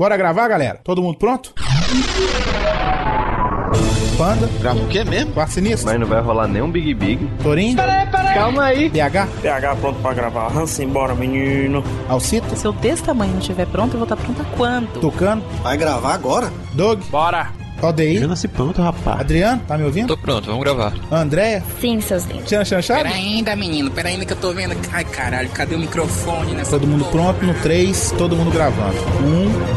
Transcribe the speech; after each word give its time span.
Bora 0.00 0.16
gravar, 0.16 0.48
galera? 0.48 0.80
Todo 0.82 1.02
mundo 1.02 1.18
pronto? 1.18 1.52
Panda. 4.16 4.48
Grava 4.58 4.80
o 4.80 4.88
quê 4.88 5.04
mesmo? 5.04 5.34
Quarto 5.34 5.52
sinistro. 5.52 5.90
Mas 5.90 6.00
não 6.00 6.06
vai 6.06 6.22
rolar 6.22 6.48
nenhum 6.48 6.70
Big 6.70 6.94
Big. 6.94 7.30
Torinho. 7.42 7.76
Peraí, 7.76 8.06
peraí. 8.06 8.34
Calma 8.34 8.64
aí. 8.64 8.88
PH. 8.88 9.28
PH 9.42 9.76
pronto 9.76 10.00
pra 10.00 10.14
gravar. 10.14 10.56
Hansen, 10.56 10.88
bora, 10.88 11.14
menino. 11.14 11.84
Alcito. 12.08 12.56
Se 12.56 12.66
o 12.66 12.72
desse 12.72 13.02
tamanho 13.02 13.32
não 13.32 13.40
estiver 13.40 13.66
pronto, 13.66 13.92
eu 13.92 13.98
vou 13.98 14.04
estar 14.04 14.16
pronta 14.16 14.42
quando? 14.56 15.00
Tucano. 15.02 15.42
Vai 15.62 15.76
gravar 15.76 16.14
agora? 16.14 16.50
Doug. 16.72 17.02
Bora. 17.10 17.59
ODI. 17.82 18.18
Já 18.20 18.26
nasci 18.26 18.48
pronto, 18.48 18.80
rapaz. 18.82 19.20
Adriano, 19.20 19.62
tá 19.66 19.76
me 19.78 19.84
ouvindo? 19.84 20.08
Tô 20.08 20.16
pronto, 20.16 20.46
vamos 20.46 20.62
gravar. 20.62 20.92
Andréia. 21.10 21.62
Sim, 21.80 22.00
seus 22.00 22.24
lindos. 22.24 22.44
Tiana 22.48 22.64
Chanchado. 22.64 23.02
Pera 23.02 23.14
ainda, 23.14 23.56
menino, 23.56 23.90
pera 23.90 24.08
ainda 24.08 24.24
que 24.24 24.32
eu 24.32 24.36
tô 24.36 24.52
vendo. 24.52 24.76
Ai, 24.92 25.04
caralho, 25.04 25.48
cadê 25.50 25.74
o 25.74 25.78
microfone 25.78 26.52
nessa 26.52 26.70
Todo 26.72 26.86
mundo 26.86 27.04
porra? 27.06 27.32
pronto 27.34 27.46
no 27.46 27.54
3, 27.54 28.14
todo 28.18 28.36
mundo 28.36 28.50
gravando. 28.50 28.96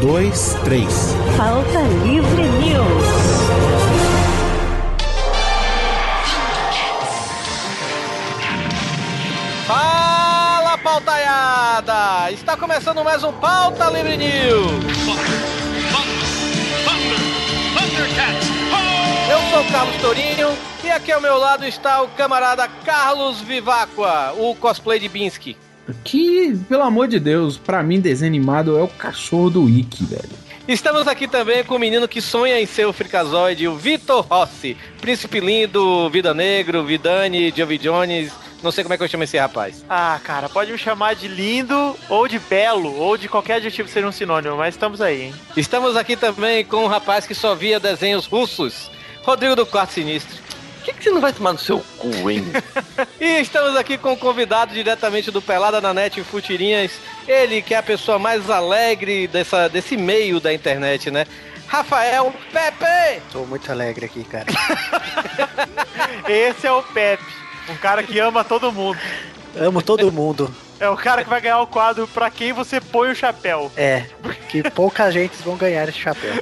2, 0.00 0.56
3. 0.64 0.86
Falta 1.36 1.80
Livre 2.04 2.42
News. 2.42 3.34
Fala, 9.66 10.76
pautaiada! 10.78 12.30
Está 12.32 12.56
começando 12.56 13.02
mais 13.02 13.22
um 13.24 13.32
Pauta 13.32 13.88
Livre 13.90 14.16
News. 14.16 14.84
Sou 19.54 19.62
o 19.62 19.70
Carlos 19.70 19.96
Torinho 19.98 20.48
e 20.82 20.90
aqui 20.90 21.12
ao 21.12 21.20
meu 21.20 21.38
lado 21.38 21.64
está 21.64 22.02
o 22.02 22.08
camarada 22.08 22.66
Carlos 22.84 23.40
Vivacqua, 23.40 24.34
o 24.36 24.52
cosplay 24.56 24.98
de 24.98 25.08
Binsky. 25.08 25.56
Que, 26.02 26.58
pelo 26.68 26.82
amor 26.82 27.06
de 27.06 27.20
Deus, 27.20 27.56
pra 27.56 27.80
mim 27.80 28.00
desenho 28.00 28.32
animado 28.32 28.76
é 28.76 28.82
o 28.82 28.88
cachorro 28.88 29.50
do 29.50 29.64
Wiki, 29.66 30.06
velho. 30.06 30.28
Estamos 30.66 31.06
aqui 31.06 31.28
também 31.28 31.62
com 31.62 31.76
o 31.76 31.78
menino 31.78 32.08
que 32.08 32.20
sonha 32.20 32.60
em 32.60 32.66
ser 32.66 32.84
o 32.86 32.92
Fricazoide, 32.92 33.68
o 33.68 33.76
Vitor 33.76 34.26
Rossi, 34.28 34.76
príncipe 35.00 35.38
lindo, 35.38 36.10
Vida 36.10 36.34
Negro, 36.34 36.82
Vidani, 36.82 37.54
Jovi 37.56 37.78
Jones, 37.78 38.32
não 38.60 38.72
sei 38.72 38.82
como 38.82 38.94
é 38.94 38.96
que 38.96 39.04
eu 39.04 39.08
chamo 39.08 39.22
esse 39.22 39.38
rapaz. 39.38 39.84
Ah, 39.88 40.18
cara, 40.24 40.48
pode 40.48 40.72
me 40.72 40.78
chamar 40.78 41.14
de 41.14 41.28
lindo, 41.28 41.96
ou 42.08 42.26
de 42.26 42.40
belo, 42.40 42.92
ou 42.96 43.16
de 43.16 43.28
qualquer 43.28 43.56
adjetivo 43.58 43.86
que 43.86 43.94
seja 43.94 44.08
um 44.08 44.10
sinônimo, 44.10 44.56
mas 44.56 44.74
estamos 44.74 45.00
aí, 45.00 45.26
hein? 45.26 45.34
Estamos 45.56 45.96
aqui 45.96 46.16
também 46.16 46.64
com 46.64 46.82
um 46.82 46.88
rapaz 46.88 47.24
que 47.24 47.36
só 47.36 47.54
via 47.54 47.78
desenhos 47.78 48.26
russos, 48.26 48.90
Rodrigo 49.24 49.56
do 49.56 49.64
Quarto 49.64 49.94
Sinistro. 49.94 50.36
Por 50.76 50.84
que, 50.84 50.92
que 50.92 51.04
você 51.04 51.10
não 51.10 51.20
vai 51.20 51.32
tomar 51.32 51.54
no 51.54 51.58
seu 51.58 51.82
cu, 51.96 52.30
hein? 52.30 52.44
E 53.18 53.40
estamos 53.40 53.74
aqui 53.74 53.96
com 53.96 54.12
um 54.12 54.16
convidado 54.16 54.74
diretamente 54.74 55.30
do 55.30 55.40
Pelada 55.40 55.80
na 55.80 55.94
Net 55.94 56.20
em 56.20 56.24
Futirinhas, 56.24 56.92
ele 57.26 57.62
que 57.62 57.72
é 57.72 57.78
a 57.78 57.82
pessoa 57.82 58.18
mais 58.18 58.50
alegre 58.50 59.26
dessa, 59.26 59.66
desse 59.66 59.96
meio 59.96 60.40
da 60.40 60.52
internet, 60.52 61.10
né? 61.10 61.26
Rafael 61.66 62.34
Pepe! 62.52 63.22
Tô 63.32 63.46
muito 63.46 63.70
alegre 63.72 64.04
aqui, 64.04 64.24
cara. 64.24 64.44
Esse 66.28 66.66
é 66.66 66.72
o 66.72 66.82
Pepe, 66.82 67.24
um 67.70 67.76
cara 67.76 68.02
que 68.02 68.18
ama 68.18 68.44
todo 68.44 68.70
mundo. 68.70 68.98
Amo 69.56 69.80
todo 69.82 70.10
mundo. 70.10 70.52
É 70.80 70.88
o 70.88 70.96
cara 70.96 71.22
que 71.22 71.30
vai 71.30 71.40
ganhar 71.40 71.60
o 71.60 71.66
quadro 71.68 72.06
pra 72.08 72.28
quem 72.30 72.52
você 72.52 72.80
põe 72.80 73.10
o 73.10 73.14
chapéu. 73.14 73.70
É, 73.76 74.04
que 74.48 74.68
pouca 74.70 75.08
gente 75.10 75.32
vão 75.44 75.56
ganhar 75.56 75.88
esse 75.88 75.98
chapéu. 75.98 76.32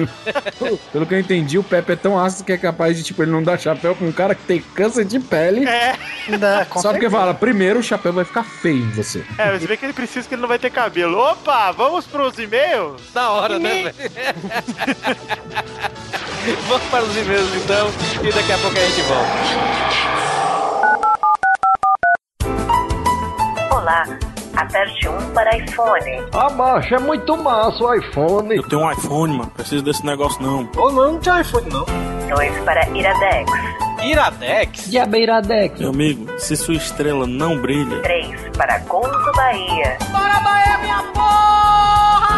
Pelo 0.90 1.06
que 1.06 1.14
eu 1.14 1.20
entendi, 1.20 1.58
o 1.58 1.62
Pepe 1.62 1.92
é 1.92 1.96
tão 1.96 2.18
ácido 2.18 2.44
que 2.44 2.52
é 2.52 2.56
capaz 2.58 2.96
de, 2.96 3.02
tipo, 3.04 3.22
ele 3.22 3.30
não 3.30 3.42
dar 3.42 3.58
chapéu 3.60 3.94
pra 3.94 4.06
um 4.06 4.12
cara 4.12 4.34
que 4.34 4.42
tem 4.44 4.60
câncer 4.74 5.04
de 5.04 5.20
pele. 5.20 5.68
É, 5.68 5.94
Ainda 6.26 6.66
Só 6.76 6.90
porque 6.90 7.10
fala, 7.10 7.34
primeiro 7.34 7.80
o 7.80 7.82
chapéu 7.82 8.14
vai 8.14 8.24
ficar 8.24 8.44
feio 8.44 8.82
em 8.82 8.90
você. 8.90 9.22
é, 9.36 9.52
você 9.56 9.66
vê 9.66 9.76
que 9.76 9.84
ele 9.84 9.92
precisa 9.92 10.26
que 10.26 10.34
ele 10.34 10.40
não 10.42 10.48
vai 10.48 10.58
ter 10.58 10.70
cabelo. 10.70 11.18
Opa, 11.18 11.70
vamos 11.72 12.06
pros 12.06 12.38
e-mails? 12.38 13.02
Na 13.14 13.30
hora, 13.30 13.58
né, 13.58 13.92
velho? 13.92 13.94
Vamos 16.68 16.86
para 16.88 17.02
os 17.02 17.16
e-mails 17.16 17.52
então, 17.56 17.90
e 18.22 18.32
daqui 18.32 18.52
a 18.52 18.58
pouco 18.58 18.78
a 18.78 18.80
gente 18.80 19.00
volta. 19.02 20.45
Olá, 23.86 24.02
aperte 24.56 25.08
1 25.08 25.30
para 25.32 25.56
iPhone, 25.58 26.24
ah, 26.32 26.50
macho, 26.50 26.92
é 26.92 26.98
muito 26.98 27.36
massa 27.36 27.84
o 27.84 27.94
iPhone. 27.94 28.56
Eu 28.56 28.64
tenho 28.64 28.82
um 28.82 28.90
iPhone, 28.90 29.38
mano. 29.38 29.50
Preciso 29.52 29.84
desse 29.84 30.04
negócio 30.04 30.42
não. 30.42 30.68
Ou 30.76 30.90
não, 30.90 31.12
não 31.12 31.20
tem 31.20 31.40
iPhone, 31.40 31.68
não. 31.70 31.84
2 32.28 32.58
para 32.64 32.84
Iradex, 32.88 33.48
Iradex? 34.02 34.90
Diabeiradex. 34.90 35.78
Meu 35.78 35.90
amigo, 35.90 36.26
se 36.36 36.56
sua 36.56 36.74
estrela 36.74 37.28
não 37.28 37.60
brilha, 37.60 38.02
3 38.02 38.56
para 38.56 38.78
Gonzo 38.78 39.32
Bahia, 39.36 39.96
Bora, 40.10 40.40
Bahia, 40.40 40.78
minha 40.78 41.02
porra! 41.14 42.36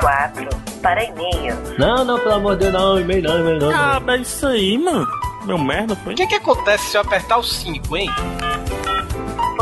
4 0.00 0.48
para 0.80 1.04
e-mails, 1.04 1.78
Não, 1.78 2.02
não, 2.02 2.18
pelo 2.18 2.36
amor 2.36 2.56
de 2.56 2.70
Deus, 2.70 2.72
não, 2.72 2.98
e-mail 2.98 3.22
não, 3.22 3.40
e-mail 3.40 3.58
não. 3.60 3.70
cara, 3.72 4.14
é 4.16 4.16
isso 4.20 4.46
aí, 4.46 4.78
mano. 4.78 5.06
Meu 5.44 5.58
merda, 5.58 5.94
foi. 5.96 6.14
O 6.14 6.16
que 6.16 6.26
que 6.26 6.36
acontece 6.36 6.84
se 6.84 6.96
eu 6.96 7.02
apertar 7.02 7.36
o 7.36 7.42
5, 7.42 7.94
hein? 7.98 8.10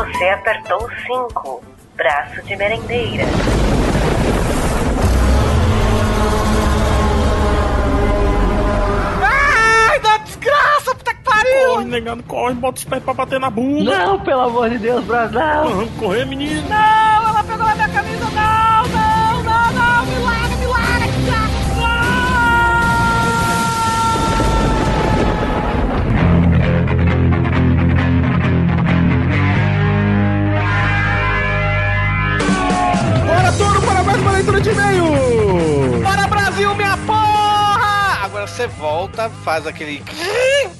Você 0.05 0.25
apertou 0.29 0.89
5, 1.07 1.63
braço 1.95 2.41
de 2.43 2.55
merendeira, 2.55 3.23
Ai, 9.21 9.99
da 9.99 10.17
desgraça, 10.17 10.95
puta 10.95 11.13
que 11.13 11.23
pariu! 11.23 11.67
Corre, 11.73 11.85
negado, 11.85 12.23
corre, 12.23 12.53
bota 12.55 12.77
os 12.79 12.83
pés 12.85 13.03
pra 13.03 13.13
bater 13.13 13.39
na 13.39 13.49
bunda. 13.49 13.97
Não, 13.97 14.19
pelo 14.19 14.41
amor 14.41 14.69
de 14.69 14.77
Deus, 14.79 15.03
Brasil. 15.05 15.39
Vamos 15.39 15.91
correr, 15.99 16.25
menino. 16.25 16.67
Não, 16.67 17.29
ela 17.29 17.43
pegou 17.43 17.65
na 17.65 17.75
minha 17.75 17.89
camisa, 17.89 18.25
não, 18.25 18.52
volta, 38.77 39.29
faz 39.29 39.65
aquele... 39.67 40.03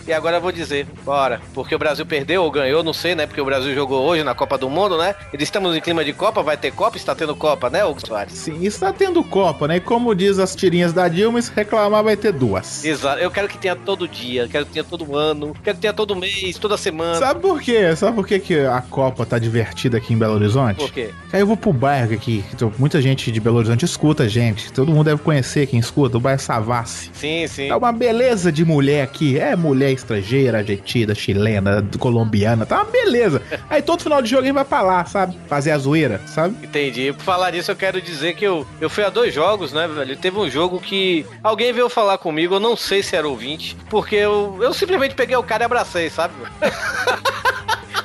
E 0.07 0.11
agora 0.13 0.37
eu 0.37 0.41
vou 0.41 0.51
dizer, 0.51 0.85
bora. 1.05 1.39
Porque 1.53 1.73
o 1.73 1.79
Brasil 1.79 2.05
perdeu 2.05 2.43
ou 2.43 2.51
ganhou, 2.51 2.83
não 2.83 2.93
sei, 2.93 3.15
né? 3.15 3.25
Porque 3.25 3.39
o 3.39 3.45
Brasil 3.45 3.73
jogou 3.73 4.03
hoje 4.05 4.23
na 4.23 4.35
Copa 4.35 4.57
do 4.57 4.69
Mundo, 4.69 4.97
né? 4.97 5.15
Eles 5.31 5.47
estamos 5.47 5.75
em 5.75 5.79
clima 5.81 6.03
de 6.03 6.11
Copa, 6.11 6.43
vai 6.43 6.57
ter 6.57 6.71
Copa, 6.71 6.97
está 6.97 7.15
tendo 7.15 7.35
Copa, 7.35 7.69
né, 7.69 7.85
Hugo 7.85 8.05
Soares? 8.05 8.33
Sim, 8.33 8.65
está 8.65 8.91
tendo 8.91 9.23
Copa, 9.23 9.67
né? 9.67 9.77
E 9.77 9.79
como 9.79 10.13
diz 10.13 10.39
as 10.39 10.55
tirinhas 10.55 10.91
da 10.91 11.07
Dilma, 11.07 11.41
se 11.41 11.51
reclamar 11.55 12.03
vai 12.03 12.17
ter 12.17 12.33
duas. 12.33 12.83
Exato, 12.83 13.19
eu 13.21 13.31
quero 13.31 13.47
que 13.47 13.57
tenha 13.57 13.75
todo 13.75 14.07
dia, 14.07 14.47
quero 14.49 14.65
que 14.65 14.73
tenha 14.73 14.83
todo 14.83 15.15
ano, 15.15 15.55
quero 15.63 15.75
que 15.77 15.81
tenha 15.81 15.93
todo 15.93 16.15
mês, 16.15 16.57
toda 16.57 16.77
semana. 16.77 17.15
Sabe 17.15 17.39
por 17.39 17.61
quê? 17.61 17.95
Sabe 17.95 18.15
por 18.15 18.27
quê 18.27 18.39
que 18.39 18.59
a 18.59 18.81
Copa 18.81 19.25
tá 19.25 19.39
divertida 19.39 19.97
aqui 19.97 20.13
em 20.13 20.17
Belo 20.17 20.33
Horizonte? 20.35 20.77
Por 20.77 20.91
quê? 20.91 21.11
Aí 21.31 21.39
eu 21.39 21.47
vou 21.47 21.55
pro 21.57 21.71
bairro 21.71 22.13
aqui, 22.13 22.43
tô- 22.57 22.71
muita 22.77 23.01
gente 23.01 23.31
de 23.31 23.39
Belo 23.39 23.57
Horizonte 23.57 23.85
escuta 23.85 24.27
gente. 24.27 24.71
Todo 24.73 24.91
mundo 24.91 25.05
deve 25.05 25.21
conhecer 25.21 25.65
quem 25.67 25.79
escuta, 25.79 26.17
o 26.17 26.19
bairro 26.19 26.41
Savassi. 26.41 27.09
Sim, 27.13 27.47
sim. 27.47 27.67
Tá 27.69 27.77
uma 27.77 27.91
beleza 27.93 28.51
de 28.51 28.65
mulher 28.65 29.03
aqui. 29.03 29.39
É 29.39 29.55
mulher 29.55 29.92
estrangeira, 29.93 30.59
argentina, 30.59 31.13
chilena, 31.15 31.85
colombiana. 31.99 32.65
Tá 32.65 32.77
uma 32.77 32.91
beleza. 32.91 33.41
Aí 33.69 33.81
todo 33.81 34.01
final 34.01 34.21
de 34.21 34.29
jogo 34.29 34.43
gente 34.43 34.53
vai 34.53 34.65
pra 34.65 34.81
lá, 34.81 35.05
sabe? 35.05 35.37
Fazer 35.47 35.71
a 35.71 35.77
zoeira, 35.77 36.21
sabe? 36.25 36.55
Entendi. 36.63 37.13
Por 37.13 37.23
falar 37.23 37.51
nisso, 37.51 37.71
eu 37.71 37.75
quero 37.75 38.01
dizer 38.01 38.35
que 38.35 38.45
eu, 38.45 38.65
eu 38.79 38.89
fui 38.89 39.03
a 39.03 39.09
dois 39.09 39.33
jogos, 39.33 39.73
né, 39.73 39.87
velho? 39.87 40.15
Teve 40.17 40.37
um 40.37 40.49
jogo 40.49 40.79
que 40.79 41.25
alguém 41.43 41.73
veio 41.73 41.89
falar 41.89 42.17
comigo, 42.17 42.55
eu 42.55 42.59
não 42.59 42.75
sei 42.75 43.01
se 43.01 43.15
era 43.15 43.27
ouvinte, 43.27 43.75
porque 43.89 44.15
eu, 44.15 44.57
eu 44.61 44.73
simplesmente 44.73 45.15
peguei 45.15 45.35
o 45.35 45.43
cara 45.43 45.63
e 45.63 45.65
abracei, 45.65 46.09
sabe? 46.09 46.33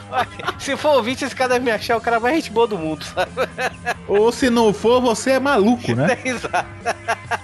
Se 0.59 0.77
for 0.77 0.97
ouvinte, 0.97 1.25
esse 1.25 1.35
cara 1.35 1.51
deve 1.55 1.65
me 1.65 1.71
achar 1.71 1.97
o 1.97 2.01
cara 2.01 2.19
mais 2.21 2.35
gente 2.37 2.51
boa 2.51 2.67
do 2.67 2.77
mundo, 2.79 3.05
sabe? 3.05 3.31
Ou 4.09 4.33
se 4.33 4.51
não 4.51 4.73
for, 4.73 5.01
você 5.01 5.33
é 5.33 5.41
maluco, 5.41 5.95
né? 5.95 6.19
Exato. 6.25 6.67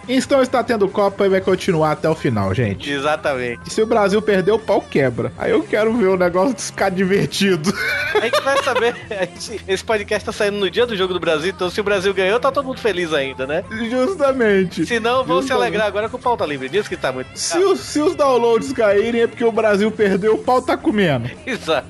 Então 0.08 0.42
está 0.42 0.62
tendo 0.62 0.88
Copa 0.88 1.24
e 1.26 1.28
vai 1.28 1.40
continuar 1.40 1.92
até 1.92 2.08
o 2.08 2.14
final, 2.14 2.52
gente. 2.54 2.90
Exatamente. 2.90 3.60
E 3.66 3.70
se 3.70 3.80
o 3.82 3.86
Brasil 3.86 4.20
perder, 4.20 4.52
o 4.52 4.58
pau 4.58 4.80
quebra. 4.80 5.32
Aí 5.38 5.50
eu 5.50 5.62
quero 5.62 5.92
ver 5.94 6.08
o 6.08 6.16
negócio 6.16 6.56
ficar 6.58 6.90
divertido. 6.90 7.72
A 8.14 8.20
gente 8.20 8.40
vai 8.42 8.62
saber. 8.62 8.94
gente- 9.34 9.60
esse 9.66 9.84
podcast 9.84 10.24
tá 10.26 10.32
saindo 10.32 10.58
no 10.58 10.70
dia 10.70 10.86
do 10.86 10.96
jogo 10.96 11.12
do 11.14 11.20
Brasil, 11.20 11.50
então 11.54 11.70
se 11.70 11.80
o 11.80 11.84
Brasil 11.84 12.12
ganhou, 12.14 12.38
tá 12.40 12.50
todo 12.52 12.64
mundo 12.66 12.80
feliz 12.80 13.12
ainda, 13.12 13.46
né? 13.46 13.64
Justamente. 13.90 14.86
Se 14.86 15.00
não, 15.00 15.24
vão 15.24 15.42
se 15.42 15.52
alegrar 15.52 15.86
agora 15.86 16.08
com 16.08 16.16
o 16.16 16.20
pauta 16.20 16.44
livre. 16.44 16.68
Diz 16.68 16.86
que 16.88 16.96
tá 16.96 17.12
muito. 17.12 17.28
Se 17.38 17.58
os, 17.58 17.80
se 17.80 18.00
os 18.00 18.14
downloads 18.14 18.72
caírem 18.72 19.22
é 19.22 19.26
porque 19.26 19.44
o 19.44 19.52
Brasil 19.52 19.90
perdeu, 19.90 20.34
o 20.34 20.38
pau 20.38 20.60
tá 20.62 20.76
comendo. 20.76 21.30
Exato. 21.46 21.88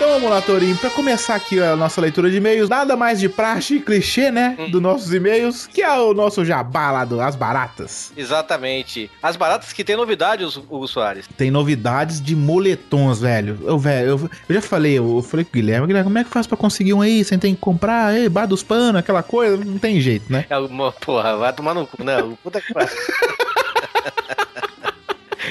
Então 0.00 0.14
vamos 0.14 0.30
lá, 0.30 0.40
Torinho, 0.40 0.74
pra 0.78 0.88
começar 0.88 1.34
aqui 1.34 1.60
a 1.60 1.76
nossa 1.76 2.00
leitura 2.00 2.30
de 2.30 2.38
e-mails, 2.38 2.70
nada 2.70 2.96
mais 2.96 3.20
de 3.20 3.28
praxe 3.28 3.74
e 3.74 3.80
clichê, 3.80 4.30
né, 4.30 4.56
dos 4.70 4.80
nossos 4.80 5.12
e-mails, 5.12 5.66
que 5.66 5.82
é 5.82 5.92
o 5.92 6.14
nosso 6.14 6.42
jabá 6.42 6.90
lá 6.90 7.04
do 7.04 7.20
As 7.20 7.36
Baratas. 7.36 8.10
Exatamente. 8.16 9.10
As 9.22 9.36
baratas 9.36 9.74
que 9.74 9.84
tem 9.84 9.96
novidades, 9.96 10.56
Hugo 10.56 10.88
Soares. 10.88 11.28
Tem 11.36 11.50
novidades 11.50 12.18
de 12.18 12.34
moletons, 12.34 13.20
velho. 13.20 13.58
Eu, 13.62 13.78
velho, 13.78 14.08
eu, 14.08 14.30
eu 14.48 14.54
já 14.54 14.62
falei, 14.62 14.96
eu 14.96 15.22
falei 15.22 15.44
com 15.44 15.50
o 15.50 15.52
Guilherme, 15.52 15.86
Guilherme, 15.86 16.08
como 16.08 16.18
é 16.18 16.24
que 16.24 16.30
faz 16.30 16.46
pra 16.46 16.56
conseguir 16.56 16.94
um 16.94 17.02
aí? 17.02 17.22
Você 17.22 17.36
tem 17.36 17.54
que 17.54 17.60
comprar, 17.60 18.16
ei, 18.16 18.26
bar 18.26 18.46
dos 18.46 18.62
panos, 18.62 18.96
aquela 18.96 19.22
coisa, 19.22 19.62
não 19.62 19.78
tem 19.78 20.00
jeito, 20.00 20.32
né? 20.32 20.46
É 20.48 20.56
uma, 20.56 20.92
porra, 20.92 21.36
vai 21.36 21.52
tomar 21.52 21.74
no 21.74 21.86
cu. 21.86 22.02
Não, 22.02 22.36
puta 22.36 22.58
que 22.58 22.72
pariu. 22.72 22.88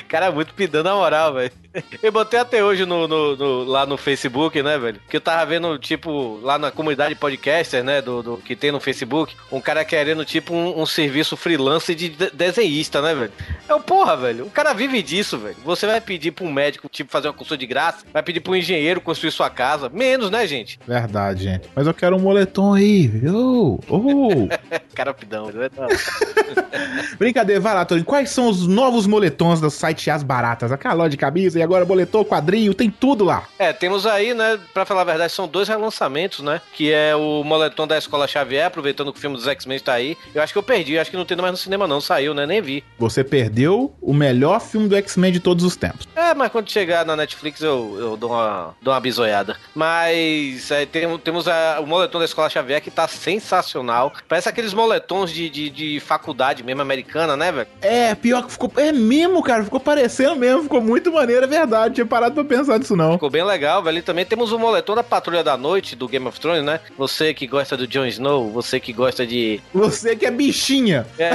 Cara, 0.10 0.26
é 0.26 0.32
muito 0.32 0.54
pidando 0.54 0.90
a 0.90 0.96
moral, 0.96 1.34
velho. 1.36 1.52
Eu 2.02 2.12
botei 2.12 2.40
até 2.40 2.64
hoje 2.64 2.84
no, 2.84 3.08
no- 3.08 3.36
no- 3.38 3.64
lá 3.64 3.86
no 3.86 3.96
Facebook, 3.96 4.60
né, 4.64 4.76
velho? 4.80 5.00
Que 5.08 5.18
eu 5.18 5.22
tava 5.22 5.46
vendo, 5.46 5.78
tipo, 5.78 6.40
lá 6.42 6.58
na 6.58 6.72
comunidade 6.72 7.14
podcaster, 7.14 7.84
né, 7.84 8.02
do, 8.02 8.24
do- 8.24 8.38
que 8.38 8.56
tem 8.56 8.72
no 8.72 8.80
Facebook, 8.80 9.36
um 9.52 9.62
cara 9.62 9.86
querendo, 9.86 10.26
tipo, 10.26 10.52
um, 10.52 10.82
um 10.82 10.86
serviço 10.88 11.38
freelance 11.38 11.94
de 11.94 12.10
de- 12.10 12.32
desenhista, 12.32 13.04
né, 13.04 13.14
velho? 13.14 13.32
É 13.68 13.76
o 13.76 13.80
porra, 13.80 14.18
velho. 14.18 14.46
O 14.48 14.50
cara 14.50 14.74
vive 14.74 15.04
disso, 15.04 15.38
velho. 15.38 15.56
Você 15.64 15.86
vai 15.86 16.02
pedir 16.02 16.32
pra 16.32 16.44
um 16.44 16.52
médico, 16.52 16.90
tipo, 16.90 17.12
fazer 17.12 17.28
uma 17.28 17.34
consulta 17.36 17.58
de 17.60 17.68
graça, 17.68 18.04
vai 18.12 18.24
pedir 18.24 18.40
pra 18.40 18.52
um 18.52 18.56
engenheiro 18.56 19.00
construir 19.00 19.30
sua 19.32 19.50
casa. 19.52 19.90
Menos, 19.90 20.32
né, 20.32 20.48
gente? 20.48 20.80
Verdade, 20.88 21.44
gente. 21.44 21.70
Mas 21.76 21.86
eu 21.86 21.94
quero 21.94 22.16
um 22.16 22.20
moletom 22.20 22.74
aí, 22.74 23.08
viu? 23.08 23.80
Oh. 23.88 24.48
cara 24.96 25.14
pidão, 25.14 25.46
velho. 25.52 25.70
Brincadeira, 27.18 27.62
vai 27.62 27.74
lá, 27.76 27.86
Torinho. 27.86 28.06
Quais 28.06 28.30
são 28.32 28.50
os 28.50 28.66
novos 28.68 29.06
moletons 29.06 29.62
do 29.62 29.70
site 29.70 29.99
As 30.08 30.22
Baratas? 30.22 30.72
Aquela 30.72 30.94
loja 30.94 31.10
de 31.10 31.18
camisa 31.18 31.58
e 31.58 31.64
agora 31.64 31.84
moletom, 31.86 32.24
quadrinho, 32.24 32.74
tem 32.76 32.92
tudo 32.92 33.24
lá. 33.26 33.44
É, 33.58 33.74
temos 33.74 34.06
aí, 34.06 34.36
né, 34.36 34.60
pra 34.74 34.86
falar 34.86 35.02
a 35.02 35.06
verdade, 35.06 35.34
são 35.34 35.48
dois 35.48 35.68
relançamentos, 35.68 36.42
né? 36.42 36.62
Que 36.74 36.92
é 36.94 37.16
o 37.16 37.44
moletom 37.44 37.88
da 37.88 37.98
Escola 37.98 38.28
Xavier, 38.28 38.66
aproveitando 38.68 39.12
que 39.12 39.18
o 39.18 39.22
filme 39.22 39.36
dos 39.36 39.48
X-Men 39.48 39.80
tá 39.80 39.94
aí. 39.94 40.16
Eu 40.36 40.44
acho 40.44 40.54
que 40.54 40.60
eu 40.60 40.64
perdi, 40.64 41.00
acho 41.00 41.10
que 41.10 41.18
não 41.18 41.26
tem 41.26 41.36
mais 41.38 41.52
no 41.52 41.58
cinema 41.58 41.88
não, 41.88 42.00
saiu, 42.02 42.34
né? 42.36 42.46
Nem 42.46 42.62
vi. 42.62 42.84
Você 43.00 43.24
perdeu 43.24 43.96
o 44.02 44.14
melhor 44.14 44.60
filme 44.62 44.88
do 44.88 44.96
X-Men 44.96 45.32
de 45.32 45.40
todos 45.40 45.64
os 45.66 45.76
tempos. 45.76 46.08
É, 46.16 46.34
mas 46.36 46.52
quando 46.52 46.70
chegar 46.70 47.06
na 47.06 47.16
Netflix 47.16 47.62
eu, 47.62 47.96
eu 48.00 48.18
dou, 48.18 48.30
uma, 48.32 48.76
dou 48.82 48.94
uma 48.94 49.00
bisoiada. 49.00 49.56
Mas 49.74 50.70
é, 50.72 50.86
tem- 50.86 51.18
temos 51.20 51.48
a- 51.48 51.80
o 51.82 51.88
moletom 51.88 52.20
da 52.20 52.26
Escola 52.26 52.50
Xavier 52.50 52.82
que 52.82 52.92
tá 52.92 53.08
sensacional. 53.08 54.14
Parece 54.28 54.48
aqueles 54.50 54.74
moletons 54.74 55.32
de, 55.32 55.50
de, 55.50 55.70
de 55.70 56.00
faculdade 56.00 56.64
mesmo, 56.64 56.82
americana, 56.82 57.36
né, 57.36 57.52
velho? 57.52 57.68
É, 57.82 58.14
pior 58.16 58.44
que 58.46 58.52
ficou. 58.52 58.72
É 58.78 58.92
mesmo, 58.92 59.42
cara. 59.42 59.64
Ficou 59.64 59.80
parecendo 59.90 60.36
mesmo. 60.36 60.64
Ficou 60.64 60.82
muito 60.82 61.12
maneiro, 61.12 61.46
é 61.46 61.48
verdade. 61.48 61.96
Tinha 61.96 62.06
parado 62.06 62.36
pra 62.36 62.44
pensar 62.44 62.78
nisso, 62.78 62.96
não. 62.96 63.14
Ficou 63.14 63.30
bem 63.30 63.44
legal, 63.44 63.82
velho. 63.82 63.98
E 63.98 64.02
também 64.04 64.24
temos 64.24 64.52
o 64.52 64.60
moletom 64.60 64.94
da 64.94 65.04
Patrulha 65.04 65.44
da 65.44 65.58
Noite 65.58 65.96
do 65.96 66.08
Game 66.08 66.28
of 66.28 66.40
Thrones, 66.40 66.64
né? 66.64 66.80
Você 66.96 67.34
que 67.34 67.48
gosta 67.48 67.76
do 67.76 67.88
Jon 67.88 68.06
Snow, 68.06 68.52
você 68.52 68.80
que 68.80 68.94
gosta 68.94 69.26
de. 69.26 69.60
Você 69.74 70.16
que 70.16 70.28
é 70.28 70.32
bichinha. 70.32 71.08
É, 71.18 71.32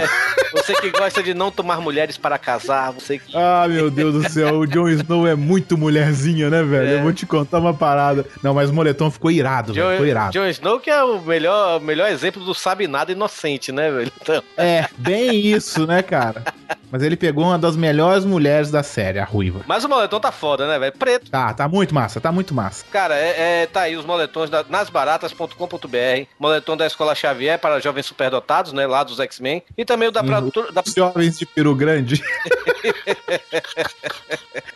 você 0.52 0.72
que 0.74 0.90
gosta 0.90 1.20
de 1.20 1.34
não 1.34 1.50
tomar 1.50 1.80
mulheres 1.80 2.16
para 2.16 2.38
casar, 2.38 2.92
você 2.92 3.18
que. 3.18 3.36
Ah, 3.36 3.66
meu 3.68 3.90
Deus 3.90 4.14
do 4.14 4.30
céu. 4.30 4.60
O 4.60 4.66
Jon 4.66 4.88
Snow 4.88 5.26
é 5.26 5.34
muito 5.34 5.76
mulherzinha, 5.76 6.48
né, 6.48 6.62
velho? 6.62 6.88
É. 6.88 6.94
Eu 6.98 7.02
vou 7.02 7.12
te 7.12 7.26
contar 7.26 7.58
uma 7.58 7.74
parada. 7.74 8.24
Não, 8.40 8.54
mas 8.54 8.70
o 8.70 8.74
moletom 8.74 9.10
ficou 9.10 9.32
irado, 9.32 9.74
velho. 9.74 9.90
Ficou 9.90 10.06
irado. 10.06 10.32
Jon 10.32 10.46
Snow 10.46 10.78
que 10.78 10.90
é 10.90 11.02
o 11.02 11.20
melhor, 11.20 11.80
melhor 11.80 12.08
exemplo 12.08 12.44
do 12.44 12.54
sabe 12.54 12.86
nada 12.86 13.10
inocente, 13.10 13.72
né, 13.72 13.90
velho? 13.90 14.12
Então, 14.22 14.42
É, 14.56 14.86
bem 14.96 15.34
isso, 15.34 15.86
né, 15.86 16.02
cara? 16.02 16.44
Mas 16.90 17.02
ele 17.02 17.16
pegou 17.16 17.44
uma 17.44 17.58
das 17.58 17.76
melhores 17.76 18.24
mulheres 18.24 18.43
da 18.70 18.82
série, 18.82 19.18
a 19.18 19.24
Ruiva. 19.24 19.62
mas 19.66 19.84
o 19.84 19.88
moletom 19.88 20.20
tá 20.20 20.30
foda, 20.32 20.66
né, 20.68 20.78
velho? 20.78 20.92
Preto. 20.92 21.30
Tá, 21.30 21.52
tá 21.54 21.66
muito 21.68 21.94
massa, 21.94 22.20
tá 22.20 22.30
muito 22.30 22.54
massa. 22.54 22.84
Cara, 22.90 23.14
é, 23.16 23.62
é- 23.62 23.66
tá 23.66 23.82
aí 23.82 23.96
os 23.96 24.04
moletons 24.04 24.50
da, 24.50 24.64
nasbaratas.com.br, 24.68 26.26
moletom 26.38 26.76
da 26.76 26.86
Escola 26.86 27.14
Xavier 27.14 27.58
para 27.58 27.80
jovens 27.80 28.06
superdotados, 28.06 28.72
né, 28.72 28.86
lá 28.86 29.02
dos 29.02 29.18
X-Men, 29.20 29.62
e 29.76 29.84
também 29.84 30.08
o 30.08 30.12
da, 30.12 30.22
Uhum. 30.22 30.72
Da 30.72 30.82
Os 30.86 30.92
jovens 30.94 31.38
de 31.38 31.46
peru 31.46 31.74
grande. 31.74 32.22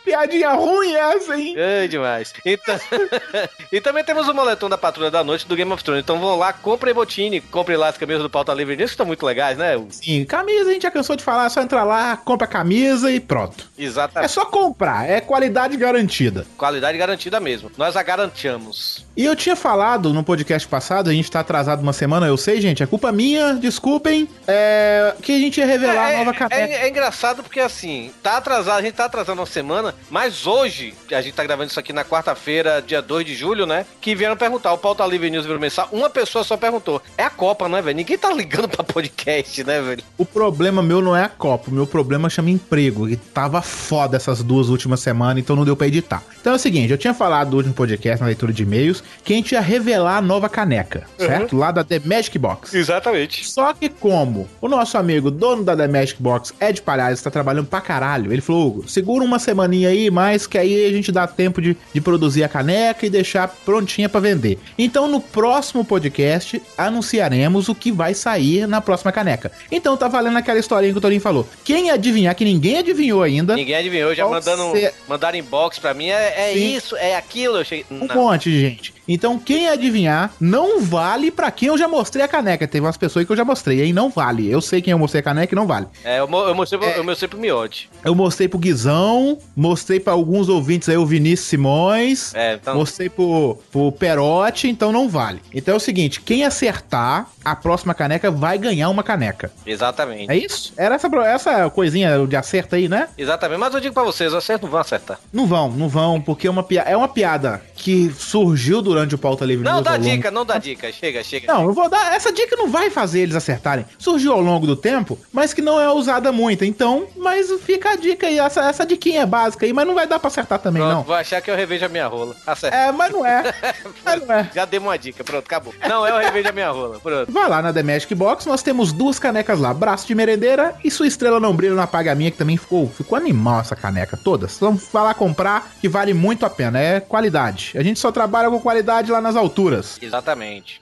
Piadinha 0.03 0.53
ruim 0.53 0.93
essa, 0.93 1.37
hein? 1.37 1.53
É 1.57 1.87
demais. 1.87 2.33
Então... 2.45 2.79
e 3.71 3.81
também 3.81 4.03
temos 4.03 4.27
o 4.27 4.33
moletom 4.33 4.69
da 4.69 4.77
Patrulha 4.77 5.11
da 5.11 5.23
Noite 5.23 5.47
do 5.47 5.55
Game 5.55 5.71
of 5.71 5.83
Thrones. 5.83 6.03
Então 6.03 6.19
vão 6.19 6.37
lá, 6.37 6.51
comprem 6.53 6.93
Botini, 6.93 7.41
comprem 7.41 7.77
lá 7.77 7.89
as 7.89 7.97
camisas 7.97 8.21
do 8.23 8.29
Pauta 8.29 8.53
Livre 8.53 8.75
que 8.77 8.83
estão 8.83 9.05
muito 9.05 9.25
legais, 9.25 9.57
né? 9.57 9.79
Sim, 9.89 10.25
camisa 10.25 10.69
a 10.69 10.73
gente 10.73 10.83
já 10.83 10.91
cansou 10.91 11.15
de 11.15 11.23
falar, 11.23 11.45
é 11.45 11.49
só 11.49 11.61
entrar 11.61 11.83
lá, 11.83 12.15
compra 12.17 12.45
a 12.45 12.49
camisa 12.49 13.11
e 13.11 13.19
pronto. 13.19 13.58
É 13.77 13.83
Exatamente. 13.83 14.31
só 14.31 14.45
comprar, 14.45 15.09
é 15.09 15.19
qualidade 15.21 15.75
garantida. 15.77 16.45
Qualidade 16.57 16.97
garantida 16.97 17.39
mesmo. 17.39 17.71
Nós 17.77 17.95
a 17.95 18.03
garantimos. 18.03 19.05
E 19.15 19.25
eu 19.25 19.35
tinha 19.35 19.55
falado 19.55 20.13
no 20.13 20.23
podcast 20.23 20.67
passado, 20.67 21.09
a 21.09 21.13
gente 21.13 21.29
tá 21.29 21.41
atrasado 21.41 21.81
uma 21.81 21.91
semana, 21.93 22.25
eu 22.27 22.37
sei, 22.37 22.61
gente, 22.61 22.81
é 22.81 22.85
culpa 22.85 23.11
minha, 23.11 23.53
desculpem, 23.55 24.27
é, 24.47 25.13
que 25.21 25.31
a 25.33 25.39
gente 25.39 25.59
ia 25.59 25.65
revelar 25.65 26.11
é, 26.11 26.15
a 26.15 26.17
nova 26.19 26.31
é- 26.31 26.33
caneca. 26.33 26.55
é- 26.73 26.85
é 26.85 26.89
engraçado 26.89 27.43
porque 27.43 27.59
assim, 27.59 28.11
tá 28.23 28.37
atrasado, 28.37 28.79
a 28.79 28.81
gente 28.81 28.93
tá 28.93 29.05
atrasando 29.05 29.41
uma 29.41 29.45
semana, 29.47 29.93
mas 30.09 30.47
hoje, 30.47 30.93
a 31.11 31.21
gente 31.21 31.33
tá 31.33 31.43
gravando 31.43 31.69
isso 31.69 31.79
aqui 31.79 31.91
na 31.91 32.05
quarta-feira, 32.05 32.81
dia 32.85 33.01
2 33.01 33.25
de 33.25 33.35
julho, 33.35 33.65
né? 33.65 33.85
Que 33.99 34.15
vieram 34.15 34.37
perguntar, 34.37 34.71
o 34.73 34.77
Pauta 34.77 35.05
Livre 35.05 35.29
News 35.29 35.45
virou 35.45 35.59
mensal, 35.59 35.89
uma 35.91 36.09
pessoa 36.09 36.43
só 36.43 36.55
perguntou. 36.55 37.01
É 37.17 37.23
a 37.23 37.29
Copa, 37.29 37.67
né, 37.67 37.81
velho? 37.81 37.97
Ninguém 37.97 38.17
tá 38.17 38.31
ligando 38.31 38.67
pra 38.69 38.83
podcast, 38.83 39.63
né, 39.63 39.81
velho? 39.81 40.03
O 40.17 40.25
problema 40.25 40.81
meu 40.81 41.01
não 41.01 41.15
é 41.15 41.23
a 41.23 41.29
Copa, 41.29 41.69
o 41.69 41.73
meu 41.73 41.85
problema 41.87 42.29
chama 42.29 42.49
emprego, 42.49 43.09
e 43.09 43.15
tava 43.49 43.61
foda 43.63 44.15
essas 44.15 44.43
duas 44.43 44.69
últimas 44.69 44.99
semanas, 44.99 45.41
então 45.41 45.55
não 45.55 45.65
deu 45.65 45.75
pra 45.75 45.87
editar. 45.87 46.21
Então 46.39 46.53
é 46.53 46.55
o 46.55 46.59
seguinte, 46.59 46.91
eu 46.91 46.97
tinha 46.97 47.13
falado 47.13 47.49
do 47.49 47.57
último 47.57 47.73
podcast, 47.73 48.21
na 48.21 48.27
leitura 48.27 48.53
de 48.53 48.61
e-mails, 48.61 49.03
que 49.23 49.33
a 49.33 49.35
gente 49.35 49.53
ia 49.53 49.59
revelar 49.59 50.17
a 50.17 50.21
nova 50.21 50.47
caneca, 50.47 51.03
certo? 51.17 51.57
Lá 51.57 51.71
da 51.71 51.83
The 51.83 51.99
Magic 52.05 52.37
Box. 52.37 52.75
Exatamente. 52.75 53.49
Só 53.49 53.73
que 53.73 53.89
como 53.89 54.47
o 54.61 54.67
nosso 54.67 54.97
amigo, 54.97 55.31
dono 55.31 55.63
da 55.63 55.75
The 55.75 55.87
Magic 55.87 56.21
Box, 56.21 56.53
Ed 56.61 56.81
Palhares, 56.83 57.21
tá 57.21 57.31
trabalhando 57.31 57.65
pra 57.65 57.81
caralho, 57.81 58.31
ele 58.31 58.41
falou, 58.41 58.67
Hugo, 58.67 58.89
segura 58.89 59.25
uma 59.25 59.39
semaninha 59.39 59.89
aí, 59.89 60.11
mais 60.11 60.45
que 60.45 60.57
aí 60.57 60.85
a 60.85 60.91
gente 60.91 61.11
dá 61.11 61.25
tempo 61.25 61.61
de, 61.61 61.75
de 61.91 62.01
produzir 62.01 62.43
a 62.43 62.49
caneca 62.49 63.05
e 63.05 63.09
deixar 63.09 63.47
prontinha 63.65 64.07
pra 64.07 64.19
vender. 64.19 64.59
Então 64.77 65.07
no 65.07 65.19
próximo 65.19 65.83
podcast 65.83 66.61
anunciaremos 66.77 67.67
o 67.67 67.73
que 67.73 67.91
vai 67.91 68.13
sair 68.13 68.67
na 68.67 68.79
próxima 68.79 69.11
caneca. 69.11 69.51
Então 69.71 69.97
tá 69.97 70.07
valendo 70.07 70.37
aquela 70.37 70.59
historinha 70.59 70.91
que 70.91 70.97
o 70.99 71.01
Torinho 71.01 71.21
falou. 71.21 71.47
Quem 71.63 71.89
adivinhar, 71.89 72.35
que 72.35 72.45
ninguém 72.45 72.77
adivinhou 72.77 73.23
ainda, 73.23 73.38
Ninguém 73.55 73.75
adivinhou, 73.75 74.13
já 74.15 74.27
mandando, 74.27 74.71
ser- 74.71 74.93
mandaram 75.07 75.37
inbox 75.37 75.79
pra 75.79 75.93
mim, 75.93 76.09
é, 76.09 76.33
é 76.37 76.53
isso, 76.53 76.95
é 76.97 77.15
aquilo. 77.15 77.63
Cheguei, 77.63 77.85
um 77.91 78.05
não. 78.05 78.15
monte 78.15 78.49
de 78.51 78.59
gente. 78.61 78.93
Então 79.11 79.39
quem 79.39 79.67
adivinhar, 79.67 80.31
não 80.39 80.79
vale 80.81 81.31
pra 81.31 81.49
quem 81.49 81.67
eu 81.69 81.77
já 81.77 81.87
mostrei 81.87 82.23
a 82.23 82.27
caneca. 82.27 82.67
Teve 82.67 82.85
umas 82.85 82.95
pessoas 82.95 83.25
que 83.25 83.31
eu 83.31 83.35
já 83.35 83.43
mostrei, 83.43 83.81
hein? 83.83 83.91
Não 83.91 84.09
vale. 84.09 84.47
Eu 84.49 84.61
sei 84.61 84.81
quem 84.81 84.91
eu 84.91 84.99
mostrei 84.99 85.19
a 85.21 85.23
caneca 85.23 85.53
e 85.53 85.55
não 85.55 85.65
vale. 85.65 85.87
É, 86.03 86.19
eu, 86.19 86.27
mo- 86.27 86.43
eu 86.43 86.53
mostrei, 86.53 86.79
pro- 86.79 86.89
eu 86.89 87.03
mostrei 87.03 87.27
pro 87.27 87.39
Miote. 87.39 87.89
Eu 88.05 88.13
mostrei 88.13 88.47
pro 88.47 88.59
Guizão, 88.59 89.37
mostrei 89.55 89.99
pra 89.99 90.13
alguns 90.13 90.47
ouvintes 90.47 90.87
aí, 90.87 90.95
o 90.97 91.05
Vinícius 91.05 91.49
Simões, 91.49 92.33
É, 92.35 92.53
então. 92.53 92.75
mostrei 92.75 93.09
pro, 93.09 93.57
pro 93.71 93.91
Perotti, 93.91 94.67
então 94.69 94.91
não 94.91 95.09
vale. 95.09 95.41
Então 95.53 95.73
é 95.73 95.77
o 95.77 95.79
seguinte, 95.79 96.21
quem 96.21 96.45
acertar 96.45 97.27
a 97.43 97.55
próxima 97.55 97.95
caneca 97.95 98.29
vai 98.29 98.57
ganhar 98.59 98.89
uma 98.89 99.01
caneca. 99.01 99.51
Exatamente. 99.65 100.31
É 100.31 100.37
isso? 100.37 100.71
Era 100.77 100.93
essa, 100.95 101.07
essa 101.25 101.69
coisinha 101.71 102.27
de 102.27 102.35
acerto 102.35 102.75
aí, 102.75 102.87
né? 102.87 103.07
Exatamente, 103.17 103.59
mas 103.59 103.73
eu 103.73 103.79
digo 103.79 103.93
pra 103.93 104.03
vocês, 104.03 104.31
vocês 104.31 104.61
não 104.61 104.69
vão 104.69 104.79
acertar. 104.79 105.19
Não 105.33 105.47
vão, 105.47 105.71
não 105.71 105.89
vão, 105.89 106.21
porque 106.21 106.45
é 106.45 106.49
uma, 106.51 106.63
é 106.85 106.95
uma 106.95 107.07
piada 107.07 107.61
que 107.75 108.11
surgiu 108.17 108.81
durante 108.81 108.98
o 109.13 109.17
Pauta 109.17 109.45
Livre 109.45 109.63
Não 109.63 109.81
dá 109.81 109.97
dica, 109.97 110.31
não 110.31 110.45
dá 110.45 110.57
dica. 110.57 110.91
Chega, 110.91 111.23
chega. 111.23 111.51
Não, 111.51 111.63
eu 111.65 111.73
vou 111.73 111.89
dar. 111.89 112.13
Essa 112.13 112.31
dica 112.31 112.55
não 112.55 112.69
vai 112.69 112.89
fazer 112.89 113.21
eles 113.21 113.35
acertarem. 113.35 113.85
Surgiu 113.97 114.33
ao 114.33 114.41
longo 114.41 114.65
do 114.67 114.75
tempo, 114.75 115.17
mas 115.31 115.53
que 115.53 115.61
não 115.61 115.79
é 115.79 115.91
usada 115.91 116.31
muito. 116.31 116.63
Então, 116.65 117.07
mas 117.17 117.49
fica 117.61 117.91
a 117.91 117.95
dica 117.95 118.27
aí. 118.27 118.39
Essa, 118.39 118.61
essa 118.69 118.85
diquinha 118.85 119.21
é 119.21 119.25
básica 119.25 119.65
aí, 119.65 119.73
mas 119.73 119.85
não 119.87 119.95
vai 119.95 120.07
dar 120.07 120.19
pra 120.19 120.27
acertar 120.27 120.59
também, 120.59 120.81
Pronto, 120.81 120.95
não. 120.95 121.03
vou 121.03 121.15
achar 121.15 121.41
que 121.41 121.49
eu 121.49 121.55
revejo 121.55 121.85
a 121.85 121.89
minha 121.89 122.07
rola. 122.07 122.35
Acerta. 122.45 122.75
É, 122.75 122.91
mas 122.91 123.11
não 123.11 123.25
é. 123.25 123.43
mas 124.03 124.21
não 124.27 124.35
é. 124.35 124.49
Já 124.53 124.65
dei 124.65 124.79
uma 124.79 124.97
dica, 124.97 125.23
pronto, 125.23 125.45
acabou. 125.45 125.73
Não, 125.87 126.05
é 126.05 126.13
o 126.13 126.17
revejo 126.19 126.49
a 126.49 126.51
minha 126.51 126.69
rola, 126.69 126.99
pronto. 126.99 127.31
Vai 127.31 127.49
lá 127.49 127.61
na 127.61 127.73
The 127.73 127.83
Magic 127.83 128.13
Box, 128.15 128.45
nós 128.47 128.61
temos 128.63 128.91
duas 128.91 129.19
canecas 129.19 129.59
lá, 129.59 129.73
braço 129.73 130.07
de 130.07 130.15
merendeira 130.15 130.75
e 130.83 130.89
sua 130.91 131.07
estrela 131.07 131.39
não 131.39 131.53
brilha 131.55 131.75
na 131.75 131.87
paga 131.87 132.13
minha, 132.15 132.31
que 132.31 132.37
também 132.37 132.57
ficou, 132.57 132.87
ficou 132.89 133.17
animal 133.17 133.61
essa 133.61 133.75
caneca, 133.75 134.17
todas. 134.17 134.57
Vamos 134.59 134.91
lá 134.93 135.13
comprar, 135.13 135.71
que 135.79 135.87
vale 135.87 136.13
muito 136.13 136.45
a 136.45 136.49
pena, 136.49 136.79
é 136.79 136.99
qualidade. 136.99 137.73
A 137.75 137.83
gente 137.83 137.99
só 137.99 138.11
trabalha 138.11 138.49
com 138.49 138.59
qualidade 138.59 138.88
lá 139.11 139.21
nas 139.21 139.35
alturas. 139.35 139.97
Exatamente. 140.01 140.81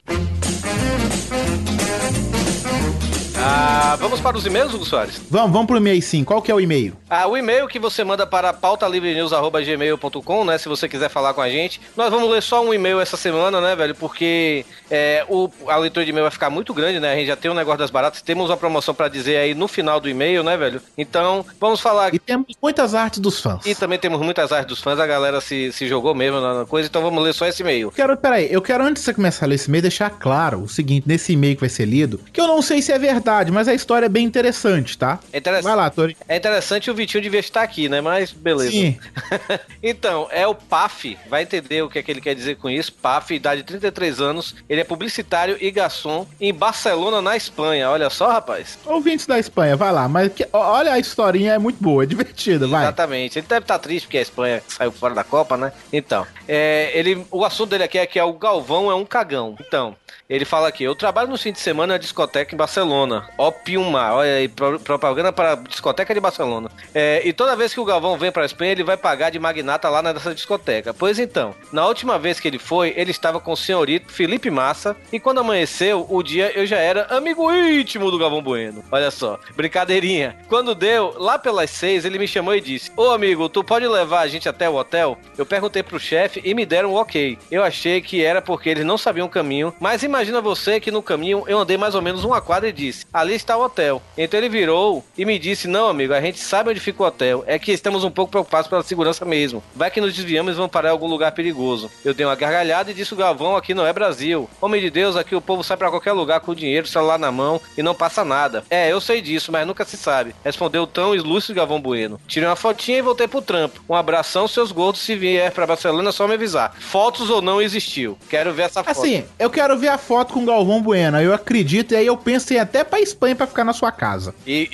Ah, 3.50 3.96
vamos 3.98 4.20
para 4.20 4.38
os 4.38 4.46
e-mails, 4.46 4.74
Hugo 4.74 4.84
Soares? 4.84 5.22
Vamos, 5.32 5.52
vamos 5.54 5.68
pro 5.68 5.78
e-mail 5.78 6.02
sim. 6.02 6.22
Qual 6.26 6.42
que 6.42 6.52
é 6.52 6.54
o 6.54 6.60
e-mail? 6.60 6.98
Ah, 7.10 7.28
o 7.28 7.38
e-mail 7.38 7.66
que 7.66 7.80
você 7.80 8.04
manda 8.04 8.28
para 8.28 8.52
pautalivrenews.gmail.com, 8.52 10.44
né? 10.44 10.58
Se 10.58 10.68
você 10.68 10.90
quiser 10.90 11.10
falar 11.10 11.34
com 11.34 11.40
a 11.40 11.50
gente. 11.50 11.80
Nós 11.96 12.10
vamos 12.12 12.30
ler 12.30 12.44
só 12.44 12.62
um 12.62 12.74
e-mail 12.74 13.00
essa 13.00 13.16
semana, 13.16 13.62
né, 13.62 13.74
velho? 13.74 13.96
Porque 13.96 14.66
é, 14.92 15.26
o, 15.30 15.50
a 15.66 15.78
leitura 15.78 16.04
de 16.04 16.12
e-mail 16.12 16.26
vai 16.26 16.32
ficar 16.32 16.50
muito 16.50 16.74
grande, 16.74 17.00
né? 17.00 17.14
A 17.14 17.16
gente 17.16 17.28
já 17.28 17.38
tem 17.38 17.50
um 17.50 17.54
negócio 17.54 17.80
das 17.80 17.90
baratas. 17.90 18.22
Temos 18.22 18.50
uma 18.50 18.58
promoção 18.58 18.94
para 18.94 19.08
dizer 19.08 19.38
aí 19.38 19.56
no 19.56 19.70
final 19.70 20.02
do 20.02 20.10
e-mail, 20.10 20.44
né, 20.44 20.58
velho? 20.58 20.82
Então, 20.98 21.46
vamos 21.58 21.80
falar. 21.80 22.14
E 22.14 22.20
temos 22.20 22.48
muitas 22.62 22.94
artes 22.94 23.22
dos 23.22 23.40
fãs. 23.40 23.66
E 23.66 23.74
também 23.74 23.98
temos 23.98 24.20
muitas 24.20 24.52
artes 24.52 24.68
dos 24.68 24.82
fãs. 24.82 25.00
A 25.00 25.08
galera 25.08 25.40
se, 25.40 25.72
se 25.72 25.88
jogou 25.88 26.14
mesmo 26.14 26.42
na 26.42 26.66
coisa. 26.66 26.90
Então 26.90 27.02
vamos 27.02 27.24
ler 27.24 27.34
só 27.34 27.48
esse 27.48 27.62
e-mail. 27.62 27.92
Quero, 27.92 28.18
peraí, 28.18 28.50
eu 28.52 28.62
quero 28.62 28.84
antes 28.84 29.04
de 29.04 29.06
você 29.06 29.14
começar 29.14 29.46
a 29.46 29.48
ler 29.48 29.56
esse 29.56 29.70
e-mail, 29.70 29.84
deixar 29.84 30.10
claro 30.10 30.64
o 30.64 30.68
seguinte, 30.68 31.08
nesse 31.08 31.32
e-mail 31.32 31.56
que 31.56 31.62
vai 31.62 31.70
ser 31.70 31.86
lido, 31.86 32.20
que 32.34 32.42
eu 32.42 32.48
não 32.48 32.62
sei 32.62 32.82
se 32.82 32.92
é 32.92 33.00
verdade, 33.00 33.37
mas 33.52 33.68
a 33.68 33.74
história 33.74 34.06
é 34.06 34.10
bem 34.10 34.26
interessante, 34.26 34.98
tá? 34.98 35.20
É 35.32 35.38
interessante. 35.38 35.64
Vai 35.66 35.76
lá, 35.76 35.90
Tori. 35.90 36.18
É 36.28 36.36
interessante 36.36 36.90
o 36.92 36.94
Vitinho 36.94 37.22
devia 37.24 37.40
estar 37.40 37.62
aqui, 37.62 37.88
né? 37.90 38.02
Mas 38.02 38.32
beleza. 38.32 38.72
Sim. 38.72 38.98
então, 39.82 40.28
é 40.32 40.46
o 40.48 40.56
PAF, 40.56 41.18
vai 41.30 41.44
entender 41.44 41.82
o 41.82 41.90
que 41.90 42.00
é 42.00 42.04
que 42.04 42.12
ele 42.12 42.22
quer 42.22 42.36
dizer 42.36 42.56
com 42.58 42.70
isso. 42.70 42.92
PAF, 42.94 43.34
idade 43.34 43.62
de 43.62 43.68
33 43.68 44.22
anos, 44.22 44.56
ele 44.70 44.82
é 44.82 44.84
publicitário 44.84 45.58
e 45.60 45.70
garçom 45.72 46.26
em 46.40 46.54
Barcelona, 46.54 47.22
na 47.22 47.36
Espanha. 47.36 47.90
Olha 47.90 48.10
só, 48.10 48.30
rapaz. 48.32 48.78
Ouvintes 48.86 49.26
da 49.26 49.40
Espanha, 49.40 49.76
vai 49.76 49.92
lá, 49.92 50.08
mas 50.08 50.32
que- 50.34 50.48
olha 50.52 50.94
a 50.94 51.00
historinha, 51.00 51.54
é 51.54 51.58
muito 51.58 51.82
boa, 51.82 52.04
é 52.04 52.06
divertida, 52.06 52.68
vai. 52.68 52.84
Exatamente. 52.84 53.40
Ele 53.40 53.48
deve 53.48 53.64
estar 53.64 53.80
triste 53.80 54.06
porque 54.06 54.18
a 54.18 54.22
Espanha 54.22 54.64
saiu 54.68 54.92
fora 54.92 55.14
da 55.14 55.24
Copa, 55.24 55.58
né? 55.58 55.72
Então, 55.92 56.26
é, 56.48 56.92
ele, 56.94 57.26
o 57.32 57.44
assunto 57.46 57.70
dele 57.72 57.84
aqui 57.84 57.98
é 57.98 58.06
que 58.06 58.20
é 58.20 58.24
o 58.24 58.34
Galvão 58.34 58.90
é 58.90 58.96
um 58.96 59.06
cagão. 59.06 59.56
Então, 59.60 59.96
ele 60.30 60.46
fala 60.46 60.68
aqui: 60.68 60.84
eu 60.84 60.96
trabalho 60.96 61.30
no 61.30 61.38
fim 61.38 61.52
de 61.52 61.60
semana 61.60 61.94
na 61.94 61.98
discoteca 61.98 62.54
em 62.54 62.58
Barcelona. 62.58 63.17
Opium 63.38 63.90
Mar. 63.90 64.14
Olha 64.14 64.36
aí, 64.36 64.48
pro- 64.48 64.80
propaganda 64.80 65.32
para 65.32 65.54
a 65.54 65.56
discoteca 65.56 66.14
de 66.14 66.20
Barcelona. 66.20 66.70
É, 66.94 67.22
e 67.26 67.34
toda 67.34 67.56
vez 67.56 67.74
que 67.74 67.80
o 67.80 67.86
Galvão 67.86 68.18
vem 68.18 68.32
para 68.32 68.46
Espanha, 68.46 68.72
ele 68.72 68.84
vai 68.84 68.98
pagar 68.98 69.30
de 69.30 69.40
magnata 69.40 69.90
lá 69.90 70.02
nessa 70.02 70.34
discoteca. 70.34 70.94
Pois 70.94 71.20
então, 71.20 71.54
na 71.72 71.86
última 71.86 72.18
vez 72.20 72.40
que 72.40 72.48
ele 72.48 72.60
foi, 72.60 72.94
ele 72.96 73.12
estava 73.12 73.40
com 73.40 73.52
o 73.52 73.58
senhorito 73.58 74.12
Felipe 74.12 74.50
Massa. 74.50 74.96
E 75.12 75.20
quando 75.20 75.40
amanheceu, 75.40 76.06
o 76.10 76.22
dia 76.24 76.52
eu 76.56 76.66
já 76.66 76.78
era 76.78 77.06
amigo 77.16 77.52
íntimo 77.52 78.10
do 78.12 78.18
Galvão 78.18 78.42
Bueno. 78.42 78.84
Olha 78.92 79.12
só, 79.12 79.40
brincadeirinha. 79.56 80.36
Quando 80.48 80.74
deu, 80.74 81.14
lá 81.18 81.38
pelas 81.38 81.70
seis, 81.70 82.06
ele 82.06 82.18
me 82.18 82.28
chamou 82.28 82.56
e 82.56 82.62
disse: 82.62 82.92
Ô 82.96 83.10
amigo, 83.12 83.50
tu 83.50 83.64
pode 83.64 83.88
levar 83.88 84.22
a 84.22 84.28
gente 84.28 84.48
até 84.50 84.70
o 84.70 84.76
hotel? 84.76 85.18
Eu 85.38 85.46
perguntei 85.46 85.84
pro 85.84 86.00
chefe 86.00 86.42
e 86.44 86.54
me 86.54 86.66
deram 86.66 86.92
um 86.94 86.96
ok. 86.96 87.38
Eu 87.52 87.64
achei 87.64 88.02
que 88.02 88.24
era 88.24 88.42
porque 88.42 88.70
eles 88.70 88.86
não 88.86 88.98
sabiam 88.98 89.28
o 89.28 89.30
caminho, 89.30 89.74
mas 89.80 90.04
imagina 90.04 90.42
você 90.42 90.80
que 90.80 90.92
no 90.92 91.02
caminho 91.04 91.44
eu 91.48 91.60
andei 91.60 91.78
mais 91.78 91.96
ou 91.96 92.02
menos 92.02 92.24
uma 92.24 92.42
quadra 92.42 92.70
e 92.70 92.74
disse: 92.74 93.06
Ali 93.14 93.34
está 93.34 93.58
o 93.58 93.64
hotel. 93.64 94.02
Então 94.18 94.40
ele 94.40 94.50
virou 94.50 95.04
e 95.18 95.26
me 95.26 95.40
disse: 95.40 95.68
Não, 95.68 95.88
amigo, 95.88 96.14
a 96.14 96.22
gente 96.22 96.40
sabe 96.40 96.70
onde 96.70 96.80
fica 96.80 97.04
o 97.04 97.06
hotel. 97.06 97.44
É 97.48 97.58
que 97.58 97.72
estamos 97.72 98.04
um 98.04 98.12
pouco 98.12 98.32
preocupados 98.32 98.70
pela 98.70 98.84
segurança 98.84 99.26
mesmo. 99.26 99.64
Vai 99.76 99.90
que 99.90 100.02
nos 100.02 100.14
desviamos 100.14 100.54
e 100.54 100.56
vamos 100.56 100.72
parar 100.72 100.90
em 100.90 100.92
algum 100.92 101.08
lugar 101.08 101.32
perigoso. 101.32 101.90
Eu 102.04 102.14
dei 102.14 102.26
uma 102.26 102.36
gargalhada 102.36 102.92
e 102.92 102.94
disse: 102.94 103.14
o 103.14 103.18
Galvão, 103.18 103.56
aqui 103.56 103.74
não 103.74 103.86
é 103.86 103.94
Brasil. 103.94 104.50
Homem 104.62 104.82
de 104.82 104.90
Deus, 104.90 105.16
aqui 105.16 105.36
o 105.36 105.42
povo 105.42 105.64
sai 105.64 105.78
pra 105.78 105.90
qualquer 105.90 106.12
lugar 106.12 106.40
com 106.42 106.54
dinheiro, 106.54 106.88
celular 106.88 107.18
na 107.18 107.32
mão 107.32 107.62
e 107.78 107.84
não 107.84 107.96
passa 107.96 108.24
nada. 108.24 108.64
É, 108.70 108.92
eu 108.92 109.00
sei 109.00 109.22
disso, 109.22 109.52
mas 109.52 109.66
nunca 109.66 109.86
se 109.86 109.98
sabe. 109.98 110.36
Respondeu 110.44 110.84
o 110.84 110.88
tão 110.88 111.16
ilustre 111.16 111.56
Galvão 111.56 111.82
Bueno. 111.82 112.20
Tirei 112.28 112.48
uma 112.48 112.56
fotinha 112.56 113.00
e 113.00 113.02
voltei 113.02 113.28
pro 113.28 113.42
trampo. 113.42 113.82
Um 113.90 113.96
abração, 113.96 114.48
seus 114.48 114.72
gordos. 114.72 115.02
Se 115.02 115.16
vier 115.16 115.52
pra 115.52 115.68
Barcelona, 115.68 116.10
é 116.10 116.12
só 116.12 116.28
me 116.28 116.34
avisar. 116.34 116.76
Fotos 116.80 117.30
ou 117.30 117.42
não 117.42 117.62
existiu. 117.62 118.18
Quero 118.30 118.54
ver 118.54 118.64
essa 118.64 118.84
foto. 118.84 119.00
Assim, 119.00 119.24
eu 119.40 119.50
quero 119.50 119.78
ver 119.78 119.90
a 119.90 119.98
foto 119.98 120.34
com 120.34 120.44
o 120.44 120.46
Galvão 120.46 120.82
Bueno, 120.82 121.20
eu 121.22 121.34
acredito, 121.34 121.94
e 121.94 121.98
aí 121.98 122.06
eu 122.06 122.18
pensei 122.18 122.60
até 122.60 122.84
pra 122.84 122.97
Espanha 123.00 123.36
pra 123.36 123.48
ficar 123.48 123.64
na 123.64 123.74
sua 123.74 123.92
casa. 123.92 124.34
E, 124.46 124.70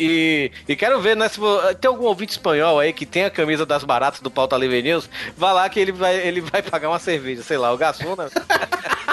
e, 0.67 0.71
e 0.71 0.75
quero 0.75 0.99
ver, 1.01 1.15
né? 1.15 1.27
Se 1.29 1.39
tem 1.79 1.89
algum 1.89 2.05
ouvinte 2.05 2.31
espanhol 2.31 2.79
aí 2.79 2.93
que 2.93 3.05
tem 3.05 3.25
a 3.25 3.29
camisa 3.29 3.65
das 3.65 3.83
baratas 3.83 4.21
do 4.21 4.31
Pauta 4.31 4.57
Livre 4.57 4.81
News, 4.81 5.09
vai 5.37 5.53
lá 5.53 5.69
que 5.69 5.79
ele 5.79 5.91
vai, 5.91 6.15
ele 6.15 6.41
vai 6.41 6.61
pagar 6.61 6.89
uma 6.89 6.99
cerveja, 6.99 7.43
sei 7.43 7.57
lá, 7.57 7.71
o 7.73 7.77
garçom, 7.77 8.15
né? 8.15 8.27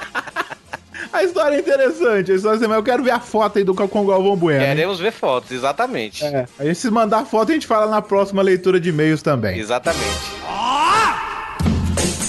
A 1.12 1.25
história 1.25 1.57
é 1.57 1.59
interessante, 1.59 2.31
a 2.31 2.35
história 2.37 2.55
é 2.55 2.59
assim, 2.59 2.69
mas 2.69 2.76
eu 2.76 2.83
quero 2.85 3.02
ver 3.02 3.11
a 3.11 3.19
foto 3.19 3.59
aí 3.59 3.64
do 3.64 3.75
com 3.75 4.02
o 4.02 4.07
Galvão 4.07 4.37
Bueno. 4.37 4.64
Queremos 4.64 5.00
ver 5.00 5.11
fotos, 5.11 5.50
exatamente. 5.50 6.25
É, 6.25 6.47
aí 6.59 6.75
se 6.75 6.88
mandar 6.90 7.25
foto 7.25 7.50
a 7.50 7.55
gente 7.55 7.67
fala 7.67 7.87
na 7.87 8.00
próxima 8.00 8.40
leitura 8.43 8.79
de 8.79 8.90
e-mails 8.90 9.21
também. 9.21 9.59
Exatamente. 9.59 10.31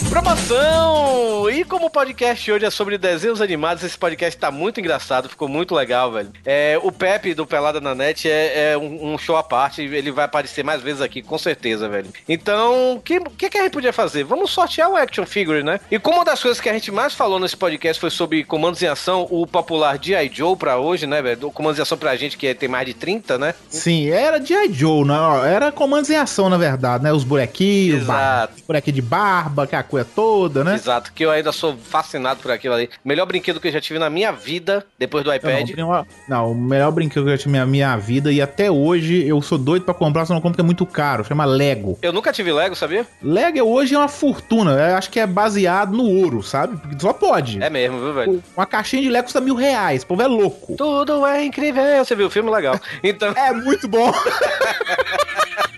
Promoção! 0.09 1.49
E 1.49 1.63
como 1.63 1.85
o 1.85 1.89
podcast 1.89 2.51
hoje 2.51 2.65
é 2.65 2.69
sobre 2.69 2.97
desenhos 2.97 3.41
animados, 3.41 3.83
esse 3.83 3.97
podcast 3.97 4.37
tá 4.39 4.51
muito 4.51 4.79
engraçado, 4.79 5.29
ficou 5.29 5.47
muito 5.47 5.73
legal, 5.75 6.11
velho. 6.11 6.29
É, 6.45 6.79
o 6.81 6.91
Pepe 6.91 7.33
do 7.33 7.45
Pelada 7.45 7.79
na 7.81 7.93
Net 7.95 8.29
é, 8.29 8.71
é 8.73 8.77
um, 8.77 9.13
um 9.13 9.17
show 9.17 9.35
à 9.37 9.43
parte, 9.43 9.81
ele 9.81 10.11
vai 10.11 10.25
aparecer 10.25 10.63
mais 10.63 10.81
vezes 10.81 11.01
aqui, 11.01 11.21
com 11.21 11.37
certeza, 11.37 11.87
velho. 11.89 12.07
Então, 12.27 12.93
o 12.95 13.01
que, 13.01 13.19
que, 13.37 13.49
que 13.49 13.57
a 13.57 13.63
gente 13.63 13.71
podia 13.73 13.93
fazer? 13.93 14.23
Vamos 14.23 14.51
sortear 14.51 14.89
o 14.89 14.95
Action 14.95 15.25
Figure, 15.25 15.63
né? 15.63 15.79
E 15.89 15.97
como 15.99 16.17
uma 16.17 16.25
das 16.25 16.41
coisas 16.41 16.59
que 16.61 16.69
a 16.69 16.73
gente 16.73 16.91
mais 16.91 17.13
falou 17.13 17.39
nesse 17.39 17.55
podcast 17.57 17.99
foi 17.99 18.09
sobre 18.09 18.43
comandos 18.43 18.81
em 18.81 18.87
ação, 18.87 19.27
o 19.29 19.45
popular 19.47 19.97
G.I. 20.01 20.29
Joe 20.33 20.55
pra 20.55 20.77
hoje, 20.77 21.05
né, 21.07 21.21
velho? 21.21 21.47
O 21.47 21.51
Comandos 21.51 21.79
em 21.79 21.81
ação 21.83 21.97
pra 21.97 22.15
gente 22.15 22.37
que 22.37 22.47
é- 22.47 22.53
tem 22.53 22.69
mais 22.69 22.85
de 22.85 22.93
30, 22.93 23.37
né? 23.37 23.53
Sim, 23.69 24.09
era 24.09 24.43
G.I. 24.43 24.71
Joe, 24.73 25.05
né? 25.05 25.15
Era 25.53 25.71
comandos 25.71 26.09
em 26.09 26.15
ação, 26.15 26.49
na 26.49 26.57
verdade, 26.57 27.03
né? 27.03 27.11
Os 27.13 27.23
bonequinhos, 27.23 28.03
Exato. 28.03 28.53
ba- 28.55 28.63
bonequinho 28.67 28.95
de 28.95 29.01
barba, 29.01 29.67
que 29.67 29.75
é 29.75 29.77
a 29.79 29.83
coisa 29.91 30.07
toda, 30.15 30.63
né? 30.63 30.73
Exato, 30.75 31.11
que 31.13 31.23
eu 31.23 31.29
ainda 31.29 31.51
sou 31.51 31.75
fascinado 31.77 32.39
por 32.39 32.49
aquilo 32.49 32.73
ali. 32.73 32.89
Melhor 33.03 33.25
brinquedo 33.25 33.59
que 33.59 33.67
eu 33.67 33.71
já 33.71 33.81
tive 33.81 33.99
na 33.99 34.09
minha 34.09 34.31
vida, 34.31 34.85
depois 34.97 35.23
do 35.23 35.33
iPad. 35.33 35.69
Não, 35.77 35.89
não, 35.89 36.05
não, 36.27 36.51
o 36.51 36.55
melhor 36.55 36.91
brinquedo 36.91 37.23
que 37.23 37.29
eu 37.29 37.37
já 37.37 37.43
tive 37.43 37.57
na 37.57 37.65
minha 37.65 37.95
vida 37.97 38.31
e 38.31 38.41
até 38.41 38.71
hoje 38.71 39.27
eu 39.27 39.41
sou 39.41 39.57
doido 39.57 39.83
pra 39.83 39.93
comprar, 39.93 40.25
só 40.25 40.33
não 40.33 40.41
compro 40.41 40.53
porque 40.53 40.61
é 40.61 40.65
muito 40.65 40.85
caro. 40.85 41.23
Chama 41.23 41.45
Lego. 41.45 41.99
Eu 42.01 42.13
nunca 42.13 42.31
tive 42.31 42.51
Lego, 42.51 42.75
sabia? 42.75 43.05
Lego 43.21 43.61
hoje 43.63 43.93
é 43.95 43.97
uma 43.97 44.07
fortuna. 44.07 44.71
Eu 44.71 44.95
acho 44.95 45.09
que 45.09 45.19
é 45.19 45.27
baseado 45.27 45.91
no 45.91 46.03
ouro, 46.03 46.41
sabe? 46.41 46.77
Porque 46.77 46.99
Só 46.99 47.13
pode. 47.13 47.61
É 47.61 47.69
mesmo, 47.69 47.99
viu, 47.99 48.13
velho? 48.13 48.43
Uma 48.55 48.65
caixinha 48.65 49.01
de 49.01 49.09
Lego 49.09 49.25
custa 49.25 49.41
mil 49.41 49.55
reais. 49.55 50.03
O 50.03 50.07
povo 50.07 50.21
é 50.21 50.27
louco. 50.27 50.75
Tudo 50.77 51.25
é 51.25 51.43
incrível. 51.43 52.03
Você 52.03 52.15
viu 52.15 52.27
o 52.27 52.29
filme 52.29 52.49
legal. 52.49 52.79
Então. 53.03 53.33
É 53.35 53.51
muito 53.51 53.87
bom. 53.87 54.11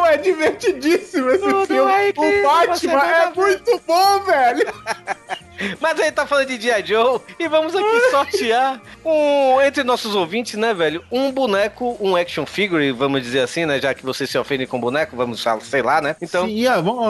Pô, 0.00 0.06
é 0.06 0.16
divertidíssimo 0.16 1.28
esse 1.28 1.40
Tudo 1.40 1.66
filme. 1.66 1.92
é 1.92 2.08
incrível, 2.08 2.40
o 2.40 2.66
Batman 2.66 3.06
é 3.06 3.30
muito 3.34 3.80
bom, 3.86 4.24
velho. 4.24 4.72
Mas 5.78 6.00
aí 6.00 6.10
tá 6.10 6.26
falando 6.26 6.48
de 6.48 6.60
G.I. 6.60 6.86
Joe 6.86 7.20
e 7.38 7.48
vamos 7.48 7.74
aqui 7.74 8.00
sortear 8.10 8.80
um, 9.04 9.60
entre 9.60 9.84
nossos 9.84 10.14
ouvintes, 10.14 10.54
né, 10.54 10.72
velho? 10.72 11.04
Um 11.10 11.30
boneco, 11.30 11.96
um 12.00 12.16
action 12.16 12.46
figure, 12.46 12.90
vamos 12.92 13.22
dizer 13.22 13.40
assim, 13.40 13.66
né? 13.66 13.80
Já 13.80 13.92
que 13.94 14.04
vocês 14.04 14.30
se 14.30 14.38
ofendem 14.38 14.66
com 14.66 14.80
boneco, 14.80 15.16
vamos 15.16 15.42
falar, 15.42 15.60
sei 15.60 15.82
lá, 15.82 16.00
né? 16.00 16.16
Então. 16.20 16.46
Sim, 16.46 16.64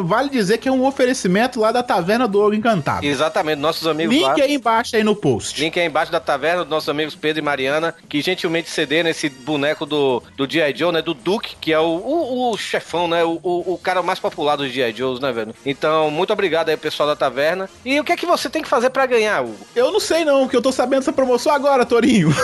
vale 0.05 0.29
dizer 0.29 0.59
que 0.59 0.69
é 0.69 0.73
um 0.73 0.85
oferecimento 0.85 1.61
lá 1.61 1.73
da 1.73 1.83
Taverna 1.83 2.27
do 2.27 2.41
Ouro 2.41 2.55
Encantado. 2.55 3.07
Exatamente, 3.07 3.59
nossos 3.59 3.87
amigos 3.87 4.15
Link 4.15 4.25
lá. 4.25 4.35
aí 4.35 4.55
embaixo 4.55 4.97
aí 4.97 5.05
no 5.05 5.15
post. 5.15 5.61
Link 5.61 5.79
aí 5.79 5.87
embaixo 5.87 6.11
da 6.11 6.21
taverna 6.21 6.63
dos 6.63 6.71
nossos 6.71 6.89
amigos 6.89 7.15
Pedro 7.15 7.41
e 7.41 7.45
Mariana, 7.45 7.95
que 8.09 8.21
gentilmente 8.21 8.69
cederam 8.69 9.11
esse 9.11 9.29
boneco 9.29 9.87
do, 9.87 10.23
do 10.37 10.51
G.I. 10.51 10.75
Joe, 10.77 10.93
né? 10.93 11.03
Do 11.03 11.15
Duke, 11.15 11.57
que 11.61 11.73
é 11.73 11.79
o, 11.79 11.85
o, 11.85 12.51
o 12.51 12.57
chefão, 12.81 13.07
né? 13.07 13.23
O, 13.25 13.39
o, 13.43 13.75
o 13.75 13.79
cara 13.79 14.03
mais 14.03 14.19
popular 14.19 14.57
dos 14.57 14.73
G.I. 14.73 14.93
Joes, 14.93 15.21
né, 15.21 15.31
velho? 15.33 15.55
Então, 15.65 16.11
muito 16.11 16.33
obrigado 16.33 16.69
aí, 16.71 16.77
pessoal 16.77 17.09
da 17.09 17.15
taverna. 17.17 17.69
E 17.85 18.01
o 18.01 18.05
que 18.05 18.13
é 18.13 18.17
que 18.17 18.27
você 18.27 18.49
tem 18.49 18.63
que 18.63 18.69
fazer 18.69 18.91
pra 18.91 19.07
ganhar, 19.07 19.43
Hugo? 19.43 19.57
Eu 19.77 19.93
não 19.93 20.01
sei 20.01 20.25
não, 20.25 20.41
porque 20.43 20.57
eu 20.57 20.63
tô 20.63 20.73
sabendo 20.73 21.01
dessa 21.01 21.13
promoção 21.13 21.53
agora, 21.53 21.85
Torinho. 21.87 22.31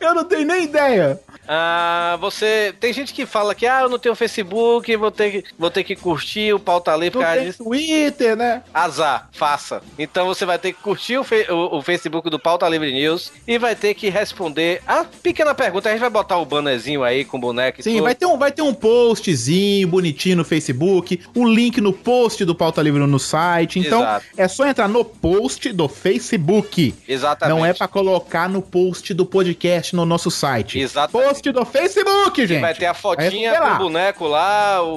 eu 0.00 0.14
não 0.14 0.24
tenho 0.24 0.46
nem 0.46 0.64
ideia. 0.64 1.20
Ah, 1.50 2.16
você. 2.20 2.74
Tem 2.78 2.92
gente 2.92 3.14
que 3.14 3.24
fala 3.24 3.54
que, 3.54 3.66
ah, 3.66 3.80
eu 3.82 3.88
não 3.88 3.98
tenho 3.98 4.14
Facebook, 4.14 4.94
vou 4.96 5.10
ter 5.10 5.30
que, 5.30 5.44
vou 5.58 5.70
ter 5.70 5.82
que 5.82 5.96
curtir 5.96 6.52
o 6.52 6.60
pauta 6.60 6.92
ali 6.92 7.10
por 7.10 7.22
causa 7.22 7.40
disso. 7.40 7.64
Twitter, 7.64 8.36
né? 8.36 8.62
Azar, 8.72 9.28
faça. 9.32 9.80
Então 9.98 10.26
você 10.26 10.44
vai 10.44 10.58
ter 10.58 10.72
que 10.74 10.82
curtir 10.82 11.16
o, 11.16 11.24
fe- 11.24 11.46
o- 11.50 11.78
o 11.78 11.82
Facebook 11.82 12.28
do 12.28 12.38
Pauta 12.38 12.68
Livre 12.68 12.92
News 12.92 13.32
e 13.46 13.56
vai 13.56 13.74
ter 13.74 13.94
que 13.94 14.10
responder 14.10 14.82
a 14.86 15.04
pequena 15.04 15.54
pergunta. 15.54 15.88
A 15.88 15.92
gente 15.92 16.00
vai 16.02 16.10
botar 16.10 16.36
o 16.36 16.44
bannerzinho 16.44 17.02
aí 17.02 17.24
com 17.24 17.38
o 17.38 17.40
boneco 17.40 17.67
e 17.78 17.82
Sim, 17.82 17.92
tudo. 17.94 18.02
vai 18.04 18.14
ter, 18.14 18.26
um, 18.26 18.38
vai 18.38 18.52
ter 18.52 18.62
um 18.62 18.72
postzinho 18.74 19.88
bonitinho 19.88 20.36
no 20.36 20.44
Facebook, 20.44 21.20
o 21.34 21.46
link 21.46 21.80
no 21.80 21.92
post 21.92 22.44
do 22.44 22.54
Pauta 22.54 22.80
Livre 22.82 23.06
no 23.06 23.18
site. 23.18 23.78
Então, 23.78 24.00
Exato. 24.00 24.26
é 24.36 24.48
só 24.48 24.66
entrar 24.66 24.88
no 24.88 25.04
post 25.04 25.72
do 25.72 25.88
Facebook. 25.88 26.94
Exatamente. 27.06 27.56
Não 27.56 27.64
é 27.64 27.72
pra 27.72 27.88
colocar 27.88 28.48
no 28.48 28.62
post 28.62 29.12
do 29.14 29.24
podcast 29.26 29.94
no 29.94 30.04
nosso 30.04 30.30
site. 30.30 30.78
Exatamente. 30.78 31.28
post 31.28 31.52
do 31.52 31.64
Facebook, 31.64 32.46
gente. 32.46 32.60
Vai 32.60 32.74
ter 32.74 32.86
a 32.86 32.94
fotinha 32.94 33.50
Vai 33.52 33.60
com 33.60 33.66
lá. 33.66 33.74
o 33.74 33.78
boneco 33.78 34.26
lá, 34.26 34.82
o, 34.82 34.88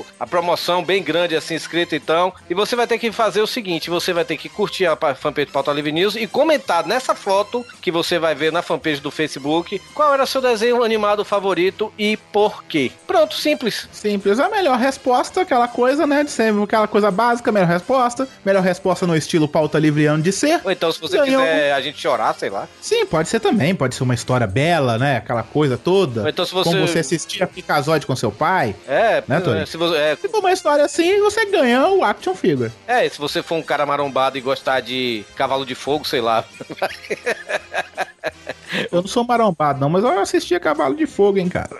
o- 0.00 0.06
a 0.18 0.26
promoção 0.26 0.82
bem 0.84 1.02
grande 1.02 1.36
assim, 1.36 1.54
escrita 1.54 1.96
então. 1.96 2.32
E 2.48 2.54
você 2.54 2.74
vai 2.76 2.86
ter 2.86 2.98
que 2.98 3.10
fazer 3.12 3.40
o 3.40 3.46
seguinte: 3.46 3.90
você 3.90 4.12
vai 4.12 4.24
ter 4.24 4.36
que 4.36 4.48
curtir 4.48 4.86
a 4.86 4.96
pa- 4.96 5.14
fanpage 5.14 5.50
Pauta 5.50 5.72
Livre 5.72 5.92
News 5.92 6.16
e 6.16 6.26
comentar 6.26 6.86
nessa 6.86 7.14
foto 7.14 7.64
que 7.80 7.90
você 7.90 8.18
vai 8.18 8.34
ver 8.34 8.52
na 8.52 8.62
fanpage 8.62 9.00
do 9.00 9.10
Facebook 9.10 9.80
qual 9.94 10.12
era 10.12 10.26
seu 10.26 10.40
desenho 10.40 10.82
animado 10.82 11.24
favorito 11.24 11.92
e 11.98 12.17
por 12.32 12.62
quê. 12.64 12.90
Pronto, 13.06 13.34
simples. 13.34 13.88
Simples, 13.92 14.38
a 14.38 14.48
melhor 14.48 14.78
resposta, 14.78 15.40
aquela 15.42 15.66
coisa, 15.68 16.06
né, 16.06 16.22
de 16.24 16.30
sempre, 16.30 16.62
aquela 16.62 16.86
coisa 16.86 17.10
básica, 17.10 17.50
melhor 17.50 17.68
resposta. 17.68 18.28
Melhor 18.44 18.62
resposta 18.62 19.06
no 19.06 19.16
estilo 19.16 19.48
pauta 19.48 19.78
livreano 19.78 20.22
de 20.22 20.30
ser. 20.32 20.60
Ou 20.64 20.70
então, 20.70 20.90
se 20.92 21.00
você 21.00 21.16
Ganhou. 21.18 21.42
quiser 21.42 21.72
a 21.72 21.80
gente 21.80 21.98
chorar, 22.00 22.34
sei 22.34 22.50
lá. 22.50 22.68
Sim, 22.80 23.06
pode 23.06 23.28
ser 23.28 23.40
também, 23.40 23.74
pode 23.74 23.94
ser 23.94 24.02
uma 24.02 24.14
história 24.14 24.46
bela, 24.46 24.98
né, 24.98 25.16
aquela 25.18 25.42
coisa 25.42 25.76
toda. 25.78 26.22
Ou 26.22 26.28
então, 26.28 26.44
se 26.44 26.52
você- 26.52 26.70
Como 26.70 26.86
você 26.86 26.98
assistir 27.00 27.42
a 27.42 27.46
Picazóide 27.46 28.06
com 28.06 28.14
seu 28.14 28.30
pai. 28.30 28.74
É, 28.86 29.22
Né, 29.26 29.40
Tony? 29.40 29.60
é, 29.60 29.66
se 29.66 29.76
você, 29.76 29.96
é, 29.96 30.16
Se 30.16 30.28
for 30.28 30.38
uma 30.40 30.52
história 30.52 30.84
assim, 30.84 31.18
você 31.20 31.46
ganha 31.46 31.86
o 31.88 32.04
Action 32.04 32.34
Figure. 32.34 32.70
é, 32.86 33.08
se 33.08 33.18
você 33.18 33.42
for 33.42 33.56
um 33.56 33.62
cara 33.62 33.84
marombado 33.86 34.36
e 34.38 34.40
gostar 34.40 34.80
de 34.80 35.24
cavalo 35.36 35.64
de 35.64 35.74
fogo, 35.74 36.04
sei 36.06 36.20
lá. 36.20 36.44
Eu 38.92 39.00
não 39.00 39.08
sou 39.08 39.24
marombado, 39.24 39.80
não, 39.80 39.88
mas 39.88 40.04
eu 40.04 40.20
assistia 40.20 40.60
Cavalo 40.60 40.94
de 40.94 41.06
Fogo, 41.06 41.38
hein, 41.38 41.48
cara. 41.48 41.70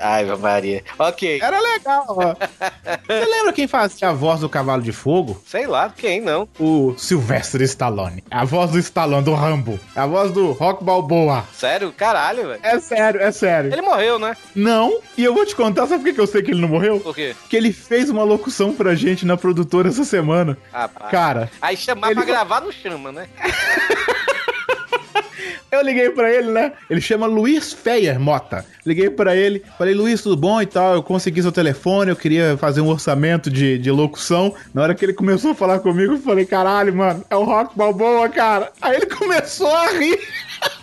Ai, 0.00 0.24
Maria. 0.36 0.82
Ok. 0.98 1.38
Era 1.42 1.60
legal, 1.60 2.04
ó. 2.08 2.34
Você 3.06 3.24
lembra 3.26 3.52
quem 3.52 3.66
fazia 3.68 4.08
a 4.08 4.12
voz 4.12 4.40
do 4.40 4.48
Cavalo 4.48 4.80
de 4.82 4.92
Fogo? 4.92 5.40
Sei 5.46 5.66
lá, 5.66 5.92
quem 5.94 6.22
não? 6.22 6.48
O 6.58 6.94
Sylvester 6.96 7.60
Stallone. 7.62 8.24
A 8.30 8.46
voz 8.46 8.70
do 8.70 8.78
Stallone, 8.78 9.24
do 9.24 9.34
Rambo. 9.34 9.78
A 9.94 10.06
voz 10.06 10.32
do 10.32 10.52
Rock 10.52 10.82
Balboa. 10.82 11.44
Sério? 11.52 11.92
Caralho, 11.92 12.48
velho. 12.48 12.60
É 12.62 12.80
sério, 12.80 13.20
é 13.20 13.30
sério. 13.30 13.70
Ele 13.72 13.82
morreu, 13.82 14.18
né? 14.18 14.34
Não, 14.54 14.98
e 15.18 15.24
eu 15.24 15.34
vou 15.34 15.44
te 15.44 15.54
contar, 15.54 15.86
sabe 15.86 16.02
por 16.02 16.14
que 16.14 16.20
eu 16.20 16.26
sei 16.26 16.42
que 16.42 16.50
ele 16.50 16.62
não 16.62 16.68
morreu? 16.68 16.98
Por 16.98 17.14
quê? 17.14 17.36
Que 17.50 17.56
ele 17.56 17.72
fez 17.74 18.08
uma 18.08 18.24
locução 18.24 18.72
pra 18.72 18.94
gente 18.94 19.26
na 19.26 19.36
produtora 19.36 19.88
essa 19.90 20.04
semana. 20.04 20.56
Rapaz. 20.72 21.10
Cara, 21.10 21.50
Aí 21.60 21.76
chamar 21.76 22.08
Ele- 22.08 22.16
pra 22.16 22.24
gravar 22.24 22.60
não 22.62 22.72
chama, 22.72 23.12
né? 23.12 23.28
eu 25.70 25.82
liguei 25.82 26.10
pra 26.10 26.32
ele, 26.32 26.50
né? 26.50 26.72
Ele 26.88 27.00
chama 27.00 27.26
Luiz 27.26 27.72
Feyer 27.72 28.18
Mota. 28.18 28.64
Liguei 28.84 29.10
pra 29.10 29.34
ele, 29.34 29.62
falei, 29.76 29.94
Luiz, 29.94 30.22
tudo 30.22 30.36
bom 30.36 30.62
e 30.62 30.66
tal? 30.66 30.94
Eu 30.94 31.02
consegui 31.02 31.42
seu 31.42 31.50
telefone, 31.52 32.10
eu 32.10 32.16
queria 32.16 32.56
fazer 32.56 32.80
um 32.80 32.88
orçamento 32.88 33.50
de, 33.50 33.78
de 33.78 33.90
locução. 33.90 34.54
Na 34.72 34.82
hora 34.82 34.94
que 34.94 35.04
ele 35.04 35.12
começou 35.12 35.50
a 35.50 35.54
falar 35.54 35.80
comigo, 35.80 36.14
eu 36.14 36.20
falei, 36.20 36.46
caralho, 36.46 36.94
mano, 36.94 37.24
é 37.28 37.36
o 37.36 37.44
Rock 37.44 37.76
Balboa, 37.76 38.28
cara. 38.28 38.70
Aí 38.80 38.96
ele 38.96 39.06
começou 39.06 39.74
a 39.74 39.88
rir. 39.88 40.18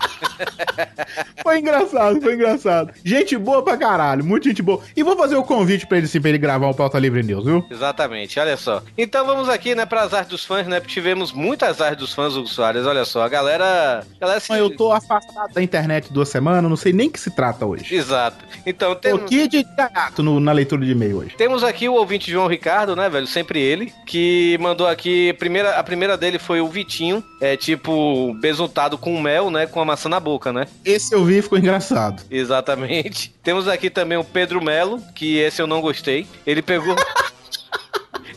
foi 1.42 1.60
engraçado, 1.60 2.22
foi 2.22 2.34
engraçado. 2.36 2.94
Gente 3.04 3.38
boa 3.38 3.62
pra 3.62 3.78
caralho, 3.78 4.24
muita 4.24 4.50
gente 4.50 4.62
boa. 4.62 4.82
E 4.96 5.04
vou 5.04 5.16
fazer 5.18 5.36
o 5.36 5.44
convite 5.44 5.86
pra 5.88 5.98
ele, 5.98 6.08
sim, 6.08 6.20
pra 6.22 6.30
ele 6.30 6.38
gravar 6.38 6.68
o 6.70 6.74
Pauta 6.74 6.98
Livre 7.00 7.24
News, 7.24 7.46
viu? 7.46 7.66
Exatamente, 7.70 8.40
olha 8.40 8.58
só. 8.58 8.82
Então 8.98 9.26
vamos 9.26 9.50
aqui, 9.50 9.76
né, 9.76 9.86
pras 9.86 10.14
artes 10.14 10.30
dos 10.30 10.46
fãs, 10.46 10.68
né? 10.68 10.80
Porque 10.80 10.94
tivemos 10.94 11.32
muitas 11.32 11.82
artes 11.82 11.98
dos 12.00 12.14
fãs, 12.14 12.36
Hugo 12.36 12.48
Soares. 12.48 12.86
Olha 12.86 13.06
só, 13.06 13.24
a 13.24 13.30
galera. 13.30 14.06
A 14.18 14.20
galera 14.20 14.40
se... 14.40 14.54
Eu 14.54 14.76
tô 14.76 14.92
afastado 14.92 15.54
da 15.54 15.62
internet 15.62 16.12
duas 16.14 16.30
semanas, 16.30 16.64
não 16.70 16.76
sei 16.78 16.94
nem 16.94 17.10
que 17.10 17.20
se 17.20 17.32
trata 17.32 17.66
hoje. 17.66 17.94
Exato. 17.94 18.46
Então 18.66 18.94
Tô 18.96 19.02
temos. 19.02 19.24
aqui 19.24 19.48
de 19.48 19.64
gato 19.64 20.22
no- 20.24 20.40
na 20.40 20.52
leitura 20.52 20.86
de 20.86 20.92
e-mail 20.92 21.18
hoje. 21.18 21.36
Temos 21.36 21.64
aqui 21.64 21.90
o 21.90 21.94
ouvinte 21.94 22.30
João 22.32 22.48
Ricardo, 22.48 22.96
né, 22.96 23.10
velho? 23.10 23.28
Sempre 23.28 23.60
ele, 23.60 23.92
que 24.06 24.58
mandou 24.62 24.88
aqui. 24.88 25.30
A 25.32 25.34
primeira, 25.34 25.78
a 25.80 25.84
primeira 25.84 26.18
dele 26.18 26.38
foi 26.40 26.62
o 26.62 26.68
Vitinho, 26.68 27.24
é 27.42 27.58
tipo, 27.58 28.34
besuntado 28.40 28.98
com 28.98 29.20
mel, 29.20 29.50
né? 29.50 29.66
Com 29.68 29.82
a 29.82 29.86
maçã 29.86 30.08
na 30.14 30.20
boca, 30.20 30.54
né? 30.54 30.68
Esse 30.86 31.16
eu 31.16 31.26
vi 31.26 31.40
e 31.40 31.42
ficou 31.42 31.58
engraçado. 31.58 32.24
Exatamente. 32.30 33.34
Temos 33.42 33.68
aqui 33.68 33.90
também 33.90 34.18
o 34.18 34.24
Pedro 34.24 34.64
Melo, 34.64 35.02
que 35.16 35.38
esse 35.38 35.62
eu 35.62 35.68
não 35.68 35.82
gostei. 35.82 36.28
Ele 36.46 36.62
pegou. 36.62 36.96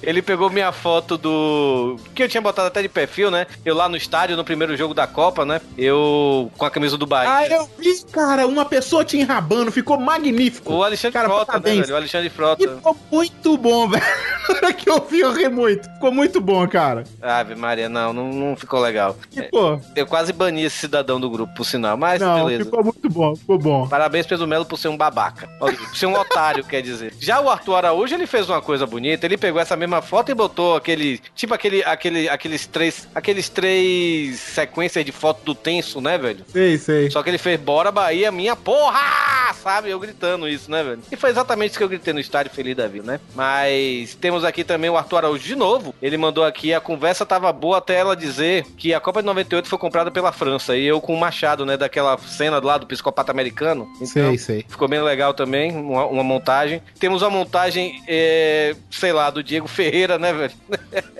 Ele 0.03 0.23
pegou 0.23 0.51
minha 0.51 0.73
foto 0.73 1.17
do. 1.19 1.97
Que 2.15 2.23
eu 2.23 2.29
tinha 2.29 2.41
botado 2.41 2.69
até 2.69 2.83
de 2.83 2.89
perfil, 2.89 3.31
né? 3.31 3.47
Eu 3.65 3.75
lá 3.75 3.89
no 3.89 3.97
estádio, 3.97 4.37
no 4.37 4.45
primeiro 4.45 4.77
jogo 4.77 4.95
da 4.95 5.07
Copa, 5.07 5.45
né? 5.45 5.61
Eu 5.77 6.51
com 6.57 6.65
a 6.65 6.71
camisa 6.71 6.97
do 6.97 7.07
Bahia. 7.07 7.31
Ah, 7.31 7.47
eu 7.49 7.69
vi, 7.79 8.03
cara, 8.13 8.47
uma 8.47 8.65
pessoa 8.65 9.05
te 9.05 9.17
enrabando, 9.17 9.71
ficou 9.73 9.99
magnífico. 9.99 10.75
O 10.75 10.83
Alexandre 10.85 11.13
Cara, 11.15 11.29
Frota, 11.29 11.53
né, 11.55 11.81
velho? 11.81 11.95
O 11.95 11.97
Alexandre 11.97 12.27
E 12.27 12.31
Frota. 12.31 12.69
ficou 12.69 12.97
muito 13.11 13.57
bom, 13.57 13.89
velho. 13.91 14.05
Na 14.49 14.55
hora 14.55 14.73
que 14.73 14.89
eu 14.89 15.05
vi, 15.09 15.21
eu 15.21 15.33
ri 15.33 15.49
muito. 15.49 15.89
Ficou 15.95 16.13
muito 16.13 16.41
bom, 16.41 16.67
cara. 16.69 17.05
Ave 17.21 17.55
Maria, 17.55 17.89
não, 17.89 18.13
não, 18.13 18.33
não 18.33 18.57
ficou 18.57 18.81
legal. 18.81 19.17
E, 19.35 19.43
pô, 19.43 19.81
Eu 19.95 20.07
quase 20.07 20.33
bani 20.33 20.63
esse 20.65 20.77
cidadão 20.79 21.21
do 21.21 21.29
grupo, 21.29 21.53
por 21.55 21.65
sinal, 21.65 21.97
mas 21.97 22.21
não, 22.21 22.45
beleza. 22.47 22.65
ficou 22.65 22.85
muito 22.85 23.09
bom, 23.09 23.35
ficou 23.35 23.59
bom. 23.59 23.89
Parabéns, 23.89 24.27
Pedro 24.27 24.47
Melo, 24.47 24.65
por 24.65 24.79
ser 24.79 24.89
um 24.89 24.97
babaca. 24.97 25.49
Por 25.59 25.97
ser 25.97 26.07
um 26.07 26.15
otário, 26.19 26.63
quer 26.65 26.81
dizer. 26.83 27.13
Já 27.19 27.41
o 27.41 27.51
Arthur 27.51 27.75
Araújo, 27.77 28.15
ele 28.15 28.27
fez 28.27 28.49
uma 28.49 28.61
coisa 28.63 28.87
bonita. 28.87 29.27
Ele 29.27 29.37
pegou 29.37 29.61
essa 29.61 29.77
mesma 29.77 29.96
foto 30.03 30.31
e 30.31 30.35
botou 30.35 30.77
aquele. 30.77 31.21
Tipo 31.35 31.55
aquele, 31.55 31.83
aquele, 31.85 32.29
aqueles 32.29 32.67
três. 32.67 33.09
Aqueles 33.15 33.49
três 33.49 34.39
sequências 34.41 35.05
de 35.05 35.13
foto 35.13 35.43
do 35.45 35.55
tenso, 35.55 36.01
né, 36.01 36.19
velho? 36.19 36.45
Sei, 36.49 36.79
sei. 36.79 37.11
Só 37.11 37.23
que 37.23 37.31
ele 37.31 37.39
fez 37.39 37.59
Bora 37.61 37.91
Bahia, 37.91 38.31
minha 38.33 38.57
porra! 38.57 39.55
Sabe? 39.63 39.91
Eu 39.91 39.99
gritando 39.99 40.49
isso, 40.49 40.71
né, 40.71 40.83
velho? 40.83 41.01
E 41.11 41.17
foi 41.17 41.31
exatamente 41.31 41.71
isso 41.71 41.79
que 41.79 41.85
eu 41.85 41.89
gritei 41.89 42.13
no 42.13 42.21
estádio 42.21 42.53
Feliz 42.53 42.77
da 42.77 42.87
Vida, 42.87 43.13
né? 43.13 43.21
Mas 43.35 44.15
temos 44.15 44.45
aqui 44.45 44.65
também 44.65 44.91
o 44.91 44.97
Arthur 44.97 45.19
Araújo 45.19 45.45
de 45.45 45.55
novo. 45.57 45.95
Ele 46.01 46.17
mandou 46.17 46.45
aqui, 46.45 46.73
a 46.75 46.81
conversa 46.81 47.25
tava 47.27 47.53
boa 47.53 47.79
até 47.79 47.95
ela 47.95 48.17
dizer 48.17 48.65
que 48.77 48.93
a 48.95 49.01
Copa 49.01 49.21
de 49.23 49.27
98 49.27 49.69
foi 49.69 49.79
comprada 49.79 50.11
pela 50.11 50.33
França. 50.33 50.77
E 50.77 50.85
eu 50.85 51.01
com 51.01 51.15
o 51.15 51.19
Machado, 51.21 51.65
né? 51.65 51.77
Daquela 51.77 52.17
cena 52.19 52.61
lá 52.63 52.79
do 52.79 52.87
psicopata 52.87 53.31
americano. 53.33 53.89
Então, 53.97 54.07
Sei, 54.07 54.39
sei. 54.39 54.65
Ficou 54.69 54.89
bem 54.89 55.01
legal 55.03 55.35
também, 55.35 55.73
uma, 55.73 56.07
uma 56.07 56.25
montagem. 56.25 56.83
Temos 56.99 57.23
uma 57.23 57.31
montagem, 57.31 58.03
é, 58.09 58.75
sei 58.91 59.13
lá, 59.13 59.31
do 59.31 59.43
Diego 59.43 59.69
Ferreira, 59.77 60.19
né, 60.19 60.33
velho? 60.33 60.53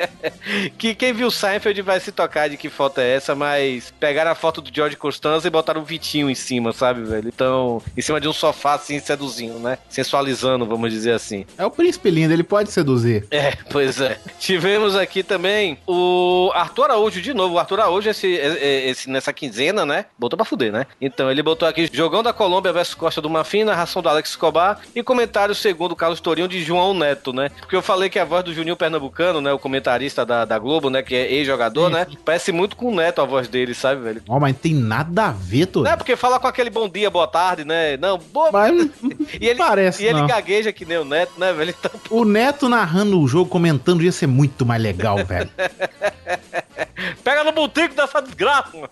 que 0.79 0.95
quem 0.95 1.13
viu 1.13 1.31
Seinfeld 1.31 1.83
vai 1.83 2.01
se 2.01 2.11
tocar 2.11 2.49
de 2.49 2.57
que 2.57 2.71
foto 2.71 3.01
é 3.01 3.15
essa, 3.15 3.35
mas 3.35 3.93
pegaram 4.01 4.31
a 4.31 4.35
foto 4.35 4.63
do 4.63 4.75
George 4.75 4.97
Costanza 4.97 5.47
e 5.47 5.51
botaram 5.51 5.83
o 5.83 5.85
Vitinho 5.85 6.31
em 6.31 6.35
cima, 6.35 6.73
sabe, 6.73 7.03
velho? 7.03 7.29
Então, 7.29 7.83
em 7.97 8.01
cima 8.01 8.21
de 8.21 8.27
um 8.27 8.33
sofá, 8.33 8.75
assim, 8.75 8.99
seduzindo, 8.99 9.59
né? 9.59 9.79
Sensualizando, 9.89 10.65
vamos 10.65 10.91
dizer 10.91 11.13
assim. 11.13 11.45
É 11.59 11.67
o 11.67 11.71
príncipe 11.71 12.11
lindo, 12.11 12.33
ele 12.33 12.43
pode 12.43 12.71
seduzir. 12.73 13.27
É, 13.31 13.53
pois 13.71 14.01
é. 14.01 14.19
Tivemos 14.39 14.97
aqui 14.97 15.23
também 15.23 15.79
o 15.87 16.51
Arthur 16.55 16.85
Araújo, 16.85 17.21
de 17.21 17.35
novo. 17.35 17.57
O 17.57 17.59
Arthur 17.59 17.81
Araújo, 17.81 18.09
esse, 18.09 18.27
esse, 18.27 19.11
nessa 19.11 19.33
quinzena, 19.33 19.85
né? 19.85 20.07
Botou 20.19 20.37
pra 20.37 20.47
fuder, 20.47 20.73
né? 20.73 20.87
Então, 21.01 21.31
ele 21.31 21.43
botou 21.43 21.69
aqui 21.69 21.89
Jogão 21.93 22.23
da 22.23 22.33
Colômbia 22.33 22.73
versus 22.73 22.95
Costa 22.95 23.21
do 23.21 23.29
Marfim, 23.29 23.65
narração 23.65 24.01
do 24.01 24.09
Alex 24.09 24.31
Escobar 24.31 24.81
e 24.95 25.03
comentário 25.03 25.55
segundo 25.55 25.93
o 25.93 25.97
Carlos 25.97 26.21
Tourinho 26.21 26.49
de 26.49 26.63
João 26.63 26.95
Neto, 26.95 27.33
né? 27.33 27.51
Porque 27.61 27.77
eu 27.77 27.83
falei 27.83 28.09
que 28.09 28.19
a 28.19 28.25
voz 28.25 28.46
do 28.47 28.55
Juninho 28.55 28.77
Pernambucano, 28.77 29.41
né? 29.41 29.53
O 29.53 29.59
comentarista 29.59 30.25
da, 30.25 30.45
da 30.45 30.59
Globo, 30.59 30.89
né? 30.89 31.03
Que 31.03 31.15
é 31.15 31.33
ex-jogador, 31.33 31.91
né? 31.91 32.07
Parece 32.25 32.53
muito 32.53 32.77
com 32.77 32.87
o 32.87 32.95
Neto 32.95 33.21
a 33.21 33.25
voz 33.25 33.49
dele, 33.49 33.75
sabe, 33.75 34.01
velho? 34.01 34.23
Ó, 34.29 34.41
mas 34.41 34.57
tem 34.57 34.75
nada 34.75 35.27
a 35.27 35.31
ver. 35.31 35.69
Não 35.75 35.87
é 35.87 35.97
porque 35.97 36.17
fala 36.17 36.39
com 36.39 36.47
aquele 36.47 36.71
bom 36.71 36.89
dia, 36.89 37.11
boa 37.11 37.27
tarde, 37.27 37.65
né? 37.65 37.97
Não, 37.97 38.19
boa. 38.19 38.51
Mas 38.53 38.91
E 39.41 39.49
ele, 39.49 39.59
parece, 39.59 40.03
e 40.03 40.07
ele 40.07 40.21
não. 40.21 40.27
gagueja 40.27 40.73
que 40.73 40.85
nem 40.85 40.99
o 40.99 41.05
Neto, 41.05 41.33
né, 41.39 41.53
velho? 41.53 41.75
Então, 41.79 41.91
o 42.11 42.25
Neto 42.25 42.69
narrando 42.69 43.21
o 43.21 43.27
jogo, 43.27 43.51
comentando, 43.51 44.03
ia 44.03 44.13
ser 44.13 44.27
muito 44.27 44.65
mais 44.65 44.81
legal, 44.81 45.17
velho. 45.25 45.51
pega 47.23 47.45
no 47.45 47.53
botico 47.53 47.95
dessa 47.95 48.21
desgraça, 48.21 48.71
mano. 48.75 48.89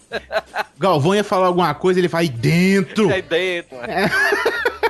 Galvão 0.78 1.14
ia 1.14 1.24
falar 1.24 1.46
alguma 1.46 1.72
coisa, 1.74 2.00
ele 2.00 2.08
vai 2.08 2.28
dentro. 2.28 3.10
Aí 3.10 3.22
dentro, 3.22 3.76
mano. 3.76 3.88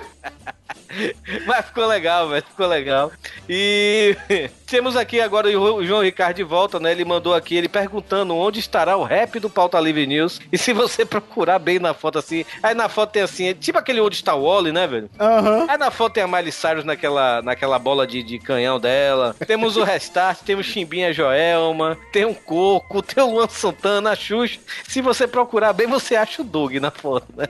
Mas 1.46 1.66
ficou 1.66 1.87
legal, 1.87 2.28
velho. 2.28 2.44
Ficou 2.48 2.66
legal. 2.66 3.12
E 3.48 4.16
temos 4.66 4.96
aqui 4.96 5.20
agora 5.20 5.48
o 5.48 5.85
João 5.85 6.02
Ricardo 6.02 6.37
de 6.37 6.42
volta, 6.42 6.80
né? 6.80 6.92
Ele 6.92 7.04
mandou 7.04 7.35
aqui, 7.35 7.57
ele 7.57 7.68
perguntando 7.68 8.35
onde 8.35 8.61
estará 8.61 8.96
o 8.96 9.04
rap 9.04 9.38
do 9.38 9.50
Pauta 9.50 9.78
Livre 9.80 10.07
News. 10.07 10.40
E 10.52 10.59
se 10.59 10.72
você 10.72 11.04
procurar 11.07 11.59
bem 11.59 11.78
na 11.78 11.94
foto 11.94 12.18
assim, 12.18 12.44
aí 12.62 12.74
na 12.74 12.88
foto 12.88 13.12
tem 13.12 13.22
assim, 13.22 13.48
é 13.48 13.54
tipo 13.54 13.78
aquele 13.78 14.00
onde 14.00 14.16
está 14.16 14.35
o 14.35 14.44
Wally, 14.44 14.72
né, 14.72 14.87
velho? 14.87 15.11
Aham. 15.18 15.66
Aí 15.68 15.78
na 15.78 15.90
foto 15.90 16.14
tem 16.14 16.22
a 16.22 16.28
Miley 16.28 16.52
Cyrus 16.52 16.85
naquela, 16.85 17.42
naquela 17.42 17.78
bola 17.78 18.07
de, 18.07 18.22
de 18.22 18.38
canhão 18.38 18.78
dela. 18.78 19.35
Temos 19.46 19.76
o 19.76 19.85
Restart, 19.85 20.40
temos 20.44 20.66
Chimbinha 20.66 21.12
Joelma, 21.12 21.96
tem 22.12 22.24
um 22.24 22.35
Coco, 22.35 23.02
tem 23.02 23.22
o 23.22 23.30
Luan 23.30 23.48
Santana, 23.48 24.11
a 24.11 24.16
Xuxa. 24.16 24.61
Se 24.87 25.00
você 25.00 25.26
procurar 25.26 25.72
bem, 25.72 25.87
você 25.87 26.16
acha 26.16 26.42
o 26.42 26.44
Doug 26.44 26.74
na 26.76 26.90
foto, 26.90 27.26
né? 27.37 27.46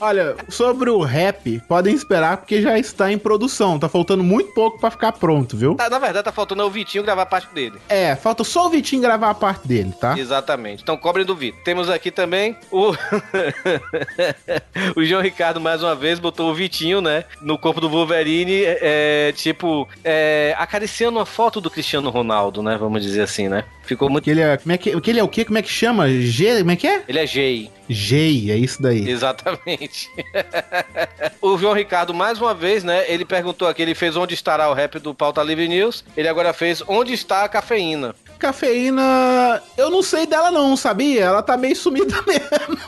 Olha, 0.00 0.36
sobre 0.48 0.90
o 0.90 1.00
rap, 1.00 1.60
podem 1.68 1.94
esperar 1.94 2.36
porque 2.36 2.60
já 2.60 2.78
está 2.78 3.10
em 3.10 3.18
produção. 3.18 3.78
Tá 3.78 3.88
faltando 3.88 4.22
muito 4.22 4.52
pouco 4.52 4.78
pra 4.78 4.90
ficar 4.90 5.12
pronto, 5.12 5.56
viu? 5.56 5.74
Tá, 5.74 5.88
na 5.88 5.98
verdade, 5.98 6.24
tá 6.24 6.32
faltando 6.32 6.62
é 6.62 6.64
o 6.64 6.70
Vitinho 6.70 7.04
gravar 7.04 7.22
a 7.22 7.26
parte 7.26 7.52
dele. 7.54 7.76
É, 7.88 8.14
falta 8.16 8.44
só 8.44 8.66
o 8.66 8.70
Vitinho 8.70 9.02
gravar 9.02 9.30
a 9.30 9.34
parte 9.34 9.66
dele, 9.66 9.92
tá? 10.00 10.18
Exatamente. 10.18 10.82
Então 10.82 10.96
cobrem 10.96 11.24
do 11.24 11.34
Vitor. 11.34 11.60
Temos 11.62 11.88
aqui 11.88 12.10
também 12.10 12.56
o. 12.70 12.92
o 14.96 15.04
João 15.04 15.22
Ricardo, 15.22 15.60
mais 15.60 15.82
uma 15.82 15.94
vez, 15.94 16.18
botou 16.18 16.50
o 16.50 16.54
Vitinho, 16.54 17.00
né? 17.00 17.24
No 17.40 17.58
corpo 17.58 17.80
do 17.80 17.88
Wolverine, 17.88 18.62
é, 18.64 19.32
tipo, 19.34 19.88
é, 20.04 20.54
acariciando 20.58 21.18
uma 21.18 21.26
foto 21.26 21.60
do 21.60 21.70
Cristiano 21.70 22.10
Ronaldo, 22.10 22.62
né? 22.62 22.76
Vamos 22.76 23.02
dizer 23.02 23.22
assim, 23.22 23.48
né? 23.48 23.64
Ficou 23.84 24.10
muito. 24.10 24.28
Ele 24.28 24.40
é, 24.40 24.56
como 24.56 24.72
é 24.72 24.78
que, 24.78 25.00
que 25.00 25.10
ele 25.10 25.20
é 25.20 25.24
o 25.24 25.28
quê? 25.28 25.44
Como 25.44 25.58
é 25.58 25.62
que 25.62 25.70
chama? 25.70 26.08
G, 26.08 26.58
como 26.58 26.70
é 26.70 26.76
que 26.76 26.86
é? 26.86 27.02
Ele 27.08 27.18
é 27.18 27.26
Gei. 27.26 27.70
Gei, 27.88 28.50
é 28.50 28.56
isso 28.56 28.82
daí. 28.82 29.08
Exatamente. 29.08 30.10
o 31.40 31.56
João 31.56 31.72
Ricardo, 31.72 32.12
mais 32.12 32.40
uma 32.40 32.54
vez, 32.54 32.82
né? 32.82 33.04
Ele 33.10 33.24
perguntou 33.24 33.68
aqui, 33.68 33.82
ele 33.82 33.94
fez 33.94 34.16
onde 34.16 34.34
estará 34.34 34.68
o 34.68 34.74
rap 34.74 34.98
do 34.98 35.14
Pauta 35.14 35.42
Livre 35.42 35.68
News. 35.68 36.04
Ele 36.16 36.28
agora 36.28 36.52
fez 36.52 36.82
onde 36.86 37.12
está 37.12 37.44
a 37.44 37.48
cafeína. 37.48 38.14
Cafeína, 38.38 39.62
eu 39.76 39.88
não 39.90 40.02
sei 40.02 40.26
dela 40.26 40.50
não, 40.50 40.76
sabia? 40.76 41.24
Ela 41.24 41.42
tá 41.42 41.56
meio 41.56 41.76
sumida 41.76 42.20
mesmo. 42.26 42.78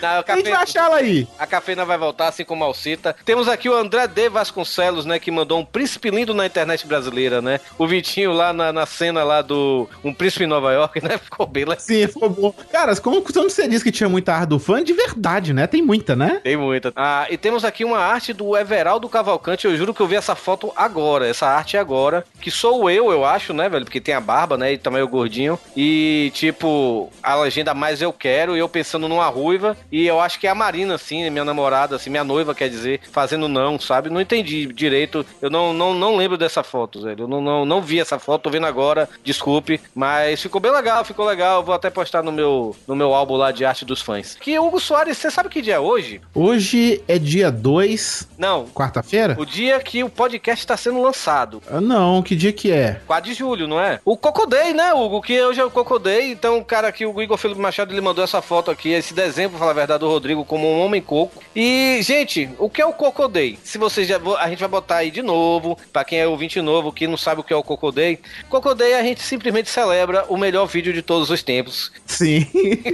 Não, 0.00 0.08
a, 0.08 0.24
A 0.26 0.36
gente 0.36 0.50
vai 0.50 0.62
achar 0.62 0.84
ela 0.86 0.96
aí. 0.96 1.26
a 1.38 1.46
cafeína 1.46 1.84
vai 1.84 1.98
voltar, 1.98 2.28
assim 2.28 2.44
como 2.44 2.64
a 2.64 2.66
Alcita. 2.66 3.14
Temos 3.24 3.48
aqui 3.48 3.68
o 3.68 3.74
André 3.74 4.06
D. 4.06 4.28
Vasconcelos, 4.28 5.04
né? 5.04 5.18
Que 5.18 5.30
mandou 5.30 5.58
um 5.58 5.64
príncipe 5.64 6.10
lindo 6.10 6.34
na 6.34 6.46
internet 6.46 6.86
brasileira, 6.86 7.40
né? 7.42 7.60
O 7.78 7.86
Vitinho 7.86 8.32
lá 8.32 8.52
na, 8.52 8.72
na 8.72 8.86
cena 8.86 9.24
lá 9.24 9.42
do 9.42 9.88
Um 10.04 10.12
Príncipe 10.12 10.44
em 10.44 10.46
Nova 10.48 10.72
York, 10.72 11.00
né? 11.04 11.18
Ficou 11.18 11.46
bem 11.46 11.64
lá. 11.64 11.76
Sim, 11.78 12.06
ficou 12.06 12.28
bom. 12.28 12.54
Cara, 12.70 12.94
como 12.96 13.22
quando 13.22 13.50
você 13.50 13.66
disse 13.68 13.84
que 13.84 13.92
tinha 13.92 14.08
muita 14.08 14.34
arte 14.34 14.48
do 14.50 14.58
fã, 14.58 14.82
de 14.82 14.92
verdade, 14.92 15.52
né? 15.52 15.66
Tem 15.66 15.82
muita, 15.82 16.14
né? 16.16 16.40
Tem 16.42 16.56
muita. 16.56 16.92
Ah, 16.96 17.26
e 17.30 17.36
temos 17.36 17.64
aqui 17.64 17.84
uma 17.84 17.98
arte 17.98 18.32
do 18.32 18.56
Everaldo 18.56 19.08
Cavalcante. 19.08 19.66
Eu 19.66 19.76
juro 19.76 19.94
que 19.94 20.00
eu 20.00 20.06
vi 20.06 20.16
essa 20.16 20.34
foto 20.34 20.72
agora, 20.76 21.26
essa 21.28 21.46
arte 21.46 21.76
agora. 21.76 22.24
Que 22.40 22.50
sou 22.50 22.90
eu, 22.90 23.10
eu 23.10 23.24
acho, 23.24 23.52
né, 23.52 23.68
velho? 23.68 23.84
Porque 23.84 24.00
tem 24.00 24.14
a 24.14 24.20
barba, 24.20 24.56
né? 24.56 24.72
E 24.72 24.78
também 24.78 25.02
o 25.02 25.08
gordinho. 25.08 25.58
E, 25.76 26.30
tipo, 26.34 27.10
a 27.22 27.34
legenda 27.36 27.74
mais 27.74 28.00
eu 28.02 28.12
quero. 28.12 28.56
E 28.56 28.60
eu 28.60 28.68
pensando 28.68 29.08
numa 29.08 29.26
ruiva. 29.26 29.76
E 29.90 30.06
eu 30.06 30.20
acho 30.20 30.38
que 30.38 30.46
é 30.46 30.50
a 30.50 30.54
Marina, 30.54 30.94
assim, 30.94 31.28
minha 31.30 31.44
namorada, 31.44 31.96
assim, 31.96 32.10
minha 32.10 32.24
noiva, 32.24 32.54
quer 32.54 32.68
dizer, 32.68 33.00
fazendo 33.10 33.48
não, 33.48 33.78
sabe? 33.78 34.10
Não 34.10 34.20
entendi 34.20 34.66
direito. 34.66 35.24
Eu 35.40 35.48
não, 35.50 35.72
não, 35.72 35.94
não 35.94 36.16
lembro 36.16 36.36
dessa 36.36 36.62
foto, 36.62 37.02
velho. 37.02 37.24
Eu 37.24 37.28
não, 37.28 37.40
não, 37.40 37.64
não 37.64 37.80
vi 37.80 37.98
essa 38.00 38.18
foto, 38.18 38.42
tô 38.42 38.50
vendo 38.50 38.66
agora. 38.66 39.08
Desculpe. 39.24 39.80
Mas 39.94 40.42
ficou 40.42 40.60
bem 40.60 40.70
legal, 40.72 41.04
ficou 41.04 41.24
legal. 41.26 41.60
Eu 41.60 41.64
vou 41.64 41.74
até 41.74 41.88
postar 41.90 42.22
no 42.22 42.30
meu, 42.30 42.76
no 42.86 42.94
meu 42.94 43.14
álbum 43.14 43.36
lá 43.36 43.50
de 43.50 43.64
arte 43.64 43.84
dos 43.84 44.02
fãs. 44.02 44.36
Que 44.40 44.58
Hugo 44.58 44.78
Soares, 44.78 45.16
você 45.16 45.30
sabe 45.30 45.48
que 45.48 45.62
dia 45.62 45.76
é 45.76 45.80
hoje? 45.80 46.20
Hoje 46.34 47.02
é 47.08 47.18
dia 47.18 47.50
2, 47.50 48.28
Não. 48.36 48.66
quarta-feira? 48.66 49.36
O 49.38 49.46
dia 49.46 49.80
que 49.80 50.04
o 50.04 50.10
podcast 50.10 50.62
está 50.62 50.76
sendo 50.76 51.00
lançado. 51.00 51.62
Ah, 51.70 51.80
não, 51.80 52.22
que 52.22 52.36
dia 52.36 52.52
que 52.52 52.70
é? 52.70 53.00
4 53.06 53.30
de 53.30 53.36
julho, 53.36 53.66
não 53.66 53.80
é? 53.80 54.00
O 54.04 54.16
Cocodei, 54.16 54.72
né, 54.74 54.92
Hugo? 54.92 55.22
Que 55.22 55.40
hoje 55.42 55.60
é 55.60 55.64
o 55.64 55.70
Cocodei. 55.70 56.30
Então, 56.30 56.58
o 56.58 56.64
cara 56.64 56.88
aqui, 56.88 57.06
o 57.06 57.22
Igor 57.22 57.36
Felipe 57.38 57.60
Machado, 57.60 57.92
ele 57.92 58.00
mandou 58.00 58.22
essa 58.22 58.42
foto 58.42 58.70
aqui, 58.70 58.90
esse 58.90 59.14
desenho, 59.14 59.50
pra 59.50 59.58
falar 59.58 59.77
verdade, 59.78 60.00
do 60.00 60.08
Rodrigo 60.08 60.44
como 60.44 60.66
um 60.66 60.80
homem 60.80 61.00
coco. 61.00 61.42
E, 61.54 62.00
gente, 62.02 62.50
o 62.58 62.68
que 62.68 62.80
é 62.82 62.86
o 62.86 62.92
Cocodei? 62.92 63.58
Se 63.62 63.78
vocês 63.78 64.06
já. 64.06 64.18
A 64.38 64.48
gente 64.48 64.60
vai 64.60 64.68
botar 64.68 64.96
aí 64.96 65.10
de 65.10 65.22
novo, 65.22 65.78
pra 65.92 66.04
quem 66.04 66.18
é 66.18 66.26
ouvinte 66.26 66.60
novo, 66.60 66.92
que 66.92 67.06
não 67.06 67.16
sabe 67.16 67.40
o 67.40 67.44
que 67.44 67.52
é 67.52 67.56
o 67.56 67.62
Cocodei. 67.62 68.18
Cocodei, 68.48 68.94
a 68.94 69.02
gente 69.02 69.22
simplesmente 69.22 69.68
celebra 69.68 70.24
o 70.28 70.36
melhor 70.36 70.66
vídeo 70.66 70.92
de 70.92 71.02
todos 71.02 71.30
os 71.30 71.42
tempos, 71.42 71.92
Sim. 72.06 72.46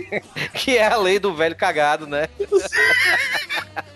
que 0.55 0.77
é 0.77 0.87
a 0.87 0.97
lei 0.97 1.18
do 1.18 1.35
velho 1.35 1.57
cagado, 1.57 2.07
né? 2.07 2.29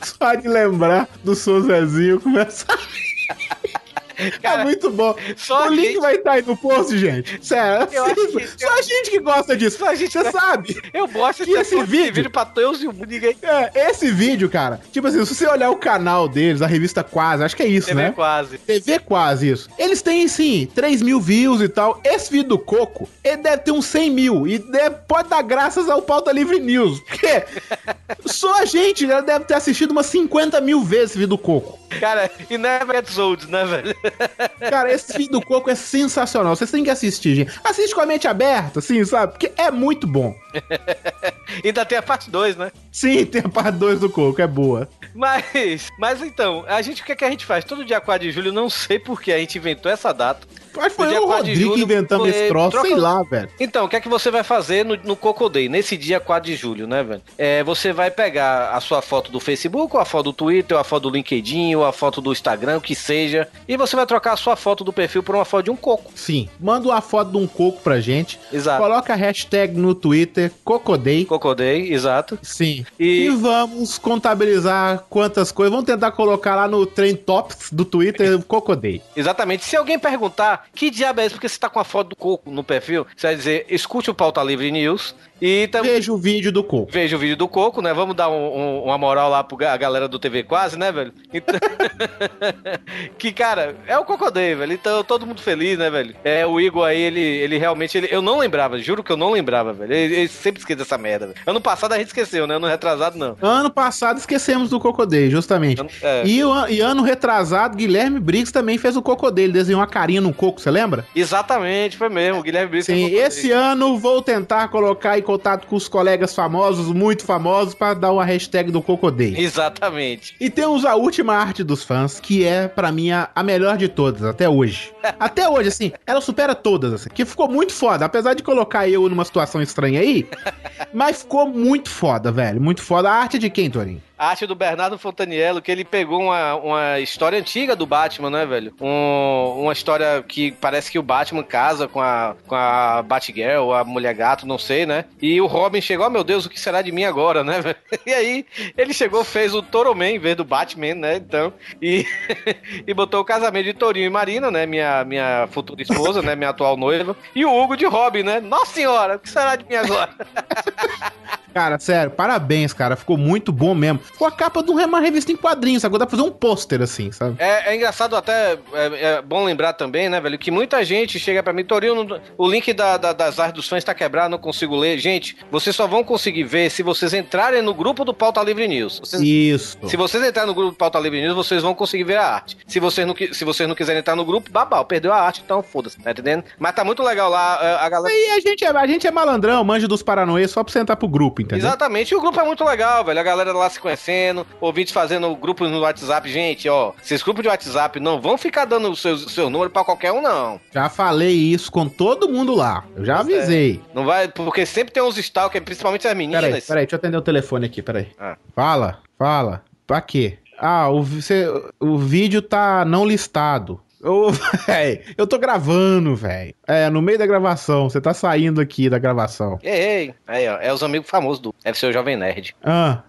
Só 0.03 0.35
de 0.35 0.49
lembrar 0.49 1.09
do 1.23 1.35
Sou 1.35 1.61
Zezinho 1.63 2.21
começa. 2.21 2.67
Cara, 4.43 4.63
é 4.63 4.65
muito 4.65 4.91
bom. 4.91 5.15
só 5.37 5.69
o 5.69 5.71
link 5.71 5.87
gente- 5.93 6.01
vai 6.01 6.15
estar 6.17 6.33
aí 6.33 6.43
no 6.43 6.57
post, 6.57 6.97
gente. 6.99 7.39
Sério. 7.45 7.83
Acho 7.85 8.15
que- 8.15 8.47
Só 8.65 8.79
a 8.79 8.83
gente 8.83 9.11
que 9.11 9.19
gosta 9.21 9.57
disso. 9.57 9.79
Só 9.79 9.89
a 9.91 9.95
gente- 9.95 10.13
Você 10.13 10.31
sabe. 10.33 10.81
Eu 10.93 11.07
gosto 11.09 11.45
Que 11.45 11.53
esse 11.53 11.77
vídeo- 11.85 12.15
vídeo 12.15 12.31
pra 12.31 12.45
Deus 12.45 12.83
e 12.83 12.89
o 12.89 12.93
ninguém. 12.93 13.37
É, 13.43 13.91
esse 13.91 14.11
vídeo, 14.11 14.49
cara, 14.51 14.81
tipo 14.93 15.07
assim, 15.07 15.25
se 15.25 15.35
você 15.35 15.47
olhar 15.47 15.71
o 15.71 15.77
canal 15.77 16.29
deles, 16.29 16.63
a 16.63 16.67
revista 16.67 17.05
Quase, 17.05 17.43
acho 17.45 17.57
que 17.57 17.63
é 17.63 17.67
isso, 17.69 17.89
TV 17.89 18.03
né? 18.03 18.11
quase. 18.13 18.59
TV 18.59 18.99
quase 18.99 19.51
isso. 19.51 19.69
Eles 19.79 20.03
têm, 20.03 20.27
sim, 20.29 20.69
3 20.75 21.01
mil 21.03 21.21
views 21.21 21.61
e 21.61 21.69
tal. 21.69 22.01
Esse 22.05 22.31
vídeo 22.31 22.49
do 22.51 22.59
Coco, 22.59 23.09
ele 23.23 23.39
deve 23.39 23.59
ter 23.59 23.71
uns 23.71 23.87
100 23.87 24.11
mil. 24.11 24.47
E 24.47 24.59
deve- 24.59 24.97
pode 25.07 25.29
dar 25.29 25.43
graças 25.43 25.89
ao 25.89 26.03
Pauta 26.03 26.33
Livre 26.33 26.59
News. 26.59 27.01
Porque 27.01 27.45
só 28.27 28.61
a 28.61 28.65
gente 28.65 29.07
já 29.07 29.21
deve 29.21 29.45
ter 29.45 29.55
assistido 29.55 29.91
umas 29.93 30.07
50 30.07 30.61
mil 30.61 30.83
vezes 30.83 31.11
esse 31.11 31.19
vídeo 31.19 31.29
do 31.31 31.39
Coco. 31.39 31.79
Cara, 32.01 32.31
e 32.51 32.59
never 32.59 32.97
gets 32.97 33.17
old, 33.19 33.51
né, 33.51 33.65
velho? 33.65 33.97
Cara, 34.71 34.93
esse 34.93 35.13
vídeo 35.17 35.33
do 35.33 35.43
Coco 35.43 35.71
é 35.71 35.75
sensacional. 35.75 36.55
Vocês 36.55 36.71
têm 36.71 36.85
que 36.85 36.91
assistir, 36.91 37.35
gente. 37.35 37.61
Assiste 37.65 37.95
com 37.95 38.01
a 38.01 38.07
mente 38.07 38.27
aberta, 38.27 38.79
assim, 38.79 39.05
sabe? 39.05 39.33
Porque 39.33 39.53
é 39.57 39.71
muito 39.71 40.07
bom. 40.07 40.35
Ainda 41.65 41.85
tem 41.85 41.99
a 41.99 42.03
parte 42.03 42.31
2, 42.31 42.57
né? 42.57 42.73
Sim, 42.93 43.25
tem 43.27 43.43
a 43.45 43.49
parte 43.49 43.77
2 43.77 44.01
do 44.01 44.11
Coco, 44.11 44.41
é 44.41 44.47
boa. 44.47 44.89
Mas, 45.15 45.89
mas 45.99 46.23
então, 46.23 46.65
a 46.69 46.81
gente, 46.83 47.03
o 47.03 47.05
que, 47.05 47.13
é 47.13 47.17
que 47.17 47.25
a 47.25 47.31
gente 47.31 47.47
faz? 47.47 47.65
Todo 47.65 47.85
dia 47.85 48.01
4 48.01 48.27
de 48.27 48.33
julho, 48.33 48.53
não 48.53 48.69
sei 48.69 48.99
por 48.99 49.21
que 49.21 49.33
a 49.33 49.39
gente 49.39 49.59
inventou 49.59 49.91
essa 49.91 50.13
data. 50.13 50.47
Acho 50.77 50.91
que 50.91 50.97
foi 50.97 51.19
o 51.19 51.27
4 51.27 51.45
de 51.45 51.51
Rodrigo 51.51 51.71
julho, 51.71 51.83
inventamos 51.83 52.29
foi- 52.29 52.37
esse 52.39 52.49
troço, 52.49 52.71
troca- 52.71 52.89
sei 52.89 52.97
lá, 52.97 53.23
velho. 53.23 53.49
Então, 53.61 53.85
o 53.85 53.89
que 53.89 53.97
é 53.97 54.01
que 54.01 54.09
você 54.09 54.31
vai 54.31 54.43
fazer 54.43 54.85
no, 54.85 54.97
no 54.97 55.17
Coco 55.17 55.49
Day, 55.49 55.69
nesse 55.69 55.97
dia 55.97 56.21
4 56.21 56.51
de 56.51 56.57
julho, 56.57 56.87
né, 56.87 57.03
velho? 57.03 57.23
É, 57.37 57.63
você 57.65 57.93
vai 57.93 58.11
pegar 58.11 58.71
a 58.71 58.81
sua 58.81 59.01
foto 59.03 59.31
do 59.31 59.41
Facebook, 59.41 59.95
ou 59.95 60.01
a 60.01 60.05
foto 60.05 60.25
do 60.25 60.33
Twitter, 60.33 60.77
ou 60.77 60.81
a 60.81 60.85
foto 60.85 61.05
do 61.05 61.11
LinkedIn, 61.11 61.75
ou 61.75 61.85
a 61.85 61.93
foto 61.93 62.21
do 62.21 62.33
Instagram, 62.33 62.77
o 62.79 62.81
que 62.81 62.95
seja, 62.95 63.49
e 63.67 63.77
você 63.77 63.97
vai 63.97 64.07
trocar 64.07 64.33
a 64.33 64.37
sua 64.37 64.57
foto 64.57 64.83
do 64.85 64.93
perfil 64.93 65.23
por 65.23 65.35
uma 65.35 65.45
foto 65.45 65.65
de 65.65 65.71
um 65.71 65.77
coco. 65.77 66.13
Sim, 66.15 66.49
manda 66.61 66.89
uma 66.89 67.01
foto 67.01 67.31
de 67.31 67.37
um 67.39 67.47
coco 67.47 67.81
pra 67.83 68.01
gente. 68.01 68.39
Exato. 68.53 68.83
Coloca 68.83 69.13
a 69.13 69.17
hashtag 69.17 69.77
no 69.79 69.95
Twitter, 69.95 70.51
Cocodei. 70.65 71.25
Coco 71.25 71.55
Day, 71.55 71.93
exato. 71.93 72.39
Sim. 72.43 72.85
E- 72.99 73.27
E... 73.27 73.29
vamos 73.31 73.99
contabilizar 73.99 75.05
quantas 75.09 75.51
coisas. 75.51 75.71
Vamos 75.71 75.87
tentar 75.87 76.11
colocar 76.13 76.55
lá 76.55 76.69
no 76.69 76.85
Trend 76.87 77.17
Tops 77.19 77.71
do 77.73 77.85
Twitter, 77.85 78.39
Cocodei. 78.47 79.03
Exatamente. 79.17 79.65
Se 79.65 79.77
alguém 79.77 79.99
perguntar 79.99 80.58
que 80.75 80.91
diabo 80.91 81.21
é 81.21 81.27
isso, 81.27 81.35
porque 81.35 81.49
você 81.49 81.59
tá 81.59 81.69
com 81.69 81.79
a 81.79 81.85
foto 81.85 82.11
do 82.11 82.17
coco 82.17 82.51
no 82.51 82.65
perfil, 82.65 83.07
você 83.17 83.29
vai 83.29 83.37
dizer, 83.37 83.67
escute 83.69 84.11
o 84.11 84.15
Pauta 84.15 84.43
Livre 84.43 84.71
News 84.71 85.15
e 85.41 85.69
também... 85.69 85.93
Veja 85.93 86.13
o 86.13 86.17
vídeo 86.17 86.51
do 86.53 86.63
coco. 86.63 86.91
Veja 86.91 87.17
o 87.17 87.19
vídeo 87.19 87.37
do 87.37 87.49
Coco, 87.49 87.81
né? 87.81 87.93
Vamos 87.95 88.15
dar 88.15 88.29
um- 88.29 88.57
um- 88.57 88.83
uma 88.85 88.99
moral 88.99 89.31
lá 89.31 89.43
pra 89.45 89.77
galera 89.77 90.09
do 90.09 90.19
TV 90.19 90.43
Quase, 90.43 90.79
né, 90.79 90.91
velho? 90.93 91.13
Então... 91.33 91.59
que, 93.19 93.33
cara, 93.33 93.77
é 93.87 93.97
o 93.99 94.05
Cocodê, 94.05 94.55
velho. 94.55 94.73
Então, 94.73 95.03
todo 95.05 95.27
mundo 95.27 95.41
feliz, 95.41 95.79
né, 95.79 95.91
velho? 95.91 96.15
É, 96.25 96.47
o 96.47 96.61
Igor 96.61 96.85
aí, 96.87 97.01
ele, 97.01 97.21
ele 97.21 97.59
realmente... 97.59 97.97
Ele... 97.97 98.09
Eu 98.11 98.23
não 98.23 98.39
lembrava, 98.39 98.79
juro 98.79 99.03
que 99.03 99.11
eu 99.13 99.17
não 99.17 99.31
lembrava, 99.31 99.73
velho. 99.73 99.93
Ele, 99.93 100.15
ele 100.15 100.29
sempre 100.29 100.61
esquece 100.61 100.79
dessa 100.79 100.99
merda, 100.99 101.27
velho. 101.29 101.39
Ano 101.47 101.61
passado 101.61 101.93
a 101.93 101.99
gente 101.99 102.09
esqueceu, 102.09 102.47
né? 102.47 102.57
Ano 102.57 102.67
retrasado, 102.67 103.19
não. 103.19 103.37
Ano 103.41 103.71
passado 103.71 104.19
esquecemos 104.19 104.71
do 104.71 104.81
Cocodei, 104.81 105.31
justamente. 105.31 105.83
É. 106.03 106.23
E, 106.27 106.43
o 106.45 106.69
e 106.69 106.81
ano 106.81 107.03
retrasado, 107.03 107.77
Guilherme 107.77 108.21
Briggs 108.21 108.53
também 108.53 108.79
fez 108.79 108.97
o 108.97 109.03
Cocodei. 109.03 109.45
Ele 109.45 109.53
desenhou 109.53 109.81
uma 109.81 109.87
carinha 109.87 110.21
no 110.21 110.33
coco, 110.33 110.61
você 110.61 110.71
lembra? 110.71 111.05
Exatamente, 111.15 111.97
foi 111.97 112.09
mesmo. 112.09 112.41
O 112.41 112.43
Guilherme 112.43 112.71
Brito 112.71 112.87
Sim, 112.87 113.07
esse 113.15 113.51
ano 113.51 113.99
vou 113.99 114.21
tentar 114.23 114.69
colocar 114.69 115.19
contato 115.29 115.67
com 115.67 115.77
os 115.77 115.87
colegas 115.87 116.35
famosos, 116.35 116.87
muito 116.87 117.23
famosos, 117.23 117.75
pra 117.75 117.93
dar 117.93 118.13
uma 118.13 118.25
hashtag 118.25 118.73
do 118.73 118.81
Cocodei. 118.81 119.35
Exatamente. 119.37 120.35
E 120.41 120.49
temos 120.49 120.87
a 120.87 120.95
última 120.95 121.35
arte 121.35 121.63
dos 121.63 121.85
fãs, 121.85 122.19
que 122.19 122.47
é, 122.47 122.67
pra 122.67 122.91
mim, 122.91 123.11
a, 123.11 123.29
a 123.35 123.43
melhor 123.43 123.77
de 123.77 123.89
todas, 123.89 124.25
até 124.25 124.49
hoje. 124.49 124.91
Até 125.19 125.49
hoje, 125.49 125.69
assim, 125.69 125.93
ela 126.07 126.21
supera 126.21 126.55
todas, 126.55 126.93
assim, 126.93 127.09
que 127.13 127.25
ficou 127.25 127.49
muito 127.49 127.73
foda. 127.73 128.05
Apesar 128.05 128.35
de 128.35 128.43
colocar 128.43 128.89
eu 128.89 129.09
numa 129.09 129.25
situação 129.25 129.61
estranha 129.61 130.01
aí, 130.01 130.29
mas 130.95 131.23
ficou 131.23 131.49
muito 131.49 131.91
foda, 131.91 132.31
velho. 132.31 132.61
Muito 132.61 132.83
foda. 132.83 133.11
A 133.11 133.15
arte 133.15 133.37
é 133.37 133.41
de 133.41 133.51
quem, 133.51 133.71
Torinho? 133.71 134.03
A 134.19 134.31
arte 134.31 134.47
do 134.47 134.55
Bernardo 134.57 134.99
Fontaniello, 134.99 135.63
que 135.63 135.71
ele 135.71 135.85
pegou 135.85 136.21
uma, 136.23 136.55
uma 136.57 136.99
história 136.99 137.39
antiga 137.39 137.77
do 137.77 137.87
Batman, 137.87 138.31
né, 138.31 138.45
velho? 138.45 138.75
Um- 138.81 139.63
uma 139.63 139.73
história 139.73 140.23
que 140.27 140.51
parece 140.53 140.91
que 140.91 140.99
o 140.99 141.03
Batman 141.03 141.45
casa 141.45 141.87
com 141.87 142.01
a, 142.01 142.35
com 142.47 142.55
a 142.57 143.01
Batgirl, 143.03 143.73
a 143.73 143.85
Mulher 143.85 144.15
Gato, 144.15 144.47
não 144.47 144.59
sei, 144.59 144.85
né? 144.87 145.05
E 145.23 145.41
o 145.41 145.47
Robin 145.47 145.81
chegou, 145.81 146.07
oh 146.07 146.11
meu 146.11 146.25
Deus, 146.25 146.47
o 146.47 146.51
que 146.51 146.59
será 146.59 146.83
de 146.83 146.91
mim 146.91 147.05
agora, 147.05 147.45
né, 147.45 147.61
velho? 147.63 147.77
E 148.05 148.13
aí, 148.13 148.47
ele 148.77 148.93
chegou, 148.93 149.23
fez 149.23 149.55
o 149.55 149.63
Toroman 149.63 150.11
em 150.11 150.19
vez 150.19 150.35
do 150.37 150.45
Batman, 150.45 150.95
né? 150.95 151.17
Então, 151.17 151.53
e, 151.81 152.05
e 152.87 152.93
botou 152.93 153.21
o 153.21 153.25
casamento 153.25 153.67
de 153.67 153.75
Torinho 153.75 154.07
e 154.07 154.11
Marina, 154.11 154.51
né? 154.51 154.67
Minha, 154.67 155.05
minha 155.05 155.49
futura 155.53 155.81
esposa, 155.81 156.23
né? 156.23 156.35
Minha 156.35 156.51
atual 156.51 156.77
noiva. 156.77 157.17
E 157.35 157.45
o 157.45 157.57
Hugo 157.57 157.77
de 157.77 157.87
Robin, 157.87 158.25
né? 158.25 158.41
Nossa 158.41 158.73
senhora, 158.73 159.15
o 159.17 159.19
que 159.21 159.31
será 159.31 159.55
de 159.55 159.65
mim 159.65 159.77
agora? 159.77 160.11
Cara, 161.59 161.77
sério, 161.81 162.13
parabéns, 162.13 162.73
cara. 162.73 162.95
Ficou 162.95 163.17
muito 163.17 163.51
bom 163.51 163.75
mesmo. 163.75 163.99
Ficou 163.99 164.29
a 164.29 164.31
capa 164.31 164.63
de 164.63 164.71
uma 164.71 165.01
revista 165.01 165.33
em 165.33 165.37
quadrinhos, 165.37 165.85
agora 165.85 165.99
dá 166.01 166.07
pra 166.07 166.17
fazer 166.17 166.29
um 166.29 166.31
pôster 166.33 166.81
assim, 166.81 167.11
sabe? 167.11 167.35
É, 167.41 167.73
é 167.73 167.75
engraçado 167.75 168.15
até, 168.15 168.53
é, 168.53 169.17
é 169.17 169.23
bom 169.23 169.43
lembrar 169.45 169.73
também, 169.73 170.09
né, 170.09 170.21
velho, 170.21 170.39
que 170.39 170.53
muita 170.53 170.85
gente 170.85 171.19
chega 171.19 171.43
pra 171.43 171.53
mim, 171.53 171.65
Torinho, 171.65 172.05
não- 172.05 172.21
o 172.37 172.49
link 172.49 172.73
da- 172.73 172.97
da- 172.97 173.13
das 173.13 173.41
artes 173.41 173.55
dos 173.57 173.69
fãs 173.69 173.83
tá 173.83 173.93
quebrado, 173.93 174.31
não 174.31 174.39
consigo 174.39 174.77
ler. 174.77 174.99
Gente, 174.99 175.37
vocês 175.51 175.75
só 175.75 175.89
vão 175.89 176.05
conseguir 176.05 176.45
ver 176.45 176.71
se 176.71 176.81
vocês 176.85 177.13
entrarem 177.13 177.61
no 177.61 177.75
grupo 177.75 178.05
do 178.05 178.15
Pauta 178.15 178.41
Livre 178.43 178.69
News. 178.69 179.01
Vocês- 179.01 179.21
Isso. 179.21 179.79
Se 179.89 179.97
vocês 179.97 180.23
entrarem 180.25 180.47
no 180.49 180.55
grupo 180.55 180.71
do 180.71 180.77
Pauta 180.77 181.01
Livre 181.01 181.21
News, 181.21 181.35
vocês 181.35 181.61
vão 181.61 181.75
conseguir 181.75 182.05
ver 182.05 182.19
a 182.19 182.25
arte. 182.35 182.57
Se 182.69 182.79
vocês 182.79 183.05
não, 183.05 183.17
se 183.33 183.45
vocês 183.45 183.69
não 183.69 183.75
quiserem 183.75 183.99
entrar 183.99 184.15
no 184.15 184.25
grupo, 184.25 184.49
babau, 184.53 184.85
perdeu 184.85 185.13
a 185.13 185.21
arte, 185.21 185.43
então 185.45 185.61
foda-se, 185.61 185.99
tá 185.99 186.13
entendendo? 186.13 186.45
Mas 186.57 186.73
tá 186.73 186.85
muito 186.85 187.03
legal 187.03 187.29
lá, 187.29 187.55
a- 187.55 187.85
a 187.85 187.89
galera... 187.89 188.15
Aí 188.15 188.31
a 188.37 188.41
gente, 188.41 188.65
é, 188.65 188.69
a 188.69 188.87
gente 188.87 189.07
é 189.09 189.11
malandrão, 189.11 189.65
manja 189.65 189.89
dos 189.89 190.05
paranoias 190.05 190.53
só 190.53 190.63
pra 190.63 190.73
você 190.73 190.79
entrar 190.79 190.95
pro 190.95 191.09
grupo, 191.09 191.43
entendeu? 191.49 191.67
Exatamente, 191.67 192.13
e 192.13 192.17
o 192.17 192.21
grupo 192.21 192.39
é 192.41 192.45
muito 192.45 192.65
legal, 192.65 193.05
velho. 193.05 193.19
A 193.19 193.23
galera 193.23 193.53
lá 193.53 193.69
se 193.69 193.81
conhecendo, 193.81 194.47
ouvintes 194.61 194.93
fazendo 194.93 195.35
grupos 195.37 195.71
no 195.71 195.81
WhatsApp. 195.81 196.31
Gente, 196.31 196.69
ó, 196.69 196.93
esses 197.03 197.23
grupos 197.23 197.43
de 197.43 197.49
WhatsApp 197.49 197.99
não 198.01 198.21
vão 198.21 198.37
ficar 198.39 198.65
dando 198.65 198.91
o 198.91 198.97
seu, 198.97 199.17
seu 199.19 199.51
número 199.51 199.71
pra 199.71 199.85
qualquer 199.85 200.13
um, 200.13 200.21
não. 200.21 200.61
Já 200.73 200.89
falei 200.89 201.35
isso 201.35 201.73
com 201.73 201.89
todo 201.89 202.29
mundo 202.29 202.55
lá. 202.55 202.85
Eu 202.97 203.05
já 203.05 203.21
avisei. 203.21 203.83
Não 203.95 204.05
vai, 204.05 204.29
porque 204.29 204.65
sempre 204.67 204.93
tem 204.93 205.03
uns 205.03 205.17
stalkers, 205.19 205.65
principalmente 205.65 206.07
as 206.07 206.15
meninas. 206.17 206.43
Peraí, 206.45 206.63
peraí, 206.63 206.85
deixa 206.85 206.95
eu 206.97 206.99
atender 206.99 207.17
o 207.17 207.23
telefone 207.23 207.67
aqui, 207.67 207.83
peraí. 207.83 208.09
Ah. 208.19 208.37
Fala, 208.55 208.99
fala. 209.19 209.63
Pra 209.87 210.01
quê? 210.01 210.39
Ah, 210.59 210.89
o, 210.91 211.05
cê- 211.23 211.47
o 211.81 211.97
vídeo 211.97 212.43
tá 212.43 212.85
não 212.85 213.07
listado. 213.07 213.81
Ô, 214.03 214.31
véi, 214.67 215.03
eu 215.17 215.27
tô 215.27 215.39
gravando, 215.39 216.15
velho. 216.15 216.55
É, 216.67 216.89
no 216.89 217.03
meio 217.03 217.19
da 217.19 217.27
gravação. 217.27 217.89
Você 217.91 218.01
tá 218.01 218.15
saindo 218.15 218.61
aqui 218.61 218.89
da 218.89 218.99
gravação. 218.99 219.59
Ei, 219.63 219.73
ei, 219.73 220.15
aí, 220.27 220.49
ó, 220.49 220.59
é 220.61 220.73
os 220.73 220.83
amigos 220.83 221.09
famosos 221.11 221.41
do. 221.41 221.55
Deve 221.65 221.79
ser 221.79 221.87
o 221.87 221.93
Jovem 221.93 222.17
Nerd. 222.17 222.55
Ah, 222.63 223.03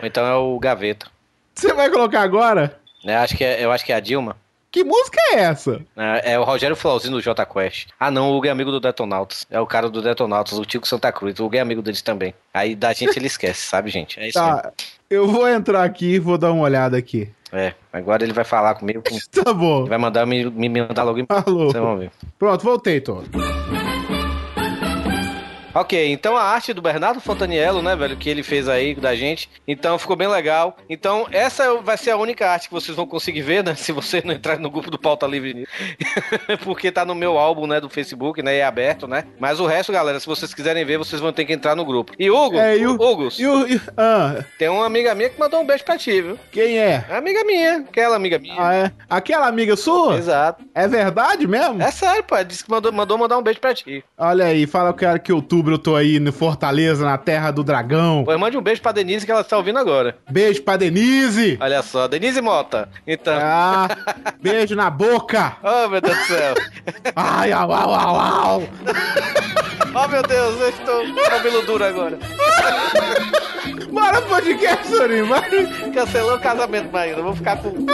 Ou 0.00 0.06
então 0.06 0.26
é 0.26 0.34
o 0.34 0.58
Gaveta. 0.58 1.06
você 1.54 1.72
vai 1.72 1.88
colocar 1.90 2.22
agora? 2.22 2.78
Né, 3.04 3.16
acho 3.16 3.36
que 3.36 3.44
é, 3.44 3.64
eu 3.64 3.70
acho 3.72 3.84
que 3.84 3.92
é 3.92 3.96
a 3.96 4.00
Dilma. 4.00 4.36
Que 4.72 4.82
música 4.82 5.18
é 5.32 5.40
essa? 5.40 5.82
É, 5.94 6.32
é 6.32 6.38
o 6.38 6.44
Rogério 6.44 6.74
Flauzinho 6.74 7.12
do 7.12 7.20
Jota 7.20 7.44
Quest. 7.44 7.88
Ah, 8.00 8.10
não, 8.10 8.30
o 8.30 8.36
Hugo 8.38 8.46
é 8.46 8.50
amigo 8.50 8.70
do 8.70 8.80
Detonautas. 8.80 9.46
É 9.50 9.60
o 9.60 9.66
cara 9.66 9.90
do 9.90 10.00
Detonautas, 10.00 10.58
o 10.58 10.64
Tico 10.64 10.88
Santa 10.88 11.12
Cruz. 11.12 11.38
O 11.38 11.44
Hugo 11.44 11.56
é 11.56 11.60
amigo 11.60 11.82
deles 11.82 12.00
também. 12.00 12.32
Aí 12.54 12.74
da 12.74 12.92
gente 12.94 13.16
ele 13.18 13.26
esquece, 13.26 13.60
sabe, 13.66 13.90
gente? 13.90 14.18
É 14.18 14.28
isso 14.28 14.38
aí. 14.40 14.44
Tá, 14.62 14.72
eu 15.10 15.28
vou 15.28 15.46
entrar 15.46 15.84
aqui 15.84 16.14
e 16.14 16.18
vou 16.18 16.38
dar 16.38 16.50
uma 16.52 16.64
olhada 16.64 16.96
aqui. 16.96 17.28
É, 17.52 17.74
agora 17.92 18.24
ele 18.24 18.32
vai 18.32 18.44
falar 18.44 18.74
comigo. 18.76 19.02
com- 19.06 19.18
Tá 19.44 19.52
bom. 19.52 19.80
Ele 19.80 19.90
vai 19.90 19.98
mandar 19.98 20.24
me, 20.26 20.46
me 20.50 20.68
mandar 20.70 21.02
logo 21.02 21.18
em. 21.18 21.26
Alô. 21.28 21.66
Vocês 21.70 21.82
vão 21.84 21.98
ver. 21.98 22.10
Pronto, 22.38 22.64
voltei, 22.64 22.98
Tô. 22.98 23.22
Ok, 25.74 26.12
então 26.12 26.36
a 26.36 26.42
arte 26.42 26.72
do 26.74 26.82
Bernardo 26.82 27.20
Fontaniello, 27.20 27.80
né, 27.80 27.96
velho, 27.96 28.16
que 28.16 28.28
ele 28.28 28.42
fez 28.42 28.68
aí 28.68 28.94
da 28.94 29.14
gente. 29.16 29.48
Então 29.66 29.98
ficou 29.98 30.14
bem 30.16 30.28
legal. 30.28 30.76
Então 30.88 31.26
essa 31.32 31.74
vai 31.76 31.96
ser 31.96 32.10
a 32.10 32.16
única 32.16 32.48
arte 32.50 32.68
que 32.68 32.74
vocês 32.74 32.94
vão 32.96 33.06
conseguir 33.06 33.40
ver, 33.42 33.64
né, 33.64 33.74
se 33.76 33.90
você 33.92 34.20
não 34.24 34.34
entrar 34.34 34.58
no 34.58 34.70
grupo 34.70 34.90
do 34.90 34.98
Pauta 34.98 35.26
Livre. 35.26 35.66
Porque 36.62 36.92
tá 36.92 37.04
no 37.04 37.14
meu 37.14 37.38
álbum, 37.38 37.66
né, 37.66 37.80
do 37.80 37.88
Facebook, 37.88 38.42
né, 38.42 38.56
e 38.56 38.58
é 38.58 38.64
aberto, 38.64 39.06
né. 39.08 39.24
Mas 39.38 39.60
o 39.60 39.66
resto, 39.66 39.92
galera, 39.92 40.20
se 40.20 40.26
vocês 40.26 40.52
quiserem 40.52 40.84
ver, 40.84 40.98
vocês 40.98 41.20
vão 41.20 41.32
ter 41.32 41.44
que 41.44 41.52
entrar 41.52 41.74
no 41.74 41.84
grupo. 41.84 42.12
E 42.18 42.30
Hugo, 42.30 42.58
É, 42.58 42.76
e 42.76 42.86
o- 42.86 42.92
Hugo, 42.94 43.28
E 43.38 43.46
o. 43.46 43.66
e- 43.66 43.80
ah, 43.96 44.44
tem 44.58 44.68
uma 44.68 44.84
amiga 44.84 45.14
minha 45.14 45.30
que 45.30 45.40
mandou 45.40 45.60
um 45.60 45.64
beijo 45.66 45.84
pra 45.84 45.96
ti, 45.96 46.20
viu? 46.20 46.38
quem 46.50 46.78
é? 46.78 47.04
É 47.08 47.16
amiga 47.16 47.42
minha, 47.44 47.76
aquela 47.78 48.16
amiga 48.16 48.38
minha. 48.38 48.56
Ah, 48.58 48.74
é? 48.74 48.92
Aquela 49.08 49.46
amiga 49.46 49.74
sua? 49.76 50.16
Exato. 50.16 50.64
É 50.74 50.86
verdade 50.86 51.46
mesmo? 51.46 51.82
É 51.82 51.90
sério, 51.90 52.22
pô. 52.24 52.42
Disse 52.44 52.64
que 52.64 52.70
mandou, 52.70 52.92
mandou 52.92 53.16
mandar 53.16 53.38
um 53.38 53.42
beijo 53.42 53.60
pra 53.60 53.74
ti. 53.74 54.04
Olha 54.18 54.44
aí, 54.46 54.66
fala 54.66 54.92
que, 54.92 55.18
que 55.20 55.32
outubro 55.62 55.74
eu 55.74 55.78
tô 55.78 55.96
aí 55.96 56.18
no 56.18 56.32
Fortaleza, 56.32 57.04
na 57.04 57.16
terra 57.16 57.50
do 57.50 57.62
dragão. 57.62 58.22
Pois 58.24 58.38
mande 58.38 58.56
um 58.56 58.62
beijo 58.62 58.82
pra 58.82 58.92
Denise 58.92 59.24
que 59.24 59.30
ela 59.30 59.42
está 59.42 59.56
ouvindo 59.56 59.78
agora. 59.78 60.16
Beijo 60.28 60.62
pra 60.62 60.76
Denise. 60.76 61.56
Olha 61.60 61.82
só, 61.82 62.08
Denise 62.08 62.40
Mota. 62.40 62.88
Então. 63.06 63.38
Ah, 63.40 63.88
beijo 64.40 64.74
na 64.74 64.90
boca. 64.90 65.56
Oh, 65.62 65.88
meu 65.88 66.00
Deus 66.00 66.18
do 66.18 66.24
céu. 66.24 66.54
Ai, 67.14 67.52
au, 67.52 67.72
au, 67.72 67.94
au, 67.94 68.20
au. 68.20 68.68
Oh, 69.94 70.08
meu 70.08 70.22
Deus, 70.22 70.60
eu 70.60 70.68
estou 70.70 71.06
com 71.06 71.30
cabelo 71.30 71.62
duro 71.62 71.84
agora. 71.84 72.18
Bora 73.90 74.20
pro 74.22 74.30
podcast, 74.30 74.88
Sorinho. 74.88 75.28
Cancelou 75.94 76.36
o 76.36 76.40
casamento, 76.40 76.90
Maíra. 76.90 77.22
Vou 77.22 77.36
ficar 77.36 77.56
com. 77.58 77.86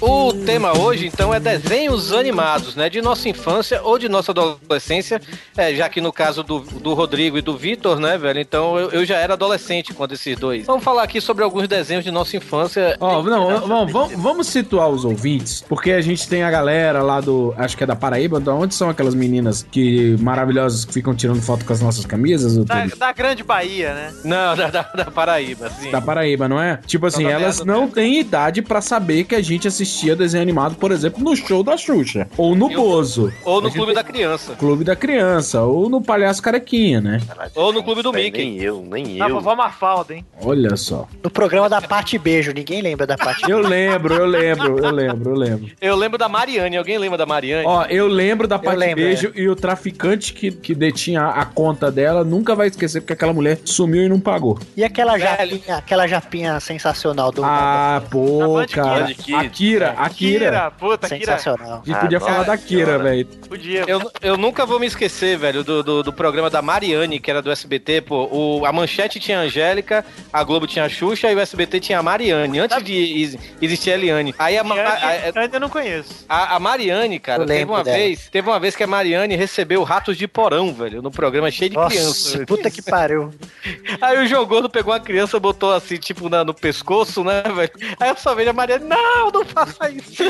O 0.00 0.32
tema 0.32 0.78
hoje, 0.78 1.06
então, 1.06 1.34
é 1.34 1.38
desenhos 1.38 2.12
animados, 2.12 2.74
né? 2.74 2.88
De 2.88 3.02
nossa 3.02 3.28
infância 3.28 3.82
ou 3.82 3.98
de 3.98 4.08
nossa 4.08 4.32
adolescência. 4.32 5.20
É, 5.56 5.74
já 5.74 5.88
que 5.88 6.00
no 6.00 6.10
caso 6.12 6.42
do, 6.42 6.60
do 6.60 6.94
Rodrigo 6.94 7.36
e 7.36 7.42
do 7.42 7.56
Vitor, 7.56 8.00
né, 8.00 8.16
velho? 8.16 8.40
Então 8.40 8.78
eu, 8.78 8.90
eu 8.90 9.04
já 9.04 9.16
era 9.16 9.34
adolescente 9.34 9.92
quando 9.92 10.12
esses 10.12 10.38
dois. 10.38 10.66
Vamos 10.66 10.82
falar 10.82 11.02
aqui 11.02 11.20
sobre 11.20 11.44
alguns 11.44 11.68
desenhos 11.68 12.02
de 12.02 12.10
nossa 12.10 12.36
infância. 12.36 12.96
Ó, 12.98 13.22
não, 13.22 13.66
não, 13.66 13.86
vamos, 13.86 14.12
vamos 14.16 14.46
situar 14.46 14.88
os 14.88 15.04
ouvintes, 15.04 15.62
porque 15.68 15.92
a 15.92 16.00
gente 16.00 16.26
tem 16.28 16.42
a 16.42 16.50
galera 16.50 17.02
lá 17.02 17.20
do, 17.20 17.54
acho 17.58 17.76
que 17.76 17.84
é 17.84 17.86
da 17.86 17.96
Paraíba, 17.96 18.40
da 18.40 18.54
onde 18.54 18.74
são 18.74 18.88
aquelas 18.88 19.14
meninas 19.14 19.66
que 19.70 20.16
maravilhosas 20.20 20.84
que 20.84 20.94
ficam 20.94 21.14
tirando 21.14 21.42
foto 21.42 21.64
com 21.64 21.72
as 21.72 21.80
nossas 21.80 22.06
camisas? 22.06 22.56
Da, 22.64 22.86
da 22.86 23.12
grande 23.12 23.42
Bahia, 23.42 23.92
né? 23.92 24.14
Não, 24.24 24.56
da, 24.56 24.70
da, 24.70 24.82
da 24.82 25.04
Paraíba, 25.10 25.66
assim. 25.66 25.90
Da 25.90 26.00
Paraíba, 26.00 26.48
não 26.48 26.60
é? 26.60 26.78
Tipo 26.86 27.06
assim, 27.06 27.26
elas 27.26 27.62
não 27.64 27.86
têm 27.86 28.18
idade 28.18 28.62
pra 28.62 28.80
saber 28.80 29.24
que 29.24 29.34
a 29.34 29.42
gente 29.42 29.68
assistia 29.90 30.14
desenho 30.14 30.42
animado, 30.42 30.76
por 30.76 30.92
exemplo, 30.92 31.22
no 31.22 31.34
show 31.36 31.62
da 31.62 31.76
Xuxa. 31.76 32.28
Ou 32.36 32.54
no 32.54 32.70
Eu- 32.70 32.80
Bozo. 32.80 33.32
Ou 33.44 33.60
no 33.60 33.66
A 33.66 33.70
gente 33.70 33.76
Clube 33.78 33.94
da 33.94 34.04
Criança. 34.04 34.54
Clube 34.54 34.84
da 34.84 34.94
Criança. 34.96 35.62
Ou 35.62 35.88
no 35.88 36.00
Palhaço 36.00 36.40
Carequinha, 36.42 37.00
né? 37.00 37.20
Ou 37.54 37.72
no 37.72 37.82
Clube 37.82 38.02
do 38.02 38.12
Nem 38.12 38.24
Mickey. 38.24 38.62
eu, 38.64 38.86
nem 38.88 39.16
Na 39.16 39.28
eu. 39.28 39.34
vovó 39.34 39.54
Mafalda, 39.56 40.14
hein? 40.14 40.24
Olha 40.42 40.76
só. 40.76 41.08
No 41.22 41.28
programa 41.30 41.68
da 41.68 41.80
Parte 41.80 42.16
Beijo, 42.18 42.52
ninguém 42.52 42.80
lembra 42.80 43.06
da 43.06 43.16
Parte 43.18 43.50
Eu 43.50 43.58
lembro, 43.60 44.14
eu 44.14 44.26
lembro, 44.26 44.78
eu 44.78 44.90
lembro, 44.92 45.30
eu 45.32 45.36
lembro. 45.36 45.70
Eu 45.80 45.96
lembro 45.96 46.16
da 46.18 46.28
Mariane. 46.28 46.76
Alguém 46.76 46.98
lembra 46.98 47.18
da 47.18 47.26
Mariane? 47.26 47.66
Ó, 47.66 47.84
eu 47.86 48.06
lembro 48.06 48.46
da 48.46 48.56
lembro, 48.56 48.96
Beijo 49.04 49.32
e 49.34 49.48
o 49.48 49.56
traficante 49.56 50.32
que, 50.32 50.50
que 50.52 50.74
detinha 50.74 51.22
a 51.26 51.44
conta 51.44 51.90
dela 51.90 52.22
nunca 52.24 52.54
vai 52.54 52.68
esquecer 52.68 53.00
porque 53.00 53.12
aquela 53.12 53.32
mulher 53.32 53.58
sumiu 53.64 54.04
e 54.04 54.08
não 54.08 54.20
pagou. 54.20 54.58
E 54.76 54.84
aquela 54.84 55.16
Velho. 55.16 55.56
japinha, 55.56 55.76
aquela 55.76 56.06
japinha 56.06 56.60
sensacional 56.60 57.32
do 57.32 57.42
Ah, 57.44 58.02
pô, 58.10 58.40
cara. 58.70 59.06
Kids. 59.14 59.79
A 59.88 60.08
Kira, 60.08 60.48
a 60.48 60.50
Kira. 60.50 60.70
Puta, 60.70 61.08
Kira. 61.08 61.20
sensacional. 61.38 61.82
A 61.84 61.88
gente 61.90 62.00
podia 62.00 62.18
Ah, 62.18 62.20
falar 62.20 62.42
da 62.44 62.52
nossa 62.52 62.58
Kira, 62.58 62.98
velho. 62.98 63.26
Podia. 63.48 63.84
Eu, 63.86 64.10
eu 64.22 64.36
nunca 64.36 64.64
vou 64.66 64.78
me 64.78 64.86
esquecer, 64.86 65.36
velho, 65.38 65.64
do, 65.64 65.82
do, 65.82 66.02
do 66.02 66.12
programa 66.12 66.48
da 66.50 66.60
Mariane, 66.62 67.18
que 67.20 67.30
era 67.30 67.40
do 67.42 67.50
SBT, 67.50 68.02
pô. 68.02 68.28
O, 68.30 68.64
a 68.66 68.72
Manchete 68.72 69.18
tinha 69.18 69.38
a 69.38 69.42
Angélica, 69.42 70.04
a 70.32 70.42
Globo 70.44 70.66
tinha 70.66 70.84
a 70.84 70.88
Xuxa 70.88 71.30
e 71.30 71.34
o 71.34 71.40
SBT 71.40 71.80
tinha 71.80 71.98
a 71.98 72.02
Mariane, 72.02 72.58
antes 72.60 72.82
de 72.82 72.92
is- 72.94 73.38
existir 73.60 73.90
a 73.92 73.94
Eliane. 73.94 74.34
Aí 74.38 74.56
a, 74.58 74.62
a, 74.62 74.64
a- 75.08 75.28
Eu 75.28 75.42
ainda 75.42 75.60
não 75.60 75.68
conheço. 75.68 76.24
a- 76.28 76.56
a 76.56 76.58
Mariane, 76.60 77.18
cara, 77.18 77.44
teve 77.46 77.64
uma 77.64 77.82
dela. 77.82 77.96
vez, 77.96 78.28
teve 78.30 78.48
uma 78.48 78.58
vez 78.60 78.76
que 78.76 78.82
a 78.82 78.86
Mariane 78.86 79.36
recebeu 79.36 79.82
ratos 79.82 80.16
de 80.16 80.26
porão, 80.28 80.72
velho, 80.72 81.02
no 81.02 81.10
programa 81.10 81.50
cheio 81.50 81.70
de 81.70 81.76
criança. 81.76 82.38
Nossa, 82.38 82.46
puta 82.46 82.70
que 82.70 82.82
pariu. 82.82 83.32
Aí 84.00 84.18
o 84.18 84.26
João 84.26 84.46
Gordo 84.46 84.68
pegou 84.68 84.92
uma 84.92 85.00
criança, 85.00 85.38
botou 85.38 85.72
assim, 85.72 85.96
tipo, 85.96 86.28
na- 86.28 86.44
no 86.44 86.54
pescoço, 86.54 87.22
né, 87.24 87.42
velho? 87.42 87.70
Aí 87.98 88.08
eu 88.10 88.16
só 88.16 88.34
vejo 88.34 88.50
a 88.50 88.52
Mariane, 88.52 88.84
não, 88.84 89.30
não 89.30 89.44
faça 89.44 89.69
isso. 89.94 90.22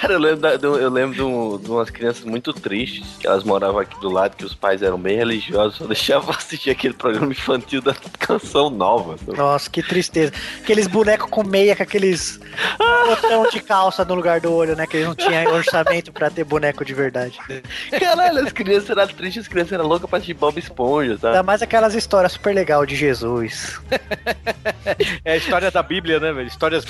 Cara, 0.00 0.12
eu 0.12 0.18
lembro, 0.18 0.40
da- 0.40 0.54
eu 0.54 0.90
lembro 0.90 1.14
de, 1.14 1.22
um- 1.22 1.58
de 1.58 1.70
umas 1.70 1.90
crianças 1.90 2.24
muito 2.24 2.52
tristes, 2.52 3.16
que 3.18 3.26
elas 3.26 3.44
moravam 3.44 3.78
aqui 3.80 3.98
do 4.00 4.08
lado, 4.10 4.36
que 4.36 4.44
os 4.44 4.54
pais 4.54 4.82
eram 4.82 4.98
bem 4.98 5.16
religiosos, 5.16 5.76
só 5.78 5.86
deixavam 5.86 6.30
assistir 6.36 6.70
aquele 6.70 6.94
programa 6.94 7.30
infantil 7.32 7.80
da 7.80 7.94
canção 8.18 8.70
nova. 8.70 9.16
sabe? 9.18 9.36
Nossa, 9.36 9.68
que 9.70 9.82
tristeza. 9.82 10.32
Aqueles 10.62 10.86
bonecos 10.86 11.28
com 11.30 11.42
meia, 11.44 11.74
com 11.76 11.82
aqueles 11.82 12.40
botão 13.06 13.48
de 13.50 13.60
calça 13.60 14.04
no 14.04 14.14
lugar 14.14 14.40
do 14.40 14.52
olho, 14.52 14.74
né? 14.76 14.86
Que 14.86 14.96
eles 14.98 15.08
não 15.08 15.14
tinham 15.14 15.52
orçamento 15.52 16.12
pra 16.12 16.30
ter 16.30 16.44
boneco 16.44 16.84
de 16.84 16.94
verdade. 16.94 17.38
Caralho, 17.98 18.40
as 18.46 18.52
crianças 18.52 18.90
eram 18.90 19.06
tristes, 19.08 19.42
as 19.42 19.48
crianças 19.48 19.72
eram 19.72 19.86
loucas 19.86 20.08
pra 20.08 20.18
assistir 20.18 20.34
Bob 20.34 20.58
Esponja, 20.58 21.18
tá? 21.18 21.28
Ainda 21.28 21.42
mais 21.42 21.62
aquelas 21.62 21.94
histórias 21.94 22.32
super 22.32 22.54
legais 22.54 22.86
de 22.88 22.96
Jesus. 22.96 23.80
É 25.24 25.32
a 25.32 25.36
história 25.36 25.70
da 25.70 25.82
Bíblia, 25.82 26.18
né, 26.20 26.32
velho? 26.32 26.48
Histórias 26.48 26.83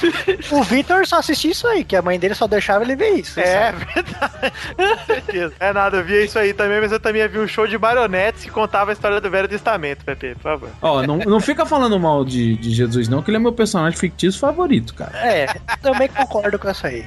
O 0.50 0.62
Vitor 0.62 1.07
só 1.07 1.18
assistia 1.18 1.50
isso 1.50 1.66
aí, 1.66 1.85
que 1.85 1.96
a 1.96 2.02
mãe 2.02 2.18
dele 2.18 2.35
só 2.35 2.46
deixava 2.46 2.85
ele 2.85 2.96
ver 2.96 3.11
isso. 3.14 3.40
É 3.40 3.72
verdade. 3.72 4.52
Com 4.76 5.07
certeza. 5.07 5.54
É 5.61 5.72
nada, 5.72 5.98
eu 5.98 6.04
via 6.04 6.24
isso 6.24 6.38
aí 6.38 6.52
também, 6.52 6.80
mas 6.80 6.92
eu 6.92 7.00
também 7.00 7.26
vi 7.28 7.38
um 7.38 7.48
show 7.48 7.66
de 7.66 7.78
marionetes 7.78 8.44
que 8.44 8.50
contava 8.50 8.90
a 8.90 8.92
história 8.92 9.20
do 9.20 9.30
Velho 9.30 9.48
Testamento, 9.48 10.04
Pepe, 10.04 10.35
por 10.35 10.42
favor. 10.42 10.70
Ó, 10.83 11.02
não, 11.02 11.18
não 11.18 11.40
fica 11.40 11.64
falando 11.66 11.98
mal 11.98 12.24
de, 12.24 12.57
de 12.57 12.70
Jesus, 12.70 13.09
não, 13.09 13.22
que 13.22 13.30
ele 13.30 13.37
é 13.37 13.40
meu 13.40 13.52
personagem 13.52 13.98
fictício 13.98 14.40
favorito, 14.40 14.94
cara. 14.94 15.16
É, 15.18 15.46
também 15.83 16.09
concordo 16.09 16.59
com 16.59 16.70
isso 16.70 16.87
aí. 16.87 17.07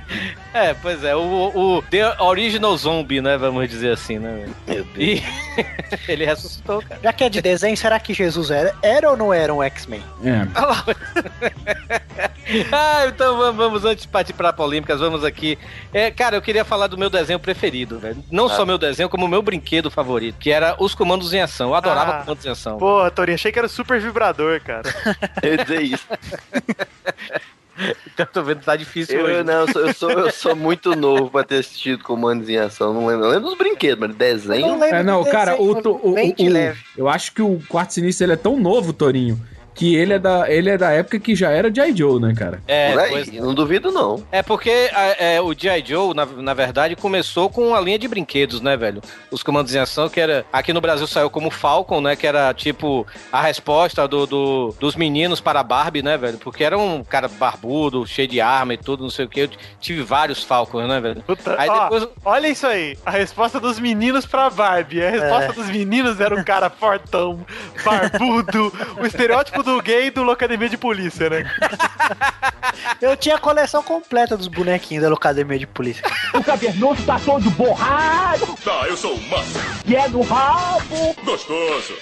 É, 0.53 0.73
pois 0.73 1.03
é, 1.03 1.15
o, 1.15 1.51
o 1.53 1.81
The 1.83 2.21
Original 2.21 2.75
Zombie, 2.77 3.21
né? 3.21 3.37
Vamos 3.37 3.69
dizer 3.69 3.91
assim, 3.91 4.19
né? 4.19 4.47
Meu 4.67 4.83
Deus. 4.83 4.87
E 4.97 5.23
ele 6.11 6.25
ressuscitou, 6.25 6.81
cara. 6.81 6.99
Já 7.03 7.13
que 7.13 7.23
é 7.23 7.29
de 7.29 7.41
desenho, 7.41 7.77
será 7.77 7.99
que 7.99 8.13
Jesus 8.13 8.51
era, 8.51 8.73
era 8.81 9.09
ou 9.09 9.17
não 9.17 9.33
era 9.33 9.53
um 9.53 9.61
X-Men? 9.63 10.01
É. 10.23 10.47
Ah, 12.71 13.05
então 13.07 13.37
vamos, 13.37 13.55
vamos 13.57 13.85
antes 13.85 14.03
de 14.05 14.07
partir 14.07 14.33
pra 14.33 14.51
polêmicas, 14.53 14.99
vamos 14.99 15.23
aqui. 15.23 15.57
É, 15.93 16.09
cara, 16.11 16.35
eu 16.37 16.41
queria 16.41 16.63
falar 16.65 16.87
do 16.87 16.97
meu 16.97 17.09
desenho 17.09 17.39
preferido, 17.39 17.99
velho. 17.99 18.23
Não 18.31 18.47
só 18.49 18.65
meu 18.65 18.77
desenho, 18.77 19.09
como 19.09 19.25
o 19.25 19.29
meu 19.29 19.41
brinquedo 19.41 19.91
favorito, 19.91 20.37
que 20.39 20.51
era 20.51 20.75
os 20.79 20.95
comandos 20.95 21.33
em 21.33 21.41
ação. 21.41 21.69
Eu 21.69 21.75
adorava 21.75 22.11
Ah. 22.11 22.21
comandos 22.23 22.45
em 22.45 22.49
ação. 22.49 22.77
Porra, 22.77 23.11
Torinho, 23.11 23.35
achei 23.35 23.51
que 23.51 23.59
era 23.59 23.67
super 23.67 23.99
vibrador, 23.99 24.61
cara. 24.61 24.83
Eu 25.43 25.51
ia 25.55 25.57
dizer 25.63 25.81
isso. 25.81 26.05
Então 27.79 28.25
eu 28.25 28.33
tô 28.33 28.41
vendo 28.41 28.57
que 28.61 28.65
tá 28.65 28.75
difícil 28.75 29.19
Eu, 29.19 29.25
hoje. 29.25 29.43
não, 29.43 29.53
eu 29.61 29.67
sou, 29.71 29.81
eu, 29.85 29.93
sou, 29.93 30.09
eu 30.11 30.31
sou 30.31 30.55
muito 30.55 30.95
novo 30.95 31.29
pra 31.29 31.43
ter 31.43 31.57
assistido 31.59 32.03
comandos 32.03 32.49
em 32.49 32.57
ação. 32.57 32.91
Não 32.91 33.05
lembro. 33.05 33.25
Eu 33.25 33.29
lembro 33.29 33.49
dos 33.49 33.57
brinquedos, 33.57 33.99
mas 33.99 34.15
desenho. 34.15 34.83
É, 34.83 35.03
não, 35.03 35.23
cara, 35.23 35.55
o, 35.61 35.73
o, 35.73 35.87
o- 35.87 36.13
o- 36.15 36.75
eu 36.97 37.07
acho 37.07 37.31
que 37.33 37.41
o 37.43 37.61
Quarto 37.69 37.93
Sinistro 37.93 38.25
ele 38.25 38.33
é 38.33 38.35
tão 38.35 38.59
novo, 38.59 38.91
Torinho, 38.93 39.39
que 39.77 39.95
ele 39.95 40.13
é 40.13 40.19
da, 40.19 40.51
ele 40.51 40.69
é 40.71 40.77
da 40.77 40.91
época 40.91 41.19
que 41.19 41.35
já 41.35 41.51
era 41.51 41.73
G.I. 41.73 41.95
Joe, 41.95 42.19
né, 42.19 42.33
cara? 42.35 42.61
É, 42.67 42.91
Por 42.91 42.99
aí, 42.99 43.09
pois- 43.11 43.31
não 43.33 43.53
duvido, 43.53 43.91
não. 43.91 44.23
É 44.31 44.41
porque 44.43 44.69
é, 44.69 45.35
é, 45.35 45.41
o 45.41 45.53
G.I. 45.53 45.83
Joe, 45.85 46.13
na, 46.15 46.25
na 46.25 46.53
verdade, 46.53 46.95
começou 46.95 47.49
com 47.49 47.73
a 47.75 47.79
linha 47.79 47.99
de 47.99 48.07
brinquedos, 48.07 48.59
né, 48.59 48.75
velho? 48.75 49.01
Os 49.31 49.43
comandos 49.43 49.73
em 49.73 49.79
ação, 49.79 50.09
que 50.09 50.19
era. 50.19 50.45
Aqui 50.51 50.73
no 50.73 50.81
Brasil 50.81 51.05
saiu 51.07 51.29
como 51.29 51.51
Falcon, 51.51 52.01
né? 52.01 52.15
Que 52.15 52.25
era 52.27 52.51
tipo 52.53 53.05
a 53.31 53.41
resposta 53.41 54.07
do, 54.07 54.25
do- 54.25 54.75
dos 54.79 54.95
meninos 54.95 55.39
para 55.39 55.59
a 55.59 55.63
Barbie, 55.63 56.01
né, 56.01 56.17
velho? 56.17 56.39
Porque 56.39 56.63
era 56.63 56.77
um 56.77 57.03
cara 57.03 57.27
barbudo, 57.27 58.05
cheio 58.07 58.27
de 58.27 58.41
arma 58.41 58.73
e 58.73 58.77
tudo, 58.77 59.03
não 59.03 59.09
sei 59.11 59.25
o 59.25 59.29
que. 59.29 59.41
Eu 59.41 59.49
tive 59.79 60.01
vários 60.01 60.43
Falcons, 60.43 60.87
né, 60.87 60.99
velho? 60.99 61.23
Aí 61.57 61.69
Ó, 61.69 61.83
depois. 61.83 62.07
Olha 62.25 62.47
isso 62.47 62.65
aí, 62.65 62.97
a 63.05 63.11
resposta 63.11 63.59
dos 63.59 63.79
meninos 63.79 64.25
pra 64.25 64.49
Barbie. 64.49 65.03
A 65.03 65.09
resposta 65.11 65.51
É. 65.51 65.53
dos 65.53 65.67
meninos 65.67 66.19
era 66.19 66.35
um 66.35 66.43
cara 66.43 66.69
fortão, 66.69 67.45
barbudo, 67.85 68.71
o 68.99 69.05
estereótipo 69.05 69.63
do 69.67 69.81
gay 69.81 70.09
do 70.09 70.23
Locademia 70.23 70.69
de 70.69 70.77
Polícia, 70.77 71.29
né? 71.29 71.43
Eu 73.01 73.17
tinha 73.17 73.35
a 73.35 73.37
coleção 73.37 73.83
completa 73.83 74.37
dos 74.37 74.47
bonequinhos 74.47 75.03
da 75.03 75.09
Locademia 75.09 75.59
de 75.59 75.67
Polícia. 75.67 76.09
O 76.33 76.41
cavernoso 76.41 77.03
tá 77.03 77.19
todo 77.19 77.49
borrado. 77.51 78.47
Tá, 78.63 78.87
eu 78.87 78.95
sou 78.95 79.15
o 79.15 79.29
Massa. 79.29 79.59
E 79.85 79.95
é 79.95 80.07
no 80.07 80.21
rabo. 80.21 81.15
Gostoso. 81.23 81.93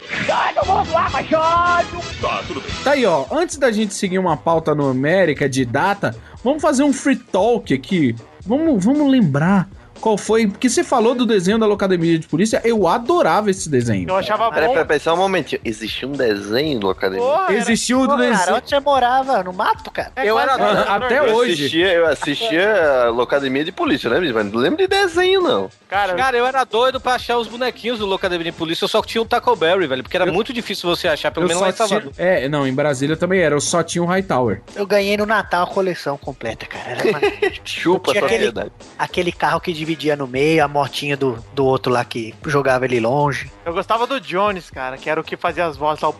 Todo 0.54 0.68
mundo 0.68 0.92
lá, 0.92 1.10
machado. 1.10 1.88
Tá, 2.22 2.44
tudo 2.48 2.62
bem. 2.62 2.72
Tá 2.84 2.92
aí, 2.92 3.06
ó. 3.06 3.26
Antes 3.32 3.58
da 3.58 3.72
gente 3.72 3.94
seguir 3.96 4.20
uma 4.20 4.38
pauta 4.38 4.76
numérica 4.76 5.50
de 5.50 5.66
data, 5.66 6.16
vamos 6.44 6.62
fazer 6.62 6.84
um 6.84 6.94
free 6.94 7.16
talk 7.16 7.74
aqui. 7.74 8.16
Vamos, 8.46 8.84
vamos 8.86 9.10
lembrar 9.10 9.68
qual 10.00 10.18
foi. 10.18 10.48
Porque 10.48 10.70
você 10.70 10.84
falou 10.84 11.16
do 11.16 11.26
desenho 11.26 11.58
da 11.58 11.66
Locademia 11.66 12.18
de 12.20 12.28
Polícia, 12.28 12.62
eu 12.64 12.88
adorava 12.88 13.50
esse 13.50 13.70
desenho. 13.70 14.10
Eu 14.10 14.16
achava 14.16 14.50
Peraí, 14.52 14.68
bom. 14.68 14.74
peraí, 14.74 14.88
peraí, 14.88 15.00
só 15.00 15.14
um 15.14 15.18
momentinho. 15.18 15.62
Existia 15.64 16.08
um 16.08 16.12
desenho 16.12 16.80
do 16.80 16.90
Academia? 16.90 17.26
Porra, 17.26 17.44
era- 17.46 17.54
Existiu 17.58 18.00
o 18.02 18.08
Pô, 18.08 18.16
cara, 18.18 18.30
desenho. 18.30 18.56
onde 18.58 18.70
você 18.70 18.80
morava? 18.80 19.44
No 19.44 19.54
mato, 19.54 19.92
cara? 19.92 20.12
Eu 20.24 20.38
era 20.40 20.56
até 20.56 21.20
Eu 21.20 21.36
hoje. 21.36 21.54
assistia, 21.54 21.92
eu 21.94 22.08
assistia 22.08 23.04
a 23.06 23.10
Locademia 23.10 23.64
de 23.64 23.72
Polícia, 23.72 24.10
né, 24.10 24.20
mas 24.34 24.52
não 24.52 24.60
lembro 24.60 24.78
de 24.78 24.88
desenho, 24.88 25.42
não. 25.42 25.70
Cara, 25.88 26.14
Cara, 26.16 26.38
eu 26.38 26.46
era 26.46 26.64
doido 26.64 27.00
pra 27.00 27.14
achar 27.16 27.38
os 27.38 27.48
bonequinhos 27.48 28.00
do 28.00 28.06
Locademia 28.06 28.46
de 28.46 28.52
Polícia, 28.52 28.84
eu 28.86 28.90
só 28.90 29.02
tinha 29.02 29.22
o 29.22 29.26
Taco 29.26 29.56
Berry, 29.56 29.88
velho, 29.88 30.04
porque 30.04 30.18
era 30.18 30.26
muito 30.32 30.52
difícil 30.52 30.90
você 30.90 31.08
achar, 31.08 31.32
pelo 31.32 31.46
Eu 31.46 31.48
menos 31.50 31.62
lá 31.62 31.70
em 31.70 31.72
Salvador. 31.74 32.12
tinha, 32.14 32.28
é, 32.28 32.50
não, 32.50 32.68
em 32.68 32.74
Brasília 32.74 33.16
também 33.16 33.40
era. 33.40 33.56
Eu 33.56 33.62
só 33.62 33.82
tinha 33.84 34.04
o 34.04 34.06
Hightower. 34.06 34.62
Eu 34.76 34.86
ganhei 34.86 35.16
no 35.18 35.26
Natal 35.26 35.64
a 35.64 35.68
coleção 35.68 36.18
completa, 36.18 36.66
cara. 36.66 36.92
Era 36.92 37.04
uma- 37.10 37.22
Chupa 37.64 38.12
a 38.12 38.14
Tinha 38.14 38.26
aquele- 38.26 38.54
aquele 38.98 39.32
carro 39.32 39.60
que 39.60 39.72
dividia 39.86 40.16
no 40.16 40.28
meio, 40.28 40.64
a 40.64 40.68
motinha 40.68 41.16
do, 41.16 41.38
do 41.54 41.64
outro 41.64 41.92
lá 41.94 42.04
que 42.04 42.34
jogava 42.48 42.86
ele 42.86 43.00
longe. 43.00 43.52
eu 43.66 43.72
gostava 43.74 44.08
do 44.08 44.20
Jones, 44.20 44.70
cara, 44.72 44.98
que 44.98 45.10
era 45.10 45.22
o 45.22 45.24
que 45.24 45.38
fazia 45.38 45.66
as 45.66 45.78
vozes 45.78 46.02
lá. 46.02 46.10
o- 46.10 46.16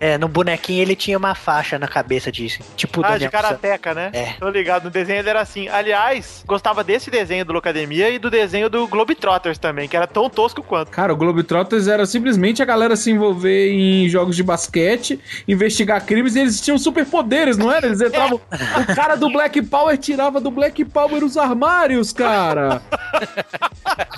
É, 0.00 0.16
no 0.16 0.28
bonequinho 0.28 0.80
ele 0.80 0.96
tinha 0.96 1.18
uma 1.18 1.34
faixa 1.34 1.78
na 1.78 1.86
cabeça 1.86 2.32
disso. 2.32 2.60
Tipo 2.76 3.04
Ah, 3.04 3.18
de 3.18 3.28
karateca, 3.28 3.92
né? 3.94 4.10
É. 4.12 4.32
Tô 4.38 4.48
ligado, 4.48 4.84
no 4.84 4.90
desenho 4.90 5.18
ele 5.18 5.28
era 5.28 5.40
assim. 5.40 5.68
Aliás, 5.68 6.42
gostava 6.46 6.82
desse 6.82 7.10
desenho 7.10 7.44
do 7.44 7.52
Locademia 7.52 8.08
e 8.10 8.18
do 8.18 8.30
desenho 8.30 8.70
do 8.70 8.86
Globetrotters 8.88 9.58
também, 9.58 9.88
que 9.88 9.96
era 9.96 10.06
tão 10.06 10.30
tosco 10.30 10.62
quanto. 10.62 10.90
Cara, 10.90 11.12
o 11.12 11.16
Globetrotters 11.16 11.86
era 11.88 12.06
simplesmente 12.06 12.62
a 12.62 12.64
galera 12.64 12.96
se 12.96 13.10
envolver 13.10 13.70
em 13.72 14.08
jogos 14.08 14.34
de 14.36 14.42
basquete, 14.42 15.20
investigar 15.46 16.04
crimes 16.04 16.34
e 16.34 16.40
eles 16.40 16.60
tinham 16.60 16.78
superpoderes, 16.78 17.56
não 17.58 17.70
era? 17.70 17.86
Eles 17.86 18.00
entravam. 18.00 18.40
O 18.92 18.94
cara 18.94 19.16
do 19.16 19.28
Black 19.30 19.60
Power 19.62 19.96
tirava 19.98 20.40
do 20.40 20.50
Black 20.50 20.84
Power 20.84 21.22
os 21.24 21.36
armários, 21.36 22.12
cara. 22.12 22.21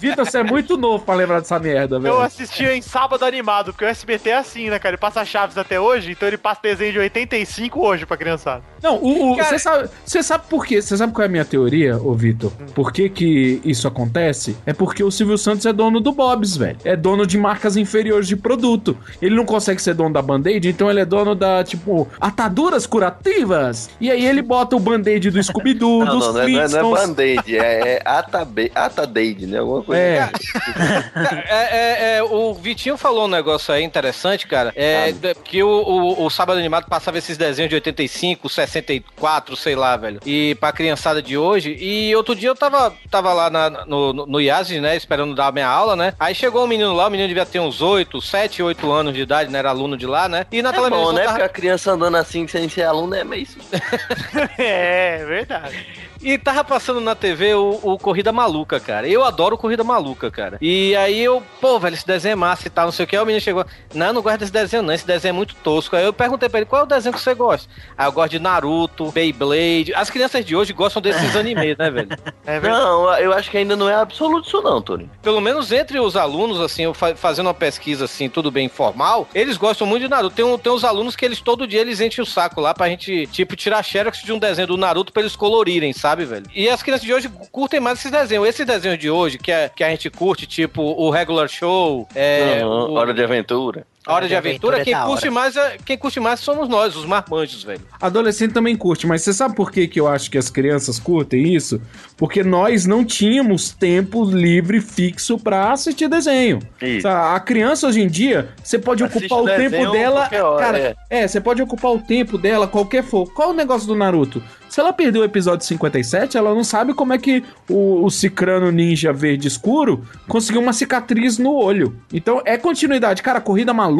Vitor, 0.00 0.24
você 0.24 0.38
é 0.38 0.42
muito 0.42 0.76
novo 0.76 1.04
pra 1.04 1.14
lembrar 1.14 1.40
dessa 1.40 1.58
merda, 1.58 1.96
Eu 1.96 2.00
velho. 2.00 2.20
assistia 2.20 2.74
em 2.76 2.82
sábado 2.82 3.24
animado, 3.24 3.72
porque 3.72 3.84
o 3.84 3.88
SBT 3.88 4.30
é 4.30 4.36
assim, 4.36 4.70
né, 4.70 4.78
cara? 4.78 4.90
Ele 4.94 5.00
passa 5.00 5.24
chaves 5.24 5.56
até 5.56 5.80
hoje, 5.80 6.12
então 6.12 6.28
ele 6.28 6.36
passa 6.36 6.60
desenho 6.62 6.92
de 6.92 6.98
85 6.98 7.80
hoje 7.84 8.06
pra 8.06 8.16
criançada. 8.16 8.62
Não, 8.82 8.96
o, 9.02 9.36
Cara- 9.36 9.48
você 9.48 9.58
sabe, 9.58 9.88
você 10.04 10.22
sabe 10.22 10.44
por 10.48 10.66
quê? 10.66 10.80
Você 10.82 10.96
sabe 10.96 11.12
qual 11.12 11.22
é 11.22 11.26
a 11.26 11.30
minha 11.30 11.44
teoria, 11.44 11.96
ô 11.96 12.12
Vitor? 12.14 12.52
Por 12.74 12.92
que 12.92 13.08
que 13.08 13.60
isso 13.64 13.88
acontece? 13.88 14.56
É 14.66 14.72
porque 14.72 15.02
o 15.02 15.10
Silvio 15.10 15.38
Santos 15.38 15.64
é 15.64 15.72
dono 15.72 16.00
do 16.00 16.12
Bob's, 16.12 16.56
velho. 16.56 16.76
É 16.84 16.94
dono 16.94 17.26
de 17.26 17.38
marcas 17.38 17.76
inferiores 17.76 18.28
de 18.28 18.36
produto. 18.36 18.96
Ele 19.22 19.34
não 19.34 19.44
consegue 19.46 19.80
ser 19.80 19.94
dono 19.94 20.12
da 20.12 20.20
Band-Aid, 20.22 20.68
então 20.68 20.90
ele 20.90 21.00
é 21.00 21.04
dono 21.04 21.34
da, 21.34 21.64
tipo, 21.64 22.06
ataduras 22.20 22.86
curativas. 22.86 23.88
E 24.00 24.10
aí 24.10 24.24
ele 24.26 24.42
bota 24.42 24.76
o 24.76 24.80
Band-Aid 24.80 25.30
do 25.30 25.42
Scooby-Doo, 25.42 26.04
dos 26.04 26.26
não, 26.26 26.32
não 26.34 26.40
é, 26.40 26.46
não 26.48 26.48
é, 26.48 26.52
não 26.52 26.60
é 26.60 26.68
Flintstones. 26.68 27.06
Band-Aid, 27.06 27.56
é, 27.58 27.88
é 27.93 27.93
Atabe- 28.04 28.72
Atadeide, 28.74 29.46
né? 29.46 29.58
Alguma 29.58 29.82
coisa 29.82 30.00
É. 30.00 30.18
assim. 30.20 30.34
É, 31.46 31.76
é, 32.14 32.16
é, 32.18 32.22
o 32.22 32.54
Vitinho 32.54 32.96
falou 32.96 33.24
um 33.24 33.28
negócio 33.28 33.72
aí 33.72 33.82
interessante, 33.82 34.46
cara. 34.46 34.72
É 34.74 35.12
de- 35.12 35.34
que 35.34 35.62
o, 35.62 35.68
o, 35.68 36.24
o 36.26 36.30
Sábado 36.30 36.58
Animado 36.58 36.86
passava 36.88 37.18
esses 37.18 37.36
desenhos 37.36 37.68
de 37.68 37.74
85, 37.76 38.48
64, 38.48 39.56
sei 39.56 39.74
lá, 39.76 39.96
velho. 39.96 40.20
E 40.26 40.54
pra 40.56 40.72
criançada 40.72 41.22
de 41.22 41.36
hoje. 41.36 41.76
E 41.78 42.14
outro 42.16 42.34
dia 42.34 42.48
eu 42.48 42.54
tava, 42.54 42.92
tava 43.10 43.32
lá 43.32 43.50
na- 43.50 43.70
no, 43.86 44.12
no, 44.12 44.40
IASES, 44.40 44.80
né? 44.80 44.96
Esperando 44.96 45.34
dar 45.34 45.48
a 45.48 45.52
minha 45.52 45.68
aula, 45.68 45.94
né? 45.96 46.14
Aí 46.18 46.34
chegou 46.34 46.64
um 46.64 46.68
menino 46.68 46.92
lá, 46.94 47.06
o 47.06 47.10
menino 47.10 47.28
devia 47.28 47.46
ter 47.46 47.60
uns 47.60 47.80
8, 47.82 48.20
7, 48.20 48.62
8 48.62 48.90
anos 48.90 49.14
de 49.14 49.20
idade, 49.22 49.50
né? 49.50 49.58
Era 49.58 49.70
aluno 49.70 49.96
de 49.96 50.06
lá, 50.06 50.28
né? 50.28 50.46
E 50.50 50.62
na 50.62 50.70
É 50.70 50.72
televisão. 50.72 51.04
bom, 51.04 51.12
né? 51.12 51.20
tava- 51.22 51.32
Porque 51.32 51.44
a 51.44 51.48
criança 51.48 51.92
andando 51.92 52.16
assim 52.16 52.46
sem 52.46 52.68
ser 52.68 52.82
aluno 52.84 53.14
é 53.14 53.24
meio. 53.24 53.46
é, 54.58 55.24
verdade. 55.24 55.86
E 56.24 56.38
tava 56.38 56.64
passando 56.64 57.00
na 57.00 57.14
TV 57.14 57.54
o, 57.54 57.78
o 57.82 57.98
Corrida 57.98 58.32
Maluca, 58.32 58.80
cara. 58.80 59.06
Eu 59.06 59.22
adoro 59.22 59.58
Corrida 59.58 59.84
Maluca, 59.84 60.30
cara. 60.30 60.56
E 60.60 60.96
aí 60.96 61.20
eu, 61.22 61.42
pô, 61.60 61.78
velho, 61.78 61.92
esse 61.94 62.06
desenho 62.06 62.32
é 62.32 62.36
massa 62.36 62.66
e 62.66 62.70
tal, 62.70 62.86
não 62.86 62.92
sei 62.92 63.04
o 63.04 63.06
que. 63.06 63.14
Aí 63.14 63.22
o 63.22 63.26
menino 63.26 63.42
chegou, 63.42 63.66
não, 63.94 64.12
não 64.12 64.22
gosto 64.22 64.38
desse 64.38 64.50
desenho 64.52 64.82
não, 64.82 64.94
esse 64.94 65.06
desenho 65.06 65.30
é 65.30 65.36
muito 65.36 65.54
tosco. 65.56 65.94
Aí 65.96 66.04
eu 66.04 66.12
perguntei 66.14 66.48
pra 66.48 66.60
ele, 66.60 66.66
qual 66.66 66.80
é 66.80 66.84
o 66.84 66.88
desenho 66.88 67.14
que 67.14 67.20
você 67.20 67.34
gosta? 67.34 67.68
Aí 67.96 68.06
eu 68.06 68.12
gosto 68.12 68.30
de 68.30 68.38
Naruto, 68.38 69.12
Beyblade. 69.12 69.92
As 69.94 70.08
crianças 70.08 70.44
de 70.46 70.56
hoje 70.56 70.72
gostam 70.72 71.02
desses 71.02 71.34
animes, 71.36 71.76
né, 71.76 71.90
velho? 71.90 72.08
É. 72.46 72.58
Não, 72.58 73.12
eu 73.18 73.32
acho 73.34 73.50
que 73.50 73.58
ainda 73.58 73.76
não 73.76 73.88
é 73.90 73.94
absoluto 73.94 74.46
isso, 74.48 74.62
não, 74.62 74.80
Tony. 74.80 75.10
Pelo 75.22 75.42
menos 75.42 75.72
entre 75.72 76.00
os 76.00 76.16
alunos, 76.16 76.58
assim, 76.58 76.90
fa- 76.94 77.14
fazendo 77.14 77.48
uma 77.48 77.54
pesquisa, 77.54 78.06
assim, 78.06 78.30
tudo 78.30 78.50
bem 78.50 78.64
informal, 78.66 79.28
eles 79.34 79.58
gostam 79.58 79.86
muito 79.86 80.04
de 80.04 80.08
Naruto. 80.08 80.34
Tem, 80.36 80.44
um, 80.44 80.56
tem 80.56 80.72
uns 80.72 80.84
alunos 80.84 81.14
que 81.16 81.24
eles, 81.24 81.40
todo 81.40 81.66
dia, 81.66 81.82
eles 81.82 82.00
enchem 82.00 82.22
o 82.22 82.26
saco 82.26 82.62
lá 82.62 82.72
pra 82.72 82.88
gente, 82.88 83.26
tipo, 83.26 83.54
tirar 83.56 83.82
xerox 83.82 84.22
de 84.22 84.32
um 84.32 84.38
desenho 84.38 84.68
do 84.68 84.76
Naruto 84.78 85.12
pra 85.12 85.20
eles 85.20 85.36
colorirem, 85.36 85.92
sabe, 85.92 86.13
velho? 86.24 86.46
E 86.54 86.68
as 86.68 86.82
crianças 86.82 87.04
de 87.06 87.12
hoje 87.14 87.30
curtem 87.50 87.80
mais 87.80 87.98
esses 87.98 88.10
desenhos. 88.10 88.46
Esses 88.46 88.66
desenhos 88.66 88.98
de 88.98 89.08
hoje, 89.10 89.38
que, 89.38 89.50
é, 89.50 89.68
que 89.74 89.82
a 89.82 89.88
gente 89.88 90.08
curte, 90.10 90.46
tipo, 90.46 90.82
o 90.82 91.08
Regular 91.10 91.48
Show, 91.48 92.06
é... 92.14 92.60
Aham, 92.60 92.66
o- 92.90 92.92
Hora 92.94 93.14
de 93.14 93.24
aventura. 93.24 93.86
A 94.06 94.12
Hora 94.12 94.28
de 94.28 94.36
Aventura, 94.36 94.80
é 94.80 94.84
quem 94.84 94.92
da 94.92 95.04
curte, 95.04 95.24
hora. 95.24 95.30
mais 95.30 95.56
é, 95.56 95.78
quem 95.82 95.96
curte 95.96 96.20
mais 96.20 96.40
somos 96.40 96.68
nós, 96.68 96.94
os 96.94 97.06
marmanjos, 97.06 97.62
velho. 97.64 97.80
Adolescente 97.98 98.52
também 98.52 98.76
curte, 98.76 99.06
mas 99.06 99.22
você 99.22 99.32
sabe 99.32 99.54
por 99.54 99.72
que, 99.72 99.88
que 99.88 99.98
eu 99.98 100.06
acho 100.06 100.30
que 100.30 100.36
as 100.36 100.50
crianças 100.50 100.98
curtem 100.98 101.54
isso? 101.54 101.80
Porque 102.14 102.44
nós 102.44 102.84
não 102.84 103.02
tínhamos 103.02 103.70
tempo 103.70 104.22
livre 104.22 104.82
fixo 104.82 105.38
pra 105.38 105.72
assistir 105.72 106.06
desenho. 106.06 106.58
Isso. 106.82 107.08
A 107.08 107.40
criança 107.40 107.86
hoje 107.88 108.02
em 108.02 108.08
dia, 108.08 108.50
você 108.62 108.78
pode 108.78 109.02
Assiste 109.02 109.24
ocupar 109.24 109.42
o 109.42 109.56
tempo 109.56 109.92
dela. 109.92 110.28
hora, 110.30 110.62
cara, 110.62 110.96
é. 111.08 111.26
você 111.26 111.40
pode 111.40 111.62
ocupar 111.62 111.92
o 111.92 111.98
tempo 111.98 112.36
dela 112.36 112.68
qualquer 112.68 113.02
for. 113.02 113.32
Qual 113.32 113.50
o 113.50 113.54
negócio 113.54 113.86
do 113.86 113.94
Naruto? 113.94 114.42
Se 114.74 114.80
ela 114.80 114.92
perdeu 114.92 115.22
o 115.22 115.24
episódio 115.24 115.64
57, 115.64 116.36
ela 116.36 116.52
não 116.52 116.64
sabe 116.64 116.94
como 116.94 117.12
é 117.12 117.18
que 117.18 117.44
o, 117.70 118.04
o 118.04 118.10
Cicrano 118.10 118.72
Ninja 118.72 119.12
Verde 119.12 119.46
Escuro 119.46 120.04
conseguiu 120.26 120.60
uma 120.60 120.72
cicatriz 120.72 121.38
no 121.38 121.54
olho. 121.54 121.96
Então 122.12 122.42
é 122.44 122.58
continuidade. 122.58 123.22
Cara, 123.22 123.40
corrida 123.40 123.72
maluca, 123.72 123.93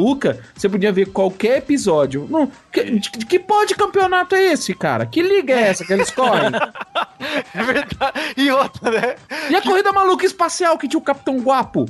você 0.54 0.68
podia 0.68 0.92
ver 0.92 1.06
qualquer 1.06 1.58
episódio. 1.58 2.26
Não, 2.30 2.50
que, 2.72 2.82
de, 2.84 3.10
de 3.10 3.26
que 3.26 3.38
pó 3.38 3.64
de 3.64 3.74
campeonato 3.74 4.34
é 4.34 4.52
esse, 4.52 4.74
cara? 4.74 5.06
Que 5.06 5.22
liga 5.22 5.54
é 5.54 5.68
essa 5.68 5.84
que 5.84 5.92
eles 5.92 6.10
correm? 6.10 6.50
É 7.54 7.62
verdade. 7.62 8.20
E 8.36 8.50
outra, 8.50 8.90
né? 8.90 9.16
E 9.48 9.56
a 9.56 9.62
corrida 9.62 9.92
maluca 9.92 10.26
espacial 10.26 10.76
que 10.76 10.86
tinha 10.86 10.98
o 10.98 11.02
Capitão 11.02 11.38
Guapo? 11.38 11.86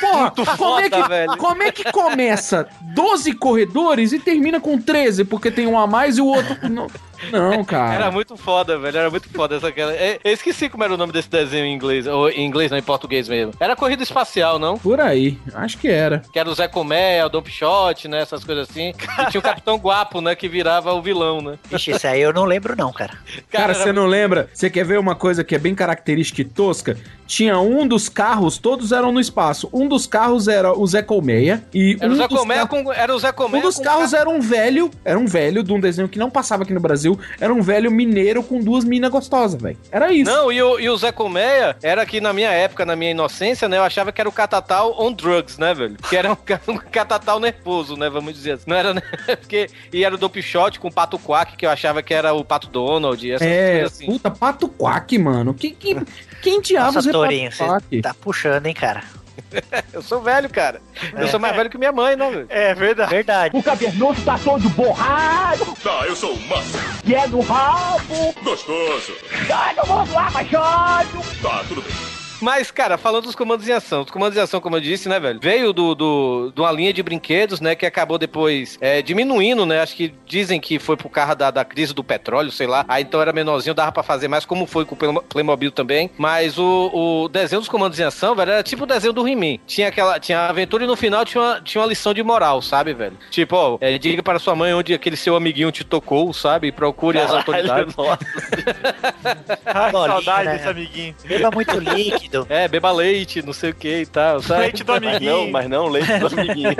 Porra, 0.00 0.30
como, 0.34 0.56
foda, 0.56 0.82
é 0.82 0.90
que, 0.90 1.08
velho. 1.08 1.36
como 1.36 1.62
é 1.62 1.70
que 1.70 1.92
começa 1.92 2.68
12 2.80 3.32
corredores 3.34 4.12
e 4.12 4.18
termina 4.18 4.60
com 4.60 4.78
13? 4.80 5.24
Porque 5.24 5.50
tem 5.50 5.66
um 5.66 5.78
a 5.78 5.86
mais 5.86 6.18
e 6.18 6.20
o 6.20 6.26
outro. 6.26 6.56
Não, 6.68 6.86
não 7.32 7.64
cara. 7.66 7.94
Era 7.94 8.10
muito 8.10 8.36
foda, 8.36 8.78
velho. 8.78 8.96
Era 8.98 9.10
muito 9.10 9.28
foda 9.30 9.56
essa 9.56 9.68
aquela. 9.68 9.92
é, 9.92 10.18
Eu 10.24 10.32
esqueci 10.32 10.68
como 10.68 10.84
era 10.84 10.94
o 10.94 10.96
nome 10.96 11.12
desse 11.12 11.28
desenho 11.30 11.64
em 11.66 11.74
inglês. 11.74 12.06
Ou 12.06 12.28
em 12.30 12.44
inglês, 12.46 12.70
não, 12.70 12.78
em 12.78 12.82
português 12.82 13.28
mesmo. 13.28 13.52
Era 13.60 13.74
corrida 13.76 14.02
espacial, 14.02 14.58
não? 14.58 14.78
Por 14.78 15.00
aí, 15.00 15.38
acho 15.54 15.78
que 15.78 15.88
era. 15.88 16.22
Que 16.32 16.38
era 16.38 16.48
o 16.48 16.54
Zé 16.54 16.68
Comé, 16.68 17.24
o 17.24 17.28
Don 17.28 17.42
Pichote, 17.42 18.08
né? 18.08 18.20
Essas 18.22 18.44
coisas 18.44 18.68
assim. 18.68 18.92
E 19.20 19.30
tinha 19.30 19.38
o 19.40 19.42
Capitão 19.42 19.76
Guapo, 19.76 20.20
né? 20.20 20.34
Que 20.34 20.48
virava 20.48 20.92
o 20.92 21.02
vilão, 21.02 21.40
né? 21.40 21.58
Ixi, 21.72 21.92
esse 21.92 22.06
aí 22.06 22.20
eu 22.20 22.32
não 22.32 22.44
lembro 22.44 22.74
não, 22.76 22.92
cara. 22.92 23.14
Cara, 23.50 23.74
você 23.74 23.92
não 23.92 24.06
lembra? 24.06 24.48
Você 24.52 24.70
quer 24.70 24.84
ver 24.84 24.98
uma 24.98 25.14
coisa 25.14 25.42
que 25.44 25.54
é 25.54 25.58
bem 25.58 25.74
característica 25.74 26.40
e 26.40 26.44
tosca? 26.44 26.96
Tinha 27.26 27.58
um 27.58 27.86
dos 27.86 28.08
carros, 28.08 28.56
todos 28.56 28.90
eram 28.90 29.12
no 29.12 29.20
espaço. 29.20 29.68
Um 29.72 29.86
dos 29.86 30.06
carros 30.06 30.48
era 30.48 30.72
o 30.72 30.86
Zé 30.86 31.02
Colmeia 31.02 31.62
e 31.74 31.96
Era 32.00 32.10
um 32.10 32.14
o 32.14 32.16
Zé 32.16 32.28
dos 32.28 32.38
Comé 32.38 32.54
ca- 32.56 32.66
com. 32.66 32.92
Era 32.92 33.14
o 33.14 33.18
Zé 33.18 33.32
Comé 33.32 33.58
Um 33.58 33.60
dos 33.62 33.76
com 33.76 33.82
carros 33.82 34.12
era 34.14 34.28
um 34.30 34.40
velho, 34.40 34.90
era 35.04 35.18
um 35.18 35.26
velho 35.26 35.62
de 35.62 35.72
um 35.72 35.78
desenho 35.78 36.08
que 36.08 36.18
não 36.18 36.30
passava 36.30 36.62
aqui 36.62 36.72
no 36.72 36.80
Brasil, 36.80 37.07
Brasil 37.08 37.18
era 37.40 37.52
um 37.52 37.62
velho 37.62 37.90
mineiro 37.90 38.42
com 38.42 38.60
duas 38.60 38.84
minas 38.84 39.10
gostosas, 39.10 39.60
velho. 39.60 39.78
Era 39.90 40.12
isso. 40.12 40.30
Não, 40.30 40.52
e 40.52 40.60
o, 40.60 40.78
e 40.78 40.90
o 40.90 40.96
Zé 40.96 41.12
Colmeia 41.12 41.76
era 41.82 42.04
que 42.04 42.20
na 42.20 42.32
minha 42.32 42.50
época, 42.50 42.84
na 42.84 42.96
minha 42.96 43.12
inocência, 43.12 43.68
né, 43.68 43.78
eu 43.78 43.82
achava 43.82 44.12
que 44.12 44.20
era 44.20 44.28
o 44.28 44.32
Catatal 44.32 44.94
on 45.00 45.12
drugs, 45.12 45.58
né, 45.58 45.72
velho? 45.72 45.96
Que 46.08 46.16
era 46.16 46.32
um, 46.32 46.36
um 46.72 46.76
Catatal 46.76 47.40
nervoso, 47.40 47.96
né, 47.96 48.10
vamos 48.10 48.34
dizer 48.34 48.52
assim. 48.52 48.64
Não 48.66 48.76
era, 48.76 48.92
né? 48.94 49.02
Porque, 49.26 49.68
e 49.92 50.04
era 50.04 50.14
o 50.14 50.18
Dope 50.18 50.42
Shot 50.42 50.78
com 50.80 50.88
o 50.88 50.92
Pato 50.92 51.18
Quack, 51.18 51.56
que 51.56 51.64
eu 51.64 51.70
achava 51.70 52.02
que 52.02 52.12
era 52.12 52.32
o 52.32 52.44
Pato 52.44 52.68
Donald, 52.68 53.26
e 53.26 53.32
essas 53.32 53.46
É, 53.46 53.82
assim. 53.82 54.06
puta, 54.06 54.30
pato 54.30 54.68
quack, 54.68 55.18
mano. 55.18 55.54
Que, 55.54 55.70
que, 55.70 55.96
quem 56.42 56.60
diabos 56.60 56.96
Nossa, 56.96 57.08
é 57.08 57.12
Torinho, 57.12 57.50
pato 57.50 57.70
quack? 57.70 58.02
tá 58.02 58.14
puxando, 58.14 58.66
hein, 58.66 58.74
cara? 58.74 59.02
Eu 59.92 60.02
sou 60.02 60.20
velho, 60.20 60.48
cara. 60.48 60.80
Eu 61.16 61.28
sou 61.28 61.40
mais 61.40 61.54
velho 61.54 61.70
que 61.70 61.78
minha 61.78 61.92
mãe, 61.92 62.16
né, 62.16 62.30
velho? 62.30 62.46
É 62.48 62.74
verdade. 62.74 63.10
Verdade. 63.10 63.56
O 63.56 63.62
cavernoso 63.62 64.22
tá 64.24 64.38
todo 64.42 64.68
borrado. 64.70 65.76
Tá, 65.82 66.06
eu 66.06 66.14
sou 66.16 66.34
o 66.34 66.40
Massa. 66.48 66.78
Que 67.04 67.14
é 67.14 67.26
no 67.26 67.40
rabo. 67.40 68.34
Gostoso. 68.42 69.12
Ai, 69.52 69.74
não 69.74 69.84
vamos 69.84 70.10
lá, 70.10 70.30
machado. 70.30 71.22
Tá, 71.42 71.64
tudo 71.68 71.82
bem. 71.82 72.07
Mas, 72.40 72.70
cara, 72.70 72.96
falando 72.96 73.24
dos 73.24 73.34
comandos 73.34 73.68
em 73.68 73.72
ação, 73.72 74.02
os 74.02 74.10
comandos 74.10 74.36
em 74.38 74.40
ação, 74.40 74.60
como 74.60 74.76
eu 74.76 74.80
disse, 74.80 75.08
né, 75.08 75.18
velho, 75.18 75.38
veio 75.42 75.72
do, 75.72 75.94
do, 75.94 76.52
de 76.54 76.60
uma 76.60 76.70
linha 76.70 76.92
de 76.92 77.02
brinquedos, 77.02 77.60
né, 77.60 77.74
que 77.74 77.84
acabou 77.84 78.16
depois 78.18 78.78
é, 78.80 79.02
diminuindo, 79.02 79.66
né, 79.66 79.80
acho 79.80 79.96
que 79.96 80.14
dizem 80.26 80.60
que 80.60 80.78
foi 80.78 80.96
por 80.96 81.08
causa 81.10 81.34
da, 81.34 81.50
da 81.50 81.64
crise 81.64 81.92
do 81.92 82.04
petróleo, 82.04 82.50
sei 82.50 82.66
lá, 82.66 82.84
aí 82.88 83.02
então 83.02 83.20
era 83.20 83.32
menorzinho, 83.32 83.74
dava 83.74 83.90
pra 83.92 84.02
fazer 84.02 84.28
mais, 84.28 84.44
como 84.44 84.66
foi 84.66 84.84
com 84.84 84.94
o 84.94 84.98
Play- 84.98 85.20
Playmobil 85.28 85.72
também, 85.72 86.10
mas 86.16 86.58
o, 86.58 86.90
o 87.24 87.28
desenho 87.28 87.60
dos 87.60 87.68
comandos 87.68 87.98
em 87.98 88.04
ação, 88.04 88.34
velho, 88.34 88.52
era 88.52 88.62
tipo 88.62 88.84
o 88.84 88.86
desenho 88.86 89.12
do 89.12 89.26
He-Man, 89.26 89.58
tinha 89.66 89.88
aquela, 89.88 90.20
tinha 90.20 90.40
a 90.40 90.48
aventura 90.50 90.84
e 90.84 90.86
no 90.86 90.96
final 90.96 91.24
tinha 91.24 91.42
uma, 91.42 91.60
tinha 91.60 91.80
uma 91.82 91.88
lição 91.88 92.14
de 92.14 92.22
moral, 92.22 92.62
sabe, 92.62 92.94
velho, 92.94 93.16
tipo, 93.30 93.56
ó, 93.56 93.78
é, 93.80 93.98
diga 93.98 94.22
para 94.22 94.38
sua 94.38 94.54
mãe 94.54 94.72
onde 94.72 94.94
aquele 94.94 95.16
seu 95.16 95.34
amiguinho 95.34 95.72
te 95.72 95.82
tocou, 95.84 96.32
sabe, 96.32 96.70
procure 96.70 97.18
as 97.18 97.26
Caralho, 97.26 97.38
autoridades. 97.38 97.96
nossa. 97.96 98.18
Ai, 99.66 99.90
Bolinha, 99.90 100.12
saudade 100.14 100.44
né? 100.46 100.56
desse 100.56 100.68
amiguinho. 100.68 101.14
Beba 101.26 101.50
muito 101.50 101.78
líquido. 101.78 102.27
É, 102.48 102.68
beba 102.68 102.90
leite, 102.92 103.42
não 103.42 103.52
sei 103.52 103.70
o 103.70 103.74
que 103.74 104.02
e 104.02 104.06
tal, 104.06 104.40
sabe? 104.42 104.62
Leite 104.62 104.84
do 104.84 104.92
Mas 104.92 105.02
amiguinho. 105.02 105.32
não, 105.32 105.50
mas 105.50 105.68
não, 105.68 105.88
leite 105.88 106.18
do 106.18 106.26
amiguinho. 106.40 106.76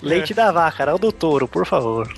Leite 0.00 0.32
da 0.32 0.52
vaca, 0.52 0.86
não 0.86 0.96
do 0.96 1.10
touro, 1.10 1.48
por 1.48 1.66
favor. 1.66 2.08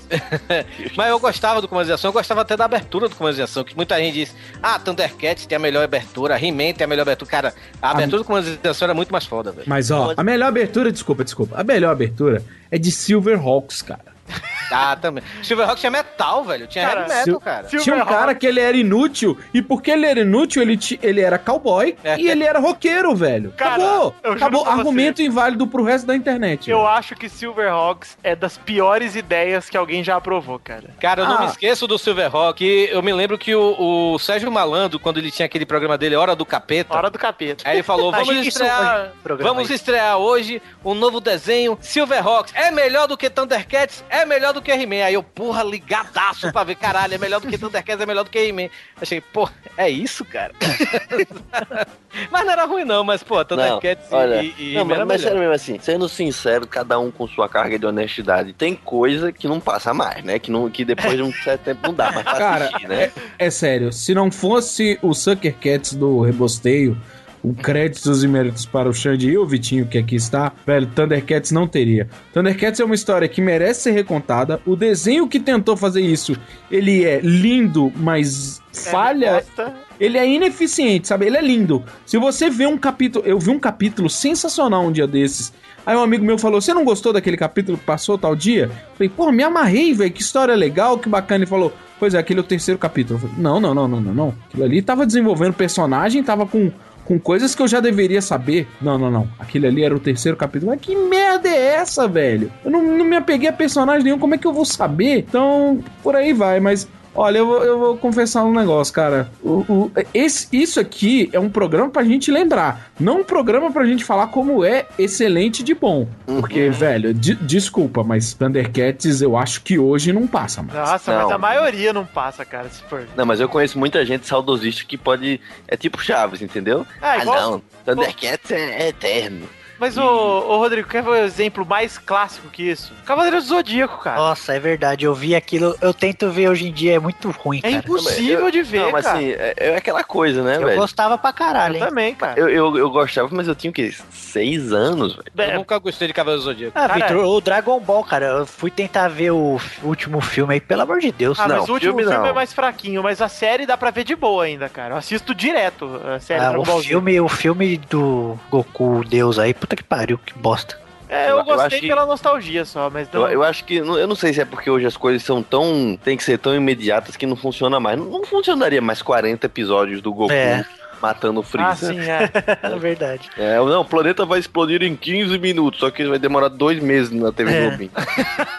Mas 0.95 1.09
eu 1.09 1.19
gostava 1.19 1.63
do 1.63 1.69
Comandos 1.69 1.89
em 1.89 1.95
Ação, 1.95 2.11
eu 2.11 2.13
gostava 2.13 2.43
até 2.43 2.55
da 2.57 2.67
abertura 2.67 3.09
do 3.09 3.17
Comandos 3.17 3.39
em 3.39 3.43
Ação, 3.43 3.65
que 3.65 3.75
muita 3.75 3.97
gente 3.97 4.13
diz, 4.15 4.37
ah, 4.63 4.79
Thundercats 4.79 5.47
tem 5.47 5.57
a 5.57 5.59
melhor 5.59 5.83
abertura, 5.83 6.39
He-Man 6.39 6.75
tem 6.75 6.85
a 6.85 6.87
melhor 6.87 7.03
abertura. 7.03 7.31
Cara, 7.31 7.55
a 7.81 7.91
abertura 7.93 8.19
do 8.23 8.25
Comandos 8.27 8.59
em 8.63 8.69
Ação 8.69 8.85
era 8.85 8.95
muito 8.95 9.11
mais 9.11 9.25
foda, 9.25 9.51
velho. 9.51 9.65
Mas 9.67 9.91
ó, 9.91 10.13
a 10.15 10.23
melhor 10.23 10.49
abertura, 10.49 10.93
desculpa, 10.93 11.25
desculpa. 11.25 11.59
A 11.59 11.65
melhor 11.65 11.91
abertura 11.91 12.45
é 12.71 12.77
de 12.77 12.91
Silverhawks, 12.91 13.81
cara. 13.81 14.05
Ah, 14.73 14.95
também. 14.95 15.25
Silverhawk 15.43 15.81
tinha 15.81 15.91
metal, 15.91 16.45
velho. 16.45 16.65
Tinha 16.69 16.87
Cara, 16.87 17.01
heavy 17.01 17.09
metal, 17.13 17.25
Sil- 17.27 17.41
cara. 17.41 17.67
Tinha 17.67 17.97
um 17.97 18.05
cara 18.07 18.37
que 18.37 18.47
ele 18.47 18.61
era 18.61 18.77
inútil, 18.77 19.37
e 19.53 19.61
porque 19.61 19.91
ele 19.91 20.07
era 20.07 20.21
inútil, 20.21 20.63
ele, 20.63 20.79
ele 21.03 21.21
era 21.21 21.41
cowboy 21.41 21.97
É. 22.05 22.17
e 22.17 22.31
ele 22.31 22.45
era 22.45 22.61
roqueiro, 22.61 23.13
velho. 23.17 23.53
Cara, 23.57 23.75
Acabou! 23.83 24.15
Acabou. 24.23 24.63
pra 24.63 24.71
você. 24.75 24.79
Argumento 24.79 25.23
inválido 25.23 25.67
pro 25.67 25.83
resto 25.83 26.07
da 26.07 26.15
internet. 26.15 26.71
Eu 26.71 26.79
velho. 26.79 26.89
acho 26.91 27.17
que 27.17 27.29
Silverhawks 27.29 28.17
é 28.23 28.37
das 28.37 28.57
piores 28.57 29.17
ideias 29.17 29.69
que 29.69 29.77
alguém 29.77 30.05
já 30.05 30.15
aprovou, 30.15 30.57
cara. 30.61 30.91
Cara, 31.01 31.23
eu 31.23 31.27
não 31.27 31.39
Ah. 31.39 31.41
me 31.41 31.47
esqueço 31.47 31.89
do 31.89 31.99
Silverhawk. 31.99 32.63
Eu 32.93 33.03
me 33.03 33.13
lembro 33.13 33.37
que 33.37 33.53
o, 33.53 34.13
o 34.15 34.19
Sérgio 34.21 34.53
Malandro, 34.53 35.01
quando 35.01 35.19
ele 35.19 35.33
tinha 35.33 35.47
aquele 35.47 35.67
programa 35.67 35.99
dele, 35.99 36.15
Hora 36.15 36.37
do 36.37 36.47
Capeta, 36.47 36.95
Hora 36.97 37.11
do 37.11 37.19
capeta. 37.19 37.69
aí 37.69 37.79
ele 37.79 37.83
falou: 37.83 38.13
vamos 38.13 38.29
Imagina 38.29 38.47
isso 38.47 38.63
estrear, 38.63 39.13
vamos 39.41 39.69
aí. 39.69 39.75
estrear 39.75 40.17
hoje 40.19 40.63
um 40.85 40.95
novo 40.95 41.19
desenho, 41.21 41.77
Silverhawks. 41.81 42.53
É 42.55 42.71
melhor 42.71 43.09
do 43.09 43.17
que 43.17 43.29
Thundercats, 43.29 44.05
é 44.09 44.20
melhor 44.27 44.53
do 44.53 44.63
que 44.63 44.71
He-Man. 44.71 45.05
Aí 45.05 45.15
eu, 45.15 45.23
porra, 45.23 45.63
ligadaço 45.63 46.53
pra 46.53 46.65
ver, 46.65 46.75
caralho, 46.77 47.15
é 47.15 47.19
melhor 47.19 47.41
do 47.41 47.49
que 47.49 47.59
Thundercats, 47.59 48.01
é 48.03 48.07
melhor 48.07 48.25
do 48.25 48.31
que 48.31 48.39
He-Man. 48.39 48.69
Achei, 49.01 49.21
pô, 49.21 49.49
é 49.77 49.89
isso, 49.89 50.25
cara? 50.25 50.53
mas 52.31 52.45
não 52.45 52.53
era 52.53 52.65
ruim 52.65 52.85
não, 52.85 53.05
mas, 53.05 53.23
pô, 53.23 53.45
Thundercats 53.45 54.11
e- 54.11 54.15
olha, 54.15 54.43
e, 54.43 54.55
e 54.59 54.75
não, 54.75 54.85
mas, 54.85 54.97
era 54.97 55.07
mas 55.07 55.23
sério 55.23 55.39
mesmo 55.39 55.55
assim, 55.55 55.79
sendo 55.81 56.09
sincero, 56.09 56.67
cada 56.67 56.99
um 56.99 57.11
com 57.11 57.27
sua 57.27 57.49
carga 57.49 57.79
de 57.79 57.87
honestidade. 57.87 58.53
Tem 58.53 58.75
coisa 58.75 59.33
que 59.33 59.47
não 59.49 59.61
passa 59.61 59.93
mais, 59.95 60.23
né? 60.25 60.39
Que, 60.39 60.51
não, 60.51 60.71
que 60.71 60.85
depois 60.85 61.17
de 61.17 61.23
um 61.23 61.33
certo 61.33 61.63
tempo 61.63 61.87
não 61.87 61.95
dá 61.95 62.11
mais 62.13 62.23
pra 62.25 62.39
Cara, 62.39 62.65
assistir, 62.67 62.89
né? 62.89 63.13
É 63.39 63.51
sério, 63.51 63.93
se 63.93 64.15
não 64.15 64.31
fosse 64.31 64.99
o 65.03 65.15
Sucker 65.15 65.55
Cats 65.57 65.95
do 65.95 66.21
Rebosteio, 66.23 66.97
o 67.43 67.55
créditos 67.55 68.23
e 68.23 68.29
méritos 68.29 68.67
para 68.67 68.89
o 68.89 68.93
Xande 68.93 69.31
e 69.31 69.39
o 69.39 69.47
Vitinho 69.47 69.87
que 69.87 69.99
aqui 69.99 70.17
está, 70.17 70.53
velho, 70.67 70.87
Thundercats 70.87 71.51
não 71.51 71.67
teria. 71.67 72.09
Thundercats 72.33 72.81
é 72.81 72.85
uma 72.85 72.95
história 72.95 73.29
que 73.29 73.41
merece 73.41 73.83
ser 73.83 73.93
recontada. 73.93 74.61
O 74.67 74.77
desenho 74.77 75.27
que 75.27 75.41
tentou 75.41 75.77
fazer 75.77 76.03
isso, 76.03 76.37
ele 76.71 77.05
é 77.05 77.21
lindo, 77.21 77.93
mas 77.97 78.61
falha. 78.73 79.35
Bosta. 79.35 79.75
Ele 79.99 80.17
é 80.17 80.27
ineficiente, 80.27 81.09
sabe? 81.09 81.27
Ele 81.27 81.37
é 81.37 81.43
lindo. 81.43 81.83
Se 82.07 82.17
você 82.19 82.49
vê 82.49 82.67
um 82.67 82.79
capítulo, 82.79 83.25
eu 83.27 83.39
vi 83.39 83.51
um 83.51 83.59
capítulo 83.59 84.09
sensacional 84.09 84.85
um 84.85 84.93
dia 84.93 85.07
desses. 85.07 85.53
Aí 85.85 85.97
um 85.97 86.03
amigo 86.03 86.25
meu 86.25 86.39
falou: 86.39 86.61
"Você 86.61 86.73
não 86.73 86.85
gostou 86.85 87.13
daquele 87.13 87.37
capítulo 87.37 87.77
que 87.77 87.85
passou 87.85 88.17
tal 88.17 88.37
dia?" 88.37 88.65
Eu 88.65 88.97
falei: 88.97 89.09
"Pô, 89.09 89.33
me 89.33 89.43
amarrei, 89.43 89.93
velho. 89.93 90.11
Que 90.11 90.23
história 90.23 90.55
legal, 90.55 90.99
que 90.99 91.09
bacana." 91.09 91.45
Ele 91.45 91.47
falou: 91.47 91.73
"Pois 91.99 92.15
é, 92.15 92.19
aquele 92.19 92.41
é 92.41 92.43
o 92.43 92.47
terceiro 92.47 92.79
capítulo." 92.79 93.17
Eu 93.17 93.29
falei: 93.29 93.43
"Não, 93.43 93.61
não, 93.61 93.75
não, 93.75 93.89
não, 93.89 94.01
não, 94.01 94.15
não. 94.15 94.35
Aquilo 94.49 94.65
ali 94.65 94.81
tava 94.83 95.07
desenvolvendo 95.07 95.55
personagem, 95.55 96.23
tava 96.23 96.47
com 96.47 96.71
com 97.11 97.19
coisas 97.19 97.57
que 97.57 97.61
eu 97.61 97.67
já 97.67 97.81
deveria 97.81 98.23
saber. 98.23 98.69
Não, 98.81 98.97
não, 98.97 99.11
não. 99.11 99.29
Aquele 99.37 99.67
ali 99.67 99.83
era 99.83 99.93
o 99.93 99.99
terceiro 99.99 100.37
capítulo. 100.37 100.71
Mas 100.71 100.81
que 100.81 100.95
merda 100.95 101.49
é 101.49 101.75
essa, 101.75 102.07
velho? 102.07 102.53
Eu 102.65 102.71
não, 102.71 102.81
não 102.81 103.05
me 103.05 103.17
apeguei 103.17 103.49
a 103.49 103.53
personagem 103.53 104.05
nenhum. 104.05 104.19
Como 104.21 104.37
é 104.37 104.39
que 104.39 104.47
eu 104.47 104.53
vou 104.53 104.65
saber? 104.65 105.19
Então, 105.29 105.83
por 106.05 106.15
aí 106.15 106.33
vai. 106.33 106.61
Mas 106.61 106.87
Olha, 107.15 107.39
eu 107.39 107.47
vou, 107.47 107.65
eu 107.65 107.79
vou 107.79 107.97
confessar 107.97 108.45
um 108.45 108.53
negócio, 108.53 108.95
cara. 108.95 109.31
O, 109.43 109.65
o- 109.69 109.93
esse, 110.15 110.47
isso 110.53 110.79
aqui 110.79 111.29
é 111.33 111.41
um 111.41 111.51
programa 111.51 111.91
pra 111.91 112.05
gente 112.05 112.31
lembrar. 112.31 112.91
Não 113.01 113.21
um 113.21 113.25
programa 113.25 113.71
pra 113.73 113.85
gente 113.85 114.05
falar 114.05 114.29
como 114.29 114.65
é 114.65 114.87
excelente 114.99 115.63
de 115.65 115.75
bom. 115.75 116.07
Porque, 116.25 116.71
velho, 116.71 117.13
de- 117.13 117.35
desculpa, 117.35 118.05
mas 118.05 118.33
Thundercats 118.35 119.21
eu 119.23 119.37
acho 119.37 119.63
que 119.63 119.79
hoje 119.79 120.13
não 120.13 120.27
passa 120.27 120.63
mais. 120.63 120.79
Nossa, 120.79 121.13
mas 121.13 121.29
Não. 121.29 121.33
a 121.35 121.39
maioria 121.39 121.93
não 121.93 122.07
passa, 122.07 122.45
cara, 122.45 122.69
se 122.69 122.83
for. 122.85 123.05
Não, 123.17 123.27
mas 123.27 123.41
eu 123.41 123.49
conheço 123.49 123.79
muita 123.79 124.05
gente 124.07 124.27
saudosista 124.27 124.85
que 124.87 124.97
pode. 124.97 125.41
É 125.67 125.77
tipo 125.77 126.01
Chaves, 126.03 126.41
entendeu? 126.41 126.87
Ah, 127.03 127.19
igual- 127.19 127.51
não. 127.51 127.63
Thundercats 127.85 128.51
é, 128.53 128.85
é 128.85 128.89
eterno. 128.89 129.49
Mas, 129.81 129.97
ô, 129.97 130.05
ô 130.05 130.59
Rodrigo, 130.59 130.87
quer 130.87 131.03
ver 131.03 131.09
o 131.09 131.15
exemplo 131.17 131.65
mais 131.65 131.97
clássico 131.97 132.49
que 132.51 132.63
isso? 132.65 132.93
Cavaleiro 133.07 133.37
do 133.39 133.43
Zodíaco, 133.43 133.97
cara. 134.03 134.19
Nossa, 134.21 134.53
é 134.55 134.61
verdade. 134.61 135.07
Eu 135.07 135.15
vi 135.15 135.35
aquilo. 135.35 135.75
Eu 135.81 135.95
tento 135.95 136.29
ver 136.31 136.51
hoje 136.51 136.69
em 136.69 136.73
dia, 136.73 136.97
é 136.97 136.99
muito 136.99 137.31
ruim, 137.31 137.61
É 137.63 137.71
cara. 137.71 137.77
impossível 137.77 138.41
Eu- 138.41 138.51
de 138.51 138.63
ver, 138.63 138.81
Não, 138.81 138.93
mas 138.93 139.07
cara. 139.07 139.19
assim, 139.19 139.31
é, 139.31 139.55
é 139.57 139.77
aquela 139.77 140.05
coisa, 140.05 140.43
né, 140.43 140.57
Eu 140.59 140.67
velho? 140.67 140.79
gostava 140.81 141.17
pra 141.17 141.33
caralho, 141.33 141.77
Eu 141.77 141.81
hein? 141.81 141.89
também, 141.89 142.15
cara. 142.15 142.39
Eu, 142.39 142.49
eu, 142.51 142.77
eu 142.77 142.91
gostava, 142.91 143.29
mas 143.33 143.49
eu 143.49 143.55
tinha 143.55 143.71
o 143.71 143.75
quê? 143.75 143.91
Seis 144.11 144.71
anos, 144.71 145.17
velho. 145.35 145.53
Eu 145.53 145.59
nunca 145.61 145.79
gostei 145.79 146.07
de 146.09 146.13
Cavaleiro 146.15 146.43
do 146.43 146.45
Zodíaco. 146.45 146.73
Ah, 146.79 146.87
Cara, 146.87 146.95
Victor, 146.95 147.25
o 147.25 147.41
Dragon 147.41 147.81
Ball, 147.81 148.05
cara, 148.05 148.27
eu 148.27 148.47
fui 148.47 148.71
tentar 148.71 149.09
ver 149.09 149.31
o 149.31 149.59
último 149.83 150.21
filme 150.21 150.53
aí, 150.55 150.61
pelo 150.61 150.83
amor 150.83 151.01
de 151.01 151.11
Deus. 151.11 151.41
Ah, 151.41 151.49
Não, 151.49 151.61
mas 151.61 151.69
o 151.71 151.73
último 151.73 151.97
filme 151.99 152.13
filme, 152.13 152.29
é 152.29 152.33
mais 152.35 152.53
fraquinho, 152.53 153.03
mas 153.03 153.23
a 153.23 153.29
série 153.31 153.65
dá 153.65 153.79
pra 153.79 153.91
ver 153.91 154.05
de 154.05 154.15
boa 154.15 154.45
ainda, 154.45 154.69
cara. 154.69 154.93
Eu 154.95 154.99
assisto 154.99 155.35
direto 155.35 156.01
a 156.05 156.21
série 156.21 156.41
Ah, 156.45 156.49
Dragon 156.51 156.63
o 156.63 156.67
Ball 156.67 156.83
filme, 156.83 157.19
o 157.19 157.29
filme 157.29 157.79
do 157.89 158.39
Goku 158.51 159.03
Deus 159.07 159.39
aí, 159.39 159.55
puta 159.71 159.77
que 159.77 159.85
pariu, 159.85 160.19
que 160.19 160.35
bosta. 160.35 160.79
É, 161.09 161.27
eu, 161.27 161.31
Eu- 161.31 161.39
eu 161.39 161.45
gostei 161.45 161.81
que- 161.81 161.89
pela 161.89 162.07
nostalgia 162.07 162.65
só, 162.65 162.89
mas 162.91 163.09
Eu, 163.13 163.21
não. 163.21 163.29
eu 163.29 163.43
acho 163.43 163.65
que. 163.65 163.77
Eu 163.77 164.07
não 164.07 164.15
sei 164.15 164.33
se 164.33 164.41
é 164.41 164.45
porque 164.45 164.71
hoje 164.71 164.87
as 164.87 164.97
coisas 164.97 165.23
são 165.23 165.43
tão. 165.43 165.99
tem 166.03 166.17
que 166.17 166.23
ser 166.25 166.39
tão 166.39 166.55
imediatas 166.55 167.17
que 167.17 167.27
não 167.27 167.37
funciona 167.37 167.81
mais. 167.81 167.99
Não, 167.99 168.07
não 168.07 168.25
funcionaria 168.25 168.81
mais 168.81 169.03
40 169.03 169.47
episódios 169.47 170.01
do 170.01 170.13
Goku 170.13 170.33
É. 170.33 170.65
matando 171.03 171.41
o 171.41 171.43
Freeza. 171.43 171.69
ah, 171.71 171.75
sim, 171.75 171.99
é. 171.99 172.31
É 172.63 172.79
verdade. 172.79 173.29
É, 173.37 173.57
não, 173.57 173.81
o 173.81 173.85
planeta 173.85 174.25
vai 174.25 174.39
explodir 174.39 174.85
em 174.85 174.95
15 174.95 175.37
minutos, 175.39 175.81
só 175.81 175.91
que 175.91 176.07
vai 176.07 176.19
demorar 176.19 176.49
dois 176.49 176.81
meses 176.81 177.11
na 177.11 177.33
TV 177.33 177.53
É. 177.55 177.69
Globinho. 177.69 177.91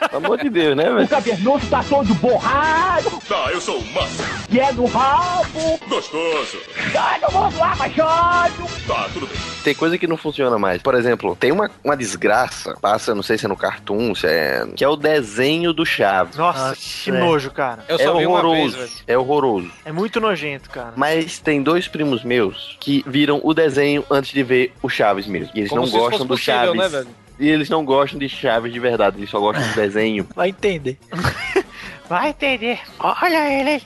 Pelo 0.10 0.26
amor 0.26 0.38
de 0.38 0.50
Deus, 0.50 0.76
né, 0.76 0.92
O 0.92 0.96
velho? 0.96 1.08
cavernoso 1.08 1.66
tá 1.70 1.82
todo 1.88 2.14
borrado. 2.16 3.12
Tá, 3.30 3.50
eu 3.54 3.62
sou 3.62 3.78
o 3.80 3.94
Massa. 3.94 4.24
Que 4.50 4.60
é 4.60 4.72
no 4.74 4.86
rabo. 4.88 5.80
Gostoso. 5.88 6.58
Ai, 7.00 7.18
não 7.22 7.30
vamos 7.30 7.56
lá, 7.58 7.76
machado. 7.78 8.54
Tá, 8.86 9.08
tudo 9.14 9.28
bem. 9.28 9.38
Tem 9.64 9.76
coisa 9.76 9.98
que 9.98 10.08
não 10.08 10.18
funciona 10.18 10.58
mais. 10.58 10.82
Por 10.82 10.96
exemplo, 10.96 11.36
tem 11.36 11.52
uma, 11.52 11.70
uma 11.84 11.96
desgraça, 11.96 12.76
passa, 12.82 13.14
não 13.14 13.24
sei 13.24 13.38
se 13.38 13.46
é 13.46 13.48
no 13.48 13.56
Cartoon, 13.56 14.16
se 14.16 14.28
é. 14.28 14.66
que 14.76 14.84
é 14.84 14.88
o 14.88 14.96
desenho 14.96 15.74
do 15.74 15.86
Chaves. 15.86 16.36
Nossa, 16.36 16.70
Nossa, 16.70 16.82
que 17.04 17.10
é. 17.10 17.14
nojo, 17.14 17.52
cara. 17.52 17.86
Eu 17.88 17.96
é 17.98 18.04
só 18.04 18.18
vi 18.18 18.26
uma 18.26 18.40
horroroso. 18.40 18.78
vez, 18.78 18.90
velho. 18.92 19.04
é 19.08 19.18
horroroso. 19.18 19.72
É 19.86 19.92
muito 19.92 20.20
nojento, 20.20 20.70
cara. 20.70 20.94
Mas 20.96 21.40
tem 21.40 21.62
dois 21.62 21.88
primos 21.88 22.24
meus 22.24 22.78
que 22.80 23.04
viram 23.08 23.40
o 23.44 23.54
desenho 23.54 24.04
antes 24.10 24.32
de 24.32 24.44
ver 24.44 24.74
o 24.82 24.90
Chaves 24.90 25.28
mesmo. 25.28 25.52
E 25.56 25.60
eles 25.60 25.70
Como 25.70 25.84
não 25.84 25.90
gostam 25.90 26.26
do 26.26 26.28
possível, 26.28 26.54
Chaves. 26.76 26.78
né, 26.80 26.88
velho? 26.90 27.08
E 27.40 27.50
eles 27.50 27.70
não 27.70 27.84
gostam 27.84 28.20
de 28.20 28.30
Chaves 28.30 28.72
de 28.72 28.80
verdade, 28.80 29.18
eles 29.18 29.30
só 29.30 29.40
gostam 29.40 29.68
do 29.68 29.74
desenho. 29.76 30.28
Vai 30.36 30.50
entender. 30.50 30.98
Vai 32.12 32.32
entender. 32.32 32.78
Olha 33.00 33.50
ele. 33.50 33.82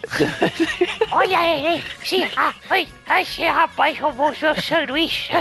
Olha 1.14 1.46
ele. 1.46 1.84
Sim, 2.04 2.28
ah, 2.36 2.52
ai, 2.72 2.88
esse 3.22 3.46
rapaz 3.46 4.00
roubou 4.00 4.34
seu 4.34 4.60
sanduíche. 4.60 5.32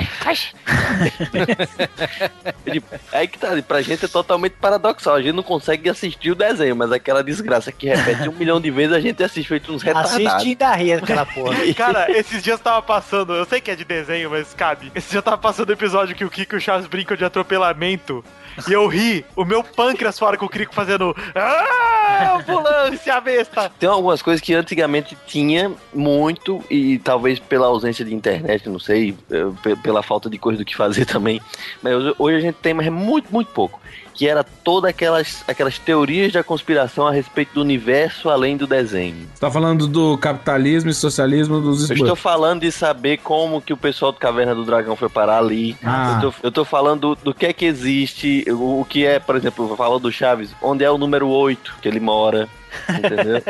Tipo, 2.70 2.86
Aí 3.10 3.26
que 3.26 3.38
tá, 3.38 3.48
pra 3.66 3.80
gente 3.80 4.04
é 4.04 4.08
totalmente 4.08 4.56
paradoxal. 4.60 5.14
A 5.14 5.22
gente 5.22 5.34
não 5.34 5.42
consegue 5.42 5.88
assistir 5.88 6.32
o 6.32 6.34
desenho, 6.34 6.76
mas 6.76 6.92
aquela 6.92 7.24
desgraça 7.24 7.72
que 7.72 7.86
repete 7.88 8.28
um 8.28 8.32
milhão 8.32 8.60
de 8.60 8.70
vezes, 8.70 8.94
a 8.94 9.00
gente 9.00 9.24
assiste 9.24 9.48
feito 9.48 9.72
uns 9.72 9.82
retardados. 9.82 10.26
Assiste 10.26 10.50
e 10.50 10.54
dá 10.54 10.74
rir 10.74 10.92
aquela 10.92 11.24
porra. 11.24 11.56
Cara, 11.74 12.12
esses 12.12 12.42
dias 12.42 12.60
tava 12.60 12.82
passando, 12.82 13.32
eu 13.32 13.46
sei 13.46 13.62
que 13.62 13.70
é 13.70 13.76
de 13.76 13.86
desenho, 13.86 14.28
mas 14.28 14.52
cabe. 14.52 14.92
Esse 14.94 15.10
dia 15.10 15.22
tava 15.22 15.38
passando 15.38 15.70
o 15.70 15.72
episódio 15.72 16.14
que 16.14 16.26
o 16.26 16.28
Kiko 16.28 16.56
e 16.56 16.58
o 16.58 16.60
Chaves 16.60 16.86
brincam 16.86 17.16
de 17.16 17.24
atropelamento. 17.24 18.22
E 18.68 18.72
eu 18.72 18.86
ri, 18.86 19.24
o 19.36 19.44
meu 19.44 19.62
pâncreas 19.64 20.18
fora 20.18 20.36
com 20.36 20.46
o 20.46 20.48
Kiko 20.48 20.74
fazendo. 20.74 21.14
Ah, 21.34 22.36
ambulância, 22.38 23.20
besta! 23.20 23.70
Tem 23.78 23.88
algumas 23.88 24.22
coisas 24.22 24.40
que 24.40 24.54
antigamente 24.54 25.16
tinha 25.26 25.72
muito, 25.92 26.62
e 26.70 26.98
talvez 26.98 27.38
pela 27.38 27.66
ausência 27.66 28.04
de 28.04 28.14
internet, 28.14 28.68
não 28.68 28.78
sei, 28.78 29.16
eh, 29.30 29.46
pe- 29.62 29.76
pela 29.76 30.02
falta 30.02 30.28
de 30.30 30.38
coisa 30.38 30.58
do 30.58 30.64
que 30.64 30.76
fazer 30.76 31.04
também. 31.06 31.40
Mas 31.82 31.94
hoje 32.18 32.36
a 32.36 32.40
gente 32.40 32.56
tem, 32.56 32.74
mas 32.74 32.86
é 32.86 32.90
muito, 32.90 33.32
muito 33.32 33.50
pouco. 33.52 33.80
Que 34.14 34.28
era 34.28 34.44
todas 34.44 34.90
aquelas, 34.90 35.44
aquelas 35.46 35.78
teorias 35.78 36.32
da 36.32 36.42
conspiração 36.42 37.06
a 37.06 37.10
respeito 37.10 37.54
do 37.54 37.60
universo 37.60 38.30
além 38.30 38.56
do 38.56 38.66
desenho. 38.66 39.28
Você 39.34 39.40
tá 39.40 39.50
falando 39.50 39.86
do 39.86 40.16
capitalismo 40.18 40.90
e 40.90 40.94
socialismo 40.94 41.60
dos 41.60 41.90
Eu 41.90 41.96
estou 41.96 42.16
falando 42.16 42.60
de 42.60 42.70
saber 42.70 43.18
como 43.18 43.60
que 43.60 43.72
o 43.72 43.76
pessoal 43.76 44.12
do 44.12 44.18
Caverna 44.18 44.54
do 44.54 44.64
Dragão 44.64 44.96
foi 44.96 45.08
parar 45.08 45.38
ali. 45.38 45.76
Ah. 45.82 46.20
Eu, 46.22 46.30
tô, 46.30 46.36
eu 46.44 46.52
tô 46.52 46.64
falando 46.64 47.00
do, 47.00 47.14
do 47.16 47.34
que 47.34 47.46
é 47.46 47.52
que 47.52 47.64
existe, 47.64 48.44
o, 48.48 48.80
o 48.80 48.84
que 48.84 49.04
é, 49.04 49.18
por 49.18 49.36
exemplo, 49.36 49.68
eu 49.68 49.76
falo 49.76 49.98
do 49.98 50.12
Chaves, 50.12 50.54
onde 50.62 50.84
é 50.84 50.90
o 50.90 50.96
número 50.96 51.28
8 51.28 51.76
que 51.82 51.88
ele 51.88 52.00
mora. 52.00 52.48
Entendeu? 52.88 53.42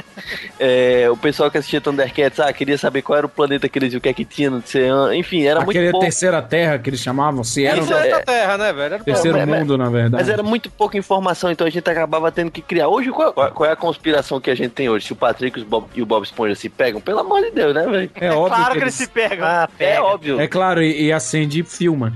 É, 0.58 1.08
o 1.10 1.16
pessoal 1.16 1.50
que 1.50 1.58
assistia 1.58 1.80
Thundercats, 1.80 2.40
ah, 2.40 2.52
queria 2.52 2.78
saber 2.78 3.02
qual 3.02 3.16
era 3.18 3.26
o 3.26 3.28
planeta 3.28 3.68
que 3.68 3.78
eles 3.78 3.90
viam, 3.90 3.98
o 3.98 4.02
que 4.02 4.08
é 4.08 4.12
que 4.14 4.24
tinha 4.24 4.50
no 4.50 4.58
oceano. 4.58 5.12
Enfim, 5.14 5.42
era 5.44 5.60
Aquele 5.60 5.78
muito 5.80 5.90
pouco. 5.92 6.06
terceira 6.06 6.40
terra 6.42 6.78
que 6.78 6.90
eles 6.90 7.00
chamavam, 7.00 7.42
se 7.44 7.64
era 7.66 7.78
Isso 7.80 7.92
um 7.92 7.96
é- 7.96 8.08
Da 8.10 8.20
Terra, 8.20 8.58
né, 8.58 8.72
velho? 8.72 8.94
Era 8.94 9.04
terceiro 9.04 9.46
mundo, 9.46 9.76
na 9.78 9.88
verdade. 9.88 10.14
Mas 10.22 10.28
era 10.28 10.42
muito 10.42 10.70
pouca 10.70 10.96
informação, 10.96 11.50
então 11.50 11.66
a 11.66 11.70
gente 11.70 11.88
acabava 11.88 12.30
tendo 12.32 12.50
que 12.50 12.60
criar. 12.62 12.88
Hoje, 12.88 13.10
qual, 13.10 13.32
qual- 13.32 13.68
é 13.68 13.72
a 13.72 13.76
conspiração 13.76 14.40
que 14.40 14.50
a 14.50 14.54
gente 14.54 14.70
tem 14.72 14.88
hoje? 14.88 15.06
Se 15.06 15.12
o 15.12 15.16
Patrick 15.16 15.58
e 15.58 15.62
os 15.62 15.66
Bob- 15.68 15.88
e 15.94 16.02
o 16.02 16.06
Bob 16.06 16.22
Esponja 16.24 16.54
se 16.54 16.68
pegam, 16.68 17.00
pelo 17.00 17.20
amor 17.20 17.40
de 17.42 17.50
Deus, 17.50 17.74
né, 17.74 17.86
velho? 17.86 18.10
É 18.14 18.30
óbvio 18.30 18.54
Claro 18.56 18.72
que 18.72 18.78
que 18.78 18.84
eles... 18.84 19.00
eles 19.00 19.08
se 19.08 19.08
pegam. 19.08 19.46
Ah, 19.46 19.68
É 19.78 19.86
pega. 19.90 20.02
óbvio. 20.04 20.40
É 20.40 20.46
claro, 20.46 20.82
e, 20.82 21.04
e 21.06 21.12
acende 21.12 21.60
e 21.60 21.64
filma. 21.64 22.12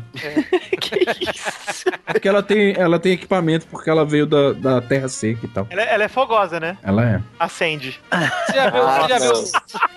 Que 0.90 1.30
isso? 1.30 1.84
Porque 2.06 2.28
ela 2.28 2.42
tem, 2.42 2.74
ela 2.76 2.98
tem 2.98 3.12
equipamento 3.12 3.66
porque 3.66 3.88
ela 3.90 4.04
veio 4.04 4.26
da, 4.26 4.52
da 4.52 4.80
terra 4.80 5.08
seca 5.08 5.40
e 5.44 5.48
tal. 5.48 5.66
Ela, 5.70 5.82
é- 5.82 5.94
ela 5.94 6.04
é 6.04 6.08
fogosa, 6.08 6.58
né? 6.60 6.76
Ela 6.82 7.04
é. 7.04 7.20
Acende. 7.38 8.00
Você 8.46 8.52
já 8.54 8.70
viu, 8.70 8.82
Ah, 8.88 9.00
você 9.02 9.08
já 9.08 9.18
viu, 9.18 9.32
não. 9.32 9.42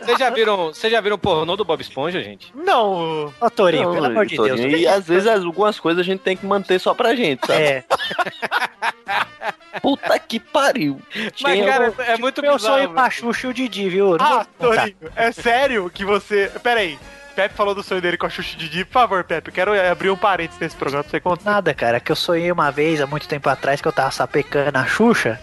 vocês 0.06 0.20
já 0.20 0.30
viram, 0.30 0.58
vocês 0.68 0.94
já 0.94 1.02
viram 1.02 1.18
pornô 1.18 1.56
do 1.56 1.66
Bob 1.66 1.82
Esponja, 1.82 2.22
gente? 2.22 2.52
Não. 2.56 3.34
Ô, 3.40 3.50
Torinho, 3.50 3.86
Não, 3.86 3.94
pelo 3.94 4.06
amor 4.08 4.26
de 4.26 4.36
Deus. 4.38 4.60
E 4.60 4.88
às 4.88 5.08
vezes 5.08 5.28
algumas 5.28 5.80
coisas 5.80 6.00
a 6.02 6.04
gente 6.06 6.20
tem 6.22 6.36
que 6.38 6.46
manter 6.46 6.80
só 6.80 6.94
pra 6.94 7.16
gente, 7.16 7.46
sabe? 7.46 7.62
É, 7.62 7.84
Puta 9.82 10.20
que 10.20 10.40
pariu. 10.40 11.00
Mas, 11.42 11.54
Tem 11.54 11.66
cara, 11.66 11.88
algum- 11.88 12.02
é 12.04 12.18
muito 12.18 12.42
meu 12.42 12.56
bizarro. 12.56 12.74
sonho 12.76 12.84
velho. 12.90 12.94
pra 12.94 13.10
Xuxa 13.10 13.48
e 13.48 13.50
o 13.50 13.54
Didi, 13.54 13.90
viu? 13.90 14.18
Não 14.18 14.26
Ah. 14.26 14.46
Torinho, 14.60 14.96
é 15.16 15.32
sério 15.32 15.90
que 15.94 16.04
você. 16.06 16.52
Pera 16.62 16.82
aí. 16.82 17.00
Pepe 17.36 17.56
falou 17.56 17.74
do 17.74 17.82
sonho 17.82 18.02
dele 18.02 18.18
com 18.18 18.26
a 18.26 18.30
Xuxa 18.30 18.58
Didi. 18.58 18.84
Por 18.86 18.94
favor, 18.94 19.24
Pepe, 19.24 19.50
eu 19.50 19.54
quero 19.54 19.92
abrir 19.92 20.10
um 20.10 20.18
parênteses 20.18 20.60
nesse 20.60 20.76
programa 20.76 21.04
pra 21.04 21.12
você 21.12 21.20
contar. 21.20 21.52
Nada, 21.52 21.74
cara, 21.74 22.00
que 22.00 22.12
eu 22.12 22.16
sonhei 22.16 22.52
uma 22.52 22.72
vez, 22.72 23.00
há 23.02 23.08
muito 23.08 23.28
tempo 23.28 23.50
atrás, 23.50 23.82
que 23.82 23.88
eu 23.88 23.92
tava 23.94 24.12
sapecando 24.12 24.78
a 24.78 24.86
Xuxa. 24.86 25.40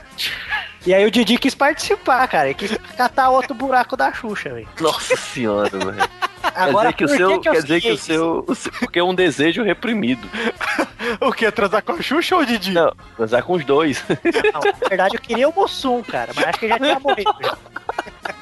E 0.87 0.95
aí 0.95 1.05
o 1.05 1.11
Didi 1.11 1.39
quis 1.39 1.55
participar, 1.55 2.27
cara. 2.29 2.47
Ele 2.47 2.55
quis 2.55 2.77
catar 2.97 3.31
outro 3.31 3.55
buraco 3.55 3.97
da 3.97 4.13
Xuxa, 4.13 4.51
velho. 4.51 4.69
Nossa 4.81 5.17
senhora, 5.17 5.71
velho. 5.71 6.09
Agora, 6.55 6.93
quer 6.93 7.05
dizer 7.07 7.17
que 7.19 7.25
o 7.25 7.29
seu, 7.29 7.41
que 7.41 7.51
quer 7.51 7.63
dizer 7.63 7.81
que 7.81 7.91
o 7.93 7.99
seu, 7.99 8.45
o 8.47 8.55
seu- 8.55 8.73
porque 8.73 8.99
é 8.99 9.05
um 9.05 9.15
desejo 9.15 9.63
reprimido. 9.63 10.27
O 11.21 11.33
que? 11.33 11.51
Transar 11.51 11.83
com 11.83 11.93
a 11.93 12.03
Xuxa 12.03 12.35
ou 12.37 12.43
o 12.43 12.47
Didi? 12.47 12.71
Não, 12.73 12.93
transar 13.17 13.43
com 13.43 13.55
os 13.55 13.65
dois. 13.65 14.05
Não, 14.53 14.61
na 14.61 14.89
verdade 14.89 15.17
eu 15.17 15.21
queria 15.21 15.49
o 15.49 15.55
Mussum, 15.55 16.03
cara, 16.03 16.33
mas 16.35 16.45
acho 16.49 16.59
que 16.59 16.69
já 16.69 16.79
tinha 16.79 17.01
morrido. 17.01 17.33
já. 17.41 17.57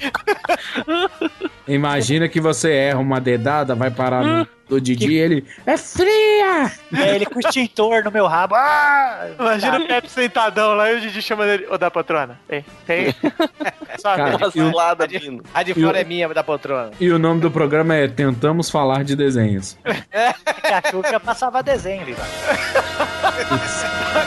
Imagina 1.68 2.28
que 2.28 2.40
você 2.40 2.72
erra 2.72 2.98
uma 2.98 3.20
dedada, 3.20 3.74
vai 3.74 3.90
parar 3.90 4.24
no 4.24 4.48
do 4.70 4.80
Didi 4.80 5.10
e 5.10 5.18
ele. 5.18 5.44
É 5.66 5.76
fria! 5.76 6.70
É 6.96 7.16
ele 7.16 7.26
com 7.26 7.36
o 7.36 7.40
extintor 7.40 8.04
no 8.04 8.10
meu 8.12 8.26
rabo. 8.28 8.54
Ah! 8.54 9.26
Imagina 9.38 9.72
Tá. 9.72 9.78
o 9.84 9.88
Pepe 9.88 10.08
sentadão 10.08 10.74
lá 10.74 10.92
e 10.92 10.96
o 10.96 11.00
Didi 11.00 11.20
chamando 11.20 11.48
ele. 11.48 11.66
Ô, 11.66 11.76
da 11.76 11.90
patrona. 11.90 12.38
Tem. 12.46 12.64
Tem. 12.86 13.12
Sabe? 13.98 14.16
Cara, 14.16 14.38
e 15.04 15.18
Pino. 15.18 15.42
A 15.52 15.62
de 15.64 15.74
fora 15.74 16.00
é 16.00 16.04
minha, 16.04 16.28
da 16.28 16.44
poltrona. 16.44 16.92
E 17.00 17.10
o 17.10 17.18
nome 17.18 17.40
do 17.40 17.50
programa 17.50 17.96
é 17.96 18.06
Tentamos 18.06 18.70
Falar 18.70 19.02
de 19.02 19.16
Desenhos. 19.16 19.76
Que 19.82 20.72
a 20.72 20.82
Xuxa 20.88 21.18
passava 21.18 21.62
desenho, 21.62 22.06
viu? 22.06 22.16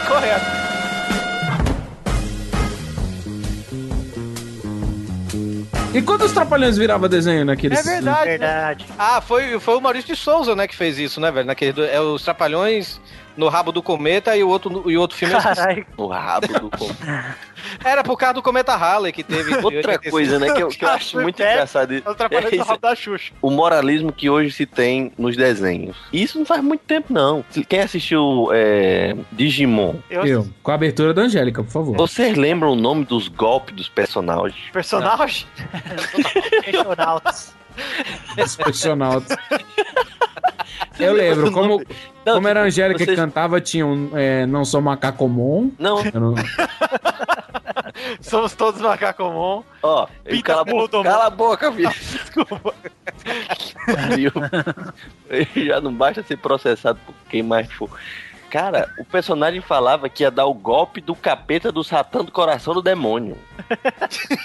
Correto. 0.08 0.93
E 5.94 6.02
quando 6.02 6.24
os 6.24 6.32
Trapalhões 6.32 6.78
virava 6.78 7.08
desenho 7.08 7.46
naqueles. 7.46 7.80
É 7.80 7.84
verdade. 7.94 8.30
Verdade. 8.30 8.86
Ah, 8.98 9.22
foi, 9.22 9.60
foi 9.60 9.76
o 9.76 9.82
Maurício 9.82 10.14
de 10.16 10.20
Souza, 10.20 10.56
né, 10.56 10.68
que 10.68 10.76
fez 10.76 10.98
isso, 10.98 11.20
né, 11.22 11.32
velho? 11.32 11.46
Naquele, 11.46 11.72
do- 11.74 11.86
é 11.86 12.00
os 12.02 12.24
Trapalhões 12.24 13.00
no 13.38 13.50
rabo 13.50 13.72
do 13.72 13.82
cometa 13.82 14.36
e 14.38 14.44
o 14.44 14.50
outro, 14.50 14.90
e 14.90 14.98
o 14.98 15.02
outro 15.02 15.18
filme... 15.18 15.34
eu 15.34 15.38
esqueci. 15.40 15.56
Caralho. 15.62 15.86
O 15.98 16.08
rabo 16.08 16.48
do 16.60 16.70
com- 16.70 16.90
Era 17.84 18.04
por 18.04 18.18
causa 18.18 18.36
do 18.36 18.42
cometa 18.42 18.76
Halley 18.76 19.12
que 19.12 19.24
teve... 19.24 19.56
Outra 19.56 19.98
coisa, 19.98 20.38
né, 20.40 20.52
que 20.54 20.62
eu, 20.62 20.68
que 20.68 20.84
eu 20.86 20.90
acho 20.92 21.20
muito 21.20 21.38
Pepe, 21.38 21.52
engraçado. 21.52 22.02
Atrapalhei 22.06 22.60
é 22.60 22.62
o 22.62 22.66
rabo 22.66 22.82
da 22.82 22.96
Xuxa. 22.96 23.34
o 23.42 23.50
moralismo 23.50 24.12
que 24.12 24.30
hoje 24.30 24.52
se 24.52 24.66
tem 24.66 25.12
nos 25.18 25.36
desenhos. 25.38 25.96
E 26.12 26.22
Isso 26.22 26.38
não 26.38 26.46
faz 26.46 26.64
muito 26.64 26.82
tempo, 26.82 27.12
não. 27.12 27.44
Quem 27.68 27.80
assistiu 27.82 28.50
é, 28.54 29.16
Digimon, 29.32 29.96
Eu, 30.10 30.26
Eu, 30.26 30.48
com 30.62 30.72
a 30.72 30.76
abertura 30.76 31.14
da 31.14 31.24
Angélica, 31.24 31.64
por 31.64 31.72
favor. 31.72 31.96
vocês 31.98 32.36
lembram 32.38 32.72
o 32.74 32.76
nome 32.76 33.06
dos 33.06 33.28
golpes 33.28 33.76
dos 33.76 33.90
personagens? 33.90 34.70
Personagem? 34.72 35.48
Personautas. 36.66 37.54
Excepcional. 38.38 39.24
Eu 41.00 41.14
lembro, 41.14 41.52
como, 41.52 41.84
Não, 42.26 42.34
como 42.36 42.48
era 42.48 42.62
a 42.62 42.64
Angélica 42.66 43.00
que 43.00 43.06
vocês- 43.06 43.18
cantava, 43.18 43.60
tinha 43.62 43.86
um 43.86 44.10
é, 44.14 44.46
Não 44.46 44.64
Sou 44.66 44.82
Macacomon. 44.82 45.70
Não, 45.80 46.00
um- 46.02 46.36
Somos 48.22 48.54
todos 48.54 48.82
macacomon. 48.82 49.64
ó, 49.82 50.08
Pinta 50.26 50.44
cala, 50.44 50.62
a 50.62 50.66
boca, 50.66 51.04
cala 51.04 51.26
a 51.26 51.30
boca, 51.30 51.72
filho. 51.72 51.90
Desculpa. 51.94 52.74
Já 55.56 55.80
não 55.82 55.94
basta 55.94 56.24
ser 56.24 56.38
processado 56.38 57.00
por 57.06 57.14
quem 57.30 57.44
mais 57.44 57.72
for. 57.72 57.90
Cara, 58.54 58.88
o 59.00 59.04
personagem 59.04 59.62
falava 59.62 60.08
que 60.08 60.22
ia 60.22 60.30
dar 60.30 60.46
o 60.46 60.54
golpe 60.54 61.02
do 61.02 61.16
capeta 61.16 61.72
do 61.72 61.84
satã 61.84 62.24
do 62.24 62.32
coração 62.32 62.72
do 62.76 62.84
demônio. 62.84 63.36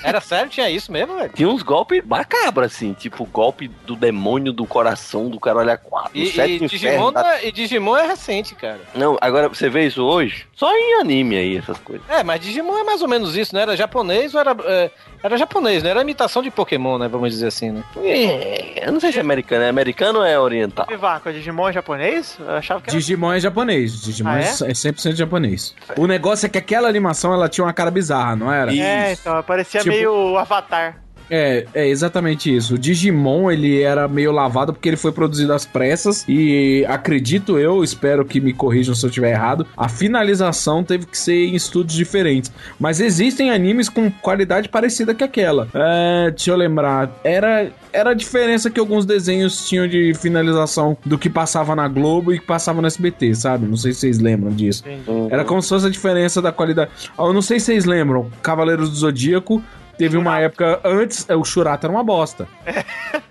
Era 0.03 0.19
sério? 0.19 0.49
Tinha 0.49 0.71
isso 0.71 0.91
mesmo, 0.91 1.15
velho? 1.15 1.31
Tinha 1.35 1.47
uns 1.47 1.63
golpes 1.63 2.03
macabros, 2.07 2.73
assim, 2.73 2.95
tipo 2.95 3.25
o 3.25 3.27
golpe 3.27 3.69
do 3.87 3.95
demônio 3.95 4.51
do 4.51 4.65
coração 4.65 5.29
do 5.29 5.39
caralho 5.39 5.73
a 5.73 5.77
quatro. 5.77 6.13
E, 6.17 6.33
sete 6.33 6.65
e 6.65 6.67
Digimon 6.69 7.13
da- 7.13 7.37
é, 7.37 7.49
e 7.49 7.53
Digimon 7.53 7.99
é 7.99 8.07
recente, 8.07 8.55
cara. 8.55 8.81
Não, 8.95 9.19
agora 9.21 9.47
você 9.47 9.69
vê 9.69 9.87
isso 9.87 10.03
hoje? 10.03 10.47
Só 10.55 10.75
em 10.75 11.01
anime 11.01 11.37
aí, 11.37 11.57
essas 11.59 11.77
coisas. 11.79 12.09
É, 12.09 12.23
mas 12.25 12.41
Digimon 12.41 12.79
é 12.79 12.85
mais 12.85 13.03
ou 13.03 13.09
menos 13.09 13.37
isso, 13.37 13.55
né? 13.55 13.61
Era 13.61 13.77
japonês 13.77 14.35
ou 14.35 14.41
era... 14.41 14.57
é, 14.65 14.91
era 15.23 15.37
japonês, 15.37 15.83
né? 15.83 15.91
Era 15.91 16.01
imitação 16.01 16.43
de 16.43 16.51
Pokémon, 16.51 16.97
né? 16.97 17.09
Vamos 17.09 17.31
dizer 17.31 17.49
assim, 17.49 17.73
né? 17.73 17.85
É, 17.99 18.87
eu 18.87 18.93
não 18.93 19.01
sei 19.01 19.13
se 19.13 19.19
é 19.19 19.21
americano, 19.21 19.65
é 19.65 19.69
americano 19.69 20.21
ou 20.21 20.25
é 20.25 20.39
oriental? 20.41 20.87
Vivaco, 20.89 21.31
Digimon 21.31 21.69
é 21.69 21.73
japonês? 21.75 22.39
Eu 22.41 22.53
achava 22.53 22.81
que 22.81 22.89
era. 22.89 22.99
Digimon 22.99 23.33
é 23.35 23.41
japonês. 23.41 23.98
Digimon 24.03 24.31
Ah, 24.31 24.41
é? 24.41 24.45
é? 24.45 24.49
é 24.49 24.53
100% 24.75 25.15
japonês. 25.17 25.75
O 25.97 26.07
negócio 26.07 26.47
é 26.47 26.49
que 26.49 26.59
aquela 26.59 26.89
animação 26.89 27.33
ela 27.33 27.49
tinha 27.49 27.65
uma 27.65 27.73
cara 27.73 27.91
bizarra, 27.91 28.37
não 28.37 28.53
era? 28.53 28.75
É, 28.75 29.13
então, 29.13 29.43
parecia 29.43 29.81
Tipo- 29.81 29.95
meio 29.95 30.37
Avatar. 30.39 31.03
É, 31.31 31.67
é 31.75 31.89
exatamente 31.89 32.55
isso. 32.55 32.75
O 32.75 32.79
Digimon, 32.79 33.51
ele 33.51 33.83
era 33.83 34.09
meio 34.09 34.33
lavado 34.33 34.73
porque 34.73 34.89
ele 34.89 34.97
foi 34.97 35.13
produzido 35.13 35.53
às 35.53 35.65
pressas 35.65 36.25
e 36.29 36.85
acredito 36.89 37.59
eu, 37.59 37.83
espero 37.83 38.25
que 38.25 38.41
me 38.41 38.53
corrijam 38.53 38.95
se 38.95 39.05
eu 39.05 39.09
estiver 39.09 39.33
errado, 39.33 39.67
a 39.77 39.89
finalização 39.89 40.83
teve 40.83 41.07
que 41.07 41.19
ser 41.19 41.47
em 41.47 41.55
estúdios 41.55 41.95
diferentes. 41.95 42.53
Mas 42.79 43.01
existem 43.01 43.51
animes 43.51 43.89
com 43.89 44.11
qualidade 44.11 44.69
parecida 44.69 45.15
que 45.15 45.25
aquela. 45.25 45.69
É, 45.75 46.31
deixa 46.31 46.51
eu 46.51 46.57
lembrar, 46.57 47.11
era 47.23 47.71
era 47.93 48.11
a 48.11 48.15
diferença 48.15 48.71
que 48.71 48.79
alguns 48.79 49.05
desenhos 49.05 49.67
tinham 49.69 49.89
de 49.89 50.13
finalização 50.15 50.97
do 51.05 51.19
que 51.19 51.31
passava 51.31 51.75
na 51.75 51.89
Globo 51.89 52.33
e 52.33 52.39
que 52.39 52.47
passava 52.47 52.81
no 52.81 52.87
SBT, 52.87 53.35
sabe? 53.35 53.67
Não 53.67 53.77
sei 53.77 53.93
se 53.93 54.01
vocês 54.01 54.19
lembram 54.19 54.53
disso. 54.53 54.85
Era 55.31 55.45
como 55.45 55.63
se 55.63 55.69
fosse 55.69 55.87
a 55.87 55.91
diferença 55.91 56.41
da 56.41 56.53
qualidade. 56.53 56.91
Eu 57.19 57.33
não 57.33 57.43
sei 57.43 57.59
se 57.59 57.67
vocês 57.67 57.85
lembram, 57.85 58.31
Cavaleiros 58.43 58.91
do 58.91 58.97
Zodíaco 58.97 59.63
teve 59.99 60.17
uma 60.17 60.39
época 60.41 60.81
antes, 60.85 61.29
é, 61.29 61.35
o 61.37 61.45
Churata 61.45 61.87
era 61.87 61.93
uma 61.93 62.05
bosta. 62.05 62.49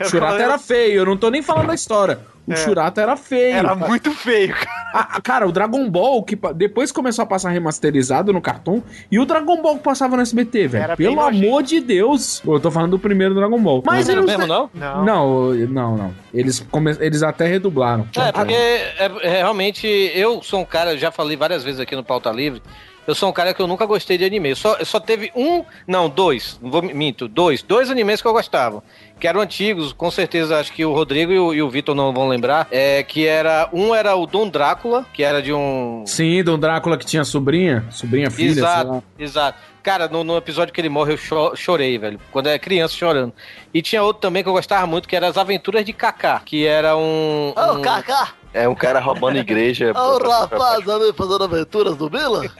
O 0.00 0.04
Churata 0.08 0.42
era 0.42 0.58
feio, 0.58 1.00
eu 1.00 1.04
não 1.04 1.14
tô 1.14 1.28
nem 1.28 1.42
falando 1.42 1.66
da 1.66 1.74
história. 1.74 2.20
O 2.46 2.54
É. 2.54 2.56
Churata 2.56 3.02
era 3.02 3.18
feio. 3.18 3.54
Era 3.54 3.76
cara. 3.76 3.86
muito 3.86 4.10
feio, 4.12 4.54
cara. 4.54 4.90
A- 4.94 5.20
cara, 5.20 5.46
o 5.46 5.52
Dragon 5.52 5.90
Ball, 5.90 6.22
que 6.22 6.34
depois 6.54 6.90
começou 6.90 7.22
a 7.22 7.26
passar 7.26 7.50
remasterizado 7.50 8.32
no 8.32 8.40
cartão, 8.40 8.82
e 9.12 9.18
o 9.20 9.26
Dragon 9.26 9.60
Ball 9.60 9.76
que 9.76 9.82
passava 9.84 10.16
no 10.16 10.22
SBT, 10.22 10.68
velho. 10.68 10.96
Pelo 10.96 11.20
amor 11.20 11.62
de 11.62 11.80
Deus. 11.80 12.40
Eu 12.46 12.58
tô 12.58 12.70
falando 12.70 12.92
do 12.92 12.98
primeiro 12.98 13.34
Dragon 13.34 13.60
Ball. 13.60 13.82
Mas 13.84 14.06
Não 14.08 14.14
era 14.14 14.22
eles 14.22 14.36
mesmo, 14.38 14.46
não? 14.46 14.70
Não. 14.72 15.04
Não, 15.04 15.52
não, 15.68 15.96
não. 15.98 16.14
Eles, 16.32 16.60
come... 16.70 16.96
eles 16.98 17.22
até 17.22 17.46
redublaram. 17.46 18.08
É, 18.16 18.32
porque 18.32 18.54
é, 18.54 19.10
é, 19.20 19.28
realmente 19.42 19.86
eu 19.86 20.42
sou 20.42 20.60
um 20.60 20.64
cara, 20.64 20.94
eu 20.94 20.98
já 20.98 21.10
falei 21.12 21.36
várias 21.36 21.62
vezes 21.62 21.78
aqui 21.78 21.94
no 21.94 22.02
Pauta 22.02 22.30
Livre, 22.30 22.62
eu 23.10 23.14
sou 23.14 23.28
um 23.28 23.32
cara 23.32 23.52
que 23.52 23.60
eu 23.60 23.66
nunca 23.66 23.84
gostei 23.86 24.16
de 24.16 24.24
anime. 24.24 24.54
Só, 24.54 24.82
só 24.84 25.00
teve 25.00 25.32
um, 25.34 25.64
não, 25.86 26.08
dois, 26.08 26.58
não 26.62 26.70
vou, 26.70 26.82
minto, 26.82 27.26
dois, 27.28 27.60
dois 27.62 27.90
animes 27.90 28.22
que 28.22 28.28
eu 28.28 28.32
gostava. 28.32 28.82
Que 29.18 29.26
eram 29.28 29.40
antigos, 29.40 29.92
com 29.92 30.10
certeza 30.10 30.58
acho 30.58 30.72
que 30.72 30.84
o 30.84 30.94
Rodrigo 30.94 31.32
e 31.32 31.38
o, 31.38 31.52
e 31.52 31.60
o 31.62 31.68
Vitor 31.68 31.94
não 31.94 32.12
vão 32.12 32.28
lembrar. 32.28 32.68
É, 32.70 33.02
que 33.02 33.26
era. 33.26 33.68
Um 33.72 33.94
era 33.94 34.16
o 34.16 34.26
Dom 34.26 34.48
Drácula, 34.48 35.04
que 35.12 35.22
era 35.22 35.42
de 35.42 35.52
um. 35.52 36.04
Sim, 36.06 36.42
do 36.42 36.56
Drácula 36.56 36.96
que 36.96 37.04
tinha 37.04 37.24
sobrinha, 37.24 37.84
sobrinha, 37.90 38.30
filha, 38.30 38.54
sei 38.54 38.62
lá. 38.62 38.80
Exato, 38.80 39.04
exato. 39.18 39.58
Cara, 39.82 40.08
no, 40.08 40.22
no 40.22 40.36
episódio 40.36 40.72
que 40.72 40.80
ele 40.80 40.88
morre, 40.88 41.14
eu 41.14 41.16
cho- 41.18 41.54
chorei, 41.56 41.98
velho. 41.98 42.20
Quando 42.30 42.48
era 42.48 42.58
criança 42.58 42.94
chorando. 42.94 43.32
E 43.72 43.80
tinha 43.82 44.02
outro 44.02 44.20
também 44.20 44.42
que 44.42 44.48
eu 44.48 44.52
gostava 44.52 44.86
muito, 44.86 45.08
que 45.08 45.16
era 45.16 45.26
As 45.26 45.36
Aventuras 45.38 45.84
de 45.84 45.92
Kaká, 45.92 46.40
que 46.44 46.66
era 46.66 46.96
um. 46.96 47.52
Ô, 47.56 47.72
um... 47.74 47.82
Kaká! 47.82 48.34
É 48.52 48.68
um 48.68 48.74
cara 48.74 48.98
roubando 49.00 49.36
igreja. 49.38 49.92
Ô, 49.94 50.18
rapaz, 50.18 50.88
ali 50.88 51.12
fazendo 51.12 51.44
aventuras 51.44 51.96
do 51.96 52.10
Mila? 52.10 52.42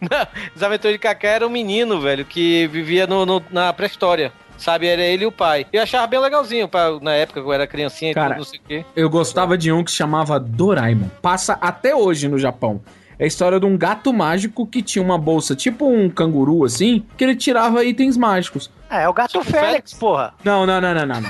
Não, 0.00 0.26
As 0.54 0.62
Aventuras 0.62 0.94
de 0.94 0.98
Kaká 0.98 1.28
era 1.28 1.46
um 1.46 1.50
menino, 1.50 2.00
velho, 2.00 2.24
que 2.24 2.66
vivia 2.66 3.06
no, 3.06 3.24
no- 3.24 3.42
na 3.50 3.72
pré-história. 3.72 4.32
Sabe, 4.58 4.86
era 4.88 5.00
ele 5.00 5.24
e 5.24 5.26
o 5.26 5.32
pai. 5.32 5.64
Eu 5.72 5.82
achava 5.82 6.06
bem 6.06 6.20
legalzinho, 6.20 6.68
pra, 6.68 6.98
na 7.00 7.12
época 7.14 7.40
que 7.40 7.46
eu 7.46 7.52
era 7.52 7.66
criancinha 7.66 8.10
e 8.10 8.14
Cara, 8.14 8.34
tudo, 8.34 8.38
não 8.38 8.44
sei 8.44 8.58
o 8.58 8.62
quê. 8.68 8.84
Eu 8.94 9.08
gostava 9.08 9.56
de 9.56 9.72
um 9.72 9.82
que 9.82 9.90
se 9.90 9.96
chamava 9.96 10.38
Doraemon. 10.38 11.08
Passa 11.22 11.56
até 11.62 11.94
hoje 11.96 12.28
no 12.28 12.36
Japão. 12.38 12.82
É 13.18 13.24
a 13.24 13.26
história 13.26 13.58
de 13.58 13.64
um 13.64 13.78
gato 13.78 14.12
mágico 14.12 14.66
que 14.66 14.82
tinha 14.82 15.02
uma 15.02 15.16
bolsa, 15.16 15.56
tipo 15.56 15.88
um 15.88 16.10
canguru 16.10 16.62
assim, 16.64 17.06
que 17.16 17.24
ele 17.24 17.34
tirava 17.36 17.82
itens 17.84 18.18
mágicos. 18.18 18.70
É, 18.90 19.04
é 19.04 19.08
o 19.08 19.12
gato 19.12 19.42
Félix, 19.44 19.94
porra. 19.94 20.34
Não, 20.44 20.66
não, 20.66 20.80
não, 20.80 20.94
não, 20.94 21.06
não. 21.06 21.20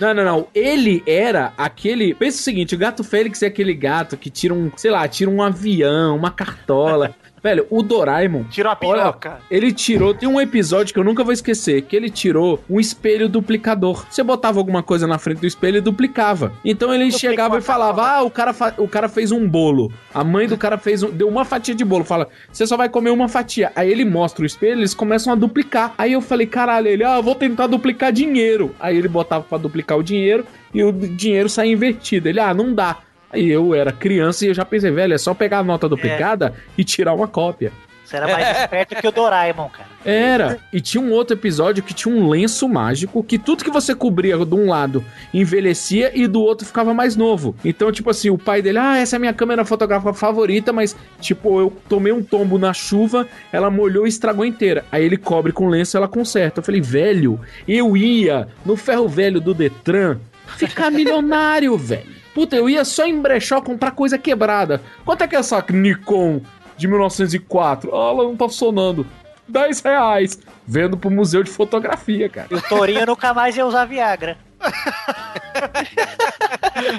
Não, 0.00 0.14
não, 0.14 0.24
não. 0.24 0.48
Ele 0.54 1.02
era 1.06 1.52
aquele. 1.58 2.14
Pensa 2.14 2.38
o 2.38 2.42
seguinte: 2.42 2.74
o 2.74 2.78
gato 2.78 3.04
Félix 3.04 3.42
é 3.42 3.46
aquele 3.46 3.74
gato 3.74 4.16
que 4.16 4.30
tira 4.30 4.54
um, 4.54 4.70
sei 4.76 4.90
lá, 4.90 5.06
tira 5.06 5.30
um 5.30 5.42
avião, 5.42 6.16
uma 6.16 6.30
cartola. 6.30 7.14
Velho, 7.42 7.64
o 7.70 7.80
Doraemon. 7.80 8.44
Tirou 8.44 8.72
a 8.72 8.78
olha, 8.82 9.02
piroca. 9.02 9.38
ele 9.48 9.70
tirou. 9.70 10.12
Tem 10.12 10.28
um 10.28 10.40
episódio 10.40 10.92
que 10.92 10.98
eu 10.98 11.04
nunca 11.04 11.22
vou 11.22 11.32
esquecer: 11.32 11.82
que 11.82 11.94
ele 11.94 12.10
tirou 12.10 12.58
um 12.68 12.80
espelho 12.80 13.28
duplicador. 13.28 14.04
Você 14.10 14.22
botava 14.22 14.58
alguma 14.58 14.82
coisa 14.82 15.06
na 15.06 15.16
frente 15.16 15.40
do 15.42 15.46
espelho 15.46 15.76
e 15.76 15.80
duplicava. 15.80 16.52
Então 16.64 16.92
ele 16.92 17.12
chegava 17.12 17.58
e 17.58 17.60
falava: 17.60 18.02
Ah, 18.04 18.22
o 18.22 18.30
cara, 18.30 18.52
fa- 18.52 18.74
o 18.78 18.88
cara 18.88 19.08
fez 19.08 19.30
um 19.30 19.46
bolo. 19.48 19.92
A 20.12 20.24
mãe 20.24 20.48
do 20.48 20.56
cara 20.56 20.76
fez 20.76 21.04
um, 21.04 21.10
deu 21.10 21.28
uma 21.28 21.44
fatia 21.44 21.74
de 21.74 21.84
bolo. 21.84 22.02
Fala, 22.04 22.26
você 22.50 22.66
só 22.66 22.76
vai 22.76 22.88
comer 22.88 23.10
uma 23.10 23.28
fatia. 23.28 23.70
Aí 23.76 23.92
ele 23.92 24.04
mostra 24.04 24.42
o 24.42 24.46
espelho, 24.46 24.80
eles 24.80 24.94
começam 24.94 25.32
a 25.32 25.36
duplicar. 25.36 25.94
Aí 25.98 26.14
eu 26.14 26.22
falei, 26.22 26.46
caralho, 26.48 26.85
ele, 26.88 27.04
ah, 27.04 27.20
vou 27.20 27.34
tentar 27.34 27.66
duplicar 27.66 28.12
dinheiro. 28.12 28.74
Aí 28.78 28.96
ele 28.96 29.08
botava 29.08 29.44
pra 29.44 29.58
duplicar 29.58 29.98
o 29.98 30.02
dinheiro 30.02 30.44
e 30.72 30.82
o 30.82 30.92
dinheiro 30.92 31.48
saía 31.48 31.72
invertido. 31.72 32.28
Ele, 32.28 32.40
ah, 32.40 32.54
não 32.54 32.74
dá. 32.74 32.98
Aí 33.30 33.48
eu 33.48 33.74
era 33.74 33.92
criança 33.92 34.44
e 34.44 34.48
eu 34.48 34.54
já 34.54 34.64
pensei, 34.64 34.90
velho, 34.90 35.14
é 35.14 35.18
só 35.18 35.34
pegar 35.34 35.58
a 35.58 35.64
nota 35.64 35.88
duplicada 35.88 36.54
e 36.78 36.84
tirar 36.84 37.12
uma 37.12 37.28
cópia. 37.28 37.72
Você 38.06 38.16
era 38.16 38.28
mais 38.28 38.60
esperto 38.60 38.94
que 38.94 39.08
o 39.08 39.10
Doraemon, 39.10 39.68
cara. 39.68 39.88
Era. 40.04 40.60
E 40.72 40.80
tinha 40.80 41.02
um 41.02 41.10
outro 41.10 41.36
episódio 41.36 41.82
que 41.82 41.92
tinha 41.92 42.14
um 42.14 42.28
lenço 42.28 42.68
mágico 42.68 43.22
que 43.24 43.36
tudo 43.36 43.64
que 43.64 43.70
você 43.70 43.96
cobria 43.96 44.36
de 44.38 44.54
um 44.54 44.68
lado 44.68 45.04
envelhecia 45.34 46.12
e 46.14 46.28
do 46.28 46.40
outro 46.40 46.64
ficava 46.64 46.94
mais 46.94 47.16
novo. 47.16 47.56
Então, 47.64 47.90
tipo 47.90 48.08
assim, 48.08 48.30
o 48.30 48.38
pai 48.38 48.62
dele, 48.62 48.78
ah, 48.78 48.96
essa 48.96 49.16
é 49.16 49.18
a 49.18 49.20
minha 49.20 49.34
câmera 49.34 49.64
fotográfica 49.64 50.14
favorita, 50.14 50.72
mas, 50.72 50.96
tipo, 51.20 51.58
eu 51.58 51.76
tomei 51.88 52.12
um 52.12 52.22
tombo 52.22 52.58
na 52.58 52.72
chuva, 52.72 53.26
ela 53.50 53.70
molhou 53.70 54.06
e 54.06 54.08
estragou 54.08 54.44
inteira. 54.44 54.84
Aí 54.92 55.04
ele 55.04 55.16
cobre 55.16 55.50
com 55.50 55.68
lenço 55.68 55.96
e 55.96 55.98
ela 55.98 56.06
conserta. 56.06 56.60
Eu 56.60 56.64
falei, 56.64 56.80
velho, 56.80 57.40
eu 57.66 57.96
ia 57.96 58.46
no 58.64 58.76
ferro 58.76 59.08
velho 59.08 59.40
do 59.40 59.52
Detran 59.52 60.18
ficar 60.56 60.92
milionário, 60.92 61.74
velho. 61.76 62.14
Puta, 62.36 62.54
eu 62.54 62.68
ia 62.68 62.84
só 62.84 63.06
em 63.06 63.18
brechó 63.18 63.62
comprar 63.62 63.92
coisa 63.92 64.18
quebrada. 64.18 64.82
Quanto 65.06 65.24
é 65.24 65.26
que 65.26 65.34
é 65.34 65.38
essa 65.38 65.64
Nikon 65.70 66.42
de 66.76 66.88
1904? 66.88 67.94
Ah, 67.94 68.10
ela 68.10 68.24
não 68.24 68.36
tá 68.36 68.46
funcionando. 68.46 69.06
10 69.48 69.80
reais. 69.80 70.38
Vendo 70.66 70.96
pro 70.96 71.10
museu 71.10 71.42
de 71.42 71.50
fotografia, 71.50 72.28
cara. 72.28 72.48
E 72.50 72.54
o 72.54 72.62
Torinho 72.62 73.06
nunca 73.06 73.32
mais 73.32 73.56
ia 73.56 73.66
usar 73.66 73.84
Viagra. 73.84 74.36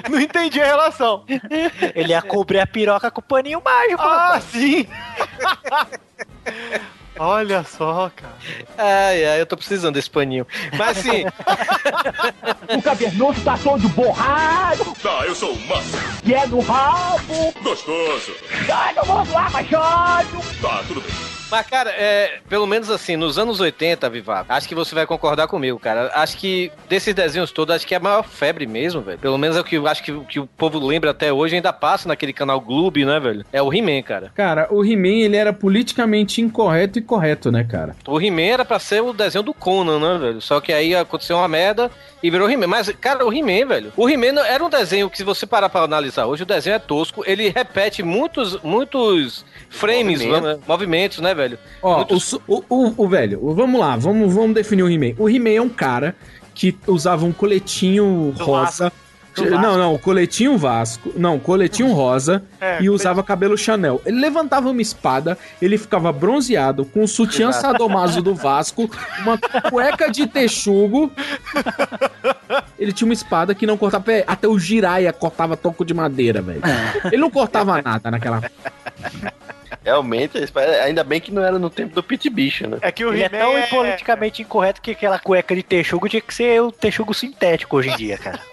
Não 0.08 0.20
entendi 0.20 0.60
a 0.60 0.66
relação. 0.66 1.24
Ele 1.94 2.12
ia 2.12 2.22
cobrir 2.22 2.60
a 2.60 2.66
piroca 2.66 3.10
com 3.10 3.20
o 3.20 3.24
paninho 3.24 3.60
mágico. 3.64 4.02
Ah, 4.02 4.34
rapaz. 4.34 4.44
sim! 4.44 4.86
Olha 7.18 7.64
só, 7.64 8.10
cara. 8.14 8.34
Ai, 8.76 9.24
ai, 9.24 9.40
eu 9.40 9.46
tô 9.46 9.56
precisando 9.56 9.94
desse 9.94 10.10
paninho. 10.10 10.46
Mas 10.76 10.98
assim, 10.98 11.24
O 12.76 12.82
cavernoso 12.82 13.40
tá 13.42 13.58
todo 13.62 13.88
borrado, 13.90 14.84
Tá, 15.02 15.24
eu 15.26 15.34
sou 15.34 15.52
o 15.52 15.66
Massa. 15.66 15.98
que 16.24 16.34
é 16.34 16.46
no 16.46 16.60
rabo. 16.60 17.52
Gostoso. 17.62 18.32
Ai, 18.72 18.94
não 18.94 19.04
vou 19.04 19.24
zoar, 19.24 19.50
machado. 19.50 20.28
Tá, 20.60 20.82
tudo 20.86 21.00
bem. 21.00 21.27
Mas, 21.50 21.66
cara, 21.66 21.90
é, 21.90 22.40
pelo 22.48 22.66
menos 22.66 22.90
assim, 22.90 23.16
nos 23.16 23.38
anos 23.38 23.58
80, 23.58 24.08
Vivaco, 24.10 24.52
acho 24.52 24.68
que 24.68 24.74
você 24.74 24.94
vai 24.94 25.06
concordar 25.06 25.48
comigo, 25.48 25.78
cara. 25.78 26.10
Acho 26.14 26.36
que 26.36 26.70
desses 26.88 27.14
desenhos 27.14 27.50
todos, 27.50 27.74
acho 27.74 27.86
que 27.86 27.94
é 27.94 27.96
a 27.96 28.00
maior 28.00 28.22
febre 28.22 28.66
mesmo, 28.66 29.00
velho. 29.00 29.18
Pelo 29.18 29.38
menos 29.38 29.56
é 29.56 29.60
o 29.60 29.64
que 29.64 29.76
eu 29.76 29.86
acho 29.86 30.02
que, 30.02 30.12
que 30.24 30.38
o 30.38 30.46
povo 30.46 30.78
lembra 30.78 31.10
até 31.10 31.32
hoje, 31.32 31.56
ainda 31.56 31.72
passa 31.72 32.06
naquele 32.06 32.32
canal 32.32 32.60
Gloob, 32.60 33.04
né, 33.04 33.18
velho? 33.18 33.44
É 33.50 33.62
o 33.62 33.72
He-Man, 33.72 34.02
cara. 34.02 34.30
Cara, 34.34 34.68
o 34.70 34.84
He-Man, 34.84 35.24
ele 35.24 35.36
era 35.36 35.52
politicamente 35.52 36.42
incorreto 36.42 36.98
e 36.98 37.02
correto, 37.02 37.50
né, 37.50 37.64
cara? 37.64 37.96
O 38.06 38.20
He-Man 38.20 38.42
era 38.42 38.64
pra 38.64 38.78
ser 38.78 39.02
o 39.02 39.14
desenho 39.14 39.42
do 39.42 39.54
Conan, 39.54 39.98
né, 39.98 40.18
velho? 40.18 40.40
Só 40.42 40.60
que 40.60 40.72
aí 40.72 40.94
aconteceu 40.94 41.36
uma 41.36 41.48
merda 41.48 41.90
e 42.22 42.30
virou 42.30 42.50
He-Man. 42.50 42.66
Mas, 42.66 42.88
cara, 43.00 43.26
o 43.26 43.32
He-Man, 43.32 43.66
velho. 43.66 43.92
O 43.96 44.08
He-Man 44.08 44.40
era 44.40 44.64
um 44.64 44.68
desenho 44.70 45.08
que, 45.10 45.16
se 45.18 45.24
você 45.24 45.46
parar 45.46 45.68
pra 45.68 45.82
analisar 45.82 46.26
hoje, 46.26 46.42
o 46.42 46.46
desenho 46.46 46.76
é 46.76 46.78
tosco. 46.78 47.22
Ele 47.26 47.48
repete 47.50 48.02
muitos, 48.02 48.60
muitos 48.62 49.44
frames, 49.68 50.20
Movimento. 50.22 50.44
né, 50.44 50.58
movimentos, 50.66 51.18
né, 51.18 51.34
velho? 51.34 51.58
Ó, 51.82 51.96
Muitos- 51.98 52.32
o, 52.32 52.40
o, 52.48 52.62
o, 52.68 52.94
o 53.04 53.08
velho, 53.08 53.54
vamos 53.54 53.80
lá, 53.80 53.96
vamos, 53.96 54.32
vamos 54.34 54.54
definir 54.54 54.82
o 54.82 54.90
He-Man. 54.90 55.14
O 55.18 55.28
He-Man 55.28 55.50
é 55.54 55.60
um 55.62 55.68
cara 55.68 56.16
que 56.54 56.76
usava 56.86 57.24
um 57.24 57.32
coletinho 57.32 58.32
Do 58.36 58.44
rosa. 58.44 58.84
Vasco. 58.84 59.07
Não, 59.44 59.76
não, 59.76 59.98
coletinho 59.98 60.56
Vasco. 60.56 61.12
Não, 61.16 61.38
coletinho 61.38 61.92
rosa 61.92 62.42
É, 62.60 62.82
e 62.82 62.90
usava 62.90 63.22
cabelo 63.22 63.56
Chanel. 63.56 64.00
Ele 64.04 64.20
levantava 64.20 64.68
uma 64.70 64.82
espada, 64.82 65.36
ele 65.60 65.78
ficava 65.78 66.12
bronzeado, 66.12 66.84
com 66.84 67.02
o 67.02 67.08
sutiã 67.08 67.52
sadomaso 67.52 68.20
do 68.22 68.34
Vasco, 68.34 68.90
uma 69.20 69.38
cueca 69.70 70.10
de 70.10 70.26
texugo. 70.26 71.10
Ele 72.78 72.92
tinha 72.92 73.06
uma 73.06 73.14
espada 73.14 73.54
que 73.54 73.66
não 73.66 73.76
cortava. 73.76 74.04
Até 74.26 74.46
o 74.48 74.58
Jiraiya 74.58 75.12
cortava 75.12 75.56
toco 75.56 75.84
de 75.84 75.92
madeira, 75.94 76.40
velho. 76.40 76.62
Ele 77.06 77.18
não 77.18 77.30
cortava 77.30 77.80
nada 77.82 78.10
naquela. 78.10 78.42
Realmente, 79.88 80.36
ainda 80.84 81.02
bem 81.02 81.18
que 81.18 81.32
não 81.32 81.42
era 81.42 81.58
no 81.58 81.70
tempo 81.70 81.94
do 81.94 82.02
Pit 82.02 82.28
Bicho, 82.28 82.68
né? 82.68 82.76
É 82.82 82.92
que 82.92 83.06
o 83.06 83.10
Ele 83.10 83.22
é 83.22 83.28
tão 83.30 83.56
é... 83.56 83.66
politicamente 83.68 84.42
incorreto 84.42 84.82
que 84.82 84.90
aquela 84.90 85.18
cueca 85.18 85.56
de 85.56 85.62
texugo 85.62 86.06
tinha 86.10 86.20
que 86.20 86.34
ser 86.34 86.60
o 86.60 86.70
texugo 86.70 87.14
sintético 87.14 87.78
hoje 87.78 87.88
em 87.88 87.96
dia, 87.96 88.18
cara. 88.18 88.38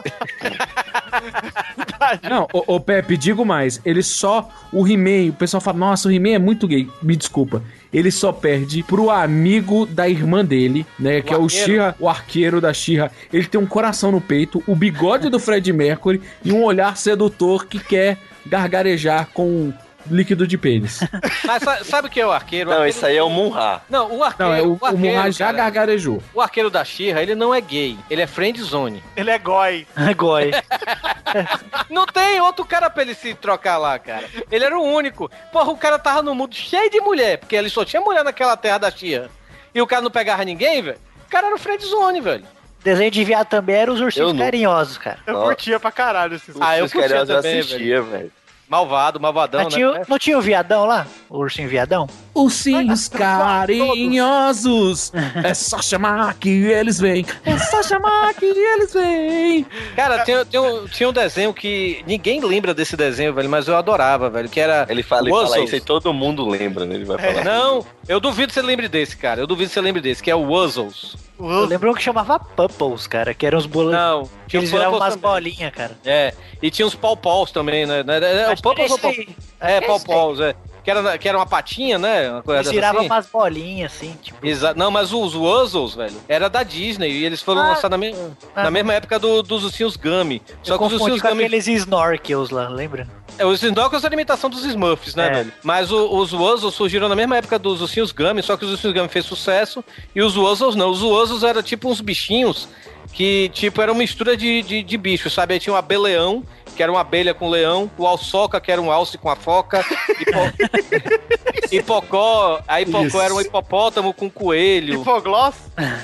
Não, 2.24 2.48
ô, 2.54 2.76
ô, 2.76 2.80
Pepe, 2.80 3.18
digo 3.18 3.44
mais. 3.44 3.82
Ele 3.84 4.02
só. 4.02 4.50
O 4.72 4.88
He-Man, 4.88 5.32
o 5.32 5.34
pessoal 5.34 5.60
fala, 5.60 5.78
nossa, 5.78 6.08
o 6.08 6.12
He-Man 6.12 6.36
é 6.36 6.40
muito 6.40 6.70
gay. 6.70 6.90
Me 7.02 7.18
desculpa. 7.18 7.62
Ele 7.92 8.12
só 8.12 8.32
perde 8.32 8.82
pro 8.84 9.10
amigo 9.10 9.86
da 9.86 10.08
irmã 10.08 10.44
dele, 10.44 10.86
né? 10.98 11.22
que 11.22 11.34
é 11.34 11.38
o 11.38 11.44
arqueiro. 11.44 11.66
Shira, 11.66 11.96
o 12.00 12.08
arqueiro 12.08 12.62
da 12.62 12.74
Shira. 12.74 13.12
Ele 13.34 13.46
tem 13.46 13.60
um 13.60 13.66
coração 13.66 14.10
no 14.10 14.22
peito, 14.22 14.64
o 14.66 14.74
bigode 14.74 15.30
do 15.30 15.40
Fred 15.40 15.74
Mercury 15.74 16.22
e 16.46 16.54
um 16.54 16.64
olhar 16.64 16.96
sedutor 16.96 17.66
que 17.66 17.80
quer 17.80 18.18
gargarejar 18.46 19.28
com 19.34 19.74
líquido 20.10 20.48
de 20.48 20.58
pênis. 20.58 21.00
Mas 21.46 21.64
sa- 21.64 21.84
sabe 21.84 22.08
o 22.08 22.12
que 22.12 22.20
é 22.22 22.26
o 22.26 22.32
arqueiro? 22.32 22.70
O 22.70 22.74
Não, 22.74 22.82
arqueiro- 22.82 22.98
esse 22.98 23.06
aí 23.06 23.18
é 23.18 23.24
o 23.24 23.30
Munra. 23.30 23.82
Não, 23.90 24.12
o 24.18 24.24
arqueiro. 24.24 24.52
Não, 24.52 24.58
é 24.58 24.62
o, 24.62 24.78
o 24.82 24.86
arqueiro, 24.86 24.98
Munra 25.18 25.32
já 25.32 25.46
cara, 25.48 25.58
gargarejou. 25.58 26.22
O 26.34 26.42
arqueiro 26.42 26.70
da 26.70 26.84
Xirra, 26.86 27.22
ele 27.22 27.36
não 27.36 27.54
é 27.54 27.62
gay. 27.62 27.98
Ele 28.10 28.22
é 28.22 28.28
friend 28.28 28.62
zone. 28.62 29.04
Ele 29.16 29.30
é 29.32 29.38
goi. 29.40 29.88
Goi. 30.16 30.52
Não 31.90 32.06
tem 32.06 32.40
outro 32.40 32.64
cara 32.66 32.90
pra 32.90 33.04
ele 33.04 33.14
se 33.14 33.34
trocar 33.34 33.78
lá, 33.78 33.98
cara. 34.00 34.24
Ele 34.52 34.64
era 34.64 34.78
o 34.78 34.82
único. 34.84 35.30
Porra, 35.52 35.72
o 35.72 35.78
cara 35.78 36.00
tava 36.00 36.22
no 36.22 36.34
mundo 36.34 36.56
cheio 36.56 36.90
de 36.90 37.00
mulher, 37.02 37.38
porque 37.38 37.56
ele 37.56 37.70
só 37.70 37.84
tinha 37.84 38.02
mulher 38.02 38.24
naquela 38.24 38.56
terra 38.56 38.78
da 38.78 38.92
Xirra. 38.92 39.30
E 39.74 39.82
o 39.82 39.88
cara 39.88 40.02
não 40.02 40.12
pegava 40.12 40.46
ninguém, 40.46 40.82
velho. 40.82 40.98
O 41.28 41.30
cara 41.30 41.48
era 41.48 41.56
o 41.56 41.60
friend 41.60 41.84
zone, 41.86 42.22
velho. 42.22 42.46
Desenho 42.84 43.12
de 43.12 43.24
viado 43.24 43.48
também 43.48 43.76
era 43.76 43.92
os 43.92 44.00
ursinhos 44.00 44.38
carinhosos, 44.38 44.98
cara. 44.98 45.18
Eu 45.26 45.42
curtia 45.42 45.80
pra 45.80 45.92
caralho 45.92 46.36
esses 46.36 46.56
Ah, 46.62 46.78
eu 46.78 46.86
Os 46.86 46.94
caras 46.94 47.12
curtia 47.12 47.34
eu 47.34 47.38
também, 47.42 47.60
assistia, 47.60 48.02
velho. 48.02 48.32
Malvado, 48.68 49.20
malvadão, 49.20 49.64
Mas 49.64 49.74
tinha- 49.74 49.92
né? 49.92 50.02
não 50.08 50.18
tinha 50.18 50.38
o 50.38 50.42
viadão 50.42 50.86
lá? 50.86 51.06
O 51.30 51.38
ursinho 51.38 51.70
viadão? 51.70 52.08
Ursinhos 52.34 53.08
carinhosos, 53.08 55.12
é 55.44 55.54
só 55.54 55.82
chamar 55.82 56.34
que 56.34 56.50
eles 56.50 57.00
vêm. 57.00 57.26
É 57.46 57.58
só 57.60 57.84
chamar 57.84 58.34
que 58.34 58.46
eles 58.46 58.94
vêm. 58.94 59.66
Cara, 59.96 60.24
tinha, 60.24 60.44
tinha 60.46 60.62
um, 60.62 60.88
tinha 60.88 61.10
um 61.10 61.14
desenho 61.14 61.54
que 61.54 62.04
ninguém 62.08 62.42
lembra 62.44 62.74
desse 62.74 62.98
desenho, 62.98 63.34
velho, 63.34 63.50
mas 63.50 63.68
eu 63.68 63.78
adorava, 63.78 64.30
velho, 64.30 64.50
que 64.50 64.60
era... 64.60 64.86
Ele 64.90 65.04
fala, 65.04 65.30
ele 65.30 65.32
fala 65.32 65.60
isso 65.60 65.76
aí, 65.76 65.82
todo 65.82 66.12
mundo 66.14 66.48
lembra, 66.48 66.86
né? 66.86 66.96
Ele 66.96 67.06
vai 67.06 67.18
falar. 67.20 67.44
Não, 67.44 67.86
eu 68.08 68.20
duvido 68.20 68.48
que 68.48 68.54
você 68.56 68.62
lembre 68.64 68.88
desse, 68.88 69.16
cara. 69.16 69.42
Eu 69.42 69.48
duvido 69.48 69.68
que 69.70 69.74
você 69.74 69.82
lembre 69.82 70.02
desse, 70.02 70.24
que 70.24 70.32
é 70.32 70.36
o 70.36 70.42
Wuzzles. 70.42 71.16
Eu 71.38 71.66
lembro 71.66 71.94
que 71.94 72.02
chamava 72.02 72.40
Pupples, 72.40 73.08
cara, 73.08 73.34
que 73.34 73.46
eram 73.46 73.58
os 73.58 73.66
bolos. 73.66 73.92
Não, 73.92 74.24
que 74.24 74.32
tinha 74.48 74.62
eles 74.62 74.72
viravam 74.72 74.98
umas 74.98 75.16
bolinhas, 75.16 75.74
cara. 75.74 75.98
É, 76.06 76.34
e 76.62 76.72
tinha 76.72 76.86
uns 76.86 76.96
pau-paus 76.96 77.52
também, 77.52 77.86
né? 77.86 78.00
É, 78.00 78.48
o 78.48 78.52
Acho 78.52 78.62
que 78.62 78.68
era 78.70 78.76
Pupples 78.76 78.92
ou 78.92 79.00
pau. 79.00 79.14
É, 79.60 79.82
pau-paus, 79.82 80.40
é. 80.40 80.56
Que 80.86 80.92
era, 80.92 81.18
que 81.18 81.28
era 81.28 81.36
uma 81.38 81.48
patinha, 81.48 81.98
né? 81.98 82.30
Uma 82.30 82.44
coisa 82.44 82.70
viravam 82.72 83.00
assim. 83.02 83.10
umas 83.10 83.26
bolinhas, 83.26 83.92
assim, 83.92 84.16
tipo. 84.22 84.46
Exa 84.46 84.74
não, 84.76 84.92
mas 84.92 85.12
os 85.12 85.34
Wuzzles, 85.34 85.96
velho, 85.96 86.16
era 86.30 86.48
da 86.48 86.62
Disney 86.62 87.10
e 87.12 87.26
eles 87.26 87.42
foram 87.42 87.62
Ah. 87.62 87.70
lançados 87.70 87.90
na, 87.90 87.98
me- 87.98 88.16
Ah. 88.56 88.64
na 88.64 88.70
mesma 88.72 88.94
época 88.94 89.18
do- 89.18 89.42
dos 89.42 89.64
ursinhos 89.64 89.96
Gummy. 89.98 90.44
Só 90.62 90.78
que 90.78 90.84
os 90.84 90.94
ursinhos 90.94 91.20
Gummy... 91.22 91.44
aqueles 91.46 91.68
snorkels 91.68 92.52
lá, 92.52 92.70
lembra? 92.70 93.08
É, 93.38 93.46
os 93.46 93.62
Snorkels 93.62 94.04
era 94.04 94.14
a 94.14 94.16
imitação 94.16 94.50
dos 94.50 94.64
Smurfs, 94.64 95.14
né, 95.16 95.28
É. 95.28 95.30
velho? 95.32 95.54
Mas 95.64 95.92
o- 95.92 96.16
os 96.20 96.32
Wuzzles 96.32 96.74
surgiram 96.76 97.10
na 97.10 97.16
mesma 97.16 97.36
época 97.36 97.58
dos 97.60 97.82
ursinhos 97.82 98.12
Gummy, 98.14 98.42
só 98.42 98.56
que 98.56 98.64
os 98.64 98.72
ursinhos 98.72 98.96
Gummy 98.96 99.10
fez 99.10 99.26
sucesso 99.26 99.84
e 100.16 100.22
os 100.22 100.38
Wuzzles 100.38 100.76
não. 100.76 100.90
Os 100.92 101.02
Wuzzles 101.02 101.44
eram 101.44 101.62
tipo 101.64 101.90
uns 101.90 102.00
bichinhos 102.00 102.70
que, 103.16 103.48
tipo, 103.54 103.82
era 103.82 103.94
uma 103.94 104.00
mistura 104.00 104.36
de, 104.36 104.62
de, 104.62 104.84
de 104.84 104.98
bichos, 104.98 105.34
sabe? 105.34 105.54
Aí 105.54 105.60
tinha 105.60 105.72
um 105.74 105.78
abelhão, 105.78 106.44
que 106.76 106.84
era 106.84 106.92
uma 106.92 107.00
abelha 107.00 107.34
com 107.34 107.50
leão, 107.50 107.90
o 107.98 108.06
alçoca, 108.06 108.60
que 108.60 108.70
era 108.70 108.82
um 108.82 108.92
alce 108.92 109.18
com 109.18 109.30
a 109.30 109.38
foca, 109.38 109.86
hipo... 110.20 111.72
hipocó, 111.72 112.62
a 112.68 112.82
hipocó 112.82 113.06
Isso. 113.06 113.22
era 113.22 113.34
um 113.34 113.40
hipopótamo 113.40 114.14
com 114.14 114.30
coelho. 114.30 115.00
Hipogloss? 115.02 115.56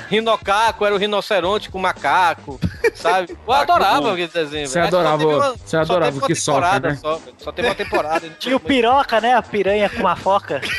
Rinocaco 0.10 0.86
era 0.86 0.96
o 0.96 0.98
rinoceronte 0.98 1.70
com 1.70 1.78
macaco, 1.80 2.58
sabe? 2.96 3.36
Eu 3.46 3.54
adorava 3.54 4.14
aquele 4.14 4.30
desenho. 4.30 4.68
Você 4.70 4.80
que 4.80 4.88
adorava, 4.88 5.28
uma- 5.28 5.50
você 5.52 5.58
só 5.68 5.82
adorava 5.82 6.18
o 6.18 6.22
que 6.22 6.34
soca, 6.34 6.60
temporada 6.62 6.90
né? 6.92 6.96
Só. 6.96 7.22
Só 7.38 7.52
teve 7.52 7.68
uma 7.68 7.76
temporada. 7.76 8.30
Tinha 8.40 8.56
o 8.56 8.60
piroca, 8.60 9.20
né? 9.20 9.34
A 9.34 9.42
piranha 9.42 9.90
com 9.90 10.00
uma 10.00 10.16
foca. 10.16 10.62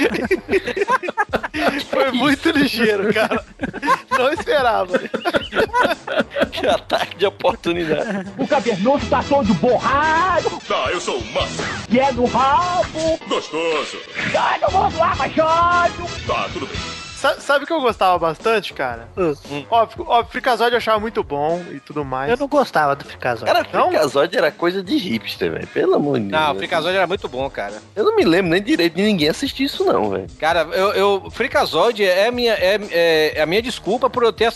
Foi 1.90 2.10
muito 2.12 2.50
ligeiro, 2.50 3.12
cara. 3.12 3.44
Não 4.10 4.32
esperava. 4.32 4.98
Que 6.52 6.66
ataque 6.66 7.16
de 7.16 7.26
oportunidade. 7.26 8.30
O 8.38 8.46
cavernoso 8.46 9.06
tá 9.08 9.22
todo 9.28 9.52
borrado. 9.54 10.50
Tá, 10.66 10.90
eu 10.90 11.00
sou 11.00 11.18
o 11.18 11.32
Massa. 11.32 11.62
E 11.90 11.98
é 11.98 12.12
no 12.12 12.26
rabo. 12.26 13.18
Gostoso. 13.28 13.98
Ai, 14.38 14.58
não 14.60 14.68
vou 14.70 14.90
zoar, 14.90 15.16
machado. 15.16 16.06
Tá, 16.26 16.48
tudo 16.52 16.66
bem. 16.66 16.99
Sa- 17.20 17.38
Sabe 17.40 17.64
o 17.64 17.66
que 17.66 17.72
eu 17.72 17.80
gostava 17.80 18.18
bastante, 18.18 18.72
cara? 18.72 19.08
Óbvio, 19.70 20.04
óbvio, 20.08 20.32
Frikazoid 20.32 20.72
eu 20.72 20.78
achava 20.78 20.98
muito 20.98 21.22
bom 21.22 21.62
e 21.70 21.78
tudo 21.80 22.04
mais. 22.04 22.30
Eu 22.30 22.36
não 22.36 22.48
gostava 22.48 22.96
do 22.96 23.04
Frikazoid. 23.04 23.52
Cara, 23.52 23.64
Frikazoid 23.64 24.36
era 24.38 24.50
coisa 24.50 24.82
de 24.82 24.96
hipster, 24.96 25.52
velho. 25.52 25.66
Pelo 25.66 25.94
amor 25.96 26.18
de 26.18 26.26
Deus. 26.26 26.40
Não, 26.42 26.52
o 26.52 26.56
Frikazoid 26.56 26.96
era 26.96 27.06
muito 27.06 27.28
bom, 27.28 27.48
cara. 27.50 27.74
Eu 27.94 28.04
não 28.04 28.16
me 28.16 28.24
lembro 28.24 28.50
nem 28.50 28.62
direito 28.62 28.94
de 28.94 29.02
ninguém 29.02 29.28
assistir 29.28 29.64
isso, 29.64 29.84
não, 29.84 30.10
velho. 30.10 30.26
Cara, 30.38 30.60
eu, 30.72 30.92
eu 30.92 31.30
Frikazoid 31.30 32.04
é 32.04 32.28
a 32.28 32.32
minha, 32.32 32.54
é, 32.54 32.78
é- 32.90 33.32
é 33.38 33.42
a 33.42 33.46
minha 33.46 33.60
desculpa 33.62 34.08
por 34.08 34.22
eu 34.22 34.32
ter 34.32 34.50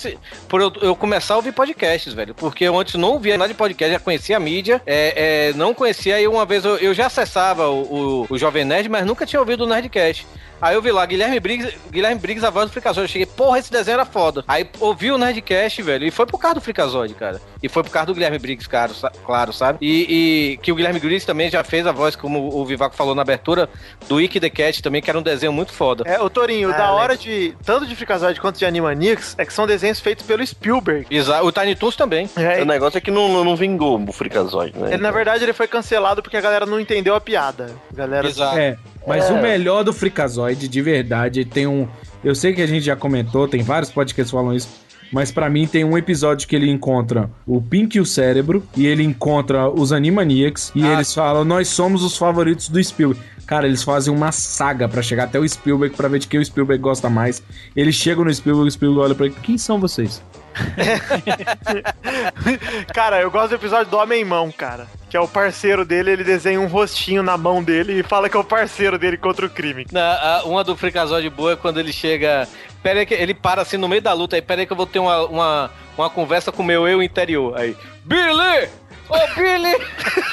por 0.49 0.61
eu, 0.61 0.73
eu 0.83 0.97
começar 0.97 1.35
a 1.35 1.37
ouvir 1.37 1.53
podcasts, 1.53 2.13
velho. 2.15 2.35
Porque 2.35 2.65
eu 2.65 2.79
antes 2.79 2.95
não 2.95 3.13
ouvia 3.13 3.37
nada 3.39 3.49
de 3.49 3.55
podcast, 3.55 3.93
já 3.93 4.01
conhecia 4.01 4.37
a 4.37 4.41
mídia, 4.41 4.81
é, 4.87 5.51
é, 5.51 5.53
não 5.53 5.73
conhecia, 5.75 6.17
aí 6.17 6.27
uma 6.27 6.45
vez 6.47 6.65
eu, 6.65 6.77
eu 6.79 6.93
já 6.95 7.07
acessava 7.07 7.69
o, 7.69 8.23
o, 8.23 8.27
o 8.31 8.39
Jovem 8.39 8.65
Nerd, 8.65 8.89
mas 8.89 9.05
nunca 9.07 9.25
tinha 9.27 9.39
ouvido 9.41 9.65
o 9.65 9.67
Nerdcast. 9.67 10.27
Aí 10.61 10.75
eu 10.75 10.81
vi 10.83 10.91
lá, 10.93 11.05
Guilherme 11.05 11.39
Briggs, 11.41 11.75
Guilherme 11.91 12.21
Briggs, 12.21 12.47
a 12.47 12.51
voz 12.51 12.67
do 12.69 12.73
Frikazoid. 12.73 13.03
Eu 13.07 13.13
cheguei, 13.13 13.27
porra, 13.27 13.59
esse 13.59 13.71
desenho 13.71 13.95
era 13.95 14.05
foda. 14.05 14.45
Aí 14.49 14.67
ouvi 14.81 15.11
o 15.13 15.19
Nerdcast, 15.19 15.83
velho, 15.83 16.07
e 16.07 16.11
foi 16.11 16.25
por 16.27 16.39
causa 16.39 16.55
do 16.57 16.61
Frikazoid, 16.61 17.13
cara. 17.15 17.41
E 17.63 17.69
foi 17.69 17.83
por 17.83 17.91
causa 17.91 18.07
do 18.07 18.15
Guilherme 18.15 18.39
Briggs, 18.39 18.69
cara, 18.69 18.93
sa- 18.95 19.13
claro, 19.25 19.53
sabe? 19.53 19.79
E, 19.81 20.53
e 20.55 20.57
que 20.59 20.73
o 20.73 20.75
Guilherme 20.75 21.01
Briggs 21.01 21.27
também 21.27 21.51
já 21.51 21.63
fez 21.65 21.87
a 21.87 21.93
voz, 21.93 22.17
como 22.17 22.55
o 22.55 22.65
Vivaco 22.65 22.95
falou 22.95 23.15
na 23.15 23.23
abertura, 23.23 23.69
do 24.09 24.17
Wiki 24.17 24.41
the 24.41 24.51
Cat 24.51 24.83
também, 24.83 25.03
que 25.03 25.11
era 25.11 25.19
um 25.19 25.23
desenho 25.23 25.53
muito 25.53 25.73
foda. 25.73 26.05
É, 26.07 26.21
o 26.21 26.31
Torinho, 26.31 26.69
Ah, 26.71 26.73
da 26.73 26.79
legal. 26.79 26.95
hora 26.97 27.17
de. 27.17 27.55
Tanto 27.65 27.87
de 27.87 27.95
Frikazoid 27.97 28.41
quanto 28.41 28.59
de 28.59 28.65
Animaniacs, 28.65 29.35
é 29.39 29.45
que 29.45 29.53
são 29.53 29.67
desenhos 29.67 30.01
feitos 30.01 30.25
pelo 30.25 30.47
Spielberg. 30.47 31.07
Exato, 31.11 31.47
o 31.47 31.53
Tiny 31.53 31.75
Toons 31.75 31.97
também. 31.97 32.29
É, 32.37 32.63
O 32.63 32.65
negócio 32.65 32.99
é 32.99 33.01
que 33.01 33.11
não, 33.11 33.45
não 33.45 33.57
vingou 33.57 34.03
o 34.09 34.13
Frikazoid, 34.13 34.77
né? 34.79 34.95
ele, 34.95 35.03
na 35.03 35.11
verdade, 35.11 35.45
ele 35.45 35.53
foi 35.53 35.67
cancelado 35.69 36.23
porque 36.23 36.37
a 36.37 36.41
galera 36.41 36.65
não 36.67 36.79
entendeu 36.81 37.15
a 37.15 37.21
piada. 37.21 37.71
A 37.93 37.97
galera. 37.97 38.29
É, 38.59 38.77
mas 39.07 39.29
É. 39.29 39.33
o 39.33 39.43
melhor 39.43 39.83
do 39.85 39.93
Frikazoid, 39.93 40.67
de 40.69 40.83
verdade, 40.83 41.45
tem 41.45 41.67
um. 41.67 41.87
Eu 42.23 42.35
sei 42.35 42.53
que 42.55 42.63
a 42.63 42.67
gente 42.67 42.85
já 42.85 42.97
comentou, 42.97 43.47
tem 43.47 43.63
vários 43.63 43.91
podcasts 43.91 44.31
que 44.31 44.37
falam 44.37 44.55
isso. 44.55 44.69
Mas 45.13 45.31
pra 45.31 45.49
mim 45.49 45.67
tem 45.67 45.85
um 45.85 45.97
episódio 45.97 46.49
que 46.49 46.57
ele 46.57 46.69
encontra 46.69 47.31
o 47.47 47.61
Pink 47.63 47.97
e 47.99 48.01
o 48.01 48.07
Cérebro, 48.07 48.65
e 48.77 48.87
ele 48.87 49.03
encontra 49.05 49.69
os 49.71 49.93
Animaniacs, 49.93 50.73
e 50.75 50.85
eles 50.85 51.15
falam: 51.15 51.45
Nós 51.45 51.69
somos 51.69 52.03
os 52.03 52.17
favoritos 52.17 52.69
do 52.69 52.83
Spielberg. 52.83 53.23
Cara, 53.47 53.67
eles 53.67 53.83
fazem 53.83 54.13
uma 54.13 54.33
saga 54.33 54.89
pra 54.89 55.03
chegar 55.03 55.25
até 55.25 55.39
o 55.39 55.47
Spielberg 55.47 55.95
pra 55.95 56.09
ver 56.09 56.19
de 56.19 56.27
quem 56.27 56.41
o 56.41 56.45
Spielberg 56.45 56.83
gosta 56.83 57.11
mais. 57.11 57.43
Eles 57.77 57.95
chegam 57.95 58.25
no 58.25 58.33
Spielberg, 58.35 58.67
o 58.67 58.71
Spielberg 58.73 59.05
olha 59.05 59.15
pra 59.15 59.27
ele: 59.27 59.35
Quem 59.43 59.59
são 59.59 59.79
vocês? 59.79 60.21
Cara, 62.95 63.21
eu 63.21 63.31
gosto 63.31 63.51
do 63.51 63.55
episódio 63.57 63.91
do 63.91 63.97
Homem-Mão, 63.99 64.51
cara. 64.53 64.87
Que 65.11 65.17
é 65.17 65.21
o 65.21 65.29
parceiro 65.29 65.85
dele, 65.85 66.11
ele 66.13 66.25
desenha 66.25 66.61
um 66.61 66.67
rostinho 66.67 67.23
na 67.23 67.37
mão 67.37 67.63
dele 67.63 68.01
e 68.01 68.03
fala 68.03 68.29
que 68.29 68.37
é 68.37 68.41
o 68.41 68.45
parceiro 68.45 68.99
dele 68.99 69.17
contra 69.17 69.47
o 69.47 69.51
crime. 69.51 69.87
Na- 69.93 70.39
a- 70.39 70.43
uma 70.45 70.65
do 70.65 70.77
Frikazoid 70.77 71.29
boa 71.31 71.53
é 71.53 71.57
quando 71.57 71.79
ele 71.81 71.93
chega. 71.93 72.49
Pera 72.83 73.01
aí 73.01 73.07
que 73.07 73.15
ele 73.15 73.35
para 73.35 73.63
assim 73.63 73.77
no 73.77 73.89
meio 73.89 74.03
da 74.03 74.13
luta. 74.13 74.37
Aí, 74.37 74.43
pera 74.43 74.61
aí 74.63 74.67
que 74.67 74.73
eu 74.73 74.77
vou 74.77 74.87
ter 74.87 74.99
uma, 74.99 75.25
uma, 75.27 75.71
uma 75.97 76.11
conversa 76.11 76.51
com 76.53 76.63
o 76.63 76.67
meu 76.67 76.87
eu 76.89 77.03
interior. 77.03 77.57
Aí, 77.59 77.77
Billy! 78.05 78.69
Ô, 79.09 79.19
Billy! 79.37 79.75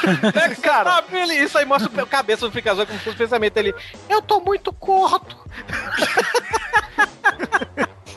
Cara, 0.61 0.97
ah, 0.97 1.01
Billy! 1.01 1.37
Isso 1.43 1.57
aí 1.57 1.65
mostra 1.65 1.89
a 2.01 2.05
cabeça 2.05 2.45
do 2.45 2.51
Frikazoid 2.51 2.87
como 2.87 2.99
se 2.99 3.05
fosse 3.05 3.17
pensamento. 3.17 3.57
Ele, 3.57 3.73
eu 4.09 4.21
tô 4.21 4.39
muito 4.39 4.71
corto. 4.73 5.37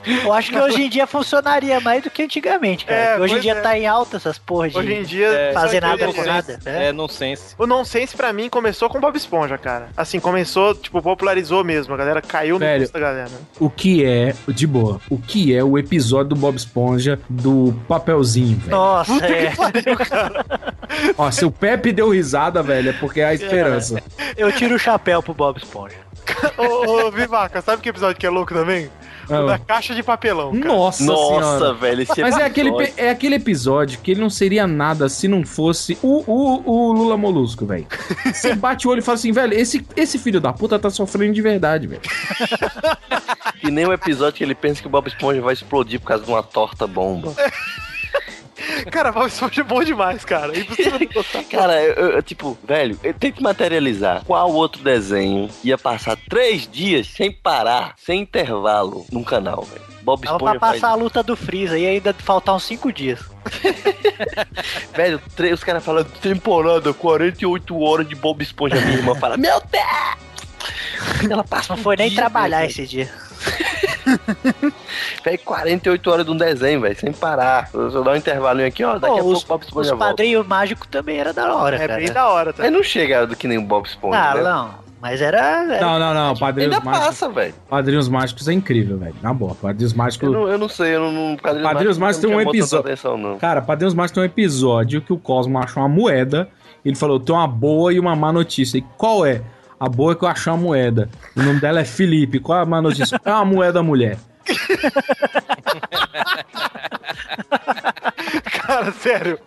Eu 0.06 0.32
acho 0.32 0.50
que 0.50 0.58
hoje 0.58 0.82
em 0.82 0.88
dia 0.88 1.06
funcionaria 1.06 1.80
mais 1.80 2.02
do 2.02 2.10
que 2.10 2.22
antigamente, 2.22 2.84
cara. 2.84 3.00
É, 3.00 3.18
hoje 3.18 3.36
em 3.36 3.40
dia 3.40 3.52
é. 3.52 3.60
tá 3.60 3.78
em 3.78 3.86
alta 3.86 4.16
essas 4.16 4.38
porra 4.38 4.68
de 4.68 4.76
Hoje 4.76 4.92
em 4.92 5.02
dia, 5.02 5.28
é, 5.28 5.52
fazer 5.52 5.80
nada 5.80 6.12
com 6.12 6.24
nada. 6.24 6.58
né? 6.64 6.88
É, 6.88 6.92
nonsense. 6.92 7.54
O 7.58 7.66
nonsense 7.66 8.16
pra 8.16 8.32
mim 8.32 8.48
começou 8.48 8.88
com 8.88 9.00
Bob 9.00 9.16
Esponja, 9.16 9.56
cara. 9.56 9.88
Assim, 9.96 10.20
começou, 10.20 10.74
tipo, 10.74 11.00
popularizou 11.00 11.64
mesmo. 11.64 11.94
A 11.94 11.96
galera 11.96 12.20
caiu 12.20 12.54
no 12.54 12.60
Velho. 12.60 12.80
gosto 12.80 12.92
da 12.92 13.00
galera. 13.00 13.30
O 13.58 13.70
que 13.70 14.04
é, 14.04 14.34
de 14.48 14.66
boa, 14.66 15.00
o 15.08 15.18
que 15.18 15.54
é 15.54 15.62
o 15.62 15.78
episódio 15.78 16.30
do 16.30 16.36
Bob 16.36 16.56
Esponja 16.56 17.18
do 17.28 17.74
papelzinho, 17.88 18.58
velho? 18.58 18.70
Nossa, 18.70 19.12
é. 19.26 19.52
Ó, 21.16 21.30
se 21.30 21.44
o 21.44 21.50
Pepe 21.50 21.92
deu 21.92 22.10
risada, 22.10 22.62
velho, 22.62 22.90
é 22.90 22.92
porque 22.92 23.20
é 23.20 23.26
a 23.26 23.34
esperança. 23.34 24.02
Eu 24.36 24.52
tiro 24.52 24.74
o 24.74 24.78
chapéu 24.78 25.22
pro 25.22 25.34
Bob 25.34 25.58
Esponja. 25.58 25.96
ô, 26.56 27.06
ô, 27.06 27.10
Vivaca, 27.10 27.60
sabe 27.60 27.82
que 27.82 27.88
episódio 27.88 28.18
que 28.18 28.26
é 28.26 28.30
louco 28.30 28.54
também? 28.54 28.90
O 29.28 29.34
Ah. 29.34 29.42
da 29.46 29.58
caixa 29.58 29.94
de 29.94 30.02
papelão, 30.02 30.52
cara. 30.52 30.64
Nossa, 30.64 31.04
Nossa, 31.04 31.58
senhora. 31.58 31.74
velho, 31.74 32.02
esse 32.02 32.20
Mas 32.20 32.36
é 32.36 32.44
aquele, 32.44 32.70
é 32.96 33.10
aquele 33.10 33.36
episódio 33.36 33.98
que 34.00 34.10
ele 34.12 34.20
não 34.20 34.30
seria 34.30 34.66
nada 34.66 35.08
se 35.08 35.26
não 35.28 35.44
fosse 35.44 35.96
o, 36.02 36.22
o, 36.26 36.62
o 36.70 36.92
Lula 36.92 37.16
Molusco, 37.16 37.64
velho. 37.66 37.86
Você 38.32 38.54
bate 38.54 38.86
o 38.86 38.90
olho 38.90 38.98
e 39.00 39.02
fala 39.02 39.16
assim, 39.16 39.32
velho, 39.32 39.54
esse, 39.54 39.84
esse 39.96 40.18
filho 40.18 40.40
da 40.40 40.52
puta 40.52 40.78
tá 40.78 40.90
sofrendo 40.90 41.32
de 41.34 41.42
verdade, 41.42 41.86
velho. 41.86 42.02
Que 43.60 43.70
nem 43.70 43.86
o 43.86 43.92
episódio 43.92 44.34
que 44.34 44.44
ele 44.44 44.54
pensa 44.54 44.80
que 44.80 44.86
o 44.86 44.90
Bob 44.90 45.06
Esponja 45.08 45.40
vai 45.40 45.54
explodir 45.54 46.00
por 46.00 46.08
causa 46.08 46.24
de 46.24 46.30
uma 46.30 46.42
torta 46.42 46.86
bomba. 46.86 47.32
Cara, 48.90 49.12
Bob 49.12 49.26
Esponja 49.26 49.60
é 49.60 49.64
bom 49.64 49.82
demais, 49.84 50.24
cara. 50.24 50.54
É 50.56 50.60
impossível 50.60 50.98
não 50.98 51.06
gostar. 51.12 51.44
Cara, 51.44 51.82
eu, 51.82 52.10
eu- 52.10 52.22
tipo, 52.22 52.56
velho, 52.64 52.98
eu 53.02 53.14
tenho 53.14 53.32
que 53.32 53.42
materializar 53.42 54.24
qual 54.24 54.52
outro 54.52 54.82
desenho 54.82 55.48
ia 55.62 55.76
passar 55.78 56.16
três 56.28 56.66
dias 56.70 57.06
sem 57.06 57.30
parar, 57.32 57.94
sem 57.96 58.20
intervalo, 58.22 59.06
num 59.12 59.22
canal, 59.24 59.62
velho. 59.62 59.82
Bob 60.02 60.22
Dava 60.24 60.38
pra 60.38 60.46
Esponja 60.48 60.60
faz 60.60 60.80
passar 60.80 60.92
a 60.92 60.94
luta 60.96 61.22
do 61.22 61.34
Freeza 61.34 61.78
e 61.78 61.86
ainda 61.86 62.12
faltar 62.12 62.54
uns 62.54 62.64
5 62.64 62.92
dias. 62.92 63.20
Velho, 64.94 65.20
os 65.52 65.64
caras 65.64 65.84
falam 65.84 66.04
temporada, 66.04 66.92
48 66.92 67.80
horas 67.80 68.06
de 68.08 68.14
Bob 68.14 68.42
Esponja. 68.42 68.76
Minha 68.80 68.98
irmã 68.98 69.14
fala, 69.14 69.36
meu 69.36 69.60
Deus! 69.70 71.30
Ela 71.30 71.44
passa 71.44 71.74
Não 71.74 71.82
foi 71.82 71.96
nem 71.96 72.08
dia, 72.08 72.16
trabalhar 72.18 72.58
velho. 72.60 72.70
esse 72.70 72.86
dia. 72.86 73.10
Velho, 75.24 75.38
48 75.44 76.10
horas 76.10 76.26
de 76.26 76.32
um 76.32 76.36
desenho, 76.36 76.80
velho, 76.80 76.96
sem 76.98 77.12
parar. 77.12 77.68
Eu 77.72 77.90
só 77.90 78.02
dar 78.02 78.12
um 78.12 78.16
intervalinho 78.16 78.66
aqui, 78.68 78.84
ó. 78.84 78.98
Daqui 78.98 79.20
Pô, 79.20 79.20
a 79.20 79.24
os, 79.24 79.44
pouco 79.44 79.44
o 79.44 79.48
Bob 79.48 79.62
Esponja 79.64 79.90
volta. 79.90 80.06
padrinhos 80.06 80.46
mágicos 80.46 80.86
também 80.90 81.18
era 81.18 81.32
da 81.32 81.54
hora, 81.54 81.76
É 81.76 81.86
cara. 81.88 81.96
bem 82.00 82.12
da 82.12 82.28
hora, 82.28 82.52
tá? 82.52 82.62
Mas 82.62 82.72
não 82.72 82.82
chega 82.82 83.26
do 83.26 83.34
que 83.34 83.48
nem 83.48 83.58
o 83.58 83.62
Bob 83.62 83.86
Esponja, 83.86 84.18
Ah, 84.18 84.34
né? 84.34 84.42
não. 84.42 84.84
Mas 85.00 85.20
era. 85.20 85.38
era 85.70 85.80
Não, 85.84 85.98
não, 85.98 86.14
não. 86.14 86.34
Padrinhos 86.36 86.72
Ainda 86.74 86.84
Mágicos. 86.84 87.06
passa, 87.08 87.28
velho. 87.28 87.54
Padrinhos 87.68 88.08
Mágicos 88.08 88.48
é 88.48 88.52
incrível, 88.54 88.96
velho. 88.98 89.14
Na 89.22 89.34
boa. 89.34 89.54
Padrinhos 89.54 89.92
Mágicos. 89.92 90.26
Eu 90.26 90.32
não, 90.32 90.48
eu 90.48 90.56
não 90.58 90.68
sei, 90.68 90.94
eu 90.96 91.00
não. 91.00 91.12
não 91.12 91.36
Padrinhos, 91.36 91.68
Padrinhos 91.68 91.98
Mágicos 91.98 92.26
tem 92.26 92.34
um 92.36 92.40
episódio. 92.40 92.86
Atenção, 92.86 93.18
não. 93.18 93.38
Cara, 93.38 93.60
Padrinhos 93.60 93.92
Mágicos 93.92 94.14
tem 94.14 94.22
um 94.22 94.26
episódio 94.26 95.02
que 95.02 95.12
o 95.12 95.18
Cosmo 95.18 95.58
achou 95.58 95.82
uma 95.82 95.88
moeda. 95.90 96.48
Ele 96.82 96.96
falou: 96.96 97.20
tem 97.20 97.34
uma 97.34 97.46
boa 97.46 97.92
e 97.92 98.00
uma 98.00 98.16
má 98.16 98.32
notícia. 98.32 98.78
E 98.78 98.82
qual 98.96 99.26
é? 99.26 99.42
A 99.84 99.88
boa 99.88 100.12
é 100.12 100.14
que 100.14 100.24
eu 100.24 100.28
achei 100.28 100.50
uma 100.50 100.58
moeda. 100.58 101.10
O 101.36 101.42
nome 101.42 101.60
dela 101.60 101.78
é 101.78 101.84
Felipe. 101.84 102.40
Qual 102.40 102.58
é 102.58 102.62
a 102.62 102.64
má 102.64 102.80
notícia? 102.80 103.20
É 103.22 103.30
uma 103.30 103.44
moeda 103.44 103.82
mulher. 103.82 104.16
Cara, 108.66 108.92
sério. 108.92 109.38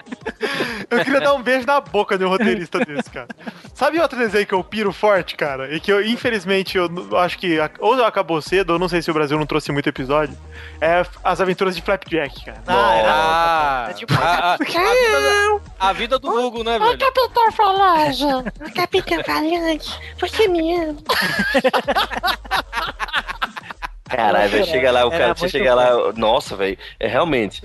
Eu 0.90 1.04
queria 1.04 1.20
dar 1.22 1.34
um 1.34 1.42
beijo 1.42 1.66
na 1.66 1.80
boca 1.82 2.18
de 2.18 2.26
um 2.26 2.30
roteirista 2.30 2.80
desse, 2.80 3.10
cara. 3.10 3.28
Sabe 3.74 4.00
outro 4.00 4.18
desenho 4.18 4.46
que 4.46 4.54
eu 4.54 4.64
piro 4.64 4.92
forte, 4.94 5.36
cara? 5.36 5.74
E 5.74 5.80
que 5.80 5.92
eu, 5.92 6.06
infelizmente, 6.06 6.78
eu 6.78 6.90
acho 7.18 7.38
que 7.38 7.58
ou 7.80 8.04
acabou 8.06 8.42
cedo, 8.42 8.74
ou 8.74 8.80
não 8.80 8.88
sei 8.90 9.02
se 9.02 9.10
o 9.10 9.14
Brasil 9.14 9.38
não 9.38 9.46
trouxe 9.46 9.72
muito 9.72 9.90
episódio. 9.90 10.38
É 10.80 11.04
As 11.24 11.42
Aventuras 11.42 11.76
de 11.76 11.82
Flapjack, 11.82 12.46
cara. 12.46 12.62
Ah, 12.68 13.88
É 13.90 13.94
tipo- 13.94 14.14
a, 14.14 14.18
a- 14.18 14.54
a 14.54 14.58
vida, 14.58 15.62
a 15.80 15.94
vida 15.94 16.20
do 16.20 16.30
Hugo, 16.30 16.64
né, 16.64 16.78
velho? 16.80 16.98
Capitão 16.98 17.52
Falante, 17.52 18.24
Capitão 18.76 19.24
Falante, 19.24 20.00
você 20.20 20.48
me 20.48 20.76
ama. 20.76 20.98
Caralho, 24.10 24.49
velho, 24.49 24.66
chega 24.66 24.91
lá, 24.91 25.05
o 25.05 25.12
Era 25.12 25.36
cara, 25.36 25.49
chega 25.49 25.76
lá, 25.76 26.14
nossa, 26.14 26.55
velho, 26.55 26.78
é 26.99 27.08
realmente, 27.08 27.62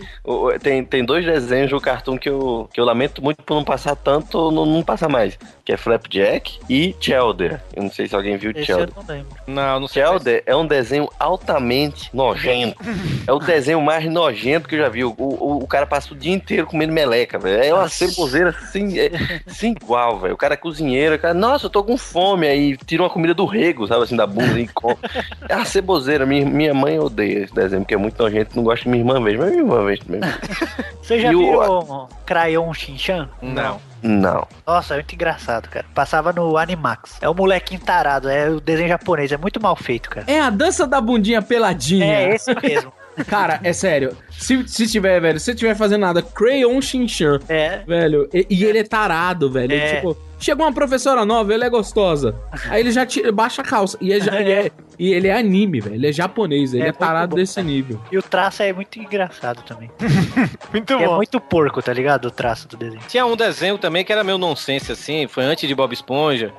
tem, 0.60 0.84
tem 0.84 1.04
dois 1.04 1.24
desenhos 1.24 1.70
do 1.70 1.80
cartoon 1.80 2.18
que 2.18 2.28
eu, 2.28 2.68
que 2.72 2.80
eu 2.80 2.84
lamento 2.84 3.22
muito 3.22 3.42
por 3.42 3.54
não 3.54 3.64
passar 3.64 3.94
tanto, 3.94 4.50
não, 4.50 4.66
não 4.66 4.82
passar 4.82 5.08
mais, 5.08 5.38
que 5.64 5.72
é 5.72 5.76
Flapjack 5.76 6.58
e 6.68 6.94
Chelder, 7.00 7.60
eu 7.74 7.82
não 7.84 7.90
sei 7.90 8.08
se 8.08 8.14
alguém 8.14 8.36
viu 8.36 8.50
Esse 8.50 8.60
eu 8.60 8.78
Chelder. 8.78 8.94
não 8.96 9.04
lembro. 9.14 9.28
Não, 9.46 9.80
não 9.80 9.88
sei. 9.88 10.02
Chelder 10.02 10.42
é 10.46 10.56
um 10.56 10.66
desenho 10.66 11.08
altamente 11.18 12.10
nojento, 12.12 12.76
é 13.26 13.32
o 13.32 13.38
desenho 13.38 13.80
mais 13.80 14.04
nojento 14.10 14.68
que 14.68 14.74
eu 14.74 14.80
já 14.80 14.88
vi, 14.88 15.04
o, 15.04 15.14
o, 15.16 15.58
o 15.62 15.66
cara 15.66 15.86
passa 15.86 16.12
o 16.12 16.16
dia 16.16 16.32
inteiro 16.32 16.66
comendo 16.66 16.92
meleca, 16.92 17.38
velho, 17.38 17.62
é 17.62 17.72
uma 17.74 17.88
ceboseira 17.88 18.50
assim, 18.50 18.98
é, 18.98 19.10
sem 19.46 19.72
igual, 19.72 20.18
velho, 20.18 20.34
o 20.34 20.36
cara 20.36 20.54
é 20.54 20.56
cozinheiro, 20.56 21.14
o 21.14 21.18
cara, 21.18 21.34
nossa, 21.34 21.66
eu 21.66 21.70
tô 21.70 21.84
com 21.84 21.96
fome, 21.96 22.46
aí 22.48 22.76
tira 22.76 23.02
uma 23.02 23.10
comida 23.10 23.32
do 23.34 23.44
rego, 23.46 23.86
sabe, 23.86 24.02
assim, 24.04 24.16
da 24.16 24.26
bunda 24.26 24.58
e 24.58 24.66
come. 24.68 24.96
É 25.48 25.56
uma 25.56 25.64
ceboseira. 25.64 26.24
Minha, 26.24 26.46
minha 26.46 26.72
mãe 26.74 26.98
odeia 26.98 27.40
esse 27.44 27.54
desenho, 27.54 27.82
porque 27.82 27.94
é 27.94 27.98
muito 27.98 28.20
nojento. 28.22 28.56
Não 28.56 28.62
gosta 28.64 28.82
que 28.84 28.88
minha 28.88 29.02
irmã 29.02 29.22
veja, 29.22 29.38
mas 29.38 29.50
minha 29.50 29.62
irmã 29.62 29.84
veja 29.84 30.02
também. 30.04 30.20
Você 31.02 31.20
já 31.20 31.30
E 31.32 31.34
o- 31.36 31.40
viu 31.40 32.08
Crayon 32.24 32.72
Shinchan? 32.72 33.28
Não. 33.42 33.52
Não. 33.52 33.80
Nossa, 34.66 34.94
é 34.94 34.96
muito 34.98 35.14
engraçado, 35.14 35.68
cara. 35.68 35.86
Passava 35.94 36.32
no 36.32 36.56
Animax. 36.56 37.18
É 37.20 37.28
um 37.28 37.34
molequinho 37.34 37.80
tarado, 37.80 38.28
é 38.28 38.48
o 38.50 38.60
desenho 38.60 38.88
japonês, 38.88 39.30
é 39.32 39.36
muito 39.36 39.60
mal 39.60 39.76
feito, 39.76 40.10
cara. 40.10 40.26
É 40.28 40.40
a 40.40 40.50
dança 40.50 40.86
da 40.86 41.00
bundinha 41.00 41.40
peladinha. 41.42 42.04
É 42.06 42.34
esse 42.34 42.54
mesmo. 42.60 42.92
Cara, 43.28 43.60
é 43.62 43.74
sério. 43.74 44.16
Se, 44.30 44.66
se 44.66 44.86
tiver, 44.86 45.20
velho, 45.20 45.38
se 45.38 45.54
tiver 45.54 45.74
fazendo 45.74 46.00
nada, 46.00 46.22
Crayon 46.22 46.80
Shinchan, 46.80 47.40
É. 47.46 47.82
velho, 47.86 48.26
e, 48.32 48.46
e 48.48 48.64
ele 48.64 48.78
é 48.78 48.84
tarado, 48.84 49.50
velho. 49.52 49.70
É. 49.74 49.96
Tipo, 49.96 50.16
chegou 50.42 50.66
uma 50.66 50.72
professora 50.72 51.24
nova, 51.24 51.54
ele 51.54 51.64
é 51.64 51.70
gostosa. 51.70 52.34
Aí 52.68 52.80
ele 52.80 52.90
já 52.90 53.06
tira, 53.06 53.30
baixa 53.32 53.62
a 53.62 53.64
calça. 53.64 53.96
E, 54.00 54.12
é, 54.12 54.20
já- 54.20 54.40
e 54.40 54.50
é- 54.52 54.70
e 54.98 55.12
ele 55.12 55.28
é 55.28 55.34
anime, 55.36 55.80
velho. 55.80 55.94
Ele 55.96 56.06
é 56.08 56.12
japonês, 56.12 56.74
ele 56.74 56.84
É 56.84 56.88
é, 56.88 56.92
tarado 56.92 57.36
desse 57.36 57.62
nível. 57.62 58.00
E 58.10 58.18
o 58.18 58.22
traço 58.22 58.62
é 58.62 58.72
muito 58.72 58.98
engraçado 58.98 59.62
também. 59.62 59.90
Muito 60.72 60.92
é 60.94 61.06
bom. 61.06 61.16
muito 61.16 61.38
porco, 61.40 61.82
tá 61.82 61.92
ligado? 61.92 62.26
O 62.26 62.30
traço 62.30 62.66
do 62.68 62.76
desenho. 62.76 63.02
Tinha 63.08 63.26
um 63.26 63.36
desenho 63.36 63.76
também 63.78 64.04
que 64.04 64.12
era 64.12 64.24
meio 64.24 64.38
nonsense, 64.38 64.90
assim, 64.92 65.26
foi 65.28 65.44
antes 65.44 65.68
de 65.68 65.74
Bob 65.74 65.92
Esponja. 65.92 66.52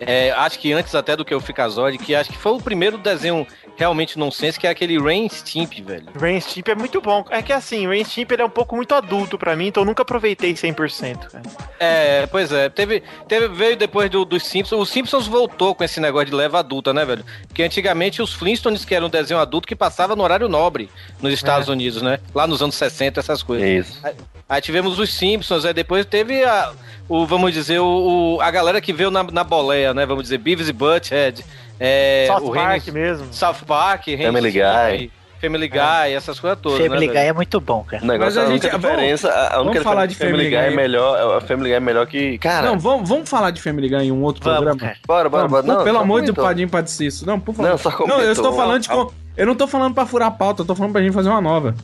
É, 0.00 0.30
acho 0.32 0.58
que 0.58 0.72
antes 0.72 0.94
até 0.94 1.14
do 1.16 1.24
que 1.24 1.34
o 1.34 1.40
Ficazord, 1.40 1.98
que 1.98 2.14
acho 2.14 2.30
que 2.30 2.38
foi 2.38 2.52
o 2.52 2.60
primeiro 2.60 2.96
desenho 2.98 3.46
realmente 3.76 4.18
nonsense, 4.18 4.58
que 4.60 4.66
é 4.66 4.70
aquele 4.70 4.98
Rain 4.98 5.28
Stimp, 5.28 5.72
velho. 5.80 6.06
Rain 6.20 6.38
Stimp 6.40 6.68
é 6.68 6.74
muito 6.74 7.00
bom. 7.00 7.24
É 7.30 7.40
que 7.40 7.52
assim, 7.52 7.86
Rain 7.86 8.04
Stimp 8.04 8.30
ele 8.32 8.42
é 8.42 8.44
um 8.44 8.50
pouco 8.50 8.76
muito 8.76 8.94
adulto 8.94 9.38
pra 9.38 9.56
mim, 9.56 9.68
então 9.68 9.82
eu 9.82 9.86
nunca 9.86 10.02
aproveitei 10.02 10.52
100%. 10.52 11.18
Cara. 11.30 11.42
É, 11.78 12.26
pois 12.26 12.52
é. 12.52 12.68
Teve, 12.68 13.02
teve, 13.26 13.48
veio 13.48 13.76
depois 13.76 14.10
do, 14.10 14.24
dos 14.24 14.44
Simpsons. 14.46 14.80
Os 14.82 14.90
Simpsons 14.90 15.26
voltou 15.26 15.74
com 15.74 15.82
esse 15.84 15.98
negócio 16.00 16.26
de 16.26 16.34
leva 16.34 16.58
adulta, 16.58 16.92
né, 16.92 17.04
velho? 17.04 17.24
Porque 17.48 17.62
antigamente 17.62 18.20
os 18.20 18.34
Flintstones, 18.34 18.84
que 18.84 18.94
era 18.94 19.04
um 19.04 19.08
desenho 19.10 19.40
adulto 19.40 19.66
que 19.66 19.76
passava 19.76 20.14
no 20.14 20.22
horário 20.22 20.48
nobre 20.48 20.90
nos 21.22 21.32
Estados 21.32 21.68
É. 21.68 21.72
Unidos, 21.72 22.02
né? 22.02 22.18
Lá 22.34 22.46
nos 22.46 22.60
anos 22.62 22.74
60, 22.74 23.20
essas 23.20 23.42
coisas. 23.42 23.66
Isso. 23.88 23.98
Aí, 24.06 24.14
aí 24.48 24.60
tivemos 24.60 24.98
os 24.98 25.12
Simpsons, 25.14 25.64
aí 25.64 25.72
depois 25.72 26.04
teve 26.04 26.44
a, 26.44 26.72
o, 27.08 27.24
vamos 27.24 27.52
dizer, 27.54 27.78
o, 27.80 28.36
o- 28.36 28.40
a 28.42 28.50
galera 28.50 28.80
que 28.80 28.92
veio 28.92 29.10
na, 29.10 29.22
na 29.24 29.42
boleia, 29.44 29.89
né? 29.94 30.06
Vamos 30.06 30.24
dizer, 30.24 30.38
Beavis 30.38 30.68
e 30.68 30.72
Butthead. 30.72 31.44
É, 31.78 32.24
South 32.28 32.44
o 32.50 32.52
Park 32.54 32.84
Reino- 32.84 32.98
mesmo. 32.98 33.26
South 33.32 33.54
Park, 33.66 34.04
Family 34.22 34.50
Guy. 34.50 35.10
Family 35.40 35.68
Guy, 35.68 36.12
essas 36.14 36.38
coisas 36.38 36.58
todas, 36.60 36.78
Family 36.78 37.06
né, 37.06 37.12
Guy 37.14 37.14
velho? 37.14 37.28
é 37.30 37.32
muito 37.32 37.58
bom, 37.62 37.82
cara. 37.82 38.04
Mas 38.04 38.36
a 38.36 38.42
a, 38.42 38.44
única 38.48 38.68
gente- 38.68 38.78
vamos- 38.78 38.90
diferença, 38.98 39.30
a- 39.30 39.54
a 39.56 39.60
única 39.62 39.72
vamos 39.80 39.82
falar 39.84 40.04
de 40.04 40.14
Family 40.14 40.48
Guy 40.50 40.54
é 40.54 40.66
Guy. 40.68 40.76
melhor, 40.76 41.36
a 41.38 41.40
Family 41.40 41.70
Guy 41.70 41.76
é 41.76 41.80
melhor 41.80 42.06
que, 42.06 42.36
cara, 42.36 42.66
Não, 42.68 42.78
vamos, 42.78 43.08
vamos 43.08 43.26
falar 43.30 43.50
de 43.50 43.62
Family 43.62 43.88
Guy 43.88 44.02
em 44.08 44.12
um 44.12 44.22
outro 44.22 44.42
Vamos, 44.44 44.58
programa? 44.58 44.78
cara. 44.80 44.96
bora, 45.06 45.28
bora, 45.30 45.42
Não, 45.44 45.48
bora. 45.48 45.62
Não, 45.62 45.82
pelo 45.84 45.98
amor 45.98 46.20
de 46.20 46.26
comentou. 46.26 46.44
Padinho 46.44 46.68
Padre 46.68 47.06
isso. 47.06 47.24
Não, 47.26 47.40
por 47.40 47.54
favor. 47.54 47.70
Não, 47.70 47.78
só 47.78 47.88
Não, 47.88 47.96
eu 48.00 48.06
comentou. 48.06 48.32
estou 48.32 48.52
falando 48.52 48.82
de. 48.82 48.88
com- 48.90 49.10
Eu 49.34 49.46
não 49.46 49.54
tô 49.54 49.66
falando 49.66 49.94
pra 49.94 50.04
furar 50.04 50.28
a 50.28 50.30
pauta, 50.30 50.60
eu 50.60 50.66
tô 50.66 50.74
falando 50.74 50.92
pra 50.92 51.00
gente 51.00 51.14
fazer 51.14 51.30
uma 51.30 51.40
nova. 51.40 51.74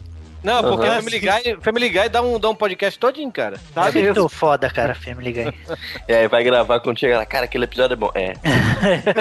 Não, 0.47 0.63
porque 0.63 0.87
Aham. 0.87 1.03
Family 1.03 1.19
Guy, 1.19 1.57
Family 1.61 1.89
Guy 1.89 2.09
dá 2.09 2.23
um, 2.23 2.39
dá 2.39 2.49
um 2.49 2.55
podcast 2.55 2.97
todinho, 3.01 3.33
cara. 3.33 3.59
Tá 3.75 3.89
é 3.89 3.93
muito 3.93 4.29
foda, 4.29 4.71
cara, 4.71 4.95
Family 4.95 5.33
Guy. 5.33 5.53
E 6.09 6.15
aí 6.15 6.29
vai 6.29 6.45
gravar 6.45 6.79
quando 6.79 7.01
chega 7.01 7.19
lá, 7.19 7.27
cara, 7.27 7.47
aquele 7.47 7.65
episódio 7.65 7.95
é 7.95 7.97
bom. 7.97 8.13
É. 8.15 8.35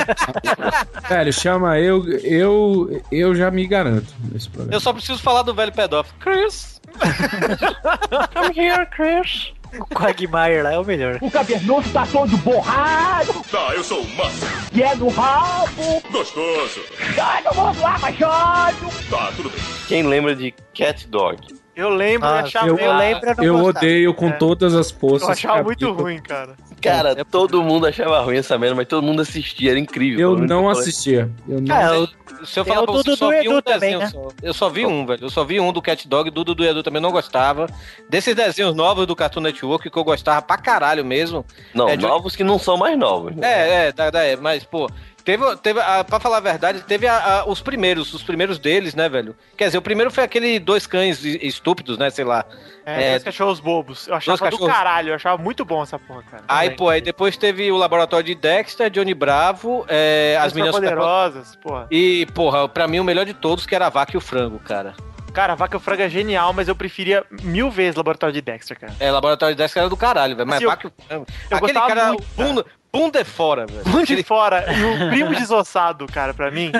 Velho, 1.09 1.33
chama 1.33 1.79
eu. 1.79 2.07
Eu. 2.19 3.01
Eu 3.11 3.33
já 3.33 3.49
me 3.49 3.65
garanto 3.65 4.13
nesse 4.31 4.47
programa. 4.47 4.75
Eu 4.75 4.79
só 4.79 4.93
preciso 4.93 5.17
falar 5.19 5.41
do 5.41 5.55
velho 5.55 5.71
pedófilo. 5.71 6.15
Chris! 6.19 6.79
Come 8.31 8.53
here, 8.55 8.85
Chris. 8.95 9.51
O 9.79 9.85
Quagmire 9.95 10.61
lá 10.61 10.73
é 10.73 10.79
o 10.79 10.85
melhor. 10.85 11.17
O 11.21 11.29
cavernoso 11.29 11.89
tá 11.91 12.05
todo 12.11 12.37
borrado, 12.37 13.33
Tá, 13.51 13.73
eu 13.75 13.83
sou 13.83 14.01
o 14.01 14.15
Massa. 14.15 14.47
que 14.71 14.81
é 14.83 14.95
do 14.95 15.07
rabo. 15.09 16.01
Gostoso. 16.11 16.81
Ai, 17.21 17.43
não 17.43 17.51
vou 17.73 17.83
lá, 17.83 17.97
machado. 17.99 18.77
Tá, 19.09 19.31
tudo 19.35 19.49
bem. 19.49 19.59
Quem 19.87 20.03
lembra 20.03 20.35
de 20.35 20.53
Cat 20.73 21.07
Dog? 21.07 21.39
Eu 21.75 21.89
lembro 21.89 22.27
Ah, 22.27 22.37
e 22.37 22.39
achava, 22.45 22.67
eu- 22.67 22.77
eu, 22.77 22.85
Eu 22.85 22.97
lembro, 22.97 23.29
eu 23.39 23.43
Eu 23.43 23.55
odeio 23.65 24.13
com 24.13 24.29
É. 24.29 24.31
todas 24.33 24.73
as 24.73 24.89
forças. 24.91 25.27
eu 25.27 25.33
achava 25.33 25.63
muito 25.63 25.91
ruim, 25.91 26.19
cara. 26.21 26.55
Cara, 26.91 27.25
todo 27.25 27.61
mundo 27.63 27.85
achava 27.87 28.19
ruim 28.21 28.37
essa 28.37 28.57
merda, 28.57 28.75
mas 28.75 28.87
todo 28.87 29.03
mundo 29.03 29.21
assistia, 29.21 29.71
era 29.71 29.79
incrível. 29.79 30.31
Eu 30.33 30.37
não 30.37 30.69
assistia. 30.69 31.29
Eu 31.47 31.59
não 31.61 31.67
Cara, 31.67 31.95
eu- 31.95 32.07
Se 32.45 32.59
eu 32.59 32.65
falar 32.65 32.83
pra 32.83 32.91
você, 32.93 33.03
Dudu 33.03 33.11
eu 33.11 33.17
só 33.17 33.25
do 33.25 33.31
vi 33.31 33.37
Edu 33.39 33.57
um 33.57 33.61
também, 33.61 33.79
desenho 33.79 33.99
né? 33.99 34.07
só. 34.07 34.27
Eu 34.43 34.53
só 34.53 34.69
vi 34.69 34.85
um, 34.85 35.05
velho. 35.05 35.23
Eu 35.25 35.29
só 35.29 35.43
vi 35.43 35.59
um 35.59 35.71
do 35.71 35.81
Cat 35.81 36.07
Dog, 36.07 36.29
Dudu 36.29 36.53
do 36.55 36.65
Edu 36.65 36.83
também 36.83 37.01
não 37.01 37.11
gostava. 37.11 37.67
Desses 38.09 38.35
desenhos 38.35 38.75
novos 38.75 39.07
do 39.07 39.15
Cartoon 39.15 39.41
Network 39.41 39.89
que 39.89 39.97
eu 39.97 40.03
gostava 40.03 40.41
pra 40.41 40.57
caralho 40.57 41.03
mesmo. 41.05 41.45
Não, 41.73 41.87
É, 41.89 41.95
de- 41.95 42.05
novos 42.05 42.35
que 42.35 42.43
não 42.43 42.59
são 42.59 42.77
mais 42.77 42.97
novos. 42.97 43.35
né? 43.35 43.47
É, 43.47 43.93
é, 43.97 44.31
é, 44.31 44.35
mas, 44.35 44.63
pô, 44.63 44.89
teve, 45.25 45.55
teve 45.57 45.79
a, 45.81 46.03
pra 46.03 46.19
falar 46.19 46.37
a 46.37 46.39
verdade, 46.39 46.81
teve 46.83 47.07
a- 47.07 47.39
a- 47.41 47.45
os 47.45 47.61
primeiros, 47.61 48.13
os 48.13 48.23
primeiros 48.23 48.57
deles, 48.59 48.95
né, 48.95 49.09
velho? 49.09 49.35
Quer 49.57 49.65
dizer, 49.65 49.77
o 49.77 49.81
primeiro 49.81 50.09
foi 50.11 50.23
aquele 50.23 50.59
dois 50.59 50.87
cães 50.87 51.25
estúpidos, 51.25 51.97
né, 51.97 52.09
sei 52.09 52.23
lá. 52.23 52.45
É, 52.85 53.07
É, 53.07 53.09
dois 53.11 53.23
cachorros 53.23 53.59
bobos. 53.59 54.07
Eu 54.07 54.15
achava 54.15 54.37
dois 54.37 54.51
do 54.51 54.57
cachorros- 54.57 54.77
caralho, 54.77 55.09
eu 55.09 55.15
achava 55.15 55.41
muito 55.41 55.65
bom 55.65 55.81
essa 55.83 55.97
porra, 55.99 56.23
cara. 56.29 56.43
Aí, 56.47 56.67
Também. 56.67 56.77
pô, 56.77 56.89
aí 56.89 57.01
depois 57.01 57.35
teve 57.35 57.71
o 57.71 57.75
laboratório 57.77 58.25
de 58.25 58.35
Dexter, 58.35 58.89
Johnny 58.89 59.13
Bravo, 59.13 59.83
é, 59.89 60.35
as 60.39 60.45
As 60.47 60.53
meninas 60.53 60.75
poderosas, 60.75 61.55
porra. 61.57 61.87
E, 61.89 62.25
porra, 62.27 62.69
pra 62.69 62.87
mim 62.87 62.99
o 62.99 63.03
melhor 63.03 63.25
de 63.25 63.33
todos 63.33 63.65
que 63.65 63.73
era 63.75 63.87
a 63.87 63.89
vaca 63.89 64.11
e 64.13 64.17
o 64.17 64.21
frango, 64.21 64.59
cara. 64.59 64.93
Cara, 65.33 65.53
vaca 65.53 65.75
e 65.75 65.77
o 65.77 65.81
frango 65.81 66.01
é 66.03 66.07
genial, 66.07 66.53
mas 66.53 66.69
eu 66.69 66.75
preferia 66.77 67.25
mil 67.43 67.69
vezes 67.69 67.95
Laboratório 67.97 68.31
de 68.33 68.39
Dexter, 68.41 68.79
cara. 68.79 68.93
É, 69.01 69.11
laboratório 69.11 69.53
de 69.53 69.61
Dexter 69.61 69.81
era 69.81 69.89
do 69.89 69.97
caralho, 69.97 70.33
velho. 70.33 70.47
Mas 70.47 70.57
Assim, 70.57 70.65
vaca 70.65 70.87
e 70.87 70.89
o 70.89 70.93
frango. 71.05 71.25
eu 71.49 71.57
Aquele 71.57 71.73
cara, 71.73 72.07
muito, 72.09 72.23
bunda, 72.37 72.65
bunda 72.95 73.19
é 73.19 73.23
fora, 73.23 73.65
velho. 73.65 73.81
Um 73.97 74.03
de 74.03 74.23
fora 74.23 74.65
e 74.73 74.83
o 75.05 75.09
primo 75.09 75.35
desossado, 75.35 76.05
cara, 76.07 76.33
pra 76.33 76.49
mim, 76.49 76.71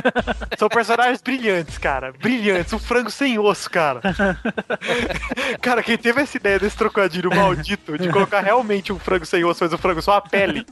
são 0.57 0.70
personagens 0.70 1.22
brilhantes, 1.22 1.78
cara. 1.78 2.13
Brilhantes. 2.13 2.72
O 2.74 2.80
frango 2.80 3.09
sem 3.11 3.38
osso, 3.38 3.70
cara. 3.70 4.01
cara, 5.61 5.84
quem 5.84 5.97
teve 5.97 6.22
essa 6.22 6.38
ideia 6.38 6.59
desse 6.59 6.78
trocadilho 6.78 7.30
maldito 7.36 7.97
de 7.97 8.09
colocar 8.09 8.41
realmente 8.41 8.91
um 8.93 8.99
frango 8.99 9.26
sem 9.26 9.43
osso, 9.43 9.63
mas 9.63 9.74
o 9.74 9.78
frango 9.78 10.01
só 10.01 10.13
a 10.13 10.22
pele. 10.22 10.66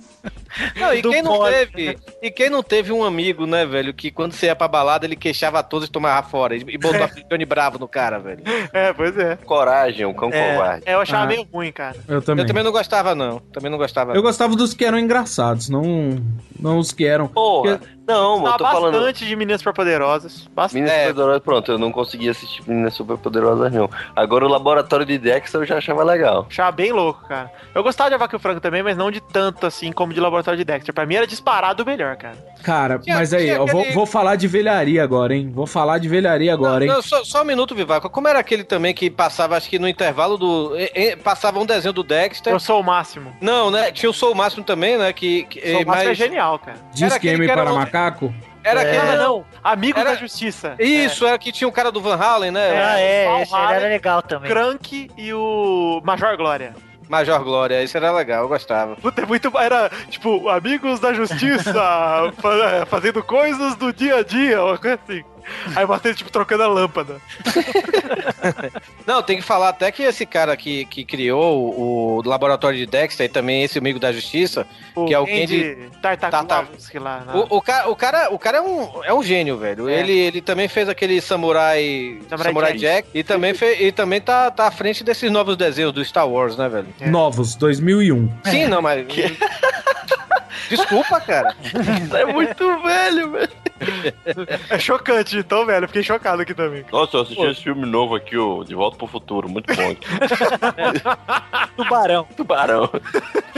Não, 0.75 0.93
e 0.93 1.01
quem 1.01 1.21
não 1.21 1.43
teve? 1.45 1.97
E 2.21 2.31
quem 2.31 2.49
não 2.49 2.61
teve 2.63 2.91
um 2.91 3.03
amigo, 3.03 3.45
né, 3.45 3.65
velho, 3.65 3.93
que 3.93 4.11
quando 4.11 4.33
você 4.33 4.47
ia 4.47 4.55
pra 4.55 4.67
balada, 4.67 5.05
ele 5.05 5.15
queixava 5.15 5.63
todos 5.63 5.87
e 5.87 5.91
tomava 5.91 6.25
fora. 6.27 6.55
E 6.55 6.77
botou 6.77 7.03
a 7.03 7.07
Johnny 7.29 7.45
Bravo 7.45 7.79
no 7.79 7.87
cara, 7.87 8.19
velho. 8.19 8.41
É, 8.71 8.93
pois 8.93 9.17
é. 9.17 9.35
Coragem, 9.37 10.05
o 10.05 10.13
cão 10.13 10.29
covarde. 10.31 10.83
É, 10.85 10.93
eu 10.93 11.01
achava 11.01 11.23
Ah. 11.23 11.27
meio 11.27 11.43
ruim, 11.51 11.71
cara. 11.71 11.95
Eu 12.07 12.21
também. 12.21 12.43
Eu 12.43 12.47
também 12.47 12.63
não 12.63 12.71
gostava, 12.71 13.15
não. 13.15 13.39
Também 13.39 13.71
não 13.71 13.77
gostava. 13.77 14.13
Eu 14.13 14.21
gostava 14.21 14.55
dos 14.55 14.73
que 14.73 14.85
eram 14.85 14.99
engraçados, 14.99 15.32
não, 15.69 16.17
não 16.59 16.79
os 16.79 16.91
que 16.91 17.05
eram. 17.05 17.27
Porra, 17.27 17.79
Não, 18.07 18.33
eu 18.35 18.39
Gostava 18.41 18.57
tô 18.57 18.65
falando. 18.65 18.93
bastante 18.93 19.25
de 19.25 19.35
Meninas 19.35 19.61
Superpoderosas. 19.61 20.47
Bastante. 20.53 20.81
Meninas 20.81 20.97
Superpoderosas, 21.01 21.41
pronto, 21.43 21.71
eu 21.71 21.77
não 21.77 21.91
consegui 21.91 22.29
assistir 22.29 22.61
Meninas 22.67 22.93
Superpoderosas, 22.93 23.71
não. 23.71 23.89
Agora 24.15 24.45
o 24.45 24.49
Laboratório 24.49 25.05
de 25.05 25.17
Dexter 25.17 25.61
eu 25.61 25.65
já 25.65 25.77
achava 25.77 26.03
legal. 26.03 26.45
Achava 26.49 26.71
bem 26.71 26.91
louco, 26.91 27.25
cara. 27.27 27.51
Eu 27.73 27.83
gostava 27.83 28.09
de 28.09 28.15
A 28.15 28.17
Vaca 28.17 28.35
e 28.35 28.37
o 28.37 28.39
Frango 28.39 28.59
também, 28.59 28.83
mas 28.83 28.97
não 28.97 29.09
de 29.11 29.21
tanto 29.21 29.65
assim 29.65 29.91
como 29.91 30.13
de 30.13 30.19
Laboratório 30.19 30.57
de 30.57 30.65
Dexter. 30.65 30.93
Pra 30.93 31.05
mim 31.05 31.15
era 31.15 31.27
disparado 31.27 31.83
o 31.83 31.85
melhor, 31.85 32.15
cara. 32.17 32.35
Cara, 32.63 32.99
Tinha- 32.99 33.17
mas 33.17 33.33
aí, 33.33 33.49
eu 33.49 33.65
vou, 33.67 33.81
aquele- 33.81 33.93
vou 33.93 34.05
falar 34.05 34.35
de 34.35 34.47
velharia 34.47 35.03
agora, 35.03 35.35
hein? 35.35 35.51
Vou 35.53 35.67
falar 35.67 35.97
de 35.97 36.07
velharia 36.09 36.53
agora, 36.53 36.83
hein? 36.85 36.91
Não, 36.91 37.01
só, 37.01 37.23
só 37.23 37.41
um 37.41 37.45
minuto, 37.45 37.75
Vivaco. 37.75 38.09
Como 38.09 38.27
era 38.27 38.39
aquele 38.39 38.63
também 38.63 38.93
que 38.93 39.09
passava, 39.09 39.55
acho 39.57 39.69
que 39.69 39.77
no 39.79 39.87
intervalo 39.87 40.37
do. 40.37 40.71
passava 41.23 41.59
um 41.59 41.65
desenho 41.65 41.93
do 41.93 42.03
Dexter. 42.03 42.51
Eu 42.53 42.59
sou 42.59 42.79
o 42.79 42.83
máximo. 42.83 43.33
Não, 43.41 43.69
né? 43.69 43.91
Tinha 43.91 44.09
o 44.09 44.13
Sou 44.13 44.31
o 44.31 44.35
Máximo 44.35 44.63
também, 44.63 44.97
né? 44.97 45.11
Que, 45.11 45.43
que, 45.43 45.59
Sou 45.59 45.79
o 45.79 45.81
eh, 45.81 45.85
máximo 45.85 46.11
é 46.11 46.15
genial, 46.15 46.57
cara. 46.59 46.77
Diz 46.93 47.11
era 47.11 47.53
para 47.53 47.73
um- 47.73 47.85
macaco? 47.93 48.33
Era 48.63 48.81
É. 48.81 48.97
aquele. 48.97 49.17
Não, 49.17 49.23
não. 49.37 49.45
Amigo 49.63 49.99
Era- 49.99 50.11
da 50.11 50.15
Justiça. 50.15 50.75
Isso, 50.79 51.25
era 51.27 51.37
que 51.37 51.51
tinha 51.51 51.67
o 51.67 51.71
cara 51.71 51.91
do 51.91 52.01
Van 52.01 52.15
Halen, 52.15 52.51
né? 52.51 52.71
Ah, 52.83 52.99
é, 52.99 53.41
esse 53.41 53.51
Valhalla, 53.51 53.75
era 53.75 53.87
legal 53.87 54.21
também. 54.21 54.49
Crank 54.49 55.11
e 55.17 55.33
o 55.33 56.01
Major 56.03 56.35
Glória. 56.37 56.73
Major 57.09 57.43
Glória, 57.43 57.83
isso 57.83 57.95
era 57.97 58.11
legal, 58.11 58.43
eu 58.43 58.47
gostava. 58.47 58.95
Puta, 58.95 59.21
é 59.21 59.25
muito. 59.25 59.51
Era 59.57 59.89
tipo, 60.09 60.47
amigos 60.49 60.99
da 60.99 61.13
justiça 61.13 61.73
fa- 62.41 62.85
fazendo 62.87 63.21
coisas 63.21 63.75
do 63.75 63.91
dia 63.93 64.17
a 64.17 64.23
dia, 64.23 64.63
uma 64.63 64.77
coisa 64.77 64.97
assim. 65.07 65.23
Aí 65.75 65.85
você, 65.85 66.13
tipo, 66.13 66.31
trocando 66.31 66.63
a 66.63 66.67
lâmpada. 66.67 67.21
Não, 69.05 69.21
tem 69.21 69.37
que 69.37 69.43
falar 69.43 69.69
até 69.69 69.91
que 69.91 70.03
esse 70.03 70.25
cara 70.25 70.55
que, 70.55 70.85
que 70.85 71.03
criou 71.03 71.73
o, 71.77 72.21
laboratório 72.25 72.77
de 72.77 72.85
Dexter 72.85 73.25
e 73.25 73.29
também 73.29 73.63
esse 73.63 73.77
amigo 73.77 73.99
da 73.99 74.11
justiça, 74.11 74.65
O 74.95 75.05
que 75.05 75.13
é 75.13 75.19
o 75.19 75.25
Candy. 75.25 75.75
Candy 75.75 75.91
Tartakovsky 76.01 76.99
lá. 76.99 77.23
na- 77.25 77.35
O, 77.35 77.57
o, 77.57 77.61
cara, 77.61 77.89
o, 77.89 77.95
cara, 77.95 78.33
o 78.33 78.39
cara 78.39 78.57
é 78.57 78.61
um, 78.61 79.03
é 79.03 79.13
um 79.13 79.23
gênio, 79.23 79.57
velho. 79.57 79.89
É. 79.89 79.99
Ele, 79.99 80.11
ele 80.13 80.41
também 80.41 80.67
fez 80.67 80.87
aquele 80.89 81.19
Samurai, 81.21 82.19
Samurai 82.29 82.47
Samurai, 82.51 82.71
Jack. 82.73 82.83
Jack. 82.83 83.09
e 83.13 83.23
também, 83.23 83.53
fe, 83.53 83.65
e 83.79 83.91
também 83.91 84.21
tá, 84.21 84.49
tá 84.51 84.67
à 84.67 84.71
frente 84.71 85.03
desses 85.03 85.31
novos 85.31 85.57
desenhos 85.57 85.91
do 85.93 86.03
Star 86.03 86.27
Wars, 86.27 86.57
né, 86.57 86.69
velho? 86.69 86.87
É. 86.99 87.09
Novos, 87.09 87.55
2001. 87.55 88.29
Sim, 88.45 88.67
não, 88.67 88.81
mas. 88.81 89.05
Desculpa, 90.69 91.19
cara. 91.21 91.55
É 92.13 92.25
muito 92.25 92.81
velho, 92.81 93.31
velho. 93.31 93.49
É 94.69 94.79
chocante, 94.79 95.37
então, 95.37 95.65
velho. 95.65 95.83
eu 95.85 95.87
Fiquei 95.87 96.03
chocado 96.03 96.41
aqui 96.41 96.53
também. 96.53 96.85
Nossa, 96.91 97.17
eu 97.17 97.21
assisti 97.21 97.43
esse 97.43 97.63
filme 97.63 97.85
novo 97.85 98.15
aqui, 98.15 98.37
o 98.37 98.63
De 98.63 98.75
Volta 98.75 98.97
pro 98.97 99.07
Futuro, 99.07 99.49
muito 99.49 99.73
bom. 99.75 99.95
Tubarão. 101.75 102.27
Tubarão. 102.35 102.89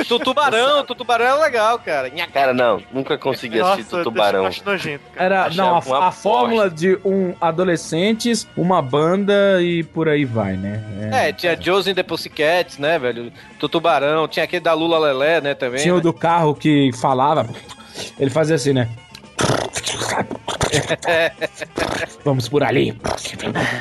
Tu 0.08 0.20
tubarão, 0.20 0.86
tu 0.86 0.96
tubarão 0.96 1.26
é 1.26 1.46
legal, 1.46 1.80
cara. 1.80 2.10
Nha. 2.10 2.28
Cara, 2.28 2.54
não, 2.54 2.82
nunca 2.92 3.18
consegui 3.18 3.60
assistir 3.60 3.96
o 3.96 4.04
Tubarão. 4.04 4.42
Eu 4.42 4.46
acho 4.48 4.66
nojento, 4.66 5.04
cara. 5.14 5.26
Era, 5.26 5.46
Achava 5.46 5.90
não, 5.90 5.96
a, 5.96 6.08
a 6.08 6.12
fórmula 6.12 6.70
de 6.70 7.00
um 7.04 7.34
adolescentes, 7.40 8.48
uma 8.56 8.82
banda 8.82 9.62
e 9.62 9.84
por 9.84 10.08
aí 10.08 10.26
vai, 10.26 10.54
né? 10.54 10.84
É, 11.12 11.32
tinha 11.32 11.60
Josie 11.60 11.92
and 11.92 11.96
the 11.96 12.04
Pussycats, 12.04 12.78
né, 12.78 13.00
velho? 13.00 13.32
Tu 13.60 13.70
tubarão, 13.70 14.28
tinha 14.28 14.44
aquele 14.44 14.62
da 14.62 14.74
Lula 14.74 15.00
Lelé, 15.00 15.42
né, 15.42 15.54
também. 15.54 15.82
Tinha 15.82 15.94
o 15.94 15.98
né? 15.98 16.04
do 16.04 16.14
carro 16.14 16.54
que 16.56 16.85
falava, 16.92 17.48
ele 18.20 18.30
fazia 18.30 18.56
assim, 18.56 18.74
né? 18.74 18.90
Vamos 22.24 22.50
por 22.50 22.64
ali. 22.64 22.98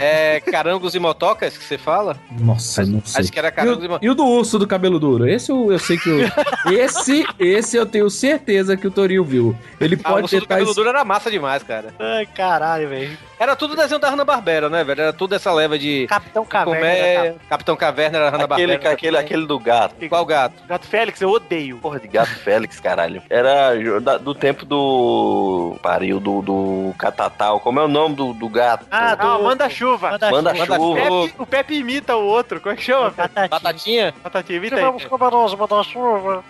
É 0.01 0.41
carangos 0.41 0.95
e 0.95 0.99
motocas 0.99 1.57
que 1.57 1.64
você 1.64 1.79
fala? 1.79 2.16
Nossa, 2.39 2.85
não 2.85 3.03
sei. 3.05 3.22
Acho 3.22 3.33
que 3.33 3.39
era 3.39 3.49
E 3.49 3.53
carangos 3.53 3.83
e 3.83 3.87
o, 3.87 3.91
motocas. 3.91 4.07
e 4.07 4.11
o 4.11 4.14
do 4.14 4.25
urso 4.27 4.59
do 4.59 4.66
cabelo 4.66 4.99
duro? 4.99 5.27
Esse 5.29 5.51
eu, 5.51 5.72
eu 5.72 5.79
sei 5.79 5.97
que 5.99 6.09
eu, 6.09 6.72
esse 6.72 7.25
esse 7.39 7.77
eu 7.77 7.87
tenho 7.87 8.09
certeza 8.11 8.77
que 8.77 8.87
o 8.87 8.91
Torinho 8.91 9.25
viu. 9.25 9.57
Ele 9.81 9.99
Ah, 10.05 10.11
o 10.11 10.12
pode 10.14 10.22
urso 10.25 10.41
do 10.41 10.47
cabelo 10.47 10.70
es- 10.70 10.77
duro 10.77 10.89
era 10.89 11.05
massa 11.05 11.31
demais, 11.31 11.62
cara. 11.62 11.95
Ai, 11.99 12.27
caralho, 12.27 12.89
velho. 12.89 13.16
Era 13.39 13.57
tudo 13.57 13.75
desenho 13.77 13.99
da 14.01 14.09
Hanna-Barbera, 14.09 14.70
né, 14.70 14.85
velho? 14.85 15.03
Era 15.03 15.12
tudo 15.12 15.35
essa 15.35 15.53
leva 15.53 15.79
de... 15.79 16.07
Capitão 16.07 16.47
Caverna. 16.47 16.87
Era 16.87 17.35
Capitão 17.49 17.77
Caverna 17.77 18.18
era 18.18 18.29
Aquele, 18.29 18.37
Hanna-Barbera. 18.43 18.93
aquele, 18.93 19.18
aquele 19.18 19.47
do 19.47 19.59
gato. 19.59 20.09
Qual 20.09 20.25
gato? 20.25 20.62
Gato 20.66 20.87
Félix, 20.87 21.20
eu 21.20 21.29
odeio. 21.31 21.77
Porra 21.79 21.99
de 21.99 22.09
gato 22.09 22.31
Félix, 22.31 22.79
caralho. 22.81 23.22
Era 23.29 23.75
do 24.18 24.35
tempo 24.35 24.64
do. 24.64 25.77
Pariu, 25.83 26.14
do, 26.21 26.43
do 26.43 26.95
Catatal. 26.99 27.61
Como 27.61 27.79
é 27.81 27.85
o 27.85 27.89
nome 27.89 28.15
do, 28.15 28.33
do 28.33 28.49
gato? 28.49 28.87
Ah, 28.91 29.12
Ah, 29.12 29.15
do- 29.37 29.43
manda 29.45 29.69
chuva. 29.69 30.11
Manda 30.12 30.31
Manda 30.31 30.55
chuva. 30.55 30.77
chuva. 30.77 30.95
Pepe- 31.01 31.35
o 31.39 31.47
Pepe 31.47 31.75
imita 31.75 32.17
o 32.17 32.25
outro. 32.25 32.61
Como 32.61 32.73
é 32.73 32.77
que 32.77 32.83
chama? 32.83 33.11
Batatinha. 33.11 33.49
Batatinha? 33.49 34.15
Batatinha, 34.23 34.57
imita 34.59 34.77
Vamos 34.81 35.03
aí. 35.03 35.09
comeroso, 35.09 35.57
manda 35.57 35.83
chuva. 35.83 36.45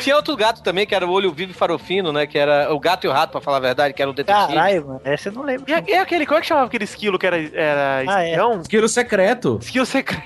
Tinha 0.00 0.16
outro 0.16 0.36
gato 0.36 0.62
também, 0.62 0.86
que 0.86 0.94
era 0.94 1.06
o 1.06 1.10
Olho 1.10 1.32
Vivo 1.32 1.50
e 1.50 1.54
Farofino, 1.54 2.12
né? 2.12 2.26
Que 2.26 2.38
era 2.38 2.72
o 2.72 2.78
gato 2.80 3.04
e 3.04 3.08
o 3.08 3.12
rato, 3.12 3.30
pra 3.32 3.40
falar 3.40 3.56
a 3.58 3.60
verdade, 3.60 3.94
que 3.94 4.02
era 4.02 4.10
o 4.10 4.14
detetive. 4.14 4.54
Caralho, 4.54 4.86
mano. 4.86 5.00
Essa 5.04 5.28
eu 5.28 5.32
não 5.32 5.42
lembro. 5.42 5.64
E, 5.68 5.74
a- 5.74 5.84
e 5.86 5.94
aquele, 5.94 6.26
como 6.26 6.38
é 6.38 6.40
que 6.40 6.46
chamava 6.46 6.66
aquele 6.66 6.84
esquilo 6.84 7.18
que 7.18 7.26
era, 7.26 7.36
era 7.54 8.04
Ah, 8.06 8.24
é. 8.24 8.36
Esquilo 8.60 8.88
secreto. 8.88 9.58
Esquilo 9.60 9.86
secreto. 9.86 10.22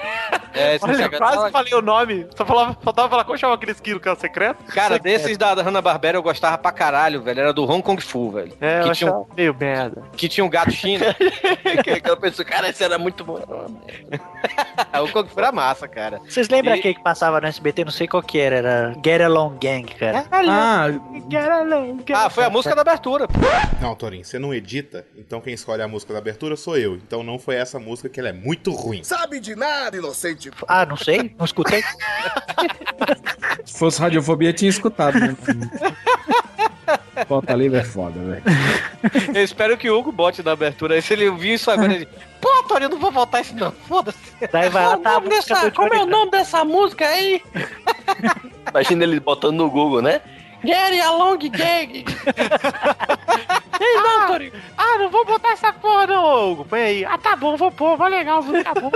É, 0.54 0.78
Olha, 0.82 0.94
secreto- 0.94 1.18
quase 1.18 1.50
falei 1.50 1.74
o 1.74 1.82
nome. 1.82 2.26
Só 2.36 2.44
falava, 2.44 2.76
faltava 2.82 3.08
falar 3.08 3.24
como 3.24 3.38
chamava 3.38 3.56
aquele 3.56 3.72
esquilo 3.72 4.00
que 4.00 4.08
era 4.08 4.18
secreto. 4.18 4.62
Cara, 4.72 4.98
desses 4.98 5.36
da, 5.38 5.54
da 5.54 5.62
Hanna-Barbera 5.62 6.18
eu 6.18 6.22
gostava 6.22 6.56
pra 6.58 6.72
caralho, 6.72 7.22
velho. 7.22 7.40
Era 7.40 7.52
do 7.52 7.64
Hong 7.64 7.82
Kong 7.82 8.02
Fu, 8.02 8.30
velho. 8.30 8.52
É, 8.60 8.80
eu 8.80 8.84
que, 8.84 8.92
tinha 8.92 9.12
um, 9.12 9.26
meio 9.36 9.54
merda. 9.58 10.02
que 10.16 10.28
tinha 10.28 10.44
um 10.44 10.50
gato 10.50 10.70
chino. 10.70 11.04
Que 11.84 11.90
Aquela 11.90 12.16
pessoa, 12.16 12.44
cara, 12.44 12.68
esse 12.68 12.82
era 12.82 12.98
muito 12.98 13.24
bom. 13.24 13.34
o 13.34 15.00
Hong 15.02 15.12
Kong 15.12 15.28
Fu 15.28 15.38
era 15.38 15.52
massa, 15.52 15.86
cara. 15.88 16.20
Vocês 16.28 16.48
lembram 16.48 16.74
E- 16.74 16.78
aquele 16.78 16.94
que 16.94 17.02
passava 17.02 17.40
no 17.40 17.46
SBT? 17.46 17.84
Não 17.84 17.92
sei 17.92 18.06
qual 18.06 18.22
que 18.22 18.38
era. 18.38 18.56
Era 18.60 18.94
Get 19.04 19.22
Along 19.22 19.39
Gang, 19.48 19.84
cara. 19.94 20.24
Ah, 20.30 20.86
Ah, 22.14 22.30
foi 22.30 22.44
a 22.44 22.50
música 22.50 22.74
da 22.74 22.82
abertura. 22.82 23.26
Não, 23.80 23.94
Torinho, 23.94 24.24
você 24.24 24.38
não 24.38 24.52
edita, 24.52 25.06
então 25.16 25.40
quem 25.40 25.54
escolhe 25.54 25.82
a 25.82 25.88
música 25.88 26.12
da 26.12 26.18
abertura 26.18 26.56
sou 26.56 26.76
eu. 26.76 26.94
Então 26.96 27.22
não 27.22 27.38
foi 27.38 27.56
essa 27.56 27.78
música 27.78 28.08
que 28.08 28.20
ela 28.20 28.28
é 28.28 28.32
muito 28.32 28.72
ruim. 28.72 29.02
Sabe 29.02 29.40
de 29.40 29.56
nada, 29.56 29.96
inocente. 29.96 30.50
Ah, 30.68 30.84
não 30.84 30.96
sei. 30.96 31.34
Não 31.38 31.44
escutei. 31.44 31.82
se 33.64 33.78
fosse 33.78 34.00
radiofobia, 34.00 34.52
tinha 34.52 34.68
escutado, 34.68 35.18
né? 35.18 35.36
Bota 37.28 37.54
livre 37.54 37.78
é 37.78 37.84
foda, 37.84 38.18
velho. 38.18 38.42
Eu 39.34 39.44
espero 39.44 39.76
que 39.76 39.90
o 39.90 39.98
Hugo 39.98 40.10
bote 40.10 40.42
na 40.42 40.52
abertura. 40.52 40.94
Aí 40.94 41.02
se 41.02 41.12
ele 41.12 41.28
ouvir 41.28 41.54
isso 41.54 41.70
agora, 41.70 41.92
ele. 41.92 42.08
Pô, 42.40 42.48
eu 42.80 42.88
não 42.88 42.98
vou 42.98 43.10
voltar 43.10 43.42
isso 43.42 43.54
não. 43.54 43.70
Foda-se. 43.70 44.18
Daí 44.50 44.70
vai 44.70 44.86
lá, 44.86 44.96
tá 44.96 45.20
como 45.74 45.94
é 45.94 46.02
o 46.02 46.06
nome 46.06 46.30
dessa 46.30 46.64
música 46.64 47.06
aí? 47.06 47.42
Imagina 48.68 49.04
ele 49.04 49.20
botando 49.20 49.56
no 49.56 49.70
Google, 49.70 50.02
né? 50.02 50.20
Get 50.64 51.00
Along 51.02 51.38
Gang. 51.38 52.04
Ei, 53.80 53.94
não, 53.94 54.26
Tony. 54.26 54.52
Ah, 54.76 54.98
não 54.98 55.08
vou 55.08 55.24
botar 55.24 55.52
essa 55.52 55.72
porra 55.72 56.06
não, 56.06 56.52
Hugo. 56.52 56.64
Põe 56.66 56.80
aí. 56.80 57.04
Ah, 57.04 57.16
tá 57.16 57.34
bom, 57.34 57.56
vou 57.56 57.70
pôr. 57.70 57.96
Vai 57.96 58.10
legal, 58.10 58.44
tá 58.62 58.74
bom. 58.74 58.90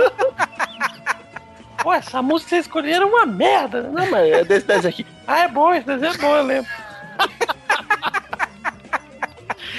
Pô, 1.81 1.93
essa 1.93 2.21
música 2.21 2.49
que 2.49 2.49
vocês 2.55 2.65
escolheram 2.65 3.07
é 3.07 3.09
uma 3.09 3.25
merda. 3.25 3.83
Não, 3.83 4.09
mas 4.09 4.31
é 4.31 4.43
desse 4.43 4.67
desenho 4.67 4.89
aqui. 4.93 5.05
Ah, 5.27 5.39
é 5.39 5.47
bom, 5.47 5.73
esse 5.73 5.87
desenho 5.87 6.13
é 6.13 6.17
bom, 6.17 6.35
eu 6.35 6.43
lembro. 6.43 6.71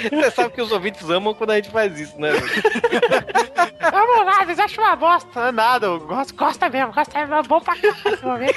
Você 0.09 0.31
sabe 0.31 0.53
que 0.53 0.61
os 0.61 0.71
ouvintes 0.71 1.09
amam 1.09 1.33
quando 1.33 1.51
a 1.51 1.55
gente 1.55 1.71
faz 1.71 1.99
isso, 1.99 2.19
né? 2.19 2.29
Vamos 3.91 4.25
lá, 4.25 4.45
vocês 4.45 4.59
acham 4.59 4.83
uma 4.83 4.95
bosta. 4.95 5.29
Não 5.35 5.47
é 5.47 5.51
nada, 5.51 5.87
eu 5.87 5.99
gosto, 5.99 6.35
gosta 6.35 6.69
mesmo, 6.69 6.93
gosta 6.93 7.19
mesmo. 7.19 7.35
É 7.35 7.43
bom 7.43 7.59
pra 7.59 7.75
caralho. 7.75 8.55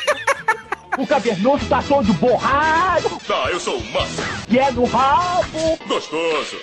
O 0.98 1.06
cavernoso 1.06 1.64
tá 1.66 1.82
todo 1.86 2.12
borrado, 2.14 3.08
Tá, 3.26 3.48
eu 3.50 3.60
sou 3.60 3.76
o 3.78 3.92
Massa. 3.92 4.22
e 4.48 4.58
é 4.58 4.70
no 4.72 4.84
rabo. 4.84 5.78
Gostoso. 5.86 6.56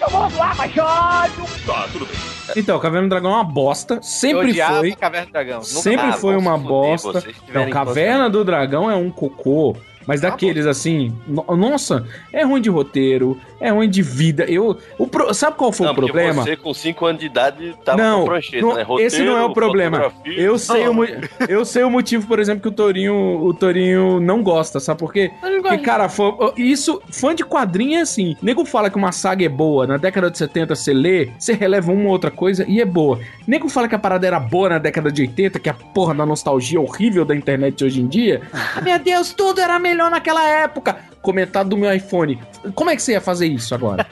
Todo 0.00 0.12
mundo 0.12 0.36
lá, 0.36 0.54
machado. 0.54 1.32
Tá, 1.66 1.88
tudo 1.92 2.04
bem. 2.06 2.16
Então, 2.56 2.78
Caverna 2.80 3.06
do 3.06 3.10
Dragão 3.10 3.30
é 3.30 3.34
uma 3.34 3.44
bosta. 3.44 4.00
Sempre 4.02 4.52
foi. 4.54 4.92
Caverna 4.92 5.26
do 5.26 5.32
Dragão. 5.32 5.58
Nunca- 5.58 5.66
Sempre 5.66 6.12
foi 6.12 6.36
uma 6.36 6.58
bosta. 6.58 7.24
Não, 7.54 7.70
Caverna 7.70 8.28
do 8.28 8.44
Dragão 8.44 8.90
é 8.90 8.96
um 8.96 9.10
cocô. 9.10 9.76
Mas 10.06 10.20
daqueles 10.20 10.66
assim, 10.66 11.14
no- 11.26 11.44
nossa, 11.56 12.06
é 12.32 12.42
ruim 12.44 12.60
de 12.60 12.70
roteiro, 12.70 13.38
é 13.60 13.70
ruim 13.70 13.88
de 13.88 14.02
vida. 14.02 14.44
Eu, 14.44 14.78
o 14.98 15.06
pro- 15.06 15.32
sabe 15.34 15.56
qual 15.56 15.70
foi 15.70 15.86
Não, 15.86 15.92
o 15.92 15.96
problema? 15.96 16.42
Você 16.42 16.56
com 16.56 16.72
5 16.72 17.06
anos 17.06 17.20
de 17.20 17.26
idade 17.26 17.74
tava 17.84 18.02
não, 18.02 18.20
com 18.20 18.26
prancheta, 18.26 18.66
não, 18.66 18.74
né? 18.74 18.82
Roteiro, 18.82 19.06
esse 19.14 19.22
não 19.22 19.36
é 19.36 19.44
o 19.44 19.52
problema. 19.52 20.12
Eu 20.24 20.58
sei, 20.58 20.88
o, 20.88 20.94
mo- 20.94 21.06
eu 21.48 21.64
sei 21.64 21.84
o 21.84 21.90
motivo, 21.90 22.26
por 22.26 22.38
exemplo, 22.38 22.62
que 22.62 22.68
o 22.68 22.72
Torinho, 22.72 23.14
o 23.44 23.52
Torinho 23.52 24.18
não 24.20 24.42
gosta, 24.42 24.80
sabe 24.80 24.98
por 24.98 25.12
quê? 25.12 25.30
Porque, 25.40 25.78
cara, 25.78 26.08
fã- 26.08 26.32
isso, 26.56 27.00
fã 27.12 27.34
de 27.34 27.44
quadrinho 27.44 27.98
é 27.98 28.00
assim. 28.00 28.36
Nego 28.42 28.64
fala 28.64 28.88
que 28.88 28.96
uma 28.96 29.12
saga 29.12 29.44
é 29.44 29.48
boa, 29.48 29.86
na 29.86 29.98
década 29.98 30.30
de 30.30 30.38
70 30.38 30.74
você 30.74 30.94
lê, 30.94 31.30
você 31.38 31.52
releva 31.52 31.92
uma 31.92 32.04
ou 32.04 32.10
outra 32.10 32.30
coisa 32.30 32.64
e 32.66 32.80
é 32.80 32.84
boa. 32.86 33.20
Nego 33.46 33.68
fala 33.68 33.86
que 33.86 33.94
a 33.94 33.98
parada 33.98 34.26
era 34.26 34.40
boa 34.40 34.70
na 34.70 34.78
década 34.78 35.12
de 35.12 35.20
80, 35.22 35.58
que 35.58 35.68
a 35.68 35.74
porra 35.74 36.14
da 36.14 36.24
nostalgia 36.24 36.80
horrível 36.80 37.24
da 37.24 37.36
internet 37.36 37.84
hoje 37.84 38.00
em 38.00 38.06
dia. 38.06 38.40
Ah, 38.52 38.80
meu 38.80 38.98
Deus, 38.98 39.32
tudo 39.34 39.60
era 39.60 39.78
melhor 39.78 39.89
naquela 39.94 40.46
época. 40.48 40.96
Comentado 41.22 41.70
do 41.70 41.76
meu 41.76 41.92
iPhone. 41.92 42.40
Como 42.74 42.90
é 42.90 42.96
que 42.96 43.02
você 43.02 43.12
ia 43.12 43.20
fazer 43.20 43.46
isso 43.46 43.74
agora? 43.74 44.06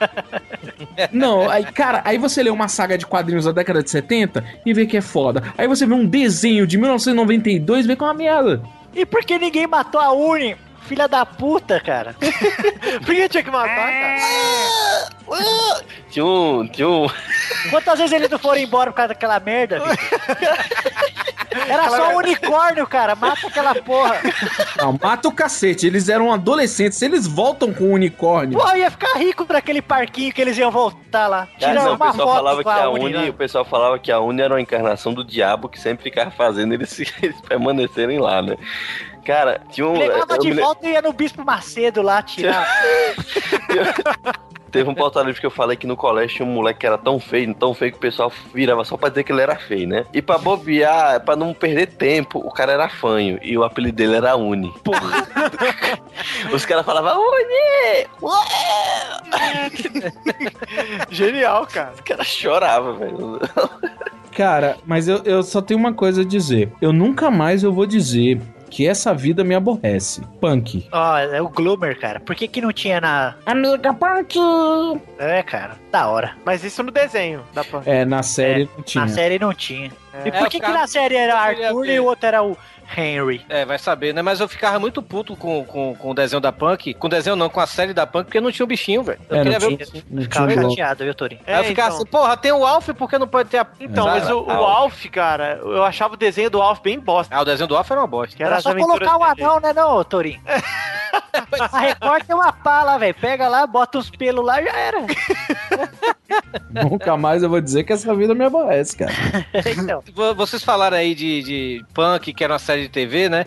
Não, 1.13 1.49
aí, 1.49 1.65
cara, 1.65 2.03
aí 2.05 2.19
você 2.19 2.43
lê 2.43 2.51
uma 2.51 2.69
saga 2.69 2.99
de 2.99 3.07
quadrinhos 3.07 3.45
da 3.45 3.53
década 3.53 3.83
de 3.83 3.91
70 3.91 4.45
e 4.67 4.75
vê 4.75 4.87
que 4.87 4.97
é 4.97 5.01
foda. 5.01 5.43
Aí 5.57 5.67
você 5.67 5.87
vê 5.87 5.95
um 5.95 6.07
desenho 6.07 6.67
de 6.67 6.77
1992 6.77 7.85
e 7.85 7.89
vê 7.89 7.97
que 7.97 8.03
é 8.03 8.07
uma 8.07 8.15
merda. 8.15 8.63
E 8.95 9.07
por 9.07 9.25
que 9.25 9.39
ninguém 9.39 9.67
matou 9.67 10.01
a 10.01 10.13
Uni? 10.13 10.57
Filha 10.89 11.07
da 11.07 11.27
puta, 11.27 11.79
cara. 11.79 12.17
Por 13.05 13.15
que 13.15 13.29
tinha 13.29 13.43
que 13.43 13.51
matar, 13.51 13.93
cara? 13.93 14.21
Tinha 16.09 16.25
um. 16.25 16.67
Tinha 16.67 16.89
um. 16.89 17.07
Quantas 17.69 17.99
vezes 17.99 18.13
eles 18.15 18.31
não 18.31 18.39
foram 18.39 18.59
embora 18.59 18.91
por 18.91 18.97
causa 18.97 19.09
daquela 19.09 19.39
merda? 19.39 19.83
Era 21.67 21.89
só 21.89 22.11
um 22.11 22.17
unicórnio, 22.19 22.87
cara. 22.87 23.15
Mata 23.15 23.47
aquela 23.47 23.75
porra. 23.75 24.21
Não, 24.77 24.99
mata 25.01 25.29
o 25.29 25.33
cacete. 25.33 25.87
Eles 25.87 26.09
eram 26.09 26.33
adolescentes. 26.33 26.99
Se 26.99 27.05
eles 27.05 27.27
voltam 27.27 27.73
com 27.73 27.85
o 27.85 27.93
unicórnio. 27.93 28.59
Pô, 28.59 28.75
ia 28.75 28.91
ficar 28.91 29.19
rico 29.19 29.45
pra 29.45 29.59
aquele 29.59 29.83
parquinho 29.83 30.33
que 30.33 30.41
eles 30.41 30.57
iam 30.59 30.71
voltar 30.71 31.27
lá. 31.27 31.49
Cara, 31.59 31.73
Tirar 31.73 31.85
não, 31.85 31.95
o 31.95 31.99
pessoal 31.99 32.29
foto 32.29 32.37
falava 32.37 32.63
que 32.63 32.71
a 32.71 32.91
Uni, 32.91 33.05
Uni, 33.05 33.13
né? 33.13 33.31
o 33.31 33.35
pessoal 33.35 33.65
falava 33.65 33.99
que 33.99 34.13
a 34.13 34.21
Uni 34.21 34.43
era 34.43 34.55
uma 34.55 34.61
encarnação 34.61 35.13
do 35.13 35.25
diabo 35.25 35.69
que 35.69 35.81
sempre 35.81 36.05
ficava 36.05 36.31
fazendo 36.31 36.75
eles, 36.75 36.99
eles 37.23 37.41
permanecerem 37.43 38.19
lá, 38.19 38.43
né? 38.43 38.57
Cara, 39.29 39.61
tinha 39.71 39.87
um. 39.87 39.93
Pegava 39.93 40.37
eu 40.37 40.39
de 40.39 40.49
me 40.49 40.63
volta 40.63 40.89
e 40.89 40.93
ia 40.93 41.03
no 41.03 41.13
Bispo 41.13 41.45
Macedo 41.45 42.01
lá 42.01 42.23
tirar. 42.23 42.67
Teve 44.73 44.89
um 44.89 44.95
pauta 44.95 45.21
livre 45.21 45.39
que 45.39 45.47
eu 45.47 45.51
falei 45.51 45.77
que 45.77 45.87
no 45.87 45.99
colégio 45.99 46.37
tinha 46.39 46.49
um 46.49 46.53
moleque 46.53 46.81
que 46.81 46.87
era 46.87 46.97
tão 46.97 47.21
feio, 47.21 47.55
tão 47.55 47.75
feio 47.75 47.93
que 47.93 47.99
o 47.99 48.01
pessoal 48.01 48.33
virava 48.55 48.85
só 48.85 48.97
pra 48.97 49.11
dizer 49.11 49.25
que 49.25 49.33
ele 49.33 49.43
era 49.43 49.57
feio, 49.57 49.87
né? 49.87 50.07
E 50.15 50.23
pra 50.23 50.39
bobear, 50.39 51.23
pra 51.25 51.37
não 51.37 51.53
perder 51.53 51.89
tempo, 51.89 52.39
o 52.39 52.51
cara 52.51 52.73
era 52.73 52.89
fanho 52.89 53.39
e 53.43 53.57
o 53.57 53.65
apelido 53.65 53.97
dele 53.97 54.17
era 54.17 54.35
Uni. 54.35 54.73
Porra. 54.83 55.29
Os 56.51 56.65
caras 56.65 56.87
falavam, 56.87 57.21
Uni! 57.21 58.07
Genial, 61.11 61.67
cara. 61.67 61.93
Os 61.95 62.01
caras 62.01 62.27
choravam, 62.27 62.97
velho. 62.97 63.41
Cara, 64.35 64.79
mas 64.87 65.07
eu, 65.07 65.21
eu 65.25 65.43
só 65.43 65.61
tenho 65.61 65.79
uma 65.79 65.93
coisa 65.93 66.23
a 66.23 66.25
dizer. 66.25 66.73
Eu 66.81 66.95
nunca 66.95 67.31
mais 67.31 67.63
eu 67.63 67.73
vou 67.73 67.85
dizer 67.85 68.41
que 68.71 68.87
essa 68.87 69.13
vida 69.15 69.43
me 69.43 69.55
aborrece. 69.55 70.21
Punk. 70.41 70.87
Ó, 70.93 71.17
é 71.19 71.41
o 71.41 71.49
Gloomer, 71.49 71.99
cara. 71.99 72.21
Por 72.21 72.35
que 72.37 72.47
que 72.49 72.61
não 72.61 72.73
tinha 72.73 73.01
na... 73.01 73.35
Amiga 73.47 73.93
Punk! 73.95 74.37
É, 75.19 75.43
cara. 75.43 75.77
Da 75.91 76.09
hora. 76.09 76.33
Mas 76.45 76.63
isso 76.65 76.83
no 76.83 76.91
desenho. 76.91 77.43
Dá 77.55 77.65
pra... 77.65 77.83
É, 77.87 78.05
na 78.05 78.23
série 78.23 78.69
não 78.77 78.83
tinha. 78.83 79.05
Na 79.05 79.11
série 79.11 79.39
não 79.39 79.55
tinha. 79.55 79.91
E 80.25 80.29
É, 80.29 80.31
por 80.33 80.33
que 80.33 80.39
eu 80.39 80.51
que 80.51 80.57
ficava- 80.59 80.79
na 80.79 80.87
série 80.87 81.15
era 81.17 81.39
Arthur 81.39 81.87
e 81.87 82.01
o 82.01 82.05
outro 82.05 82.27
era 82.27 82.43
o 82.43 82.57
Henry? 82.97 83.45
É, 83.49 83.65
vai 83.65 83.79
saber, 83.79 84.13
né? 84.15 84.23
Mas 84.23 84.41
eu 84.41 84.49
ficava 84.49 84.79
muito 84.79 85.03
puto 85.03 85.37
com, 85.37 85.65
com, 85.65 85.95
com 85.95 86.11
o 86.11 86.15
desenho 86.15 86.41
da 86.41 86.51
Punk. 86.53 86.95
Com 86.95 87.07
o 87.07 87.11
desenho 87.11 87.37
não, 87.37 87.49
com 87.49 87.61
a 87.61 87.67
série 87.67 87.93
da 87.93 88.07
Punk, 88.07 88.25
porque 88.27 88.41
não 88.41 88.51
tinha 88.51 88.65
o 88.65 88.67
bichinho, 88.69 89.03
velho. 89.03 89.21
Eu 89.29 89.37
É, 89.37 89.43
queria 89.43 89.59
não 89.59 89.69
ver 89.69 89.75
o 89.75 89.77
tinha- 89.77 89.87
bichinho. 89.87 90.05
não 90.11 90.23
Ficava 90.23 90.51
chateado, 90.63 91.05
viu, 91.05 91.15
Torinho? 91.15 91.41
Aí 91.47 91.55
eu 91.57 91.65
ficava 91.65 91.95
assim, 91.95 92.07
porra, 92.07 92.37
tem 92.37 92.53
o 92.53 92.65
Alf, 92.67 92.89
por 92.91 93.09
que 93.09 93.19
não 93.19 93.29
pode 93.29 93.49
ter 93.51 93.59
a. 93.59 93.67
Então, 93.81 94.05
Sabe? 94.05 94.21
mas 94.21 94.31
o, 94.31 94.41
o 94.43 94.51
Alf. 94.51 95.05
Cara, 95.11 95.61
eu 95.63 95.85
achava 95.85 96.15
o 96.15 96.17
desenho 96.17 96.51
do 96.51 96.61
Alf 96.63 96.81
bem 96.81 96.99
bosta. 96.99 97.35
Ah, 97.35 97.43
o 97.43 97.45
desenho 97.45 97.69
do 97.69 97.77
Alf 97.77 97.91
era 97.91 98.01
uma 98.01 98.07
bosta. 98.07 98.37
Que 98.37 98.43
era 98.43 98.53
Era 98.55 98.61
só 98.63 98.75
colocar 98.75 99.17
o 99.19 99.25
anão, 99.25 99.61
né, 99.61 99.73
não, 99.73 100.03
Torinho? 100.05 100.41
A 101.73 101.81
Record 101.81 102.25
tem 102.25 102.35
uma 102.37 102.53
pala, 102.53 102.99
velho. 102.99 103.15
Pega 103.15 103.49
lá, 103.49 103.67
bota 103.67 103.99
os 103.99 104.11
pelos 104.11 104.45
lá 104.45 104.63
já 104.63 104.73
era. 104.77 104.99
Nunca 106.71 107.17
mais 107.17 107.43
eu 107.43 107.49
vou 107.49 107.61
dizer 107.61 107.85
que 107.85 107.93
essa 107.93 108.15
vida 108.15 108.35
me 108.35 108.45
aborrece, 108.45 108.97
cara. 108.97 109.13
então. 109.77 110.03
Vo- 110.15 110.35
Vocês 110.35 110.63
falaram 110.63 110.97
aí 110.97 111.15
de, 111.15 111.43
de 111.43 111.85
Punk, 111.95 112.33
que 112.33 112.45
era 112.45 112.53
uma 112.53 112.59
série 112.59 112.83
de 112.83 112.89
TV, 112.89 113.29
né? 113.29 113.47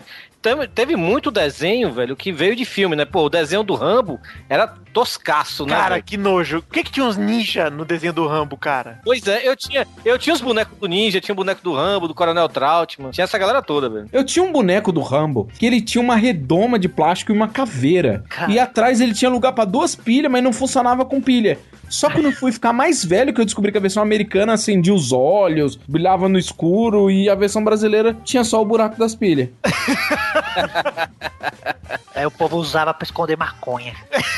Teve, 0.74 0.96
muito 0.96 1.30
desenho, 1.30 1.92
velho, 1.92 2.16
que 2.16 2.32
veio 2.32 2.56
de 2.56 2.64
filme, 2.64 2.96
né? 2.96 3.04
Pô, 3.04 3.22
o 3.22 3.30
desenho 3.30 3.62
do 3.62 3.74
Rambo 3.74 4.20
era 4.48 4.66
toscaço, 4.92 5.64
né? 5.64 5.74
Cara, 5.74 5.94
velho? 5.94 6.04
que 6.04 6.16
nojo. 6.16 6.62
Por 6.62 6.74
que, 6.74 6.84
que 6.84 6.90
tinha 6.90 7.06
uns 7.06 7.16
ninja 7.16 7.70
no 7.70 7.84
desenho 7.84 8.12
do 8.12 8.26
Rambo, 8.26 8.56
cara? 8.56 9.00
Pois 9.04 9.26
é, 9.26 9.46
eu 9.46 9.56
tinha, 9.56 9.86
eu 10.04 10.18
tinha 10.18 10.34
os 10.34 10.40
bonecos 10.40 10.76
do 10.78 10.86
Ninja, 10.88 11.20
tinha 11.20 11.32
o 11.32 11.36
boneco 11.36 11.62
do 11.62 11.72
Rambo, 11.72 12.08
do 12.08 12.14
Coronel 12.14 12.48
Trautmann, 12.48 13.12
tinha 13.12 13.24
essa 13.24 13.38
galera 13.38 13.62
toda, 13.62 13.88
velho. 13.88 14.08
Eu 14.12 14.24
tinha 14.24 14.44
um 14.44 14.52
boneco 14.52 14.90
do 14.92 15.00
Rambo 15.00 15.48
que 15.58 15.64
ele 15.64 15.80
tinha 15.80 16.02
uma 16.02 16.16
redoma 16.16 16.78
de 16.78 16.88
plástico 16.88 17.32
e 17.32 17.34
uma 17.34 17.48
caveira. 17.48 18.24
Cara. 18.28 18.50
E 18.50 18.58
atrás 18.58 19.00
ele 19.00 19.14
tinha 19.14 19.30
lugar 19.30 19.52
pra 19.52 19.64
duas 19.64 19.94
pilhas, 19.94 20.30
mas 20.30 20.42
não 20.42 20.52
funcionava 20.52 21.04
com 21.04 21.20
pilha. 21.20 21.58
Só 21.92 22.08
que 22.08 22.24
eu 22.24 22.32
fui 22.32 22.50
ficar 22.50 22.72
mais 22.72 23.04
velho 23.04 23.34
que 23.34 23.40
eu 23.40 23.44
descobri 23.44 23.70
que 23.70 23.76
a 23.76 23.80
versão 23.80 24.02
americana 24.02 24.54
acendia 24.54 24.94
os 24.94 25.12
olhos, 25.12 25.76
brilhava 25.76 26.26
no 26.26 26.38
escuro 26.38 27.10
e 27.10 27.28
a 27.28 27.34
versão 27.34 27.62
brasileira 27.62 28.16
tinha 28.24 28.42
só 28.44 28.62
o 28.62 28.64
buraco 28.64 28.98
das 28.98 29.14
pilhas. 29.14 29.50
Aí 32.16 32.24
o 32.24 32.30
povo 32.30 32.56
usava 32.56 32.94
pra 32.94 33.04
esconder 33.04 33.36
maconha. 33.36 33.94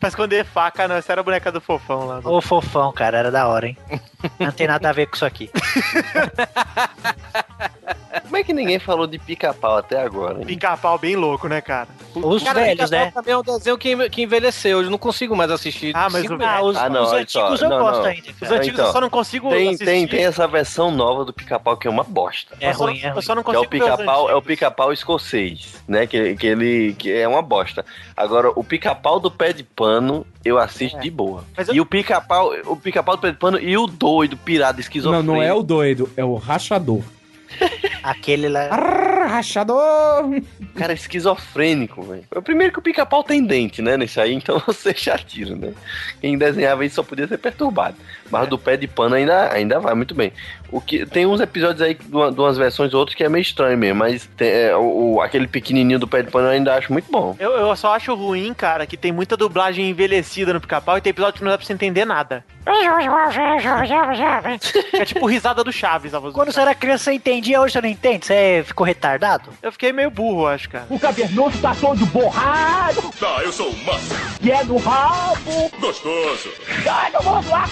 Pra 0.00 0.08
esconder 0.08 0.44
faca, 0.44 0.88
não. 0.88 0.96
Essa 0.96 1.12
era 1.12 1.20
a 1.20 1.24
boneca 1.24 1.52
do 1.52 1.60
fofão 1.60 2.06
lá. 2.06 2.20
Ô, 2.24 2.42
fofão, 2.42 2.92
cara, 2.92 3.18
era 3.18 3.30
da 3.30 3.46
hora, 3.46 3.68
hein? 3.68 3.78
Não 4.38 4.52
tem 4.52 4.66
nada 4.66 4.88
a 4.88 4.92
ver 4.92 5.06
com 5.06 5.16
isso 5.16 5.24
aqui. 5.24 5.50
Como 8.22 8.36
é 8.36 8.44
que 8.44 8.52
ninguém 8.52 8.78
falou 8.78 9.06
de 9.06 9.18
pica-pau 9.18 9.76
até 9.76 10.00
agora, 10.00 10.38
hein? 10.38 10.46
Pica-pau 10.46 10.98
bem 10.98 11.14
louco, 11.16 11.46
né, 11.48 11.60
cara? 11.60 11.88
Os 12.14 12.42
Cara, 12.44 12.60
velhos, 12.60 12.90
né? 12.90 13.10
também 13.10 13.34
é 13.34 13.36
um 13.36 13.42
desenho 13.42 13.76
que, 13.76 14.08
que 14.08 14.22
envelheceu, 14.22 14.82
eu 14.82 14.90
não 14.90 14.98
consigo 14.98 15.34
mais 15.36 15.50
assistir. 15.50 15.92
Ah, 15.96 16.08
mas 16.10 16.22
Cinco 16.22 16.34
o- 16.42 16.44
Ah, 16.46 16.62
os, 16.62 16.76
Ah, 16.76 16.88
não, 16.88 17.02
os 17.02 17.12
antigos 17.12 17.32
só, 17.32 17.64
eu 17.66 17.68
não, 17.70 17.78
gosto 17.80 17.98
não. 18.02 18.06
ainda, 18.06 18.30
Os 18.30 18.38
cara. 18.38 18.56
antigos 18.56 18.74
então, 18.78 18.86
eu 18.86 18.92
só 18.92 19.00
não 19.00 19.10
consigo 19.10 19.50
Tem, 19.50 19.66
assistir. 19.68 19.84
tem, 19.84 20.06
tem 20.06 20.24
essa 20.24 20.46
versão 20.46 20.90
nova 20.92 21.24
do 21.24 21.32
pica-pau 21.32 21.76
que 21.76 21.86
é 21.88 21.90
uma 21.90 22.04
bosta. 22.04 22.56
É 22.60 22.70
eu 22.70 22.74
só 22.74 22.84
ruim, 22.84 23.00
não- 23.00 23.04
é 23.04 23.08
Eu 23.10 23.12
ruim. 23.14 23.22
só 23.22 23.34
não 23.34 23.42
Que 23.42 23.50
é 23.50 23.52
o 23.52 23.64
consigo 23.64 23.70
ver 23.84 23.90
os 23.90 23.96
pica-pau, 23.96 24.30
é 24.30 24.34
o 24.34 24.42
pica-pau 24.42 24.92
escocês, 24.92 25.82
né? 25.88 26.06
Que, 26.06 26.36
que 26.36 26.46
ele 26.46 26.94
que 26.94 27.12
é 27.12 27.26
uma 27.26 27.42
bosta. 27.42 27.84
Agora, 28.16 28.50
o 28.54 28.62
pica-pau 28.62 29.18
do 29.18 29.30
pé 29.30 29.52
de 29.52 29.64
pano, 29.64 30.24
eu 30.44 30.56
assisto 30.58 30.98
de 31.00 31.10
boa. 31.10 31.44
Mas 31.56 31.68
eu- 31.68 31.74
E 31.74 31.80
o 31.80 31.86
pica-pau, 31.86 32.52
o 32.66 32.76
pica-pau 32.76 33.16
do 33.16 33.22
pé 33.22 33.32
de 33.32 33.38
pano 33.38 33.58
e 33.58 33.76
o 33.76 33.86
doido, 34.14 34.36
pirado, 34.36 34.76
Não, 34.76 34.80
esquizofrênico. 34.80 35.32
não 35.32 35.42
é 35.42 35.52
o 35.52 35.62
doido, 35.62 36.10
é 36.16 36.24
o 36.24 36.34
rachador. 36.34 37.02
Aquele 38.02 38.48
lá. 38.48 38.68
Arr, 38.70 39.28
rachador! 39.28 40.40
cara 40.74 40.92
é 40.92 40.94
esquizofrênico, 40.94 42.02
velho. 42.02 42.24
O 42.34 42.42
primeiro 42.42 42.72
que 42.72 42.78
o 42.78 42.82
pica-pau 42.82 43.24
tem 43.24 43.44
dente, 43.44 43.80
né? 43.80 43.96
Nesse 43.96 44.20
aí, 44.20 44.34
então 44.34 44.60
você 44.66 44.94
já 44.96 45.16
tira, 45.16 45.54
né? 45.56 45.72
Quem 46.20 46.36
desenhava 46.36 46.84
isso 46.84 46.96
só 46.96 47.02
podia 47.02 47.26
ser 47.26 47.38
perturbado. 47.38 47.96
Mas 48.30 48.48
do 48.48 48.58
pé 48.58 48.76
de 48.76 48.86
pano 48.86 49.14
ainda, 49.14 49.52
ainda 49.52 49.78
vai 49.80 49.94
muito 49.94 50.14
bem. 50.14 50.32
O 50.70 50.80
que, 50.80 51.06
tem 51.06 51.24
uns 51.24 51.40
episódios 51.40 51.80
aí, 51.82 51.94
de, 51.94 52.12
uma- 52.14 52.32
de 52.32 52.40
umas 52.40 52.56
versões 52.58 52.92
ou 52.92 53.00
outras, 53.00 53.14
que 53.14 53.22
é 53.22 53.28
meio 53.28 53.42
estranho 53.42 53.78
mesmo. 53.78 53.98
Mas 54.00 54.26
tem, 54.36 54.48
é, 54.50 54.76
o, 54.76 55.20
aquele 55.22 55.46
pequenininho 55.46 55.98
do 56.00 56.08
pé 56.08 56.22
de 56.22 56.30
pano 56.30 56.48
eu 56.48 56.52
ainda 56.52 56.74
acho 56.74 56.92
muito 56.92 57.10
bom. 57.10 57.36
Eu, 57.38 57.52
eu 57.52 57.76
só 57.76 57.94
acho 57.94 58.12
ruim, 58.14 58.52
cara, 58.52 58.84
que 58.86 58.96
tem 58.96 59.12
muita 59.12 59.36
dublagem 59.36 59.88
envelhecida 59.88 60.52
no 60.52 60.60
pica-pau 60.60 60.98
e 60.98 61.00
tem 61.00 61.10
episódio 61.10 61.34
que 61.38 61.44
não 61.44 61.50
dá 61.52 61.58
pra 61.58 61.66
você 61.66 61.72
entender 61.72 62.04
nada. 62.04 62.44
É 64.94 65.04
tipo 65.04 65.26
risada 65.26 65.62
do 65.62 65.70
Chaves, 65.72 66.14
a 66.14 66.18
voz 66.18 66.32
do 66.32 66.36
Quando 66.38 66.50
você 66.50 66.60
era 66.60 66.74
criança, 66.74 67.04
você 67.04 67.12
entendia, 67.12 67.60
hoje 67.60 67.74
você 67.74 67.80
não 67.82 67.88
entende? 67.88 68.24
Você 68.26 68.64
ficou 68.66 68.86
retardado? 68.86 69.50
Eu 69.62 69.70
fiquei 69.70 69.92
meio 69.92 70.10
burro, 70.10 70.46
acho, 70.46 70.70
cara. 70.70 70.86
O 70.88 70.98
cavernoso 70.98 71.58
tá 71.60 71.74
todo 71.78 72.06
borrado, 72.06 73.02
Tá, 73.20 73.42
eu 73.42 73.52
sou 73.52 73.68
o 73.70 73.84
Massa. 73.84 74.14
que 74.40 74.50
é 74.50 74.64
do 74.64 74.76
rabo. 74.78 75.70
Gostoso. 75.78 76.48
Ai, 76.90 77.10
não 77.12 77.20
vou 77.20 77.52
lá, 77.52 77.66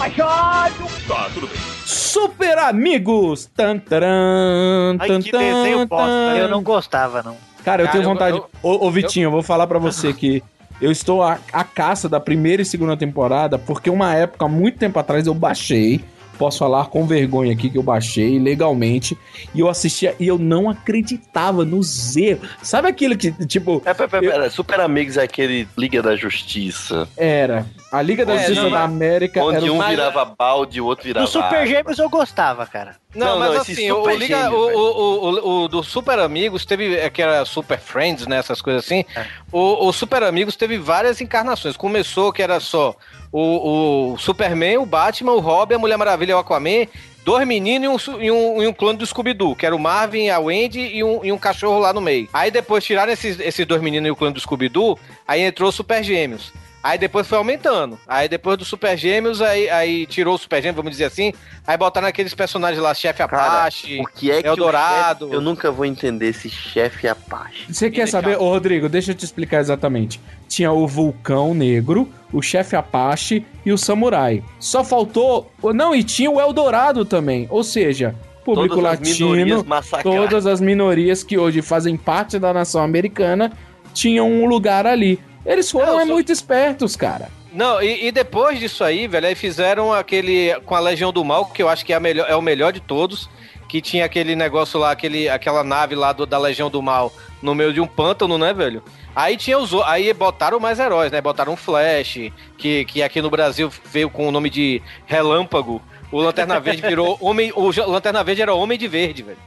Tá, 1.07 1.29
tudo 1.33 1.47
bem. 1.47 1.57
Super 1.85 2.57
Amigos! 2.59 3.49
Tan, 3.55 3.77
taran, 3.79 4.97
Ai, 4.99 5.07
tan, 5.07 5.21
que 5.21 5.31
tan, 5.31 5.39
desenho 5.39 5.87
bosta. 5.87 6.35
Eu 6.37 6.49
não 6.49 6.61
gostava, 6.61 7.23
não. 7.23 7.35
Cara, 7.63 7.81
eu 7.83 7.85
Cara, 7.85 7.91
tenho 7.91 8.03
eu- 8.03 8.09
vontade. 8.09 8.37
eu- 8.37 8.49
Ô, 8.61 8.87
ô, 8.87 8.91
Vitinho, 8.91 9.27
eu 9.27 9.31
vou 9.31 9.41
falar 9.41 9.67
pra 9.67 9.79
você 9.79 10.11
que 10.13 10.43
eu 10.81 10.91
estou 10.91 11.23
à, 11.23 11.39
à 11.53 11.63
caça 11.63 12.09
da 12.09 12.19
primeira 12.19 12.61
e 12.61 12.65
segunda 12.65 12.97
temporada, 12.97 13.57
porque 13.57 13.89
uma 13.89 14.13
época, 14.15 14.47
muito 14.49 14.77
tempo 14.77 14.99
atrás, 14.99 15.25
eu 15.27 15.33
baixei. 15.33 16.03
Posso 16.43 16.59
falar 16.59 16.87
com 16.87 17.07
vergonha 17.07 17.53
aqui 17.53 17.69
que 17.69 17.77
eu 17.77 17.83
baixei 17.83 18.37
legalmente. 18.37 19.17
E 19.55 19.61
eu 19.61 19.69
assistia 19.69 20.13
e 20.19 20.27
eu 20.27 20.37
não 20.37 20.69
acreditava 20.69 21.63
nos 21.63 22.17
erros. 22.17 22.49
Sabe 22.61 22.89
aquilo 22.89 23.15
que, 23.15 23.31
tipo, 23.45 23.81
É, 23.85 23.93
pera, 23.93 24.09
pera, 24.09 24.29
pera, 24.29 24.49
Super 24.49 24.81
Amigos 24.81 25.15
é 25.15 25.23
aquele 25.23 25.65
Liga 25.77 26.01
da 26.01 26.17
Justiça. 26.17 27.07
era. 27.15 27.65
A 27.89 28.01
Liga 28.01 28.25
da 28.25 28.33
É, 28.33 28.39
Justiça 28.39 28.63
não, 28.63 28.71
da 28.71 28.83
América 28.83 29.41
Onde 29.41 29.57
era 29.57 29.71
um 29.71 29.87
virava 29.87 30.25
balde 30.25 30.79
e 30.79 30.81
o 30.81 30.85
outro 30.85 31.05
virava. 31.05 31.25
Do 31.25 31.31
Super 31.31 31.65
Gêmeos 31.65 31.97
eu 31.97 32.09
gostava, 32.09 32.65
cara. 32.65 32.97
Não, 33.15 33.27
Não, 33.27 33.39
mas 33.39 33.53
não, 33.53 33.61
assim, 33.61 33.91
o, 33.91 34.09
Liga, 34.09 34.43
Gêmeo, 34.43 34.57
o, 34.57 34.79
o, 34.79 35.29
o, 35.29 35.63
o 35.63 35.67
do 35.69 35.81
Super 35.81 36.19
Amigos 36.19 36.65
teve, 36.65 36.95
é, 36.97 37.09
que 37.09 37.21
era 37.21 37.45
Super 37.45 37.79
Friends, 37.79 38.27
né, 38.27 38.37
essas 38.37 38.61
coisas 38.61 38.83
assim. 38.83 39.05
O, 39.49 39.87
o 39.87 39.93
Super 39.93 40.23
Amigos 40.23 40.57
teve 40.57 40.77
várias 40.77 41.21
encarnações. 41.21 41.77
Começou 41.77 42.33
que 42.33 42.41
era 42.41 42.59
só 42.59 42.95
o, 43.33 44.13
o 44.13 44.17
Superman, 44.19 44.77
o 44.77 44.85
Batman, 44.85 45.33
o 45.33 45.39
Robin, 45.39 45.73
a 45.73 45.79
Mulher 45.79 45.97
Maravilha 45.97 46.37
o 46.37 46.39
Aquaman, 46.39 46.85
dois 47.25 47.47
meninos 47.47 48.05
e 48.05 48.09
um, 48.09 48.21
e 48.21 48.31
um, 48.31 48.63
e 48.63 48.67
um 48.67 48.73
clone 48.73 48.97
do 48.97 49.05
Scooby-Doo, 49.05 49.55
que 49.55 49.65
era 49.65 49.75
o 49.75 49.79
Marvin, 49.79 50.29
a 50.29 50.39
Wendy 50.39 50.79
e 50.79 51.03
um, 51.03 51.25
e 51.25 51.31
um 51.31 51.37
cachorro 51.37 51.79
lá 51.79 51.91
no 51.91 51.99
meio. 51.99 52.29
Aí 52.31 52.51
depois 52.51 52.83
tiraram 52.83 53.11
esses, 53.11 53.39
esses 53.39 53.65
dois 53.65 53.81
meninos 53.81 54.07
e 54.07 54.11
o 54.11 54.15
clone 54.15 54.33
do 54.35 54.39
Scooby-Doo, 54.39 54.99
aí 55.27 55.41
entrou 55.41 55.71
Super 55.71 56.03
Gêmeos. 56.03 56.53
Aí 56.83 56.97
depois 56.97 57.25
foi 57.25 57.37
aumentando. 57.37 57.97
Aí 58.05 58.27
depois 58.27 58.57
do 58.57 58.65
Super 58.65 58.97
Gêmeos, 58.97 59.41
aí, 59.41 59.69
aí 59.69 60.05
tirou 60.05 60.35
o 60.35 60.37
Super 60.37 60.57
Gêmeos, 60.61 60.75
vamos 60.75 60.91
dizer 60.91 61.05
assim. 61.05 61.31
Aí 61.65 61.77
botaram 61.77 62.07
aqueles 62.07 62.33
personagens 62.33 62.81
lá, 62.81 62.93
Chefe 62.93 63.25
Cara, 63.25 63.45
Apache, 63.59 64.01
O 64.01 64.05
que 64.05 64.29
é 64.29 64.41
que 64.43 64.49
o 64.49 64.51
Eldorado. 64.51 65.25
chefe- 65.27 65.35
Eu 65.37 65.41
nunca 65.41 65.71
vou 65.71 65.85
entender 65.85 66.27
esse 66.27 66.49
chefe 66.49 67.07
Apache. 67.07 67.71
Você 67.71 67.89
quer 67.89 68.05
saber, 68.07 68.37
ô 68.37 68.49
Rodrigo, 68.49 68.89
deixa 68.89 69.11
eu 69.11 69.15
te 69.15 69.23
explicar 69.23 69.61
exatamente. 69.61 70.19
Tinha 70.49 70.73
o 70.73 70.85
Vulcão 70.85 71.53
Negro, 71.53 72.09
o 72.33 72.41
Chefe 72.41 72.75
Apache 72.75 73.45
e 73.65 73.71
o 73.71 73.77
Samurai. 73.77 74.43
Só 74.59 74.83
faltou. 74.83 75.49
Não, 75.73 75.95
e 75.95 76.03
tinha 76.03 76.29
o 76.29 76.39
Eldorado 76.41 77.05
também. 77.05 77.47
Ou 77.49 77.63
seja, 77.63 78.13
público 78.43 78.75
Todas 78.75 78.91
as 78.91 78.99
latino, 78.99 79.63
massacradas. 79.63 80.19
todas 80.21 80.45
as 80.45 80.59
minorias 80.59 81.23
que 81.23 81.37
hoje 81.37 81.61
fazem 81.61 81.95
parte 81.95 82.37
da 82.37 82.51
nação 82.53 82.83
americana 82.83 83.53
tinham 83.93 84.29
um 84.29 84.45
lugar 84.45 84.85
ali. 84.85 85.17
Eles 85.45 85.69
foram 85.69 85.99
é, 85.99 86.05
muito 86.05 86.31
espertos, 86.31 86.95
cara. 86.95 87.29
Não, 87.51 87.81
e, 87.81 88.07
e, 88.07 88.11
depois 88.11 88.59
disso 88.59 88.83
aí, 88.83 89.07
velho, 89.07 89.27
aí 89.27 89.35
fizeram 89.35 89.93
aquele 89.93 90.55
com 90.65 90.73
a 90.75 90.79
Legião 90.79 91.11
do 91.13 91.23
Mal, 91.23 91.45
que 91.45 91.61
eu 91.61 91.69
acho 91.69 91.85
que 91.85 91.93
é, 91.93 91.99
melhor, 91.99 92.25
é 92.27 92.35
o 92.35 92.41
melhor 92.41 92.71
de 92.73 92.79
todos, 92.79 93.29
que 93.69 93.81
tinha 93.81 94.05
aquele 94.05 94.35
negócio 94.35 94.79
lá, 94.79 94.91
aquele, 94.91 95.29
aquela 95.29 95.63
nave 95.63 95.93
lá 95.93 96.13
do, 96.13 96.25
da 96.25 96.37
Legião 96.37 96.69
do 96.69 96.81
Mal 96.81 97.13
no 97.41 97.53
meio 97.53 97.73
de 97.73 97.79
um 97.79 97.87
pântano, 97.87 98.37
né, 98.37 98.53
velho? 98.53 98.81
Aí 99.15 99.37
tinha 99.37 99.59
os 99.59 99.73
aí 99.85 100.11
botaram 100.13 100.59
mais 100.59 100.79
heróis, 100.79 101.11
né? 101.11 101.21
Botaram 101.21 101.53
o 101.53 101.57
Flash, 101.57 102.31
que, 102.57 102.85
que 102.85 103.03
aqui 103.03 103.21
no 103.21 103.29
Brasil 103.29 103.71
veio 103.85 104.09
com 104.09 104.27
o 104.27 104.31
nome 104.31 104.49
de 104.49 104.81
Relâmpago. 105.05 105.81
O 106.11 106.19
Lanterna 106.21 106.59
Verde 106.59 106.81
virou 106.81 107.17
homem, 107.21 107.51
o 107.55 107.71
Lanterna 107.85 108.23
Verde 108.23 108.41
era 108.41 108.53
Homem 108.53 108.77
de 108.77 108.87
Verde, 108.87 109.23
velho. 109.23 109.37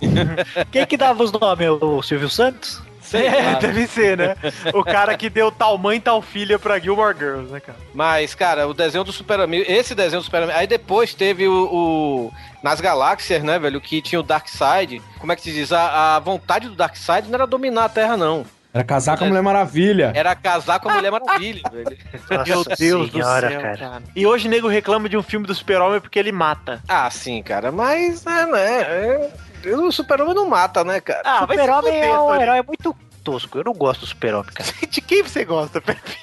Quem 0.70 0.86
que 0.86 0.96
dava 0.96 1.22
os 1.22 1.32
nomes? 1.32 1.68
O 1.80 2.02
Silvio 2.02 2.28
Santos? 2.28 2.80
É, 3.18 3.56
deve 3.56 3.86
ser, 3.86 4.16
né? 4.16 4.36
O 4.74 4.84
cara 4.84 5.16
que 5.16 5.28
deu 5.30 5.50
tal 5.50 5.76
mãe, 5.78 6.00
tal 6.00 6.20
filha 6.22 6.58
pra 6.58 6.78
Gilmore 6.78 7.16
Girls, 7.16 7.52
né, 7.52 7.60
cara? 7.60 7.78
Mas, 7.94 8.34
cara, 8.34 8.66
o 8.68 8.74
desenho 8.74 9.04
do 9.04 9.12
Super 9.12 9.40
Amigo, 9.40 9.64
esse 9.68 9.94
desenho 9.94 10.20
do 10.20 10.24
Super 10.24 10.42
Amigo, 10.44 10.58
aí 10.58 10.66
depois 10.66 11.14
teve 11.14 11.46
o, 11.46 11.64
o 11.72 12.32
nas 12.62 12.80
galáxias, 12.80 13.42
né, 13.42 13.58
velho, 13.58 13.80
que 13.80 14.02
tinha 14.02 14.20
o 14.20 14.22
Darkseid. 14.22 15.02
Como 15.18 15.32
é 15.32 15.36
que 15.36 15.42
se 15.42 15.52
diz? 15.52 15.72
A, 15.72 16.16
a 16.16 16.18
vontade 16.18 16.68
do 16.68 16.74
Darkseid 16.74 17.28
não 17.28 17.34
era 17.34 17.46
dominar 17.46 17.84
a 17.86 17.88
Terra, 17.88 18.16
não. 18.16 18.44
Era 18.72 18.84
casar 18.84 19.18
com 19.18 19.24
a 19.24 19.26
Mulher 19.26 19.42
Maravilha. 19.42 20.12
Era 20.14 20.34
casar 20.36 20.78
com 20.78 20.88
a 20.88 20.94
Mulher 20.94 21.10
Maravilha, 21.10 21.62
velho. 21.72 21.98
Meu 22.30 22.44
Deus 22.44 22.66
senhora, 22.76 23.06
do 23.06 23.12
céu, 23.12 23.60
cara. 23.60 23.76
cara. 23.76 24.02
E 24.14 24.24
hoje 24.24 24.46
o 24.46 24.50
nego 24.50 24.68
reclama 24.68 25.08
de 25.08 25.16
um 25.16 25.22
filme 25.22 25.44
do 25.44 25.54
Super-Homem 25.54 26.00
porque 26.00 26.18
ele 26.18 26.30
mata. 26.30 26.80
Ah, 26.88 27.10
sim, 27.10 27.42
cara, 27.42 27.72
mas, 27.72 28.24
é, 28.24 28.46
né, 28.46 28.80
é... 28.82 29.30
O 29.66 29.92
super-homem 29.92 30.34
não 30.34 30.48
mata, 30.48 30.84
né, 30.84 31.00
cara? 31.00 31.22
Ah, 31.24 31.44
o 31.44 31.48
super-homem 31.48 32.00
é 32.00 32.18
um 32.18 32.34
herói 32.34 32.62
muito 32.62 32.96
tosco. 33.22 33.58
Eu 33.58 33.64
não 33.64 33.72
gosto 33.72 34.00
do 34.00 34.06
super-homem, 34.06 34.52
cara. 34.52 34.70
De 34.88 35.00
quem 35.00 35.22
você 35.22 35.44
gosta, 35.44 35.80
Pepe? 35.80 36.16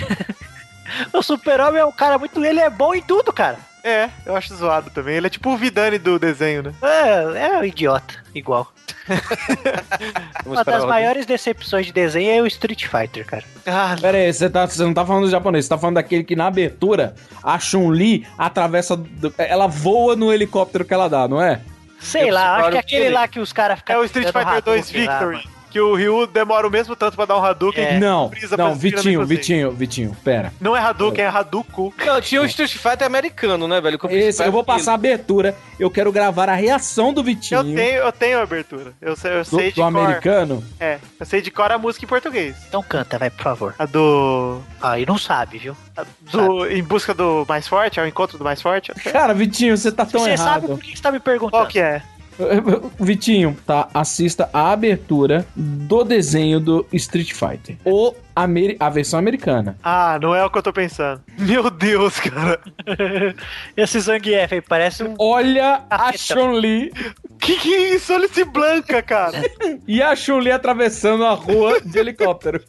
o 1.12 1.22
super-homem 1.22 1.80
é 1.80 1.84
um 1.84 1.92
cara 1.92 2.18
muito... 2.18 2.44
Ele 2.44 2.60
é 2.60 2.70
bom 2.70 2.94
em 2.94 3.02
tudo, 3.02 3.32
cara. 3.32 3.58
É, 3.84 4.08
eu 4.24 4.34
acho 4.34 4.54
zoado 4.56 4.90
também. 4.90 5.16
Ele 5.16 5.26
é 5.26 5.30
tipo 5.30 5.50
o 5.50 5.58
Vidani 5.58 5.98
do 5.98 6.18
desenho, 6.18 6.62
né? 6.62 6.74
É, 6.80 7.48
é 7.48 7.58
um 7.58 7.64
idiota, 7.64 8.14
igual. 8.34 8.72
Uma 10.46 10.64
das 10.64 10.86
maiores 10.86 11.26
decepções 11.26 11.84
de 11.84 11.92
desenho 11.92 12.30
é 12.30 12.40
o 12.40 12.46
Street 12.46 12.86
Fighter, 12.86 13.26
cara. 13.26 13.44
Ah, 13.66 13.94
Pera 14.00 14.16
aí, 14.16 14.32
você, 14.32 14.48
tá, 14.48 14.66
você 14.66 14.82
não 14.82 14.94
tá 14.94 15.04
falando 15.04 15.24
do 15.24 15.30
japonês, 15.30 15.66
você 15.66 15.68
tá 15.68 15.76
falando 15.76 15.96
daquele 15.96 16.24
que 16.24 16.34
na 16.34 16.46
abertura 16.46 17.14
a 17.42 17.58
Chun-Li 17.58 18.26
atravessa. 18.38 18.98
Ela 19.36 19.66
voa 19.66 20.16
no 20.16 20.32
helicóptero 20.32 20.86
que 20.86 20.94
ela 20.94 21.08
dá, 21.08 21.28
não 21.28 21.42
é? 21.42 21.60
Sei 22.04 22.30
lá, 22.30 22.56
acho 22.58 22.70
que 22.70 22.78
aquele 22.78 23.08
lá 23.10 23.26
que 23.26 23.40
os 23.40 23.52
caras 23.52 23.78
ficam. 23.78 23.96
É 23.96 23.98
o 23.98 24.04
Street 24.04 24.30
Fighter 24.32 24.62
2 24.62 24.90
Victory. 24.90 25.36
Lá, 25.36 25.42
que 25.74 25.80
o 25.80 25.92
Ryu 25.96 26.28
demora 26.28 26.68
o 26.68 26.70
mesmo 26.70 26.94
tanto 26.94 27.16
pra 27.16 27.24
dar 27.24 27.36
um 27.36 27.44
Hadouken. 27.44 27.84
É. 27.84 27.98
Não, 27.98 28.30
não, 28.56 28.76
Vitinho, 28.76 29.26
Vitinho, 29.26 29.72
Vitinho, 29.72 30.16
pera. 30.22 30.52
Não 30.60 30.76
é 30.76 30.78
Hadouken, 30.78 31.24
é, 31.24 31.26
é 31.26 31.28
Hadouken. 31.28 31.92
Não, 32.06 32.20
tinha 32.20 32.40
o 32.40 32.44
Street 32.44 32.76
Fighter 32.76 33.04
americano, 33.04 33.66
né, 33.66 33.80
velho? 33.80 33.98
Esse, 34.08 34.44
eu 34.44 34.52
vou 34.52 34.62
passar 34.62 34.92
a 34.92 34.94
abertura, 34.94 35.56
eu 35.76 35.90
quero 35.90 36.12
gravar 36.12 36.48
a 36.48 36.54
reação 36.54 37.12
do 37.12 37.24
Vitinho. 37.24 37.58
Eu 37.58 37.64
tenho, 37.64 37.98
eu 37.98 38.12
tenho 38.12 38.38
a 38.38 38.42
abertura. 38.42 38.92
Eu 39.02 39.16
sei, 39.16 39.32
eu 39.32 39.44
sei 39.44 39.58
do, 39.58 39.64
de 39.64 39.70
do 39.70 39.74
cor. 39.74 39.86
americano? 39.86 40.64
É, 40.78 40.98
eu 41.18 41.26
sei 41.26 41.42
de 41.42 41.50
cor 41.50 41.72
a 41.72 41.76
música 41.76 42.04
em 42.04 42.08
português. 42.08 42.54
Então 42.68 42.80
canta, 42.80 43.18
vai, 43.18 43.30
por 43.30 43.42
favor. 43.42 43.74
A 43.76 43.84
do... 43.84 44.60
Aí 44.80 45.04
não 45.04 45.18
sabe, 45.18 45.58
viu? 45.58 45.76
do 46.20 46.30
sabe. 46.30 46.78
Em 46.78 46.84
busca 46.84 47.12
do 47.12 47.44
mais 47.48 47.66
forte, 47.66 47.98
é 47.98 48.02
o 48.04 48.06
encontro 48.06 48.38
do 48.38 48.44
mais 48.44 48.62
forte. 48.62 48.92
Cara, 49.10 49.34
Vitinho, 49.34 49.76
você 49.76 49.90
tá 49.90 50.06
tão 50.06 50.20
você 50.20 50.30
errado. 50.30 50.38
Você 50.38 50.44
sabe 50.44 50.66
por 50.68 50.78
que 50.78 50.96
você 50.96 51.02
tá 51.02 51.10
me 51.10 51.18
perguntando? 51.18 51.62
Qual 51.62 51.66
que 51.66 51.80
é? 51.80 52.00
Vitinho, 52.98 53.56
tá? 53.66 53.88
Assista 53.92 54.48
a 54.52 54.72
abertura 54.72 55.46
do 55.54 56.04
desenho 56.04 56.60
do 56.60 56.86
Street 56.92 57.32
Fighter. 57.32 57.76
O 57.84 58.14
Ameri 58.34 58.76
a 58.80 58.90
versão 58.90 59.18
americana. 59.18 59.78
Ah, 59.82 60.18
não 60.20 60.34
é 60.34 60.44
o 60.44 60.50
que 60.50 60.58
eu 60.58 60.62
tô 60.62 60.72
pensando. 60.72 61.22
Meu 61.38 61.70
Deus, 61.70 62.18
cara. 62.18 62.60
Esse 63.76 64.00
Zangief 64.00 64.52
aí 64.52 64.60
parece 64.60 65.04
um. 65.04 65.14
Olha 65.18 65.82
a 65.88 66.12
Chun-Li. 66.12 66.92
Que 67.38 67.56
que 67.56 67.74
é 67.74 67.94
isso? 67.94 68.12
Olha 68.12 68.24
esse 68.24 68.44
Blanca, 68.44 69.02
cara. 69.02 69.38
e 69.86 70.02
a 70.02 70.16
Chun-Li 70.16 70.50
atravessando 70.50 71.24
a 71.24 71.32
rua 71.32 71.80
de 71.80 71.98
helicóptero. 71.98 72.64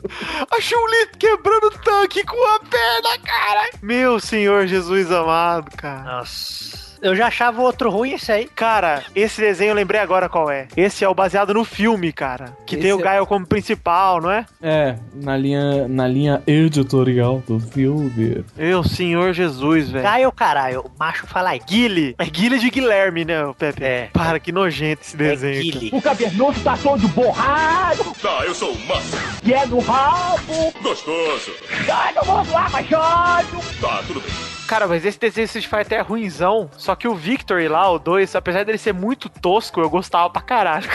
a 0.52 0.62
Chun-Li 0.62 1.08
quebrando 1.18 1.68
o 1.68 1.72
tanque 1.72 2.24
com 2.24 2.56
a 2.56 2.60
perna, 2.60 3.18
cara. 3.24 3.70
Meu 3.82 4.20
Senhor 4.20 4.68
Jesus 4.68 5.12
amado, 5.12 5.72
cara. 5.78 6.04
Nossa. 6.04 6.85
Eu 7.06 7.16
já 7.16 7.28
achava 7.28 7.62
outro 7.62 7.92
ruim 7.92 8.14
esse 8.14 8.32
aí. 8.32 8.50
Cara, 8.56 9.04
esse 9.16 9.40
desenho 9.40 9.70
eu 9.70 9.76
lembrei 9.76 10.02
agora 10.02 10.28
qual 10.28 10.50
é. 10.50 10.68
Esse 10.76 11.06
é 11.06 11.08
o 11.08 11.14
baseado 11.14 11.54
no 11.54 11.64
filme, 11.64 12.12
cara. 12.12 12.58
Que 12.66 12.74
esse 12.74 12.82
tem 12.82 12.94
o 12.94 13.00
é... 13.00 13.04
Gaio 13.04 13.28
como 13.28 13.46
principal, 13.46 14.20
não 14.20 14.32
é? 14.32 14.44
É, 14.60 14.96
na 15.14 15.38
linha, 15.38 15.88
na 15.88 16.08
linha 16.08 16.42
editorial 16.48 17.44
do 17.48 17.60
filme. 17.60 18.44
Meu 18.58 18.84
senhor 18.84 19.34
Jesus, 19.34 19.92
velho. 19.92 20.04
Gaio, 20.04 20.32
caralho. 20.32 20.82
O 20.82 20.92
macho 20.98 21.28
fala 21.28 21.52
aí. 21.52 21.60
Guile. 21.60 22.16
É 22.18 22.26
Guile 22.26 22.58
de 22.58 22.72
Guilherme, 22.72 23.24
né, 23.24 23.54
Pepe? 23.56 23.84
É. 23.84 24.10
Para, 24.12 24.40
que 24.40 24.52
nojento 24.52 25.04
esse 25.04 25.16
desenho. 25.16 25.60
É 25.60 25.62
Guile. 25.62 25.90
O 25.94 26.02
cavernoso 26.02 26.60
tá 26.62 26.76
todo 26.76 27.08
borrado. 27.10 28.04
Tá, 28.20 28.44
eu 28.48 28.56
sou 28.56 28.72
o 28.72 28.88
Massa. 28.88 29.18
E 29.44 29.54
é 29.54 29.68
do 29.68 29.78
rabo. 29.78 30.74
Gostoso. 30.82 31.52
Ai, 31.88 32.14
não 32.16 32.24
vou 32.24 32.52
lá, 32.52 32.68
machado. 32.68 33.60
Tá, 33.80 34.02
tudo 34.08 34.22
bem. 34.22 34.55
Cara, 34.68 34.88
mas 34.88 35.06
esse 35.06 35.20
desenho 35.20 35.46
Street 35.46 35.68
Fighter 35.68 36.00
é 36.00 36.02
ruimzão. 36.02 36.70
Só 36.78 36.96
que 36.96 37.08
o 37.08 37.16
Victory 37.16 37.68
lá, 37.68 37.90
o 37.92 38.00
2, 38.00 38.36
apesar 38.36 38.66
dele 38.66 38.78
ser 38.78 38.94
muito 38.94 39.30
tosco, 39.30 39.80
eu 39.80 39.90
gostava 39.90 40.30
pra 40.30 40.42
caralho. 40.42 40.90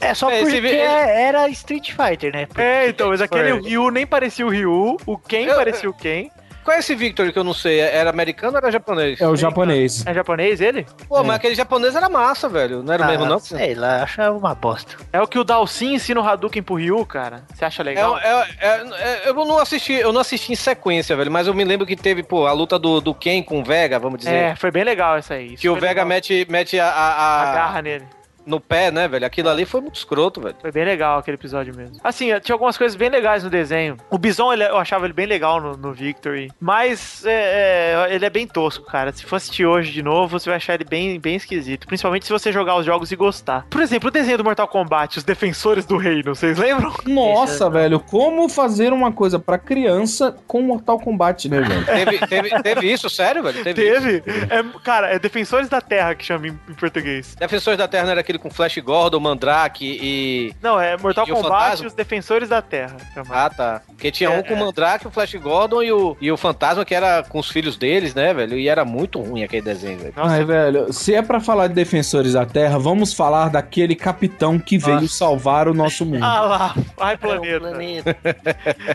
É 0.00 0.14
só 0.14 0.30
é, 0.30 0.40
porque 0.40 0.56
era 0.56 1.46
Street 1.50 1.92
Fighter, 1.92 2.32
né? 2.32 2.46
Porque 2.46 2.62
é, 2.62 2.88
então, 2.88 3.10
mas 3.10 3.20
aquele 3.20 3.52
Ryu 3.52 3.90
nem 3.90 4.06
parecia 4.06 4.46
o 4.46 4.48
Ryu, 4.48 4.96
o 5.04 5.18
Ken 5.18 5.44
eu, 5.44 5.56
parecia 5.56 5.90
o 5.90 5.92
Ken. 5.92 6.30
Qual 6.64 6.76
é 6.76 6.80
esse 6.80 6.94
Victor 6.94 7.32
que 7.32 7.38
eu 7.38 7.44
não 7.44 7.54
sei? 7.54 7.80
Era 7.80 8.10
americano 8.10 8.52
ou 8.52 8.58
era 8.58 8.70
japonês? 8.70 9.20
É 9.20 9.26
o 9.26 9.36
japonês. 9.36 10.04
É 10.06 10.12
japonês 10.12 10.60
ele? 10.60 10.86
Pô, 11.08 11.20
é. 11.20 11.22
mas 11.22 11.36
aquele 11.36 11.54
japonês 11.54 11.94
era 11.94 12.08
massa, 12.08 12.48
velho. 12.48 12.82
Não 12.82 12.92
era 12.92 13.04
ah, 13.04 13.08
mesmo, 13.08 13.26
não? 13.26 13.38
Sei 13.38 13.74
lá, 13.74 14.02
acha 14.02 14.30
uma 14.30 14.54
bosta. 14.54 14.96
É 15.12 15.20
o 15.20 15.26
que 15.26 15.38
o 15.38 15.44
Dalsin 15.44 15.94
ensina 15.94 16.20
o 16.20 16.24
Hadouken 16.26 16.62
pro 16.62 16.74
Ryu, 16.74 17.04
cara. 17.06 17.42
Você 17.54 17.64
acha 17.64 17.82
legal? 17.82 18.18
É, 18.18 18.48
é, 18.58 18.68
é, 18.68 19.28
eu 19.28 19.34
não 19.34 19.58
assisti, 19.58 19.94
eu 19.94 20.12
não 20.12 20.20
assisti 20.20 20.52
em 20.52 20.56
sequência, 20.56 21.16
velho, 21.16 21.30
mas 21.30 21.46
eu 21.46 21.54
me 21.54 21.64
lembro 21.64 21.86
que 21.86 21.96
teve, 21.96 22.22
pô, 22.22 22.46
a 22.46 22.52
luta 22.52 22.78
do, 22.78 23.00
do 23.00 23.14
Ken 23.14 23.42
com 23.42 23.60
o 23.60 23.64
Vega, 23.64 23.98
vamos 23.98 24.18
dizer. 24.18 24.34
É, 24.34 24.56
foi 24.56 24.70
bem 24.70 24.84
legal 24.84 25.16
essa 25.16 25.34
aí. 25.34 25.56
que 25.56 25.68
o 25.68 25.76
Vega 25.76 26.04
mete, 26.04 26.46
mete 26.50 26.78
a, 26.78 26.88
a, 26.88 26.90
a... 26.90 27.50
a 27.50 27.54
garra 27.54 27.82
nele 27.82 28.19
no 28.50 28.60
pé, 28.60 28.90
né, 28.90 29.08
velho? 29.08 29.24
Aquilo 29.24 29.48
ali 29.48 29.64
foi 29.64 29.80
muito 29.80 29.96
escroto, 29.96 30.40
velho. 30.40 30.56
Foi 30.60 30.72
bem 30.72 30.84
legal 30.84 31.18
aquele 31.18 31.36
episódio 31.36 31.74
mesmo. 31.74 31.96
Assim, 32.02 32.26
tinha 32.40 32.54
algumas 32.54 32.76
coisas 32.76 32.96
bem 32.96 33.08
legais 33.08 33.44
no 33.44 33.48
desenho. 33.48 33.96
O 34.10 34.18
Bison, 34.18 34.52
ele, 34.52 34.64
eu 34.64 34.76
achava 34.76 35.06
ele 35.06 35.14
bem 35.14 35.26
legal 35.26 35.60
no, 35.60 35.76
no 35.76 35.92
Victory. 35.92 36.50
Mas 36.60 37.24
é, 37.24 38.06
é, 38.10 38.14
ele 38.14 38.24
é 38.24 38.30
bem 38.30 38.46
tosco, 38.46 38.84
cara. 38.84 39.12
Se 39.12 39.24
for 39.24 39.36
assistir 39.36 39.64
hoje 39.64 39.92
de 39.92 40.02
novo, 40.02 40.38
você 40.38 40.50
vai 40.50 40.56
achar 40.56 40.74
ele 40.74 40.84
bem, 40.84 41.18
bem 41.18 41.36
esquisito. 41.36 41.86
Principalmente 41.86 42.26
se 42.26 42.32
você 42.32 42.52
jogar 42.52 42.76
os 42.76 42.84
jogos 42.84 43.12
e 43.12 43.16
gostar. 43.16 43.66
Por 43.70 43.80
exemplo, 43.80 44.08
o 44.08 44.10
desenho 44.10 44.38
do 44.38 44.44
Mortal 44.44 44.66
Kombat, 44.66 45.18
os 45.18 45.24
defensores 45.24 45.86
do 45.86 45.96
reino, 45.96 46.34
vocês 46.34 46.58
lembram? 46.58 46.92
Nossa, 47.06 47.66
é 47.66 47.70
velho. 47.70 48.00
Como 48.00 48.48
fazer 48.48 48.92
uma 48.92 49.12
coisa 49.12 49.38
pra 49.38 49.58
criança 49.58 50.36
com 50.46 50.60
Mortal 50.60 50.98
Kombat, 50.98 51.48
né, 51.48 51.60
velho? 51.60 51.86
teve, 51.86 52.26
teve, 52.26 52.62
teve, 52.62 52.92
isso, 52.92 53.08
sério, 53.08 53.42
velho? 53.42 53.62
Teve. 53.62 53.74
teve? 53.74 54.22
É, 54.50 54.62
cara, 54.82 55.08
é 55.08 55.18
Defensores 55.18 55.68
da 55.68 55.80
Terra 55.80 56.14
que 56.14 56.24
chama 56.24 56.48
em, 56.48 56.58
em 56.68 56.74
português. 56.74 57.36
Defensores 57.36 57.78
da 57.78 57.86
Terra 57.86 58.04
não 58.04 58.10
era 58.12 58.20
aquele 58.20 58.39
com 58.40 58.50
Flash 58.50 58.78
Gordon, 58.78 59.20
Mandrake 59.20 59.98
e. 60.02 60.54
Não, 60.60 60.80
é 60.80 60.96
Mortal 60.96 61.26
e 61.28 61.30
Kombat 61.30 61.82
e 61.82 61.86
os 61.86 61.94
Defensores 61.94 62.48
da 62.48 62.60
Terra. 62.62 62.96
Ah, 63.28 63.50
tá. 63.50 63.82
Porque 63.86 64.10
tinha 64.10 64.30
é, 64.30 64.38
um 64.38 64.42
com 64.42 64.54
o 64.54 64.56
é. 64.56 64.60
Mandrake, 64.60 65.06
o 65.06 65.10
Flash 65.10 65.34
Gordon 65.34 65.82
e 65.82 65.92
o, 65.92 66.16
e 66.20 66.32
o 66.32 66.36
Fantasma, 66.36 66.84
que 66.84 66.94
era 66.94 67.22
com 67.22 67.38
os 67.38 67.50
filhos 67.50 67.76
deles, 67.76 68.14
né, 68.14 68.32
velho? 68.34 68.58
E 68.58 68.68
era 68.68 68.84
muito 68.84 69.20
ruim 69.20 69.44
aquele 69.44 69.62
desenho, 69.62 69.98
velho. 69.98 70.14
Nossa, 70.16 70.34
Ai, 70.34 70.44
velho, 70.44 70.92
se 70.92 71.14
é 71.14 71.22
pra 71.22 71.40
falar 71.40 71.68
de 71.68 71.74
Defensores 71.74 72.32
da 72.32 72.46
Terra, 72.46 72.78
vamos 72.78 73.12
falar 73.12 73.50
daquele 73.50 73.94
capitão 73.94 74.58
que 74.58 74.78
Nossa. 74.78 74.96
veio 74.96 75.08
salvar 75.08 75.68
o 75.68 75.74
nosso 75.74 76.04
mundo. 76.04 76.24
Ah 76.24 76.40
lá, 76.40 76.74
ai 76.98 77.16
planeta. 77.16 77.56
É 77.56 77.58
planeta. 77.60 78.16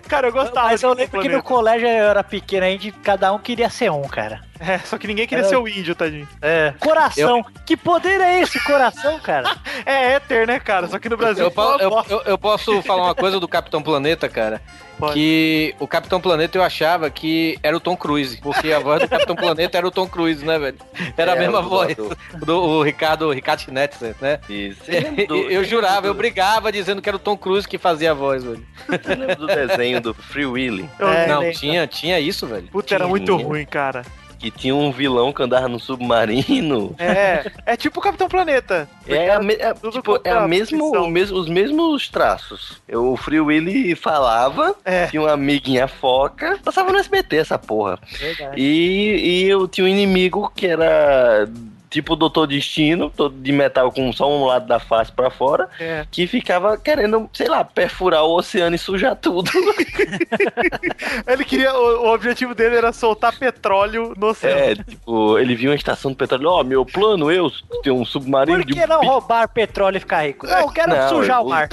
cara, 0.07 0.27
eu 0.27 0.33
gostava. 0.33 0.69
Mas 0.69 0.81
eu 0.81 0.93
lembro 0.93 1.21
que 1.21 1.29
no 1.29 1.43
colégio 1.43 1.87
eu 1.87 2.09
era 2.09 2.23
pequeno, 2.23 2.65
a 2.65 2.69
gente, 2.69 2.91
cada 2.91 3.31
um 3.31 3.39
queria 3.39 3.69
ser 3.69 3.91
um, 3.91 4.03
cara. 4.03 4.41
É, 4.59 4.79
só 4.79 4.97
que 4.97 5.07
ninguém 5.07 5.27
queria 5.27 5.41
Era... 5.41 5.49
ser 5.49 5.57
o 5.57 5.67
índio, 5.67 5.95
tadinho. 5.95 6.27
É. 6.41 6.73
Coração. 6.79 7.37
Eu... 7.39 7.45
Que 7.65 7.75
poder 7.75 8.21
é 8.21 8.41
esse, 8.41 8.59
coração, 8.63 9.19
cara? 9.19 9.55
é 9.85 10.13
éter, 10.13 10.47
né, 10.47 10.59
cara? 10.59 10.87
Só 10.87 10.97
que 10.97 11.09
no 11.09 11.17
Brasil. 11.17 11.45
Eu, 11.45 11.79
eu, 11.79 12.05
eu, 12.09 12.21
eu 12.25 12.37
posso 12.37 12.81
falar 12.81 13.03
uma 13.03 13.15
coisa 13.15 13.39
do 13.39 13.47
Capitão 13.47 13.81
Planeta, 13.81 14.29
cara? 14.29 14.61
Pode. 14.97 15.13
Que 15.13 15.75
o 15.77 15.87
Capitão 15.87 16.21
Planeta 16.21 16.57
eu 16.57 16.63
achava 16.63 17.09
que 17.09 17.59
era 17.61 17.75
o 17.75 17.81
Tom 17.81 17.97
Cruise, 17.97 18.37
porque 18.37 18.71
a 18.71 18.79
voz 18.79 19.01
do 19.01 19.09
Capitão 19.09 19.35
Planeta 19.35 19.77
era 19.77 19.85
o 19.85 19.91
Tom 19.91 20.07
Cruise, 20.07 20.45
né, 20.45 20.57
velho? 20.57 20.77
Era 21.17 21.33
é, 21.33 21.35
a 21.35 21.37
mesma 21.37 21.61
voz 21.61 21.93
do, 21.95 22.17
do 22.45 22.61
o 22.61 22.81
Ricardo, 22.81 23.29
Ricardo 23.31 23.59
Schnetzer, 23.59 24.15
né? 24.21 24.39
Isso. 24.47 24.83
Eu, 25.29 25.51
eu 25.51 25.63
jurava, 25.65 26.07
eu 26.07 26.13
brigava 26.13 26.71
dizendo 26.71 27.01
que 27.01 27.09
era 27.09 27.17
o 27.17 27.19
Tom 27.19 27.35
Cruise 27.35 27.67
que 27.67 27.77
fazia 27.77 28.11
a 28.11 28.13
voz, 28.13 28.43
velho. 28.43 28.65
Eu 28.87 29.17
lembro 29.17 29.35
do 29.35 29.47
desenho 29.47 29.99
do 29.99 30.13
Free 30.13 30.45
Willy. 30.45 30.89
É, 30.99 31.27
não, 31.27 31.51
tinha, 31.51 31.85
tinha 31.87 32.19
isso, 32.19 32.47
velho. 32.47 32.67
Puta, 32.67 32.95
era 32.95 33.07
muito 33.07 33.35
ruim, 33.35 33.65
cara 33.65 34.03
que 34.51 34.59
tinha 34.59 34.75
um 34.75 34.91
vilão 34.91 35.33
que 35.33 35.41
andava 35.41 35.67
no 35.67 35.79
submarino. 35.79 36.95
É, 36.99 37.51
é 37.65 37.75
tipo 37.77 37.99
o 37.99 38.03
Capitão 38.03 38.27
Planeta. 38.29 38.87
É, 39.07 39.31
a, 39.31 39.39
me- 39.41 39.55
é, 39.55 39.73
tipo, 39.91 40.19
é 40.23 40.31
a 40.31 40.47
mesmo, 40.47 40.91
o 40.95 41.09
mesmo- 41.09 41.37
os 41.37 41.49
mesmos 41.49 42.09
traços. 42.09 42.81
Eu- 42.87 43.05
O 43.11 43.17
Free 43.17 43.39
Willy 43.39 43.95
falava, 43.95 44.75
tinha 45.09 45.21
uma 45.21 45.31
amiguinha 45.33 45.87
foca, 45.87 46.59
passava 46.63 46.91
no 46.91 46.97
SBT 46.99 47.37
essa 47.37 47.57
porra. 47.57 47.99
Verdade. 48.19 48.59
E, 48.61 49.43
e 49.43 49.49
eu 49.49 49.67
tinha 49.67 49.85
um 49.85 49.87
inimigo 49.87 50.51
que 50.55 50.67
era 50.67 51.47
tipo 51.95 52.11
o 52.11 52.15
Doutor 52.17 52.45
Destino, 52.47 53.09
todo 53.09 53.33
de 53.41 53.51
metal 53.53 53.89
com 53.89 54.11
só 54.11 54.29
um 54.29 54.43
lado 54.45 54.67
da 54.67 54.79
face 54.81 55.09
pra 55.13 55.29
fora, 55.29 55.69
É. 55.79 56.05
que 56.11 56.27
ficava 56.27 56.77
querendo, 56.77 57.29
sei 57.31 57.47
lá, 57.47 57.63
perfurar 57.63 58.23
o 58.25 58.35
oceano 58.35 58.75
e 58.75 58.77
sujar 58.79 59.15
tudo. 59.15 59.49
Ele 61.27 61.43
queria. 61.45 61.73
O, 61.73 62.05
o 62.07 62.13
objetivo 62.13 62.53
dele 62.53 62.75
era 62.75 62.91
soltar 62.91 63.37
petróleo 63.37 64.13
no 64.17 64.27
oceano. 64.27 64.59
É, 64.59 64.75
tipo, 64.75 65.37
ele 65.39 65.55
viu 65.55 65.69
uma 65.71 65.75
estação 65.75 66.11
de 66.11 66.17
petróleo, 66.17 66.49
ó, 66.49 66.63
meu 66.63 66.85
plano, 66.85 67.31
eu 67.31 67.49
tenho 67.81 67.95
um 67.95 68.05
submarino 68.05 68.57
Por 68.57 68.65
de 68.65 68.73
que 68.73 68.85
não 68.85 69.01
roubar 69.01 69.47
petróleo 69.47 69.97
e 69.97 69.99
ficar 69.99 70.25
rico? 70.27 70.45
Não, 70.47 70.59
eu 70.59 70.69
quero 70.69 70.95
Não, 70.95 71.09
sujar 71.09 71.39
eu- 71.39 71.45
o 71.45 71.49
mar. 71.49 71.69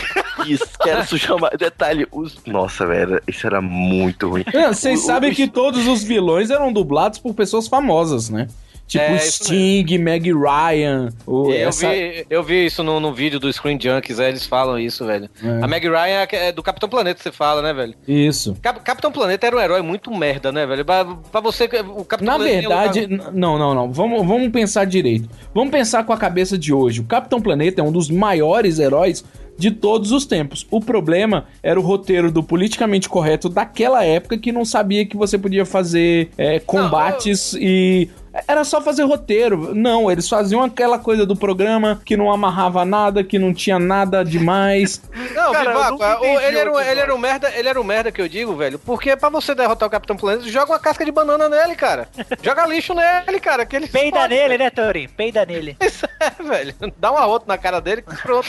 Isso, 0.47 0.67
quero 0.81 1.05
sujar 1.05 1.37
o 1.37 1.41
mar. 1.41 1.57
Detalhe, 1.57 2.07
os... 2.13 2.43
Nossa, 2.47 2.87
velho, 2.87 3.21
isso 3.27 3.47
era 3.47 3.61
muito 3.61 4.29
ruim. 4.29 4.45
É, 4.53 4.69
Vocês 4.69 5.01
sabem 5.05 5.33
que 5.35 5.49
todos 5.49 5.87
os 5.87 6.03
vilões 6.05 6.51
eram 6.51 6.73
dublados 6.73 7.19
por 7.19 7.35
pessoas 7.35 7.67
famosas, 7.69 8.29
né? 8.31 8.47
Tipo 8.93 9.05
É, 9.05 9.19
Sting, 9.19 9.99
Meg 9.99 10.31
Ryan. 10.33 11.09
O, 11.27 11.51
eu, 11.51 11.69
essa- 11.69 11.89
vi, 11.91 12.27
eu 12.29 12.43
vi 12.43 12.67
isso 12.67 12.83
no, 12.83 13.01
no 13.01 13.13
vídeo 13.15 13.41
do 13.41 13.51
Screen 13.53 13.79
Junkies, 13.81 14.21
aí 14.21 14.29
eles 14.29 14.45
falam 14.45 14.79
isso, 14.79 15.07
velho. 15.07 15.31
É. 15.43 15.65
A 15.65 15.67
Meg 15.67 15.89
Ryan 15.89 16.27
é 16.31 16.49
é 16.49 16.53
do 16.53 16.63
Capitão 16.63 16.89
Planeta 16.89 17.17
que 17.17 17.23
você 17.23 17.33
fala, 17.33 17.63
né, 17.63 17.73
velho? 17.73 17.95
Isso. 18.07 18.55
Cap- 18.61 18.81
Capitão 18.81 19.11
Planeta 19.11 19.47
era 19.47 19.57
um 19.57 19.61
herói 19.61 19.81
muito 19.83 20.11
merda, 20.15 20.53
né, 20.53 20.67
velho? 20.67 20.85
Pra, 20.85 21.05
pra 21.05 21.41
você, 21.41 21.65
o 21.65 22.05
Capitão 22.05 22.33
Na 22.33 22.37
Planeta 22.39 22.69
verdade, 22.69 23.07
uma- 23.07 23.25
n- 23.31 23.39
não, 23.41 23.59
não, 23.59 23.75
não. 23.75 23.91
Vamos, 23.93 24.27
vamos 24.27 24.51
pensar 24.51 24.85
direito. 24.85 25.29
Vamos 25.55 25.71
pensar 25.71 26.05
com 26.05 26.13
a 26.13 26.17
cabeça 26.19 26.59
de 26.59 26.73
hoje. 26.73 27.01
O 27.01 27.05
Capitão 27.05 27.41
Planeta 27.41 27.81
é 27.81 27.85
um 27.85 27.93
dos 27.93 28.11
maiores 28.11 28.79
heróis 28.79 29.25
de 29.57 29.71
todos 29.71 30.11
os 30.13 30.25
tempos. 30.27 30.67
O 30.71 30.81
problema 30.81 31.47
era 31.63 31.79
o 31.79 31.83
roteiro 31.83 32.31
do 32.33 32.43
politicamente 32.43 33.09
correto 33.09 33.49
daquela 33.49 34.05
época 34.05 34.37
que 34.39 34.51
não 34.51 34.65
sabia 34.65 35.05
que 35.07 35.17
você 35.17 35.39
podia 35.39 35.65
fazer 35.65 36.31
é, 36.37 36.59
combates 36.59 37.55
e. 37.55 38.09
Era 38.49 38.65
só 38.65 38.81
fazer 38.81 39.03
roteiro. 39.05 39.75
Não, 39.75 40.11
eles 40.11 40.29
faziam 40.29 40.63
aquela 40.63 40.99
coisa 40.99 41.27
do 41.27 41.37
programa 41.37 42.01
que 42.05 42.17
não 42.17 42.33
amarrava 42.33 42.85
nada, 42.85 43.23
que 43.23 43.39
não 43.39 43.53
tinha 43.53 43.79
nada 43.79 44.25
demais. 44.25 45.03
Não, 45.35 45.53
Cara, 45.53 45.73
Vivaco, 45.91 46.25
ele, 46.25 46.59
era 46.59 46.73
um, 46.73 46.79
ele 46.81 47.01
era 47.01 47.15
um 47.15 47.19
merda, 47.19 47.51
ele 47.55 47.69
era 47.69 47.81
um 47.81 47.85
merda 47.85 48.13
que 48.13 48.21
eu 48.21 48.29
digo, 48.29 48.55
velho. 48.55 48.79
Porque 48.79 49.17
pra 49.17 49.29
você 49.29 49.55
derrotar 49.55 49.89
o 49.89 49.91
Capitão 49.91 50.17
Planeta, 50.17 50.49
joga 50.49 50.73
uma 50.73 50.79
casca 50.79 51.05
de 51.05 51.11
banana 51.11 51.49
nele, 51.49 51.75
cara. 51.75 52.09
Joga 52.43 52.67
lixo 52.67 52.95
nele, 52.95 53.41
cara. 53.41 53.65
Que 53.65 53.77
ele 53.77 53.87
Peida 53.89 54.21
fode, 54.21 54.35
nele, 54.35 54.49
velho. 54.49 54.59
né, 54.65 54.71
Torinho? 54.71 55.09
Peida 55.11 55.45
nele. 55.47 55.77
Isso 55.81 56.07
é, 56.21 56.43
velho. 56.43 56.75
Dá 56.99 57.13
um 57.13 57.17
arroto 57.17 57.47
na 57.49 57.57
cara 57.59 57.81
dele 57.81 58.03
que 58.03 58.15
pronto. 58.23 58.47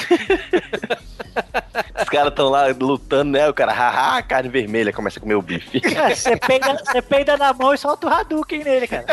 Os 2.02 2.10
caras 2.10 2.30
estão 2.30 2.50
lá 2.50 2.68
lutando, 2.68 3.32
né? 3.32 3.48
O 3.50 3.54
cara, 3.54 3.72
haha, 3.72 4.22
carne 4.22 4.50
vermelha, 4.50 4.92
começa 4.94 5.20
a 5.20 5.22
comer 5.22 5.36
o 5.36 5.42
bife. 5.42 5.82
Você 6.14 6.36
peida, 6.38 6.74
você 6.84 7.02
peida 7.02 7.38
na 7.38 7.54
mão 7.54 7.74
e 7.74 7.78
solta 7.78 8.08
o 8.08 8.10
Hadouken 8.10 8.64
nele, 8.64 8.88
cara. 8.88 9.06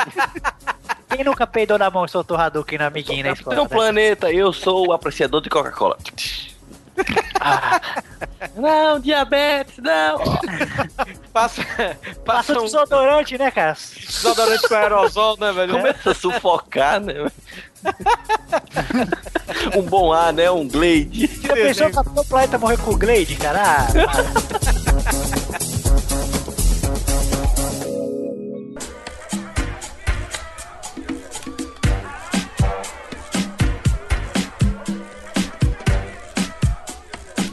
Quem 1.10 1.24
nunca 1.24 1.46
peidou 1.46 1.76
na 1.78 1.90
mão 1.90 2.04
e 2.04 2.08
soltou 2.08 2.36
o 2.36 2.40
Hadouken 2.40 2.78
no 2.78 2.84
amiguinho 2.84 3.24
na 3.24 3.32
escola? 3.32 3.54
Então, 3.54 3.64
né? 3.64 3.68
planeta, 3.68 4.30
eu 4.30 4.52
sou 4.52 4.88
o 4.88 4.92
apreciador 4.92 5.40
de 5.40 5.50
Coca-Cola. 5.50 5.96
Não, 8.56 8.98
diabetes, 9.00 9.78
não. 9.78 10.18
Passa, 11.32 11.62
Passa 12.24 12.54
passa 12.54 12.60
um 12.60 12.64
desodorante, 12.64 13.38
né, 13.38 13.50
cara? 13.50 13.76
desodorante 13.96 14.68
com 14.68 14.74
aerosol, 14.74 15.36
né, 15.38 15.52
velho? 15.52 15.74
Começa 15.74 16.10
a 16.10 16.14
sufocar, 16.14 17.00
né? 17.00 17.14
um 19.76 19.82
bom 19.82 20.12
ar, 20.12 20.32
né? 20.32 20.50
Um 20.50 20.66
Glade. 20.66 21.30
Já 21.42 21.54
pensou 21.54 21.90
que 21.90 22.20
o 22.20 22.24
planeta 22.24 22.58
morrer 22.58 22.78
com 22.78 22.90
o 22.90 22.98
Glade, 22.98 23.36
cara? 23.36 23.62
Ah, 23.62 23.86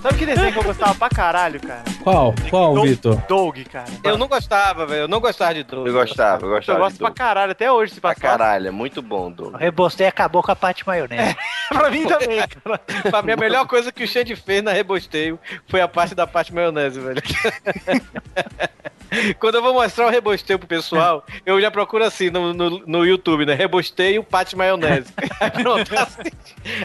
Sabe 0.08 0.20
que 0.20 0.26
desenho 0.26 0.54
que 0.54 0.60
eu 0.60 0.64
gostava 0.64 0.96
pra 0.96 1.10
caralho, 1.10 1.60
cara? 1.60 1.84
Qual? 2.02 2.34
Qual, 2.50 2.82
Vitor? 2.82 3.18
Doug, 3.28 3.58
cara. 3.70 3.90
Eu 4.06 4.18
não 4.18 4.26
gostava, 4.30 4.86
velho. 4.86 5.02
Eu 5.02 5.08
não 5.10 5.20
gostava 5.20 5.54
de 5.54 5.64
Doug. 5.64 5.86
Eu 5.86 5.92
gostava, 5.92 6.46
eu 6.46 6.50
Eu 6.50 6.56
gostava. 6.56 6.80
gosto 6.80 6.94
de 6.94 7.00
pra 7.00 7.08
Doug. 7.10 7.18
caralho, 7.18 7.52
até 7.52 7.70
hoje 7.70 7.94
se 7.96 8.00
Pra 8.00 8.14
passar. 8.16 8.22
caralho, 8.30 8.68
é 8.70 8.72
muito 8.72 9.02
bom, 9.02 9.30
Doug. 9.30 9.56
O 9.56 9.58
Rebostei 9.58 10.08
acabou 10.08 10.42
com 10.42 10.50
a 10.50 10.56
parte 10.56 10.88
maionese. 10.88 11.36
pra 11.68 11.90
mim 11.92 12.06
também, 12.08 12.40
cara. 12.48 12.80
Pra 13.12 13.22
mim, 13.22 13.34
a 13.34 13.36
melhor 13.38 13.68
coisa 13.68 13.92
que 13.92 14.02
o 14.02 14.08
Xande 14.08 14.34
fez 14.38 14.64
na 14.64 14.72
Rebosteio 14.72 15.38
foi 15.68 15.82
a 15.82 15.90
parte 15.90 16.16
da 16.16 16.26
parte 16.26 16.54
maionese, 16.54 17.02
velho. 17.02 17.22
Quando 19.40 19.56
eu 19.56 19.62
vou 19.62 19.74
mostrar 19.74 20.08
o 20.08 20.10
rebosteio 20.10 20.60
pro 20.60 20.68
pessoal, 20.68 21.26
eu 21.46 21.60
já 21.62 21.72
procuro 21.72 22.04
assim 22.04 22.30
no, 22.30 22.54
no, 22.54 22.84
no 22.86 23.06
YouTube, 23.06 23.46
né? 23.46 23.54
Rebosteio, 23.54 24.24
pate 24.24 24.56
maionese. 24.56 25.14
Aí 25.40 25.52
pronto, 25.52 25.98
assim. 25.98 26.32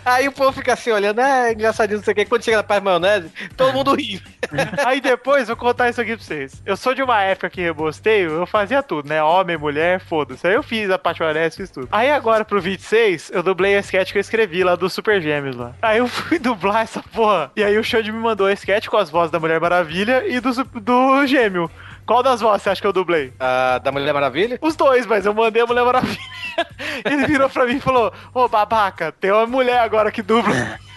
Aí 0.05 0.29
o 0.29 0.33
povo 0.33 0.53
fica 0.53 0.73
assim 0.73 0.91
olhando, 0.91 1.21
ah, 1.21 1.53
engraçadinho, 1.53 1.99
não 1.99 2.05
sei 2.05 2.13
o 2.13 2.15
quê. 2.15 2.25
Quando 2.25 2.45
chega 2.45 2.59
na 2.59 2.63
parte 2.63 2.85
maionese, 2.85 3.31
todo 3.57 3.73
mundo 3.73 3.95
ri. 3.95 4.23
Aí 4.85 5.01
depois, 5.01 5.49
vou 5.49 5.57
contar 5.57 5.91
isso 5.91 6.01
aqui 6.01 6.17
pra 6.17 6.25
vocês. 6.25 6.63
Eu 6.65 6.77
sou 6.77 6.95
de 6.95 7.03
uma 7.03 7.21
época 7.23 7.51
que 7.51 7.61
rebosteio, 7.61 8.31
eu 8.33 8.47
fazia 8.47 8.83
tudo, 8.83 9.09
né? 9.09 9.23
Homem, 9.23 9.57
mulher, 9.57 10.01
foda-se. 10.01 10.47
Aí 10.47 10.55
eu 10.55 10.63
fiz 10.63 10.91
a 10.91 10.99
parte 10.99 11.21
maionese, 11.21 11.57
fiz 11.57 11.71
tudo. 11.71 11.89
Aí 11.91 12.11
agora, 12.11 12.45
pro 12.45 12.61
26, 12.61 13.31
eu 13.33 13.43
dublei 13.43 13.77
a 13.77 13.81
sketch 13.81 14.13
que 14.13 14.19
eu 14.19 14.21
escrevi 14.21 14.63
lá 14.65 14.77
do 14.77 14.89
Super 14.89 15.21
Gêmeos 15.21 15.57
lá. 15.57 15.73
Aí 15.83 15.99
eu 15.99 16.09
fui 16.09 16.39
dublar 16.39 16.83
essa 16.83 17.03
porra. 17.03 17.51
E 17.57 17.65
aí 17.65 17.79
o 17.79 17.85
Xande 17.85 18.13
me 18.13 18.19
mandou 18.19 18.47
a 18.47 18.53
sketch 18.53 18.87
com 18.87 18.97
as 18.97 19.11
vozes 19.11 19.31
da 19.31 19.41
Mulher 19.41 19.61
Maravilha 19.61 20.25
e 20.27 20.41
do, 20.41 20.53
do 20.81 21.27
Gêmeo. 21.27 21.71
Qual 22.13 22.23
das 22.23 22.43
vozes 22.43 22.63
você 22.63 22.69
acha 22.69 22.81
que 22.83 22.87
eu 22.87 22.93
dublei? 22.93 23.33
Ah, 23.41 23.81
da 23.83 23.91
Mulher 23.91 24.13
Maravilha? 24.13 24.59
Os 24.61 24.77
dois, 24.77 25.07
mas 25.07 25.25
eu 25.25 25.33
mandei 25.33 25.63
a 25.63 25.67
Mulher 25.67 25.83
Maravilha. 25.83 26.21
Ele 27.07 27.27
virou 27.27 27.49
pra 27.49 27.65
mim 27.65 27.77
e 27.77 27.81
falou: 27.81 28.13
Ô 28.35 28.47
babaca, 28.49 29.11
tem 29.13 29.33
uma 29.33 29.47
mulher 29.47 29.79
agora 29.79 30.13
que 30.13 30.21
dubla. 30.21 30.53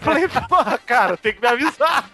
Falei, 0.00 0.28
porra, 0.48 0.78
cara, 0.78 1.16
tem 1.16 1.32
que 1.32 1.40
me 1.40 1.48
avisar. 1.48 2.08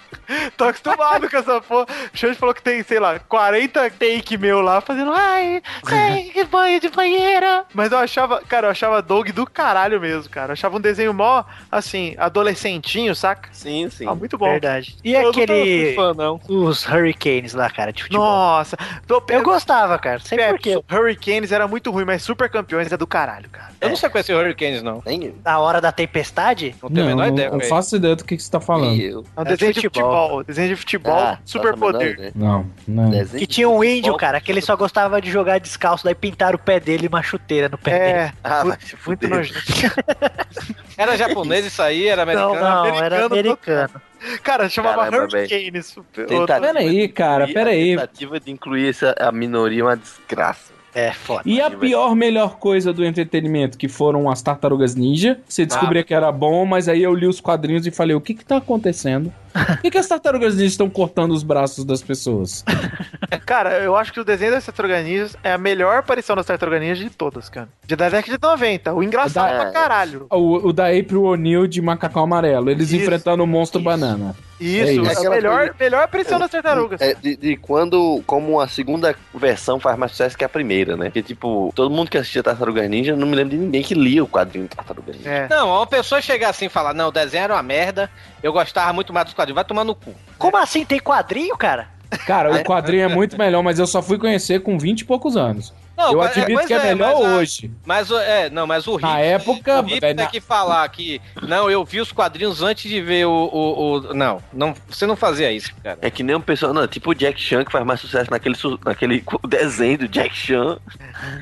Tô 0.59 0.65
acostumado 0.65 1.29
com 1.31 1.37
essa 1.39 1.61
porra. 1.61 1.87
O 2.13 2.17
Xande 2.17 2.35
falou 2.37 2.55
que 2.55 2.63
tem, 2.63 2.83
sei 2.83 3.01
lá, 3.01 3.19
40 3.19 3.91
take 3.91 4.37
meu 4.37 4.61
lá 4.61 4.81
fazendo. 4.81 5.11
Ai, 5.13 5.63
ai, 5.87 6.31
que 6.33 6.45
banho 6.45 6.79
de 6.81 6.89
banheira. 6.91 7.65
Mas 7.73 7.93
eu 7.93 7.99
achava, 7.99 8.43
cara, 8.47 8.67
eu 8.67 8.71
achava 8.71 9.01
Doug 9.01 9.29
do 9.31 9.47
caralho 9.47 9.99
mesmo, 9.99 10.29
cara. 10.29 10.51
Eu 10.51 10.53
achava 10.53 10.77
um 10.77 10.81
desenho 10.81 11.15
mó, 11.15 11.45
assim, 11.73 12.15
adolescentinho, 12.19 13.15
saca? 13.15 13.49
Sim, 13.53 13.89
sim. 13.91 14.07
Ah, 14.07 14.15
muito 14.15 14.37
bom. 14.37 14.51
Verdade. 14.51 14.97
E 15.03 15.15
Eu 15.15 15.23
não 15.23 15.31
aquele. 15.31 15.95
sou 15.95 16.05
fã, 16.05 16.15
não. 16.15 16.41
Os 16.47 16.87
Hurricanes 16.87 17.55
lá, 17.55 17.71
cara, 17.71 17.91
de 17.93 18.03
futebol. 18.03 18.27
Nossa, 18.27 18.77
tô, 19.07 19.23
Eu 19.31 19.43
gostava, 19.43 19.99
cara. 19.99 20.19
Sei 20.21 20.39
por 20.39 20.59
quê. 20.59 20.79
Hurricanes 20.93 21.53
era 21.53 21.67
muito 21.67 21.91
ruim, 21.91 22.05
mas 22.05 22.23
Super 22.23 22.51
Campeões 22.51 22.93
é 22.93 22.97
do 22.99 23.07
caralho, 23.07 23.49
cara. 23.49 23.69
Eu 23.81 23.89
não 23.89 23.97
sei 23.97 24.11
conhecer 24.11 24.35
Hurricanes, 24.35 24.83
não. 24.83 25.03
Nem 25.07 25.35
Na 25.43 25.59
hora 25.59 25.81
da 25.81 25.91
tempestade? 25.91 26.75
Não 26.83 26.91
Não, 26.91 27.07
menor 27.07 27.28
não, 27.29 27.35
ideia. 27.37 27.51
não 27.51 27.61
faço 27.61 27.97
ideia 27.97 28.17
do 28.17 28.25
que, 28.25 28.37
que 28.37 28.43
você 28.43 28.51
tá 28.51 28.61
falando. 28.61 29.01
eu. 29.01 29.25
É 29.37 29.41
um 29.41 29.45
desenho 29.45 29.73
de 29.73 29.81
futebol. 29.83 30.11
futebol. 30.29 30.45
Desenho 30.45 30.69
de 30.69 30.77
futebol, 30.77 31.19
Ah, 31.19 31.39
super 31.45 31.73
faço 31.73 31.85
a 31.85 31.87
menor 31.87 31.93
poder. 31.93 32.13
ideia. 32.15 32.33
Não, 32.35 32.67
não. 32.87 33.11
Desenho 33.11 33.39
Que 33.41 33.47
tinha 33.47 33.69
um 33.69 33.83
índio, 33.85 33.97
futebol, 34.13 34.19
cara, 34.19 34.41
que 34.41 34.51
ele 34.53 34.61
só 34.61 34.77
gostava 34.77 35.21
de 35.21 35.31
jogar 35.31 35.59
descalço, 35.61 36.05
daí 36.05 36.15
pintaram 36.15 36.57
o 36.57 36.59
pé 36.59 36.79
dele 36.81 37.07
e 37.07 37.09
uma 37.09 37.23
chuteira 37.23 37.69
no 37.69 37.79
pé 37.79 37.91
dele. 37.99 38.13
É, 38.19 38.33
Ah, 38.45 38.65
muito, 38.65 38.99
muito 39.07 39.29
nojento. 39.29 39.59
Era 40.97 41.17
japonês 41.17 41.65
isso 41.67 41.81
aí? 41.81 42.09
Era 42.09 42.25
Não, 42.27 42.33
americano? 42.53 42.61
não, 42.61 42.87
era 43.05 43.25
americano. 43.27 43.35
americano. 43.35 44.03
Cara, 44.43 44.69
chamava 44.69 45.05
Caramba, 45.05 45.25
Hurricanes. 45.39 45.87
super- 45.87 46.27
Tentativa 46.27 46.61
Pera 46.67 46.79
aí, 46.81 47.01
de 47.07 47.09
cara, 47.09 47.45
incluir- 47.45 47.55
pera 47.55 47.71
a 47.71 47.73
aí. 47.73 47.95
tentativa 47.97 48.41
de 48.41 48.51
incluir 48.51 48.89
essa, 48.89 49.15
a 49.17 49.31
minoria 49.31 49.81
é 49.81 49.85
uma 49.85 49.97
desgraça. 49.97 50.73
É, 50.95 51.13
foda. 51.13 51.43
E 51.45 51.61
a 51.61 51.71
pior, 51.71 52.15
melhor 52.15 52.57
coisa 52.59 52.93
do 52.93 53.05
entretenimento, 53.05 53.77
que 53.77 53.89
foram 53.89 54.29
as 54.31 54.41
tartarugas 54.43 54.95
ninja. 54.95 55.39
Você 55.49 55.67
descobria 55.67 56.03
que 56.03 56.15
era 56.15 56.33
bom, 56.33 56.65
mas 56.65 56.89
aí 56.89 57.03
eu 57.03 57.15
li 57.15 57.27
os 57.27 57.41
quadrinhos 57.41 57.87
e 57.87 57.91
falei: 57.91 58.17
o 58.17 58.21
que 58.21 58.35
que 58.35 58.45
tá 58.45 58.57
acontecendo? 58.57 59.33
Por 59.67 59.79
que, 59.83 59.91
que 59.91 59.99
as 59.99 60.07
tartarugas 60.07 60.55
ninja 60.55 60.67
estão 60.67 60.89
cortando 60.91 61.33
os 61.33 61.43
braços 61.43 61.85
das 61.85 62.03
pessoas? 62.03 62.65
Cara, 63.45 63.79
eu 63.81 63.97
acho 63.97 64.13
que 64.13 64.21
o 64.21 64.25
desenho 64.25 64.53
das 64.53 64.65
Tartarugas 64.65 65.05
Ninjas 65.05 65.37
é 65.43 65.53
a 65.53 65.59
melhor 65.59 65.99
aparição 65.99 66.37
das 66.37 66.47
Tartarugas 66.47 66.81
Ninjas 66.81 66.99
de 66.99 67.11
todas, 67.11 67.49
cara. 67.49 67.69
De 67.87 67.97
da 67.97 68.09
década 68.09 68.37
de 68.39 68.43
90. 68.47 68.93
O 68.95 69.03
engraçado 69.03 69.51
Da- 69.51 69.59
pra 69.65 69.71
caralho. 69.71 70.27
O, 70.31 70.69
o 70.69 70.73
da 70.73 70.87
April 70.89 71.25
O'Neil 71.25 71.67
de 71.67 71.81
macacão 71.81 72.23
amarelo. 72.25 72.71
Eles 72.71 72.91
Isso, 72.93 73.03
enfrentando 73.03 73.43
o 73.43 73.47
monstro 73.47 73.81
banana. 73.81 74.35
Isso, 74.61 74.89
É 74.89 74.93
isso. 75.13 75.23
é 75.25 75.27
a 75.27 75.31
melhor, 75.31 75.59
coisa- 75.59 75.75
melhor 75.81 76.03
aparição 76.03 76.39
das 76.39 76.51
Tartarugas. 76.51 77.01
É, 77.01 77.15
de, 77.15 77.37
de 77.37 77.57
quando, 77.57 78.23
como 78.27 78.61
a 78.61 78.69
segunda 78.69 79.15
versão 79.35 79.79
faz 79.81 79.97
mais 79.97 80.11
sucesso 80.13 80.37
que 80.37 80.45
a 80.45 80.49
primeira, 80.49 80.97
né? 80.97 81.07
Porque, 81.07 81.23
tipo, 81.23 81.73
todo 81.75 81.91
mundo 81.95 82.11
que 82.11 82.19
assistia 82.19 82.43
Tartarugas 82.43 82.89
Ninja, 82.91 83.17
não 83.17 83.27
me 83.29 83.37
lembro 83.37 83.57
de 83.57 83.63
ninguém 83.63 83.83
que 83.83 83.95
lia 83.95 84.23
o 84.23 84.29
quadrinho 84.29 84.65
de 84.69 84.75
Tartarugas 84.77 85.17
Ninja. 85.17 85.31
É. 85.31 85.49
Não, 85.49 85.69
uma 85.69 85.87
pessoa 85.87 86.21
chegar 86.21 86.51
assim 86.51 86.67
e 86.67 86.71
falar, 86.71 86.93
não, 86.93 87.09
o 87.09 87.13
desenho 87.13 87.45
era 87.45 87.55
uma 87.55 87.63
merda, 87.63 88.11
eu 88.43 88.53
gostava 88.53 88.93
muito 88.93 89.13
mais 89.13 89.25
dos 89.27 89.35
quadrinhos, 89.35 89.48
vai 89.53 89.65
tomar 89.65 89.85
no 89.85 89.95
cu. 89.95 90.15
Como 90.39 90.57
assim? 90.57 90.85
Tem 90.85 90.99
quadrinho, 90.99 91.57
cara? 91.57 91.89
Cara, 92.27 92.55
o 92.55 92.65
quadrinho 92.65 93.05
é 93.05 93.15
muito 93.15 93.37
melhor, 93.37 93.63
mas 93.63 93.79
eu 93.79 93.87
só 93.87 94.01
fui 94.01 94.19
conhecer 94.19 94.63
com 94.63 94.79
20 94.79 95.01
e 95.01 95.05
poucos 95.05 95.37
anos. 95.37 95.75
Não, 95.99 96.13
eu 96.13 96.19
mas- 96.19 96.39
admito 96.39 96.67
que 96.67 96.73
é, 96.73 96.77
é, 96.77 96.95
melhor 96.95 97.15
mas 97.17 97.25
a- 97.27 97.37
hoje. 97.37 97.71
Mas, 97.85 98.11
o- 98.11 98.19
é, 98.19 98.49
não, 98.49 98.67
mas 98.67 98.87
o 98.87 98.93
Rick. 98.97 99.03
Na 99.09 99.19
época, 99.19 99.81
o 99.81 99.83
Rick 99.85 100.01
tem 100.01 100.15
na- 100.15 100.27
que 100.29 100.41
falar 100.41 100.89
que. 100.89 101.21
Não, 101.43 101.69
eu 101.69 101.85
vi 101.85 102.01
os 102.01 102.13
quadrinhos 102.13 102.63
antes 102.63 102.89
de 102.91 103.01
ver 103.03 103.27
o. 103.27 103.31
o, 103.33 103.93
o- 103.97 104.15
não, 104.15 104.41
não, 104.53 104.75
você 104.89 105.05
não 105.07 105.17
fazia 105.17 105.51
isso, 105.51 105.73
cara. 105.83 105.99
É 106.01 106.09
que 106.11 106.23
nem 106.23 106.37
um 106.37 106.41
pessoal, 106.41 106.73
não, 106.73 106.87
tipo 106.87 107.11
o 107.11 107.15
Jack 107.15 107.41
Chan 107.41 107.65
que 107.65 107.73
faz 107.73 107.85
mais 107.85 107.99
sucesso 108.01 108.31
naquele, 108.31 108.55
naquele 108.85 109.25
desenho 109.49 109.99
do 109.99 110.09
Jack 110.09 110.35
Chan. 110.37 110.79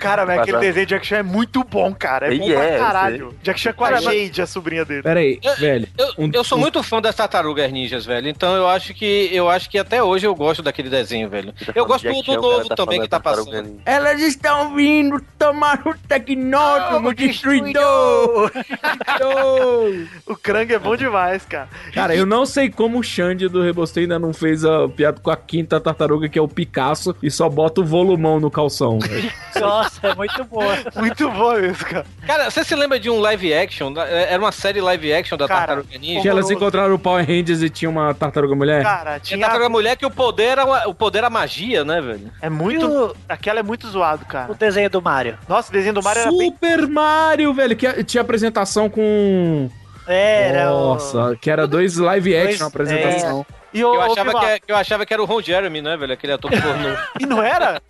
Cara, 0.01 0.25
mas 0.25 0.41
aquele 0.41 0.59
desenho 0.59 0.87
de 0.87 0.95
Jack 0.95 1.07
Chan 1.07 1.17
é 1.19 1.23
muito 1.23 1.63
bom, 1.63 1.95
cara. 1.95 2.35
É 2.35 2.39
bom 2.39 2.47
pra 2.47 2.65
é, 2.65 2.75
eu 2.77 2.79
caralho. 2.81 3.35
Jack 3.43 3.61
Chan 3.61 3.73
com 3.75 3.85
a 3.85 4.01
Jade, 4.01 4.41
a 4.43 4.47
sobrinha 4.47 4.85
dele. 4.85 5.03
Pera 5.03 5.21
aí, 5.21 5.39
velho. 5.59 5.87
Eu, 5.99 6.09
um- 6.19 6.31
eu 6.33 6.43
sou 6.43 6.57
um- 6.57 6.61
muito 6.63 6.83
fã 6.83 7.01
das 7.03 7.15
tartarugas 7.15 7.71
ninjas, 7.71 8.07
velho. 8.07 8.29
Então 8.29 8.55
eu 8.57 8.67
acho 8.69 8.95
que 8.95 9.29
eu 9.33 9.51
acho 9.51 9.69
que 9.69 9.79
até 9.79 10.03
hoje 10.03 10.27
eu 10.27 10.35
gosto 10.35 10.63
daquele 10.63 10.89
desenho, 10.89 11.29
velho. 11.29 11.53
Eu 11.75 11.85
gosto 11.85 12.09
do, 12.11 12.23
do 12.23 12.41
novo 12.41 12.69
tá 12.69 12.75
também 12.77 13.01
que 13.03 13.09
tá 13.09 13.21
passando. 13.21 13.63
ninja. 13.63 13.81
Elas 13.85 14.21
estão 14.47 14.75
vindo 14.75 15.21
tomar 15.39 15.81
o 15.87 15.95
tecnódromo 16.09 17.13
destruidor! 17.15 18.51
Destruidor! 18.53 20.07
O 20.27 20.35
Krang 20.37 20.73
é 20.73 20.79
bom 20.79 20.97
demais, 20.97 21.45
cara. 21.45 21.69
Cara, 21.95 22.15
eu 22.15 22.27
não 22.27 22.45
sei 22.45 22.69
como 22.71 22.99
o 22.99 23.03
Xande 23.03 23.49
do 23.49 23.63
Rebostei 23.63 24.05
ainda 24.05 24.19
não 24.19 24.33
fez 24.33 24.65
a 24.65 24.89
piada 24.89 25.21
com 25.21 25.31
a 25.31 25.37
quinta 25.37 25.81
tartaruga, 25.81 26.29
que 26.29 26.39
é 26.39 26.43
o 26.43 26.49
Picasso, 26.49 27.15
e 27.23 27.31
só 27.31 27.49
bota 27.49 27.81
o 27.81 27.85
volumão 27.85 28.41
no 28.41 28.51
calção, 28.51 28.99
velho. 28.99 29.31
Nossa, 29.61 30.09
é 30.09 30.15
muito 30.15 30.45
boa. 30.45 30.77
Muito 30.97 31.31
bom 31.31 31.59
isso, 31.59 31.85
cara. 31.87 32.07
Cara, 32.27 32.51
você 32.51 32.65
se 32.65 32.75
lembra 32.75 32.99
de 32.99 33.09
um 33.09 33.21
live 33.21 33.55
action? 33.55 33.93
da- 33.93 34.07
Era 34.07 34.43
uma 34.43 34.53
série 34.53 34.81
live 34.81 35.13
action 35.13 35.37
da 35.39 35.47
Cara, 35.47 35.61
Tartaruga 35.67 35.99
Ninja? 35.99 36.23
Que 36.23 36.29
elas 36.29 36.51
encontraram 36.51 36.95
o 36.95 36.99
Power 36.99 37.25
Rangers 37.27 37.63
e 37.63 37.71
tinha 37.71 37.89
uma 37.91 38.13
tartaruga 38.15 38.55
mulher? 38.55 38.83
Cara, 38.83 39.21
Tinha 39.21 39.37
tinha. 39.37 39.41
Tartaruga 39.41 39.69
Mulher 39.71 39.97
que 39.97 40.07
o 40.07 40.11
poder 40.11 40.59
era 40.59 40.89
o 40.89 40.95
poder 40.95 41.19
era 41.19 41.31
magia, 41.31 41.85
né, 41.85 42.01
velho? 42.01 42.31
É 42.43 42.51
muito. 42.51 43.17
Aquela 43.29 43.61
é 43.61 43.63
muito 43.63 43.89
zoado, 43.89 44.25
cara. 44.27 44.36
O 44.49 44.55
desenho 44.55 44.91
do 44.91 45.01
Mario. 45.01 45.39
Nossa, 45.49 45.71
o 45.71 45.73
desenho 45.73 45.95
do 45.95 46.03
Mario 46.03 46.23
era 46.23 46.31
bem. 46.31 46.51
Super 46.53 46.87
Mario, 46.87 47.55
velho, 47.55 47.77
que 47.77 48.05
tinha 48.05 48.21
apresentação 48.21 48.89
com... 48.91 49.71
Era 50.07 50.73
o- 50.73 50.95
Nossa, 50.95 51.37
que 51.41 51.51
era 51.51 51.67
dois 51.67 51.97
live 51.97 52.35
action 52.37 52.47
Dois- 52.49 52.61
na 52.61 52.67
apresentação. 52.67 53.47
E 53.75 53.85
o, 53.85 53.95
Eu 53.95 54.01
ô, 54.01 54.13
achava, 54.13 54.39
que, 54.39 54.47
é- 54.47 54.59
que 54.61 54.73
eu 54.73 54.77
achava 54.77 55.05
que 55.07 55.13
era 55.13 55.21
o 55.23 55.27
Ron 55.27 55.43
Jeremy, 55.43 55.83
né, 55.83 55.97
velho? 55.97 56.13
Aquele 56.13 56.33
ator 56.33 56.51
pornô. 56.51 56.97
E 57.21 57.27
não 57.27 57.43
era? 57.43 57.83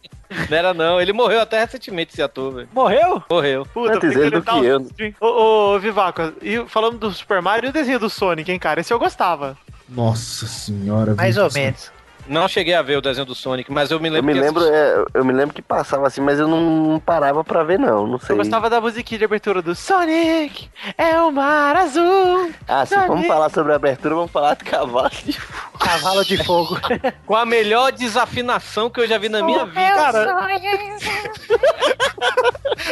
não 0.51 0.57
era, 0.59 0.75
não. 0.75 1.01
Ele 1.01 1.13
morreu 1.13 1.41
até 1.41 1.61
recentemente, 1.61 2.13
esse 2.13 2.23
ator, 2.23 2.55
velho. 2.55 2.69
Morreu? 2.73 3.23
Morreu. 3.31 3.67
Puta, 3.73 3.97
Antes 3.97 4.17
ele 4.17 4.31
do 4.31 4.43
que 4.43 4.51
eu. 4.51 5.15
Ô, 5.21 5.75
ô, 5.75 5.79
Vivaco, 5.79 6.33
e 6.43 6.65
falando 6.67 6.99
do 6.99 7.13
Super 7.13 7.41
Mario 7.43 7.69
e 7.69 7.71
o 7.71 7.73
desenho 7.73 7.99
do 8.01 8.09
Sonic, 8.11 8.51
hein, 8.51 8.59
cara? 8.59 8.81
Esse 8.81 8.93
eu 8.93 8.99
gostava. 8.99 9.57
Nossa 9.89 10.47
senhora. 10.47 11.15
Mais 11.15 11.37
ou 11.37 11.49
menos. 11.53 11.93
Não 12.29 12.49
cheguei 12.49 12.75
a 12.75 12.83
ver 12.83 12.97
o 12.97 13.01
desenho 13.01 13.25
do 13.27 13.35
Sonic, 13.35 13.71
mas 13.73 13.91
eu 13.91 14.01
me 14.01 14.09
Eu 14.09 14.15
lembro 14.15 14.27
me 14.27 14.35
que 14.35 14.41
lembro, 14.41 14.65
é, 14.65 15.05
eu 15.15 15.25
me 15.25 15.33
lembro 15.33 15.55
que 15.55 15.63
passava 15.63 16.07
assim, 16.07 16.21
mas 16.21 16.39
eu 16.39 16.49
não 16.49 17.01
parava 17.05 17.43
pra 17.45 17.63
ver 17.63 17.79
não, 17.79 18.07
não 18.07 18.19
sei. 18.19 18.33
Eu 18.35 18.39
gostava 18.39 18.69
da 18.69 18.81
musiquinha 18.81 19.19
de 19.19 19.25
abertura 19.25 19.63
do 19.63 19.75
Sonic 19.75 20.69
é 20.99 21.21
o 21.21 21.31
mar 21.31 21.77
azul. 21.77 22.51
Ah, 22.69 22.85
se 22.85 22.95
vamos 22.97 23.27
falar 23.27 23.49
sobre 23.51 23.73
a 23.73 23.77
abertura, 23.77 24.15
vamos 24.15 24.31
falar 24.31 24.55
de 24.57 24.65
cavalo 24.65 25.11
de 25.11 25.39
Cavalo 25.79 26.25
de 26.25 26.43
fogo. 26.45 26.79
com 27.27 27.37
a 27.37 27.45
melhor 27.47 27.93
desafinação 27.93 28.89
que 28.91 29.01
eu 29.01 29.07
já 29.07 29.19
vi 29.19 29.29
na 29.29 29.43
minha 29.43 29.65
vida. 29.67 29.81
Cara, 29.95 30.27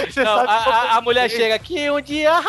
você 0.08 0.22
Não, 0.22 0.36
sabe 0.36 0.48
a, 0.48 0.52
a- 0.52 0.96
a 0.96 1.00
mulher 1.00 1.28
chega 1.30 1.54
aqui 1.54 1.90
um 1.90 2.00
dia, 2.00 2.32
rainha! 2.32 2.44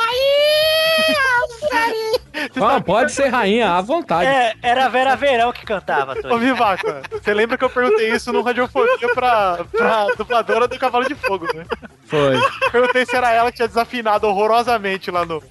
Ah, 2.62 2.82
pode 2.82 3.12
ser 3.12 3.28
rainha, 3.28 3.72
à 3.74 3.82
vontade. 3.82 4.28
É, 4.28 4.54
era 4.62 4.86
a 4.86 4.90
Vera 4.90 5.16
Verão 5.16 5.52
que 5.52 5.66
cantava, 5.66 6.14
Ô, 6.14 6.22
Tony. 6.22 6.46
Vivaco, 6.46 6.86
você 7.12 7.34
lembra 7.34 7.58
que 7.58 7.64
eu 7.64 7.70
perguntei 7.70 8.12
isso 8.12 8.32
no 8.32 8.42
Radiofobia 8.42 9.14
pra, 9.14 9.66
pra 9.72 10.08
dubladora 10.18 10.68
do 10.68 10.78
Cavalo 10.78 11.06
de 11.06 11.16
Fogo, 11.16 11.48
né? 11.54 11.66
Foi. 12.06 12.40
Perguntei 12.72 13.06
se 13.06 13.16
era 13.16 13.32
ela 13.32 13.52
que 13.52 13.58
tinha 13.58 13.68
desafinado 13.68 14.28
horrorosamente 14.28 15.10
lá 15.12 15.26
no, 15.26 15.42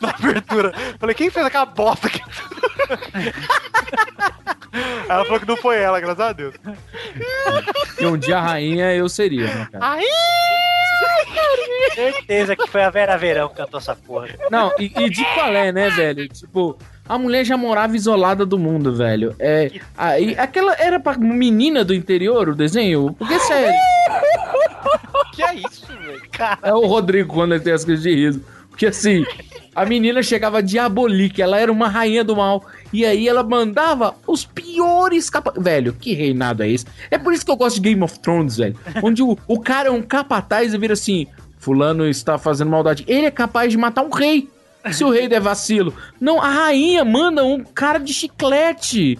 na 0.00 0.10
abertura. 0.10 0.72
Falei, 0.98 1.14
quem 1.14 1.30
fez 1.30 1.46
aquela 1.46 1.66
bosta 1.66 2.06
aqui? 2.06 2.20
Ela 5.08 5.24
falou 5.24 5.38
que 5.38 5.46
não 5.46 5.56
foi 5.56 5.78
ela, 5.78 6.00
graças 6.00 6.20
a 6.20 6.32
Deus. 6.32 6.54
Que 7.96 8.06
um 8.06 8.18
dia 8.18 8.40
rainha 8.40 8.92
eu 8.92 9.08
seria, 9.08 9.46
né, 9.46 9.68
cara? 9.70 9.98
Certeza 11.94 12.56
que 12.56 12.66
foi 12.66 12.82
a 12.82 12.90
Vera 12.90 13.16
Verão 13.16 13.48
que 13.48 13.56
cantou 13.56 13.78
essa 13.78 13.94
porra. 13.94 14.28
Não, 14.50 14.72
e, 14.78 14.92
e 14.96 15.08
de 15.10 15.24
qual 15.34 15.52
é, 15.54 15.70
né, 15.70 15.90
velho? 15.90 16.28
Tipo, 16.28 16.76
a 17.08 17.16
mulher 17.18 17.44
já 17.44 17.56
morava 17.56 17.94
isolada 17.94 18.44
do 18.44 18.58
mundo, 18.58 18.94
velho. 18.94 19.34
É, 19.38 19.70
aí, 19.96 20.34
aquela 20.38 20.74
era 20.74 20.98
pra 20.98 21.16
menina 21.16 21.84
do 21.84 21.94
interior, 21.94 22.48
o 22.48 22.54
desenho? 22.54 23.14
Porque, 23.18 23.38
sério, 23.40 23.78
Que 25.32 25.42
é 25.42 25.54
isso, 25.54 25.86
velho? 25.86 26.22
é 26.62 26.74
o 26.74 26.86
Rodrigo 26.86 27.32
quando 27.34 27.54
ele 27.54 27.62
tem 27.62 27.72
as 27.72 27.84
crises 27.84 28.02
de 28.02 28.14
riso. 28.14 28.44
Porque, 28.74 28.86
assim, 28.86 29.24
a 29.72 29.86
menina 29.86 30.20
chegava 30.20 30.60
diabolique, 30.60 31.40
ela 31.40 31.60
era 31.60 31.70
uma 31.70 31.88
rainha 31.88 32.24
do 32.24 32.34
mal. 32.34 32.64
E 32.92 33.06
aí 33.06 33.28
ela 33.28 33.44
mandava 33.44 34.16
os 34.26 34.44
piores 34.44 35.30
capa... 35.30 35.54
Velho, 35.56 35.92
que 35.92 36.12
reinado 36.12 36.64
é 36.64 36.68
esse? 36.68 36.84
É 37.08 37.16
por 37.16 37.32
isso 37.32 37.44
que 37.44 37.52
eu 37.52 37.56
gosto 37.56 37.76
de 37.76 37.82
Game 37.82 38.02
of 38.02 38.18
Thrones, 38.18 38.56
velho. 38.56 38.76
Onde 39.00 39.22
o, 39.22 39.38
o 39.46 39.60
cara 39.60 39.90
é 39.90 39.92
um 39.92 40.02
capataz 40.02 40.74
e 40.74 40.78
vira 40.78 40.94
assim: 40.94 41.28
Fulano 41.56 42.08
está 42.08 42.36
fazendo 42.36 42.72
maldade. 42.72 43.04
Ele 43.06 43.26
é 43.26 43.30
capaz 43.30 43.70
de 43.70 43.78
matar 43.78 44.02
um 44.02 44.10
rei. 44.10 44.48
Se 44.90 45.04
o 45.04 45.10
rei 45.10 45.28
der 45.28 45.40
vacilo. 45.40 45.94
Não, 46.20 46.42
a 46.42 46.48
rainha 46.48 47.04
manda 47.04 47.44
um 47.44 47.62
cara 47.62 48.00
de 48.00 48.12
chiclete. 48.12 49.16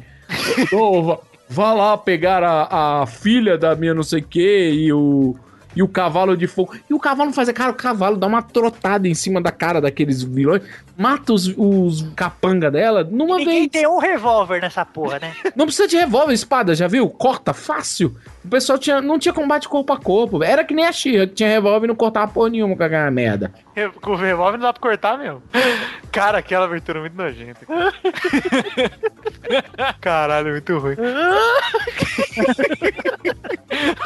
Ô, 0.73 1.01
vá, 1.01 1.19
vá 1.49 1.73
lá 1.73 1.97
pegar 1.97 2.43
a, 2.43 3.03
a 3.03 3.07
filha 3.07 3.57
da 3.57 3.77
minha 3.77 3.95
não 3.95 4.03
sei 4.03 4.21
o 4.21 4.25
que 4.25 4.71
e 4.73 4.93
o. 4.93 5.37
E 5.77 5.83
o 5.83 5.89
cavalo 5.89 6.37
de 6.37 6.47
fogo. 6.47 6.75
E 6.89 6.95
o 6.95 6.99
cavalo 6.99 7.33
faz. 7.33 7.51
Cara, 7.53 7.71
o 7.71 7.75
cavalo 7.75 8.17
dá 8.17 8.27
uma 8.27 8.43
trotada 8.43 9.09
em 9.09 9.15
cima 9.15 9.41
da 9.41 9.51
cara 9.51 9.81
daqueles 9.81 10.23
vilões. 10.23 10.63
Mata 10.97 11.33
os, 11.33 11.53
os 11.57 12.03
capanga 12.15 12.71
dela 12.71 13.03
numa 13.05 13.39
Ninguém 13.39 13.61
vez. 13.61 13.71
tem 13.73 13.87
um 13.87 13.99
revólver 13.99 14.61
nessa 14.61 14.85
porra, 14.85 15.19
né? 15.19 15.35
Não 15.57 15.67
precisa 15.67 15.89
de 15.89 15.97
revólver, 15.97 16.33
espada, 16.33 16.75
já 16.75 16.87
viu? 16.87 17.09
Corta 17.11 17.53
fácil. 17.53 18.15
O 18.45 18.49
pessoal 18.49 18.79
tinha, 18.79 19.01
não 19.01 19.19
tinha 19.19 19.33
combate 19.33 19.67
corpo 19.67 19.91
a 19.93 19.99
corpo. 19.99 20.45
Era 20.45 20.63
que 20.63 20.75
nem 20.75 20.87
a 20.87 20.93
Xirra, 20.93 21.27
que 21.27 21.33
tinha 21.33 21.49
revólver 21.49 21.87
e 21.87 21.89
não 21.89 21.95
cortava 21.95 22.31
porra 22.31 22.51
nenhuma 22.51 22.77
com 22.77 22.83
aquela 22.83 23.11
merda. 23.11 23.51
Com 24.03 24.11
o 24.13 24.17
revólver 24.17 24.59
não 24.59 24.67
dá 24.67 24.73
pra 24.73 24.83
cortar, 24.83 25.17
meu. 25.17 25.43
Cara, 26.13 26.37
aquela 26.39 26.67
abertura 26.67 26.99
é 26.99 27.01
muito 27.01 27.17
nojenta. 27.17 27.61
Caralho, 30.01 30.49
é 30.49 30.53
muito 30.53 30.79
ruim. 30.79 30.97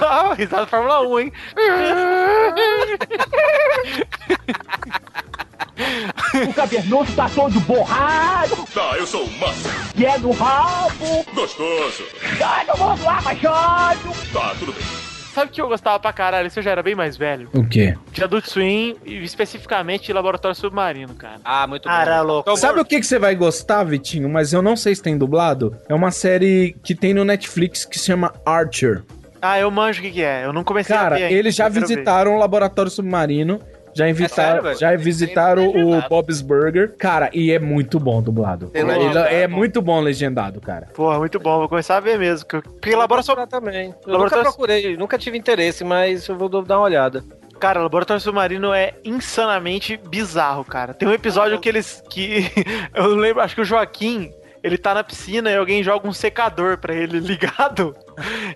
ah, 0.01 0.35
risada 0.35 0.63
da 0.63 0.69
Fórmula 0.69 1.01
1, 1.09 1.21
hein? 1.21 1.33
O 6.49 6.53
cavernoso 6.53 7.13
tá 7.15 7.29
todo 7.35 7.61
borrado. 7.61 8.57
Tá, 8.75 8.97
eu 8.97 9.07
sou 9.07 9.25
o 9.25 9.39
Massa. 9.39 9.71
E 9.97 10.05
é 10.05 10.19
do 10.19 10.31
rabo. 10.33 11.25
Gostoso. 11.35 12.05
Ai, 12.45 12.67
não 12.67 12.75
vou 12.75 13.07
lá, 13.07 13.21
machado. 13.23 14.13
Tá, 14.33 14.55
tudo 14.59 14.73
bem. 14.73 14.83
Sabe 15.33 15.53
que 15.53 15.61
eu 15.61 15.69
gostava 15.69 16.01
pra 16.01 16.13
caralho? 16.13 16.49
Isso 16.49 16.59
eu 16.59 16.63
já 16.65 16.73
era 16.73 16.83
bem 16.83 16.97
mais 16.97 17.17
velho. 17.17 17.49
O 17.55 17.65
quê? 17.65 17.97
De 18.11 18.25
Adult 18.25 18.47
Swim 18.47 18.97
e 19.07 19.23
especificamente 19.23 20.07
de 20.07 20.13
Laboratório 20.13 20.57
Submarino, 20.57 21.15
cara. 21.15 21.37
Ah, 21.45 21.65
muito 21.65 21.85
bom. 21.85 21.95
Cara, 21.95 22.23
louco. 22.23 22.57
Sabe 22.57 22.81
o 22.81 22.85
que, 22.85 22.99
que 22.99 23.07
você 23.07 23.21
vai 23.21 23.37
gostar, 23.37 23.85
Vitinho? 23.85 24.29
Mas 24.29 24.53
eu 24.53 24.61
não 24.61 24.75
sei 24.75 24.97
se 24.97 25.03
tem 25.03 25.17
dublado. 25.17 25.77
É 25.89 25.95
uma 25.95 26.11
série 26.11 26.77
que 26.83 26.93
tem 26.93 27.15
no 27.15 27.25
Netflix 27.25 27.85
que 27.85 27.99
se 28.01 28.07
chama 28.07 28.33
Archer. 28.45 29.05
Ah, 29.41 29.61
eu 29.61 29.71
manjo 29.71 30.01
o 30.01 30.03
que, 30.03 30.11
que 30.11 30.23
é. 30.23 30.45
Eu 30.45 30.53
não 30.53 30.65
comecei 30.65 30.97
a 30.97 30.99
Cara, 30.99 31.17
ver 31.17 31.25
ainda, 31.27 31.39
eles 31.39 31.55
já 31.55 31.67
eu 31.67 31.71
visitaram 31.71 32.35
o 32.35 32.39
laboratório 32.41 32.91
submarino. 32.91 33.61
Já, 33.99 34.05
sério, 34.05 34.11
invitaram, 34.11 34.63
velho? 34.63 34.79
já 34.79 34.97
visitaram 34.97 35.73
Tem 35.73 35.85
o. 35.85 36.09
Bob's 36.09 36.41
Burger. 36.41 36.95
Cara, 36.97 37.29
e 37.33 37.53
é 37.53 37.59
muito 37.59 37.99
bom 37.99 38.23
dublado. 38.23 38.69
Tem 38.69 38.83
Ele- 38.83 39.19
é 39.19 39.47
muito 39.47 39.83
bom 39.83 40.01
legendado, 40.01 40.61
cara. 40.61 40.89
Porra, 40.95 41.19
muito 41.19 41.39
bom. 41.39 41.59
Vou 41.59 41.69
começar 41.69 41.97
a 41.97 42.01
ver 42.01 42.19
mesmo. 42.19 42.47
Porque 42.49 42.95
Laboratório... 42.95 43.47
também. 43.47 43.87
Eu 43.87 43.91
nunca 43.93 44.11
Laboratório- 44.13 44.45
procurei, 44.45 44.97
nunca 44.97 45.19
tive 45.19 45.37
interesse, 45.37 45.85
mas 45.85 46.27
eu 46.29 46.37
vou 46.37 46.49
dar 46.49 46.77
uma 46.79 46.85
olhada. 46.85 47.23
Cara, 47.59 47.83
Laboratório 47.83 48.21
Submarino 48.21 48.73
é 48.73 48.95
insanamente 49.05 49.97
bizarro, 50.09 50.65
cara. 50.65 50.95
Tem 50.95 51.09
um 51.09 51.13
episódio 51.13 51.59
que 51.59 51.69
eles. 51.69 52.03
que. 52.09 52.47
Eu 52.95 53.15
lembro, 53.17 53.43
acho 53.43 53.55
que 53.55 53.61
o 53.61 53.65
Joaquim. 53.65 54.31
Ele 54.63 54.77
tá 54.79 54.93
na 54.95 55.05
piscina 55.05 55.51
e 55.51 55.57
alguém 55.57 55.83
joga 55.83 56.09
um 56.09 56.13
secador 56.13 56.79
pra 56.79 56.95
ele 56.95 57.21
ligado. 57.21 57.95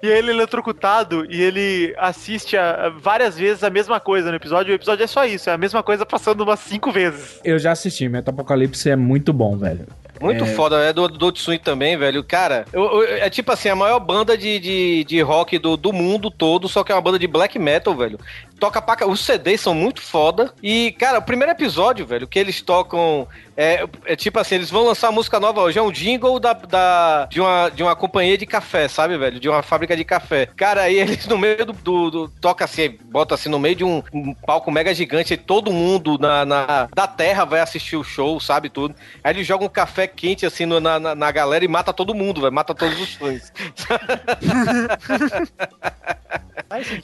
E 0.03 0.07
ele 0.07 0.31
é 0.31 0.35
eletrocutado 0.35 1.24
e 1.31 1.41
ele 1.41 1.95
assiste 1.99 2.57
a- 2.57 2.87
a 2.87 2.89
várias 2.89 3.37
vezes 3.39 3.62
a 3.62 3.70
mesma 3.70 4.01
coisa 4.01 4.31
no 4.31 4.37
episódio. 4.37 4.73
O 4.73 4.74
episódio 4.74 5.05
é 5.05 5.07
só 5.07 5.24
isso, 5.24 5.49
é 5.49 5.53
a 5.53 5.59
mesma 5.59 5.83
coisa 5.83 6.05
passando 6.05 6.43
umas 6.43 6.61
cinco 6.61 6.91
vezes. 6.91 7.41
Eu 7.45 7.59
já 7.59 7.73
assisti, 7.73 8.09
Metapocalipse 8.09 8.91
é 8.91 8.97
muito 8.97 9.33
bom, 9.33 9.57
velho. 9.57 9.87
Muito 10.23 10.44
É. 10.44 10.47
foda, 10.47 10.77
é 10.85 10.93
do, 10.93 11.09
do 11.09 11.32
Tsui 11.32 11.59
também, 11.59 11.97
velho. 11.97 12.23
Cara, 12.23 12.65
eu- 12.73 13.03
eu- 13.03 13.16
é 13.16 13.28
tipo 13.28 13.51
assim, 13.53 13.69
a 13.69 13.74
maior 13.77 13.99
banda 14.01 14.39
de, 14.39 14.59
de, 14.61 15.05
de 15.05 15.20
rock 15.20 15.59
do, 15.59 15.77
do 15.77 15.93
mundo 15.93 16.31
todo, 16.31 16.69
só 16.69 16.85
que 16.85 16.93
é 16.93 16.94
uma 16.94 17.01
banda 17.01 17.19
de 17.19 17.27
black 17.27 17.59
metal, 17.59 17.94
velho. 17.94 18.19
toca 18.61 18.81
pra... 18.81 19.09
Os 19.09 19.19
CDs 19.24 19.61
são 19.61 19.74
muito 19.74 20.01
foda. 20.01 20.53
E, 20.62 20.93
cara, 20.93 21.19
o 21.19 21.23
primeiro 21.23 21.51
episódio, 21.51 22.07
velho, 22.07 22.28
que 22.28 22.39
eles 22.39 22.62
tocam. 22.62 23.27
É, 23.57 23.85
é 24.07 24.15
tipo 24.16 24.39
assim, 24.39 24.55
eles 24.55 24.70
vão 24.70 24.85
lançar 24.85 25.09
uma 25.09 25.15
música 25.16 25.40
nova 25.40 25.61
hoje. 25.62 25.78
É 25.81 25.82
um 25.82 25.90
jingle 25.90 26.39
da, 26.39 26.53
da- 26.53 27.27
de, 27.28 27.40
uma, 27.40 27.69
de 27.70 27.82
uma 27.82 27.97
companhia 27.97 28.39
de 28.39 28.47
café, 28.47 28.86
sabe, 28.86 29.19
velho? 29.19 29.40
De 29.40 29.49
uma 29.49 29.62
fábrica 29.65 29.97
de 29.97 30.05
café. 30.05 30.47
Cara, 30.57 30.82
aí 30.82 30.94
eles 31.01 31.27
no 31.27 31.36
meio 31.36 31.66
do. 31.66 31.73
do- 31.73 32.11
do- 32.11 32.28
toca 32.40 32.65
assim, 32.65 32.97
bota 33.11 33.35
assim 33.35 33.49
no 33.49 33.59
meio 33.59 33.74
de 33.74 33.82
um, 33.85 34.01
um 34.12 34.32
palco 34.32 34.70
mega 34.70 34.94
gigante. 34.94 35.35
E 35.35 35.36
todo 35.36 35.73
mundo 35.73 36.16
na, 36.19 36.44
na- 36.44 36.89
da 36.94 37.07
terra 37.09 37.44
vai 37.44 37.61
assistir 37.61 37.97
o 37.97 38.05
show, 38.05 38.39
sabe? 38.39 38.69
Tudo. 38.69 38.94
Aí 39.24 39.32
eles 39.35 39.44
jogam 39.47 39.66
um 39.66 39.70
café 39.70 40.07
quente 40.15 40.45
assim 40.47 40.67
no- 40.67 40.81
na, 40.81 40.99
na, 41.01 41.15
na 41.15 41.31
galera 41.31 41.65
e 41.65 41.69
mata 41.69 41.93
todo 41.93 42.15
mundo, 42.15 42.41
velho. 42.41 42.53
Mata 42.53 42.75
todos 42.75 43.01
os 43.01 43.15
fãs. 43.15 43.53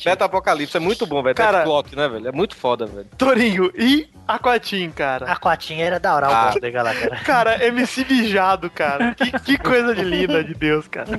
Beta 0.05 0.25
Apocalipse 0.25 0.77
é 0.77 0.81
muito 0.81 1.07
bom, 1.07 1.23
velho. 1.23 1.35
Cara- 1.35 1.63
Clock, 1.63 1.95
né, 1.95 2.09
velho? 2.09 2.29
É 2.29 2.33
muito 2.33 2.57
foda, 2.57 2.87
velho. 2.87 3.07
Torinho, 3.19 3.71
e 3.77 4.09
Aquatim, 4.27 4.91
cara? 4.91 5.31
Aquatim 5.31 5.81
era 5.81 6.01
da 6.01 6.15
hora, 6.15 6.27
Ah. 6.29 6.55
Cara, 7.25 7.65
MC 7.67 8.05
mijado, 8.09 8.71
cara. 8.71 9.15
Que, 9.15 9.31
que 9.41 9.59
coisa 9.59 9.95
de 9.95 10.03
linda 10.03 10.43
de 10.43 10.55
Deus, 10.55 10.89
cara. 10.89 11.09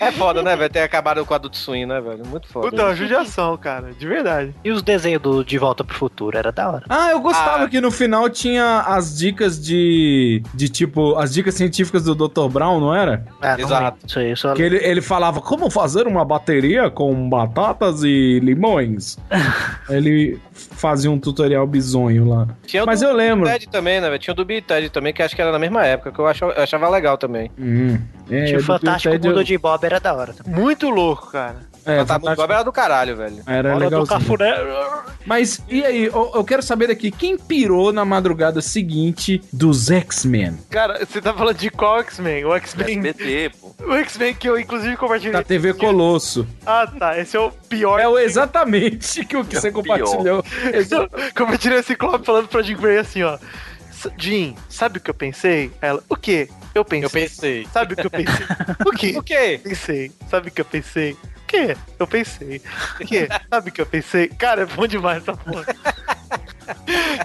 É 0.00 0.10
foda, 0.10 0.42
né, 0.42 0.56
velho? 0.56 0.70
Ter 0.72 0.80
acabado 0.80 1.24
com 1.24 1.32
a 1.32 1.36
Adult 1.36 1.54
Swing, 1.54 1.86
né, 1.86 2.00
velho? 2.00 2.26
Muito 2.26 2.48
foda. 2.48 2.70
Puta, 2.70 2.94
judiação, 2.96 3.56
cara. 3.56 3.92
De 3.92 4.04
verdade. 4.06 4.52
E 4.64 4.70
os 4.72 4.82
desenhos 4.82 5.22
do 5.22 5.44
De 5.44 5.56
Volta 5.58 5.84
pro 5.84 5.94
Futuro, 5.94 6.36
era 6.36 6.50
da 6.50 6.68
hora. 6.68 6.82
Ah, 6.88 7.10
eu 7.10 7.20
gostava 7.20 7.68
que 7.68 7.80
no 7.80 7.90
final 7.92 8.28
tinha 8.28 8.80
as 8.80 9.16
dicas 9.16 9.62
de. 9.62 9.76
De 10.54 10.68
tipo, 10.68 11.16
as 11.16 11.32
dicas 11.32 11.54
científicas 11.54 12.04
do 12.04 12.14
Dr. 12.14 12.48
Brown, 12.48 12.80
não 12.80 12.94
era? 12.94 13.24
Não 13.40 13.58
Exato. 13.58 13.98
Isso 14.06 14.18
aí, 14.18 14.30
eu 14.30 14.36
só... 14.36 14.54
Que 14.54 14.62
ele, 14.62 14.76
ele 14.76 15.00
falava 15.00 15.40
como 15.40 15.70
fazer 15.70 16.06
uma 16.06 16.24
bateria 16.24 16.90
com 16.90 17.28
batatas 17.28 18.02
e 18.02 18.40
limões. 18.42 19.18
ele 19.88 20.38
fazia 20.52 21.10
um 21.10 21.18
tutorial 21.18 21.66
bizonho 21.66 22.28
lá. 22.28 22.48
Tinha 22.66 22.82
o 22.82 22.86
Mas 22.86 23.00
do 23.00 23.06
eu 23.06 23.14
lembro. 23.14 23.48
Ted 23.48 23.68
também, 23.68 24.00
né? 24.00 24.18
Tinha 24.18 24.32
o 24.32 24.36
do 24.36 24.44
Bill 24.44 24.58
e 24.58 24.62
Ted 24.62 24.90
também, 24.90 25.12
que 25.12 25.22
acho 25.22 25.34
que 25.34 25.42
era 25.42 25.52
na 25.52 25.58
mesma 25.58 25.84
época, 25.84 26.12
que 26.12 26.18
eu 26.18 26.26
achava, 26.26 26.52
eu 26.52 26.62
achava 26.62 26.88
legal 26.88 27.16
também. 27.18 27.50
Hum, 27.58 27.98
é, 28.30 28.44
Tinha 28.44 28.58
o 28.58 28.62
Fantástico 28.62 29.12
Ted 29.12 29.26
eu- 29.26 29.32
Mundo 29.34 29.44
de 29.44 29.58
Bob, 29.58 29.84
era 29.84 30.00
da 30.00 30.14
hora 30.14 30.32
também. 30.32 30.54
Muito 30.60 30.88
louco, 30.90 31.30
cara. 31.30 31.56
É, 31.84 31.98
tá 32.04 32.14
Fantástico- 32.14 32.42
Bob 32.42 32.50
era 32.52 32.62
do 32.64 32.72
caralho, 32.72 33.16
velho. 33.16 33.36
Era 33.46 33.72
do 33.74 33.78
legalzinho. 33.78 34.18
Cafuné. 34.18 34.54
Mas 35.24 35.62
e 35.68 35.84
aí, 35.84 36.04
eu, 36.06 36.32
eu 36.34 36.44
quero 36.44 36.60
saber 36.62 36.88
daqui, 36.88 37.12
quem 37.12 37.38
pirou 37.38 37.92
na 37.92 38.04
madrugada 38.04 38.60
seguinte 38.60 39.40
dos 39.52 39.85
X-Men? 39.90 40.58
Cara, 40.70 41.04
você 41.04 41.20
tá 41.20 41.32
falando 41.34 41.56
de 41.56 41.70
qual 41.70 42.00
X-Men? 42.00 42.44
O 42.44 42.54
X-Men. 42.54 42.98
SBT, 42.98 43.50
pô. 43.60 43.74
O 43.86 43.92
X-Men 43.94 44.34
que 44.34 44.48
eu 44.48 44.58
inclusive 44.58 44.96
compartilhei. 44.96 45.32
Da 45.32 45.42
TV 45.42 45.74
Colosso. 45.74 46.46
Ah, 46.64 46.86
tá. 46.98 47.18
Esse 47.18 47.36
é 47.36 47.40
o 47.40 47.50
pior. 47.50 47.98
É 48.00 48.08
o 48.08 48.18
exatamente 48.18 49.24
que 49.24 49.36
o 49.36 49.44
que 49.44 49.56
você 49.58 49.70
pior. 49.70 49.82
compartilhou. 49.82 50.44
Exa- 50.72 51.08
Compartilhei 51.36 51.78
esse 51.78 51.88
Ciclope 51.88 52.24
falando 52.26 52.48
pra 52.48 52.62
Jean 52.62 52.76
Grey 52.76 52.98
assim, 52.98 53.22
ó. 53.22 53.38
"S- 53.90 54.10
Jean, 54.18 54.54
sabe 54.68 54.98
o 54.98 55.00
que 55.00 55.10
eu 55.10 55.14
pensei? 55.14 55.70
Ela, 55.80 56.02
o 56.08 56.16
quê? 56.16 56.48
Eu 56.74 56.84
pensei. 56.84 57.06
Eu 57.06 57.10
pensei. 57.10 57.66
Sabe 57.72 57.94
o 57.94 57.96
que 57.96 58.06
eu 58.06 58.10
pensei? 58.10 58.46
o 58.86 58.90
quê? 58.92 59.14
O 59.18 59.22
quê? 59.22 59.60
Pensei. 59.62 60.12
Sabe 60.30 60.48
o 60.48 60.52
que 60.52 60.60
eu 60.60 60.64
pensei? 60.64 61.12
O 61.12 61.46
quê? 61.46 61.76
Eu 61.98 62.06
pensei. 62.06 62.60
O 63.00 63.06
quê? 63.06 63.28
Sabe 63.48 63.70
o 63.70 63.72
que 63.72 63.80
eu 63.80 63.86
pensei? 63.86 64.28
Cara, 64.28 64.62
é 64.62 64.66
bom 64.66 64.86
demais 64.86 65.22
essa 65.22 65.34
porra. 65.36 65.64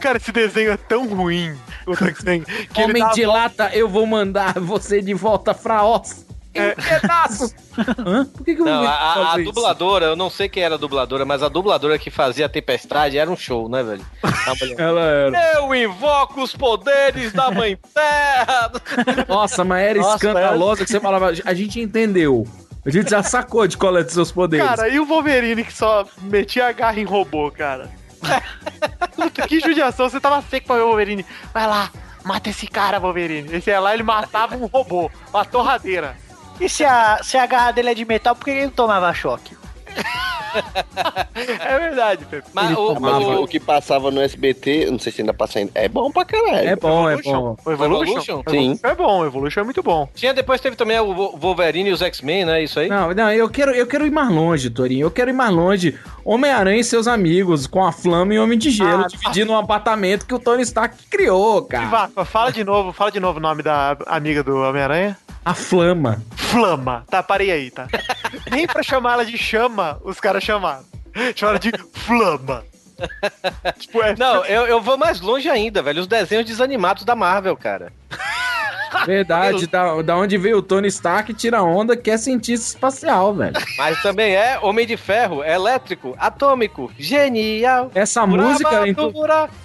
Cara, 0.02 0.18
esse 0.18 0.32
desenho 0.32 0.72
é 0.72 0.78
tão 0.78 1.08
ruim, 1.08 1.56
o 1.88 1.96
X-Men, 1.96 2.44
que 2.74 2.82
Homem 2.82 3.04
de 3.14 3.26
volta- 3.26 3.28
lata, 3.66 3.70
eu 3.76 3.88
vou 3.90 4.06
mandar 4.06 4.54
você 4.60 5.02
de 5.02 5.14
volta 5.14 5.54
pra 5.54 5.84
Oz. 5.84 6.26
Em 6.54 6.76
pedaços. 6.76 7.56
Hã? 8.06 8.26
Por 8.26 8.44
que, 8.44 8.56
que 8.56 8.62
eu 8.62 8.66
Não, 8.66 8.84
a, 8.86 9.36
a- 9.36 9.38
dubladora, 9.38 10.08
eu 10.08 10.16
não 10.18 10.30
sei 10.30 10.50
quem 10.50 10.62
era 10.64 10.76
a 10.76 10.78
dubladora, 10.78 11.24
mas 11.24 11.42
a 11.42 11.48
dubladora 11.48 11.98
que 11.98 12.12
fazia 12.12 12.46
a 12.46 12.50
Tempestade 12.50 13.18
era 13.18 13.32
um 13.32 13.38
show, 13.38 13.70
né, 13.70 13.82
velho? 13.82 14.06
Ela 14.78 15.02
era. 15.02 15.54
Eu 15.54 15.74
invoco 15.74 16.42
os 16.44 16.54
poderes 16.54 17.32
da 17.32 17.50
Mãe 17.52 17.78
Terra! 17.94 18.70
Nossa, 19.30 19.64
mas 19.64 19.82
era 19.82 20.00
Nossa, 20.00 20.16
escandalosa 20.16 20.84
que 20.84 20.92
você 20.92 21.00
falava. 21.00 21.32
A 21.46 21.54
gente 21.54 21.80
entendeu. 21.80 22.46
A 22.86 22.90
gente 22.90 23.10
já 23.12 23.24
sacou 23.24 23.66
de 23.66 23.78
qual 23.78 23.96
é 23.98 24.04
dos 24.04 24.12
seus 24.14 24.30
poderes. 24.32 24.66
Cara, 24.68 24.90
e 24.90 25.00
o 25.00 25.06
Wolverine 25.06 25.64
que 25.64 25.72
só 25.72 26.06
metia 26.24 26.68
a 26.68 26.72
garra 26.74 27.00
em 27.00 27.06
robô, 27.06 27.50
cara? 27.50 27.90
Puta, 29.16 29.48
que 29.48 29.60
judiação, 29.60 30.10
você 30.10 30.20
tava 30.20 30.42
seco 30.44 30.68
pra 30.68 30.76
ver 30.78 30.82
o 30.84 30.88
Wolverine. 30.88 31.26
Vai 31.54 31.68
lá, 31.68 31.90
mata 32.24 32.50
esse 32.50 32.68
cara, 32.68 33.00
Wolverine. 33.00 33.56
Esse 33.56 33.70
ia 33.70 33.80
lá, 33.80 33.94
ele 33.94 34.04
matava 34.04 34.56
um 34.56 34.66
robô, 34.66 35.10
uma 35.30 35.46
torradeira. 35.46 36.16
E 36.60 36.70
se 36.70 36.86
a, 36.86 37.20
se 37.24 37.38
a 37.38 37.46
garra 37.46 37.72
dele 37.72 37.90
é 37.90 37.94
de 37.94 38.06
metal, 38.06 38.36
por 38.36 38.46
que 38.46 38.52
ele 38.52 38.72
tomava 38.72 39.14
choque? 39.14 39.58
É 41.34 41.80
verdade, 41.80 42.26
Pepe. 42.26 42.48
Mas 42.54 42.76
o, 42.78 42.92
o- 42.94 43.44
o 43.44 43.48
que 43.48 43.60
passava 43.60 44.12
no 44.12 44.22
SBT, 44.22 44.88
não 44.92 45.00
sei 45.00 45.12
se 45.12 45.22
ainda 45.22 45.34
passa 45.34 45.60
ainda, 45.60 45.72
é 45.74 45.88
bom 45.88 46.12
pra 46.12 46.26
caralho. 46.26 46.68
é 46.68 46.76
bom, 46.76 47.10
é 47.10 47.18
bom. 47.22 47.56
O 47.66 47.72
Evolution? 47.72 48.12
Evolution? 48.12 48.44
Sim. 48.50 48.80
É 48.84 48.94
bom, 48.94 49.20
o 49.22 49.26
Evolution 49.26 49.62
é 49.62 49.64
muito 49.64 49.82
bom. 49.82 50.10
tinha 50.14 50.34
depois 50.34 50.60
teve 50.62 50.76
também 50.76 51.00
o 51.00 51.38
Wolverine 51.38 51.90
e 51.90 51.94
os 51.94 52.02
X-Men, 52.02 52.46
né? 52.46 52.64
Isso 52.64 52.80
aí? 52.80 52.90
Não, 52.90 53.14
não, 53.14 53.32
eu 53.32 53.50
quero, 53.50 53.72
eu 53.72 53.88
quero 53.88 54.06
ir 54.06 54.12
mais 54.12 54.30
longe, 54.30 54.70
Torinho. 54.70 55.06
Eu 55.08 55.12
quero 55.12 55.30
ir 55.30 55.34
mais 55.34 55.52
longe. 55.52 55.98
Homem-Aranha 56.24 56.80
e 56.80 56.84
seus 56.84 57.08
amigos, 57.08 57.66
com 57.66 57.84
a 57.84 57.92
Flama 57.92 58.34
e 58.34 58.40
Homem 58.40 58.58
de 58.58 58.70
Gelo, 58.70 59.04
Ah, 59.06 59.08
dividindo 59.08 59.52
um 59.54 59.58
apartamento 59.58 60.26
que 60.26 60.34
o 60.36 60.40
Tony 60.40 60.62
Stark 60.64 60.96
criou, 61.10 61.64
cara. 61.64 61.86
Vaca, 61.88 62.26
fala 62.26 62.52
de 62.52 62.64
novo, 62.64 62.92
fala 62.92 63.12
de 63.12 63.20
novo 63.20 63.40
o 63.40 63.42
nome 63.42 63.64
da 63.64 63.98
amiga 64.08 64.44
do 64.44 64.56
Homem-Aranha. 64.58 65.18
A 65.44 65.56
Flama. 65.56 66.22
Flama. 66.36 67.04
Tá, 67.10 67.24
parei 67.24 67.50
aí, 67.50 67.72
tá? 67.72 67.88
Nem 68.52 68.68
pra 68.68 68.84
chamar 68.84 69.14
ela 69.14 69.26
de 69.26 69.36
chama, 69.40 69.81
os 70.04 70.20
caras 70.20 70.44
chamaram. 70.44 70.84
Chamaram 71.36 71.60
de 71.60 71.72
Flama. 71.94 72.64
tipo, 73.80 74.02
é... 74.02 74.16
Não, 74.18 74.46
eu, 74.46 74.68
eu 74.68 74.82
vou 74.82 74.98
mais 74.98 75.20
longe 75.22 75.50
ainda, 75.50 75.82
velho. 75.82 76.02
Os 76.02 76.08
desenhos 76.08 76.46
desanimados 76.46 77.04
da 77.04 77.16
Marvel, 77.16 77.56
cara. 77.56 77.92
Verdade, 79.06 79.68
da, 79.68 80.02
da 80.02 80.18
onde 80.18 80.38
veio 80.38 80.58
o 80.58 80.62
Tony 80.62 80.88
Stark, 80.90 81.34
tira 81.34 81.64
onda, 81.64 81.96
que 81.96 82.12
é 82.12 82.18
cientista 82.18 82.68
espacial, 82.68 83.34
velho. 83.34 83.54
Mas 83.78 84.02
também 84.02 84.36
é 84.36 84.60
Homem 84.60 84.86
de 84.86 84.98
Ferro, 84.98 85.44
elétrico, 85.44 86.14
atômico, 86.20 86.92
genial. 87.00 87.90
Essa 87.96 88.28
música, 88.28 88.88
então, 88.88 89.12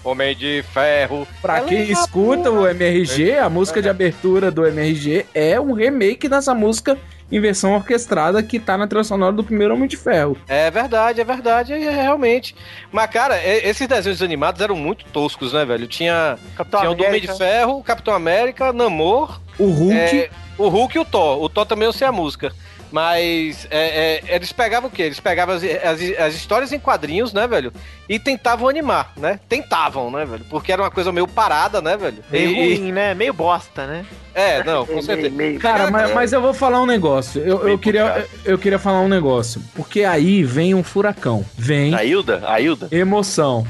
Homem 0.05 0.35
de 0.35 0.65
Ferro. 0.73 1.27
pra 1.43 1.59
ela 1.59 1.67
quem 1.67 1.79
é 1.79 1.83
escuta 1.85 2.51
o 2.51 2.59
pura. 2.59 2.71
MRG, 2.71 3.39
a 3.39 3.51
música 3.51 3.83
de 3.83 3.89
abertura 3.89 4.51
do 4.51 4.65
MRG 4.65 5.27
é 5.35 5.61
um 5.61 5.73
remake 5.73 6.29
dessa 6.29 6.55
música 6.55 6.97
em 7.31 7.41
versão 7.41 7.75
orquestrada 7.75 8.43
que 8.43 8.59
tá 8.61 8.77
na 8.79 8.87
trilha 8.87 9.03
sonora 9.05 9.33
do 9.33 9.43
primeiro 9.43 9.75
Homem 9.75 9.89
de 9.89 9.97
Ferro. 9.97 10.37
É 10.47 10.71
verdade, 10.71 11.21
é 11.21 11.25
verdade, 11.25 11.73
é, 11.73 11.91
realmente. 11.91 12.55
Mas, 12.93 13.11
cara, 13.11 13.37
e- 13.39 13.69
esses 13.69 13.87
desenhos 13.89 14.23
animados 14.23 14.61
eram 14.61 14.77
muito 14.77 15.05
toscos, 15.07 15.53
né, 15.53 15.65
velho? 15.65 15.87
Tinha, 15.89 16.39
Capitão 16.57 16.81
tinha 16.81 16.91
o 16.93 16.95
do 16.95 17.05
Homem 17.05 17.21
de. 17.21 17.27
Ferro, 17.37 17.79
o 17.79 17.83
Capitão 17.83 18.15
América, 18.15 18.73
Namor, 18.73 19.41
O 19.59 19.67
Hulk, 19.67 19.95
é, 19.95 20.31
o 20.57 20.69
Hulk 20.69 20.97
e 20.97 21.01
o 21.01 21.05
Thor. 21.05 21.43
O 21.43 21.49
Thor 21.49 21.67
também 21.67 21.87
eu 21.87 21.93
sei 21.93 22.07
a 22.07 22.13
música. 22.13 22.53
Mas 22.97 23.69
é, 23.71 24.23
é, 24.27 24.37
eles 24.37 24.53
pegavam 24.53 24.89
o 24.89 24.91
quê? 24.91 25.03
Eles 25.03 25.21
pegavam 25.21 25.55
as, 25.55 25.63
as, 25.63 26.01
as 26.19 26.35
histórias 26.35 26.73
em 26.73 26.79
quadrinhos, 26.79 27.31
né, 27.31 27.47
velho? 27.47 27.71
E 28.09 28.19
tentavam 28.19 28.71
animar, 28.71 29.13
né? 29.19 29.39
Tentavam, 29.47 30.11
né, 30.11 30.25
velho? 30.25 30.47
Porque 30.49 30.73
era 30.73 30.81
uma 30.81 30.91
coisa 30.91 31.13
meio 31.13 31.29
parada, 31.29 31.83
né, 31.83 31.95
velho? 31.95 32.25
Meio 32.31 32.51
E- 32.53 32.55
ruim, 32.55 32.93
né? 32.93 33.13
Meio 33.13 33.35
bosta, 33.35 33.87
né? 33.87 34.07
É, 34.35 34.65
não, 34.65 34.87
com 34.87 35.03
certeza. 35.03 35.31
Cara, 35.61 35.91
mas, 35.91 36.15
mas 36.15 36.33
eu 36.33 36.41
vou 36.41 36.55
falar 36.55 36.81
um 36.81 36.87
negócio. 36.87 37.43
Eu, 37.43 37.69
eu, 37.69 37.79
queria, 37.79 38.27
eu 38.47 38.57
queria 38.57 38.79
falar 38.79 39.01
um 39.01 39.09
negócio. 39.09 39.63
Porque 39.75 40.03
aí 40.03 40.43
vem 40.43 40.75
um 40.75 40.83
furacão. 40.83 41.45
Vem 41.55 41.95
A 41.95 42.03
Hilda? 42.03 42.43
A 42.47 42.59
Hilda? 42.59 42.89
emoção. 42.91 43.67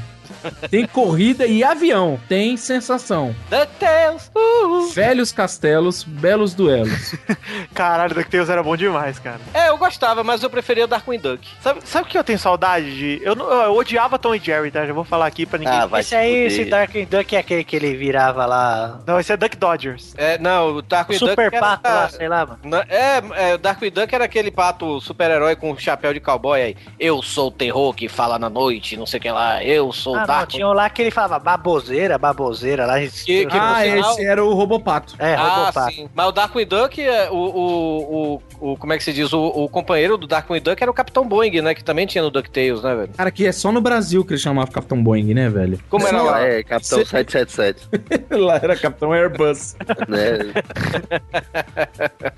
Tem 0.69 0.85
corrida 0.85 1.45
e 1.45 1.63
avião. 1.63 2.19
Tem 2.27 2.55
sensação. 2.57 3.35
DuckTales! 3.49 4.31
Uhul. 4.35 4.89
Velhos 4.89 5.31
castelos, 5.31 6.03
belos 6.03 6.53
duelos. 6.53 7.15
Caralho, 7.73 8.13
DuckTales 8.15 8.49
era 8.49 8.61
bom 8.63 8.75
demais, 8.75 9.19
cara. 9.19 9.39
É, 9.53 9.69
eu 9.69 9.77
gostava, 9.77 10.23
mas 10.23 10.43
eu 10.43 10.49
preferia 10.49 10.85
o 10.85 10.87
Darkwing 10.87 11.19
Duck. 11.19 11.47
Sabe, 11.61 11.79
sabe 11.85 12.07
o 12.07 12.09
que 12.09 12.17
eu 12.17 12.23
tenho 12.23 12.39
saudade 12.39 12.95
de... 12.95 13.21
Eu, 13.23 13.35
eu 13.35 13.75
odiava 13.75 14.17
Tom 14.19 14.35
e 14.35 14.39
Jerry, 14.39 14.71
tá? 14.71 14.85
Já 14.85 14.93
vou 14.93 15.03
falar 15.03 15.27
aqui 15.27 15.45
pra 15.45 15.59
ninguém... 15.59 15.73
Ah, 15.73 15.85
vai 15.85 16.01
esse 16.01 16.15
aí, 16.15 16.49
se 16.49 16.61
esse. 16.61 16.69
Darkwing 16.69 17.05
Duck 17.05 17.35
é 17.35 17.39
aquele 17.39 17.63
que 17.63 17.75
ele 17.75 17.95
virava 17.95 18.45
lá. 18.45 18.99
Não, 19.05 19.19
esse 19.19 19.31
é 19.31 19.37
Duck 19.37 19.55
Dodgers. 19.57 20.13
É, 20.17 20.37
não, 20.37 20.67
o 20.73 20.77
O 20.77 20.81
Darkwing 20.81 21.17
Duck 21.17 21.29
super 21.31 21.53
era- 21.53 21.59
pato 21.59 21.89
lá, 21.89 22.09
sei 22.09 22.27
lá, 22.27 22.45
mano. 22.45 22.59
É, 22.89 23.49
é, 23.51 23.55
o 23.55 23.57
Darkwing 23.57 23.91
Duck 23.91 24.13
era 24.13 24.25
aquele 24.25 24.51
pato 24.51 24.99
super-herói 25.01 25.55
com 25.55 25.77
chapéu 25.77 26.13
de 26.13 26.19
cowboy 26.19 26.61
aí. 26.61 26.75
Eu 26.99 27.21
sou 27.21 27.47
o 27.47 27.51
terror 27.51 27.93
que 27.93 28.07
fala 28.07 28.37
na 28.39 28.49
noite, 28.49 28.97
não 28.97 29.05
sei 29.05 29.19
o 29.19 29.21
que 29.21 29.31
lá. 29.31 29.63
Eu 29.63 29.91
sou 29.91 30.15
o 30.15 30.19
Ah, 30.19 30.25
não, 30.27 30.45
tinha 30.45 30.67
um 30.67 30.73
lá 30.73 30.89
que 30.89 31.01
ele 31.01 31.11
falava 31.11 31.39
baboseira, 31.39 32.17
baboseira 32.17 32.85
lá. 32.85 32.99
Que- 32.99 33.45
que- 33.45 33.47
ah, 33.51 33.85
esse 33.87 34.25
era 34.25 34.43
o 34.43 34.53
Robopato. 34.53 35.15
É, 35.19 35.35
Ah, 35.35 35.59
Robopato. 35.59 35.93
sim. 35.93 36.09
Mas 36.13 36.27
o 36.27 36.31
Darkwing 36.31 36.65
Duck, 36.65 37.01
é, 37.01 37.29
o, 37.29 37.35
o, 37.35 38.41
o, 38.61 38.71
o 38.73 38.77
como 38.77 38.93
é 38.93 38.97
que 38.97 39.03
se 39.03 39.13
diz? 39.13 39.31
O, 39.33 39.39
o 39.47 39.69
companheiro 39.69 40.17
do 40.17 40.27
Darkwing 40.27 40.61
Duck 40.61 40.81
era 40.81 40.91
o 40.91 40.93
Capitão 40.93 41.27
Boeing, 41.27 41.61
né? 41.61 41.73
Que 41.73 41.83
também 41.83 42.05
tinha 42.05 42.23
no 42.23 42.29
DuckTales, 42.29 42.81
né, 42.83 42.95
velho? 42.95 43.09
Cara, 43.15 43.31
que 43.31 43.45
é 43.45 43.51
só 43.51 43.71
no 43.71 43.81
Brasil 43.81 44.23
que 44.25 44.33
ele 44.33 44.39
chamava 44.39 44.69
Capitão 44.71 45.01
Boeing, 45.01 45.33
né, 45.33 45.49
velho? 45.49 45.79
Como 45.89 46.07
era 46.07 46.21
lá? 46.21 46.41
É, 46.41 46.63
Capitão 46.63 46.99
Cê- 46.99 47.05
777. 47.05 47.87
Lá 48.37 48.55
era 48.61 48.75
Capitão 48.75 49.13
Airbus. 49.13 49.75
né? 50.07 50.53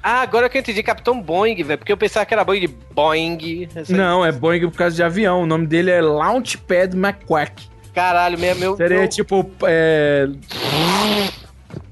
Ah, 0.01 0.21
agora 0.21 0.49
que 0.49 0.57
eu 0.57 0.61
entendi 0.61 0.81
Capitão 0.83 1.21
Boeing, 1.21 1.61
velho. 1.63 1.77
Porque 1.77 1.91
eu 1.91 1.97
pensava 1.97 2.25
que 2.25 2.33
era 2.33 2.43
Boeing 2.43 2.61
de 2.61 2.67
Boeing. 2.67 3.67
Não, 3.89 4.25
é 4.25 4.31
Boeing 4.31 4.69
por 4.69 4.77
causa 4.77 4.95
de 4.95 5.03
avião. 5.03 5.43
O 5.43 5.45
nome 5.45 5.67
dele 5.67 5.91
é 5.91 6.01
Launchpad 6.01 6.95
McQuack. 6.95 7.69
Caralho, 7.93 8.37
meu. 8.39 8.55
meu 8.55 8.75
Seria 8.77 8.99
meu, 8.99 9.07
tipo. 9.07 9.49
É... 9.63 10.27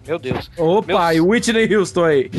meu 0.07 0.19
Deus. 0.19 0.49
Opa, 0.57 1.13
e 1.13 1.21
Whitney 1.21 1.75
Houston 1.75 2.05
aí. 2.05 2.31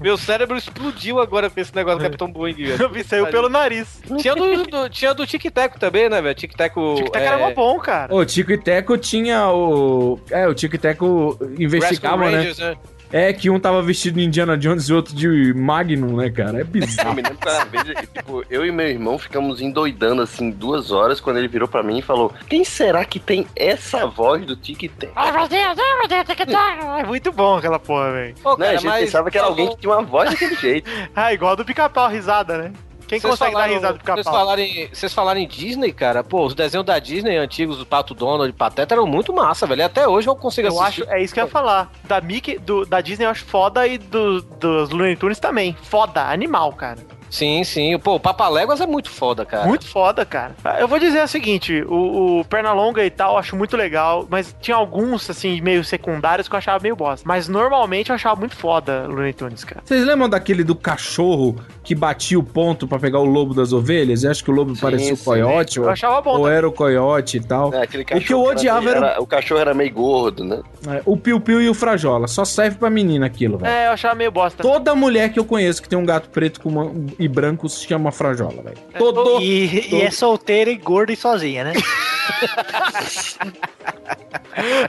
Meu 0.00 0.16
cérebro 0.16 0.56
explodiu 0.56 1.20
agora 1.20 1.48
com 1.48 1.60
esse 1.60 1.74
negócio 1.74 1.98
do 1.98 2.02
Capitão 2.02 2.30
Boeing, 2.30 2.54
velho. 2.54 2.76
Eu 2.82 2.90
vi, 2.90 3.04
saiu 3.04 3.26
pelo 3.28 3.48
nariz. 3.48 4.00
Tinha 4.18 4.34
do, 4.34 4.64
do- 4.64 4.88
tinha 4.88 5.14
do 5.14 5.26
Tic 5.26 5.42
Teco 5.50 5.78
também, 5.78 6.08
né, 6.08 6.20
velho? 6.20 6.34
Tic 6.34 6.54
Teco. 6.54 6.94
Tic 6.96 7.10
Tac 7.10 7.24
era 7.24 7.38
mó 7.38 7.52
bom, 7.52 7.78
cara. 7.78 8.14
O 8.14 8.24
Tico 8.24 8.52
e 8.52 8.58
Teco 8.58 8.96
tinha 8.98 9.48
o. 9.50 10.18
É, 10.30 10.46
o 10.46 10.54
Tico 10.54 10.74
e 10.74 10.78
Teco 10.78 11.38
investigava, 11.58 12.30
né? 12.30 12.52
né? 12.58 12.76
É 13.10 13.32
que 13.32 13.48
um 13.48 13.58
tava 13.58 13.82
vestido 13.82 14.18
de 14.18 14.24
Indiana 14.24 14.56
Jones 14.56 14.88
e 14.88 14.92
outro 14.92 15.14
de 15.14 15.54
Magnum, 15.54 16.16
né, 16.16 16.30
cara? 16.30 16.58
É 16.58 16.60
Eu 16.60 16.66
bizarro. 16.66 17.14
me 17.14 17.22
lembro 17.22 17.38
uma 17.42 17.64
vez, 17.64 17.98
tipo, 18.12 18.44
eu 18.50 18.66
e 18.66 18.70
meu 18.70 18.86
irmão 18.86 19.18
ficamos 19.18 19.60
endoidando 19.60 20.20
assim 20.20 20.50
duas 20.50 20.90
horas 20.90 21.20
quando 21.20 21.38
ele 21.38 21.48
virou 21.48 21.66
pra 21.66 21.82
mim 21.82 21.98
e 21.98 22.02
falou: 22.02 22.32
Quem 22.48 22.64
será 22.64 23.04
que 23.04 23.18
tem 23.18 23.46
essa 23.56 24.06
voz 24.06 24.44
do 24.44 24.54
Tic 24.54 24.90
Tac? 24.98 25.10
Ai, 25.16 25.32
meu 25.32 25.48
Deus, 25.48 25.78
ai, 25.78 25.98
meu 25.98 26.08
Deus, 26.08 26.98
É 27.00 27.04
muito 27.04 27.32
bom 27.32 27.56
aquela 27.56 27.78
porra, 27.78 28.12
velho. 28.12 28.34
Não, 28.44 28.60
a 28.60 28.76
gente 28.76 28.92
pensava 28.92 29.30
que 29.30 29.38
era 29.38 29.46
alguém 29.46 29.68
que 29.70 29.78
tinha 29.78 29.92
uma 29.92 30.02
voz 30.02 30.30
daquele 30.30 30.54
jeito. 30.56 30.88
Ah, 31.14 31.32
igual 31.32 31.52
a 31.52 31.54
do 31.56 31.64
pica-pau, 31.64 32.08
risada, 32.08 32.58
né? 32.58 32.72
Quem 33.08 33.18
Vocês 33.18 33.30
consegue 33.32 33.52
falaram- 33.52 33.70
dar 33.72 33.74
risada 33.76 33.94
do 33.98 34.04
Vocês 34.04 34.16
pica-pau? 34.18 34.32
falarem, 34.40 34.88
vocês 34.92 35.14
falarem 35.14 35.44
em 35.44 35.48
Disney, 35.48 35.92
cara, 35.92 36.22
pô, 36.22 36.44
os 36.44 36.54
desenhos 36.54 36.84
da 36.86 36.98
Disney 36.98 37.36
antigos, 37.38 37.78
do 37.78 37.86
Pato 37.86 38.14
Donald 38.14 38.48
e 38.48 38.52
Pateta, 38.52 38.94
eram 38.94 39.06
muito 39.06 39.32
massa, 39.32 39.66
velho. 39.66 39.84
Até 39.84 40.06
hoje 40.06 40.28
eu 40.28 40.36
consigo 40.36 40.68
Eu 40.68 40.80
assistir. 40.82 41.02
acho, 41.04 41.10
é 41.12 41.22
isso 41.22 41.32
que 41.34 41.40
eu 41.40 41.44
ia 41.44 41.50
falar. 41.50 41.90
Da 42.04 42.20
Mickey, 42.20 42.58
do, 42.58 42.84
da 42.84 43.00
Disney 43.00 43.24
eu 43.24 43.30
acho 43.30 43.44
foda 43.46 43.86
e 43.86 43.96
do, 43.98 44.42
dos 44.42 44.90
Looney 44.90 45.16
Tunes 45.16 45.38
também. 45.40 45.74
Foda, 45.82 46.22
animal, 46.30 46.72
cara. 46.74 46.98
Sim, 47.30 47.62
sim. 47.64 47.98
Pô, 47.98 48.14
o 48.16 48.20
Papaléguas 48.20 48.80
é 48.80 48.86
muito 48.86 49.10
foda, 49.10 49.44
cara. 49.44 49.66
Muito 49.66 49.86
foda, 49.86 50.24
cara. 50.24 50.54
Ah, 50.64 50.80
Eu 50.80 50.88
vou 50.88 50.98
dizer 50.98 51.22
o 51.22 51.28
seguinte, 51.28 51.82
o, 51.86 52.40
o 52.40 52.44
Pernalonga 52.44 53.04
e 53.04 53.10
tal, 53.10 53.32
eu 53.34 53.38
acho 53.38 53.56
muito 53.56 53.76
legal, 53.76 54.26
mas 54.30 54.54
tinha 54.60 54.76
alguns, 54.76 55.28
assim, 55.28 55.60
meio 55.60 55.84
secundários 55.84 56.48
que 56.48 56.54
eu 56.54 56.58
achava 56.58 56.82
meio 56.82 56.96
bosta. 56.96 57.24
Mas 57.26 57.48
normalmente 57.48 58.10
eu 58.10 58.14
achava 58.14 58.38
muito 58.38 58.56
foda 58.56 59.04
o 59.08 59.12
Looney 59.12 59.32
Tunes, 59.32 59.64
cara. 59.64 59.82
Vocês 59.84 60.04
lembram 60.04 60.28
daquele 60.28 60.64
do 60.64 60.74
cachorro 60.74 61.56
que 61.84 61.94
batia 61.94 62.38
o 62.38 62.42
ponto 62.42 62.86
pra 62.86 62.98
pegar 62.98 63.18
o 63.18 63.24
lobo 63.24 63.54
das 63.54 63.72
ovelhas? 63.72 64.24
Eu 64.24 64.30
acho 64.30 64.42
que 64.44 64.50
o 64.50 64.54
lobo 64.54 64.76
parecia 64.78 65.12
o 65.14 65.16
sim. 65.16 65.24
coiote. 65.24 65.78
Eu 65.78 65.84
ou, 65.84 65.90
achava 65.90 66.20
bom 66.20 66.30
ou 66.32 66.38
também. 66.42 66.52
era 66.56 66.68
o 66.68 66.72
coiote 66.72 67.36
e 67.36 67.40
tal. 67.40 67.72
É, 67.74 67.82
aquele 67.82 68.02
O 68.02 68.06
que 68.06 68.12
eu 68.14 68.18
cachorro 68.20 68.50
odiava 68.50 68.90
era, 68.90 68.98
era, 69.10 69.22
O 69.22 69.26
cachorro 69.26 69.60
era 69.60 69.74
meio 69.74 69.92
gordo, 69.92 70.44
né? 70.44 70.60
é, 70.88 71.02
o 71.04 71.16
Piu 71.16 71.40
Piu 71.40 71.60
e 71.60 71.68
o 71.68 71.74
Frajola. 71.74 72.26
Só 72.26 72.44
serve 72.44 72.76
pra 72.78 72.90
menina 72.90 73.26
aquilo, 73.26 73.58
velho. 73.58 73.70
É, 73.72 73.86
eu 73.88 73.92
achava 73.92 74.14
meio 74.14 74.30
bosta. 74.30 74.62
Toda 74.62 74.94
mulher 74.94 75.30
que 75.32 75.38
eu 75.38 75.44
conheço 75.44 75.82
que 75.82 75.88
tem 75.88 75.98
um 75.98 76.04
gato 76.06 76.28
preto 76.30 76.60
com 76.60 76.68
uma- 76.68 76.92
e 77.18 77.26
branco 77.26 77.68
se 77.68 77.86
chama 77.86 78.12
Frajola, 78.12 78.62
velho. 78.62 78.78
Todo. 78.96 79.40
E, 79.40 79.94
e 79.94 80.02
é 80.02 80.10
solteira 80.10 80.70
e 80.70 80.76
gorda 80.76 81.12
e 81.12 81.16
sozinha, 81.16 81.64
né? 81.64 81.72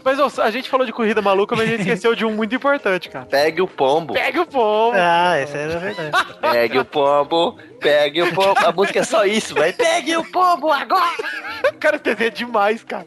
Mas 0.03 0.19
ó, 0.19 0.30
a 0.41 0.51
gente 0.51 0.69
falou 0.69 0.85
de 0.85 0.91
corrida 0.91 1.22
maluca, 1.22 1.56
mas 1.56 1.68
a 1.68 1.72
gente 1.72 1.81
esqueceu 1.81 2.15
de 2.15 2.26
um 2.26 2.31
muito 2.31 2.56
importante, 2.56 3.07
cara. 3.07 3.26
Pegue 3.26 3.61
o 3.61 3.68
pombo. 3.68 4.14
Pega 4.14 4.41
o 4.41 4.45
pombo. 4.45 4.93
Ah, 4.95 5.38
essa 5.38 5.57
era 5.57 5.80
verdade. 5.80 6.11
Pegue 6.41 6.80
o 6.80 6.85
pombo. 6.85 7.57
Pegue 7.80 8.23
o 8.23 8.34
pombo. 8.34 8.60
A 8.65 8.72
música 8.72 8.99
é 8.99 9.03
só 9.03 9.26
isso, 9.26 9.53
velho. 9.53 9.76
Pegue 9.76 10.18
o 10.18 10.26
pombo 10.31 10.72
agora. 10.72 11.15
Cara, 11.80 12.01
é 12.03 12.30
demais, 12.30 12.84
cara. 12.84 13.06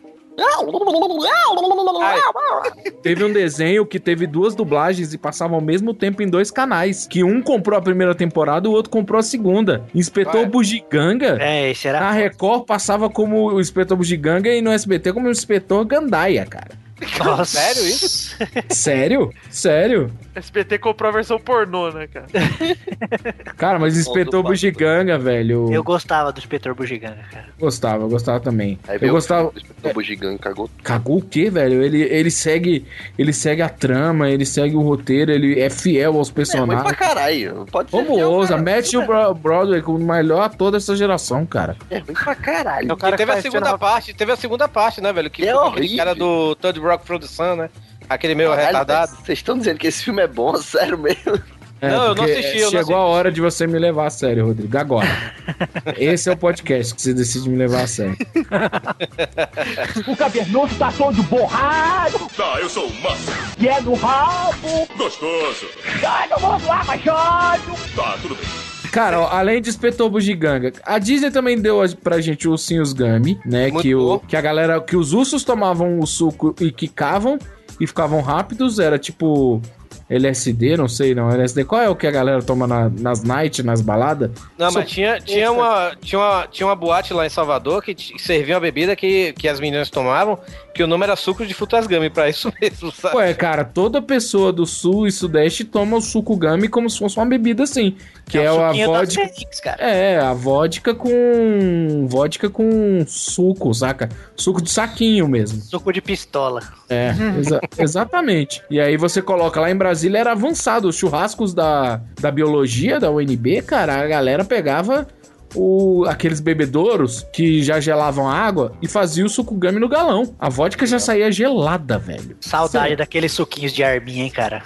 Teve 3.03 3.25
um 3.25 3.33
desenho 3.33 3.85
que 3.85 3.99
teve 3.99 4.27
duas 4.27 4.55
dublagens 4.55 5.13
e 5.13 5.19
passava 5.19 5.55
ao 5.55 5.61
mesmo 5.61 5.93
tempo 5.93 6.23
em 6.23 6.29
dois 6.29 6.51
canais. 6.51 7.07
Que 7.07 7.23
um 7.23 7.43
comprou 7.43 7.79
a 7.79 7.83
primeira 7.83 8.15
temporada 8.15 8.67
e 8.67 8.71
o 8.71 8.73
outro 8.73 8.91
comprou 8.91 9.19
a 9.19 9.23
segunda. 9.23 9.85
Inspetor 9.95 10.43
Vai. 10.43 10.47
Bugiganga. 10.47 11.39
É, 11.41 11.73
era. 11.85 12.01
Na 12.01 12.11
Record 12.13 12.65
passava 12.65 13.11
como 13.11 13.53
o 13.53 13.61
Inspetor 13.61 13.97
Bugiganga 13.97 14.51
e 14.51 14.63
no 14.63 14.71
SBT 14.71 15.13
como 15.13 15.29
o 15.29 15.31
Inspetor 15.31 15.85
Gandaia, 15.85 16.47
cara. 16.47 16.83
Nossa. 17.25 17.45
Sério 17.61 17.87
isso? 17.87 18.37
Sério? 18.71 19.33
Sério? 19.51 20.13
SBT 20.35 20.79
comprou 20.79 21.11
a 21.11 21.13
versão 21.13 21.39
pornô, 21.39 21.91
né, 21.91 22.07
cara? 22.07 22.27
Cara, 23.57 23.79
mas 23.79 23.97
Inspetor 23.97 24.43
Bugiganga, 24.43 25.19
velho. 25.19 25.73
Eu 25.73 25.83
gostava 25.85 26.33
do 26.33 26.39
Inspetor 26.39 26.75
Bugiganga, 26.75 27.19
cara. 27.31 27.47
gostava, 27.59 28.05
eu 28.05 28.09
gostava 28.09 28.41
também. 28.41 28.79
Aí 28.89 28.99
eu 29.01 29.11
gostava. 29.13 29.49
o 29.49 29.53
Inspetor 29.57 29.93
Bugiganga 29.95 30.39
cagou. 30.39 30.71
Cagou 30.83 31.19
o 31.19 31.23
quê, 31.23 31.51
velho? 31.51 31.83
Ele, 31.83 32.03
ele 32.03 32.31
segue. 32.31 32.87
Ele 33.19 33.33
segue 33.33 33.63
a 33.63 33.69
trama, 33.69 34.29
ele 34.31 34.45
segue 34.47 34.75
o 34.75 34.81
roteiro, 34.81 35.31
ele 35.31 35.61
é 35.61 35.69
fiel 35.71 36.17
aos 36.17 36.31
É, 36.31 36.33
personagens. 36.33 36.83
pra 36.83 36.95
caralho. 36.95 37.67
Pode 37.71 37.91
ser. 37.91 37.97
Como 37.97 38.19
ousa? 38.21 38.57
Mete 38.57 38.97
o 38.97 39.05
Bro- 39.07 39.35
Broadway 39.35 39.83
como 39.83 39.99
o 39.99 40.03
melhor 40.07 40.43
ator 40.43 40.71
dessa 40.73 40.97
geração, 40.97 41.45
cara. 41.47 41.77
É 41.91 41.97
muito 41.97 42.13
pra 42.25 42.35
caralho. 42.35 42.91
É 42.91 42.93
o 42.93 42.97
cara 42.97 43.15
E 43.15 43.19
teve 43.19 43.33
a 43.33 43.43
segunda 43.43 43.77
parte, 43.79 44.15
teve 44.15 44.33
a 44.33 44.37
segunda 44.37 44.67
parte, 44.69 45.01
né, 45.01 45.13
velho? 45.13 45.31
Que 45.31 45.47
É 45.47 45.53
com 45.53 45.59
horrível. 45.67 45.97
cara 45.99 46.15
do 46.15 46.55
Third 46.57 46.81
Rock 46.93 47.07
Produção, 47.07 47.57
né? 47.57 47.71
Aquele 48.09 48.35
meio 48.35 48.51
Caralho, 48.51 48.67
retardado. 48.69 49.13
Vocês 49.25 49.39
estão 49.39 49.57
dizendo 49.59 49.79
que 49.79 49.87
esse 49.87 50.05
filme 50.05 50.23
é 50.23 50.27
bom, 50.27 50.57
sério 50.63 50.99
mesmo? 50.99 51.41
É, 51.81 51.89
Não, 51.91 52.05
eu 52.09 52.15
não 52.15 52.23
assisti, 52.25 52.59
eu 52.59 52.65
não 52.67 52.71
Chegou 52.71 52.79
assisti. 52.81 52.93
a 52.95 52.99
hora 52.99 53.33
de 53.33 53.41
você 53.41 53.67
me 53.67 53.77
levar 53.77 54.07
a 54.07 54.11
sério, 54.11 54.47
Rodrigo. 54.47 54.79
Agora. 54.79 55.09
Esse 55.99 56.29
é 56.29 56.33
o 56.33 56.37
podcast 56.37 56.95
que 56.95 57.03
você 57.03 57.13
decide 57.13 57.51
me 57.51 57.57
levar 57.57 57.83
a 57.83 57.87
sério. 57.89 58.17
O 60.07 60.17
cavernoso 60.17 60.75
tá 60.77 60.93
todo 60.97 61.21
borrado, 61.25 62.19
Tá, 62.37 62.59
eu 62.61 62.69
sou 62.69 62.87
o 62.87 63.01
Massa. 63.03 63.33
que 63.59 63.69
é 63.69 63.81
no 63.81 63.95
rabo. 63.95 64.87
Gostoso. 64.97 65.67
Ai, 66.07 66.29
não 66.29 66.39
vamos 66.39 66.63
lá, 66.65 66.85
machado. 66.85 67.63
Tá, 67.97 68.17
tudo 68.23 68.37
bem. 68.37 68.72
Cara, 68.93 69.21
ó, 69.21 69.29
além 69.31 69.61
de 69.63 69.71
Espetor 69.71 70.09
Bugiganga, 70.11 70.71
a 70.85 70.99
Disney 70.99 71.31
também 71.31 71.59
deu 71.61 71.81
pra 72.03 72.21
gente 72.21 72.47
os 72.47 72.53
ursinhos 72.53 72.93
Gummy, 72.93 73.41
né? 73.45 73.69
Muito 73.71 73.81
Que, 73.83 73.95
o, 73.95 74.19
que 74.21 74.37
a 74.37 74.41
galera, 74.41 74.81
que 74.81 74.97
os 74.97 75.13
ursos 75.15 75.43
tomavam 75.45 75.99
o 75.99 76.07
suco 76.07 76.55
e 76.61 76.71
quicavam 76.71 77.39
e 77.81 77.87
ficavam 77.87 78.21
rápidos, 78.21 78.79
era 78.79 78.99
tipo 78.99 79.63
LSD, 80.11 80.77
não 80.77 80.89
sei, 80.89 81.15
não, 81.15 81.31
LSD. 81.31 81.65
Qual 81.65 81.81
é 81.81 81.89
o 81.89 81.97
que 81.97 82.07
a 82.07 82.11
galera 82.11 82.43
toma 82.43 82.67
na- 82.67 82.91
nas 82.91 83.23
night, 83.25 83.63
nas 83.63 83.81
baladas? 83.81 84.31
Não, 84.59 84.71
Só- 84.71 84.81
mas 84.81 84.91
tinha, 84.91 85.19
tinha, 85.19 85.51
uma, 85.51 85.93
tinha, 85.99 86.19
uma, 86.21 86.47
tinha 86.49 86.67
uma 86.67 86.77
boate 86.77 87.15
lá 87.15 87.25
em 87.25 87.31
Salvador 87.31 87.83
que 87.83 87.97
servia 88.19 88.57
uma 88.57 88.61
bebida 88.61 88.95
que, 88.95 89.33
que 89.33 89.49
as 89.49 89.59
meninas 89.59 89.89
tomavam, 89.89 90.39
que 90.75 90.83
o 90.83 90.87
nome 90.87 91.05
era 91.05 91.17
suco 91.17 91.45
de 91.47 91.53
frutas 91.55 91.87
gummy, 91.87 92.11
pra 92.11 92.29
isso 92.29 92.53
mesmo, 92.61 92.91
sabe? 92.93 93.17
Ué, 93.17 93.35
cara, 93.35 93.65
toda 93.65 94.01
pessoa 94.01 94.53
do 94.53 94.65
sul 94.67 95.07
e 95.07 95.13
sudeste 95.13 95.65
toma 95.65 95.97
o 95.97 96.01
suco 96.01 96.37
gummy 96.37 96.69
como 96.69 96.89
se 96.89 96.99
fosse 96.99 97.17
uma 97.17 97.27
bebida 97.27 97.63
assim. 97.63 97.97
Que 98.27 98.39
é, 98.39 98.51
o 98.51 98.61
a 98.63 98.73
vodka. 98.73 99.21
Fênix, 99.27 99.61
cara. 99.61 99.83
É, 99.83 100.19
a 100.19 100.33
vodka 100.33 100.95
com. 100.95 102.07
vodka 102.09 102.49
com 102.49 103.05
suco, 103.07 103.75
saca? 103.75 104.09
Suco 104.37 104.63
de 104.63 104.71
saquinho 104.71 105.29
mesmo. 105.29 105.61
Suco 105.61 105.93
de 105.93 106.01
pistola. 106.01 106.63
É, 106.89 107.13
exa- 107.39 107.61
exatamente. 107.79 108.63
E 108.71 108.81
aí 108.81 108.97
você 108.97 109.21
coloca 109.21 109.61
lá 109.61 109.71
em 109.71 109.77
Brasília, 109.77 110.19
era 110.19 110.33
avançado. 110.33 110.89
Os 110.89 110.97
churrascos 110.97 111.53
da, 111.53 112.01
da 112.21 112.31
biologia, 112.31 112.99
da 112.99 113.11
UNB, 113.11 113.63
cara, 113.63 114.03
a 114.03 114.07
galera 114.07 114.45
pegava 114.45 115.07
o, 115.55 116.05
aqueles 116.09 116.41
bebedouros 116.41 117.27
que 117.33 117.63
já 117.63 117.81
gelavam 117.81 118.29
a 118.29 118.35
água 118.35 118.73
e 118.83 118.89
fazia 118.89 119.25
o 119.25 119.29
suco 119.29 119.55
gummy 119.55 119.79
no 119.81 119.89
galão. 119.89 120.35
A 120.39 120.49
vodka 120.49 120.87
já 120.87 120.99
saía 120.99 121.31
gelada, 121.33 121.99
velho. 121.99 122.37
Saudade 122.41 122.97
daqueles 122.97 123.33
suquinhos 123.33 123.73
de 123.73 123.83
arminha, 123.85 124.25
hein, 124.25 124.31
cara. 124.31 124.63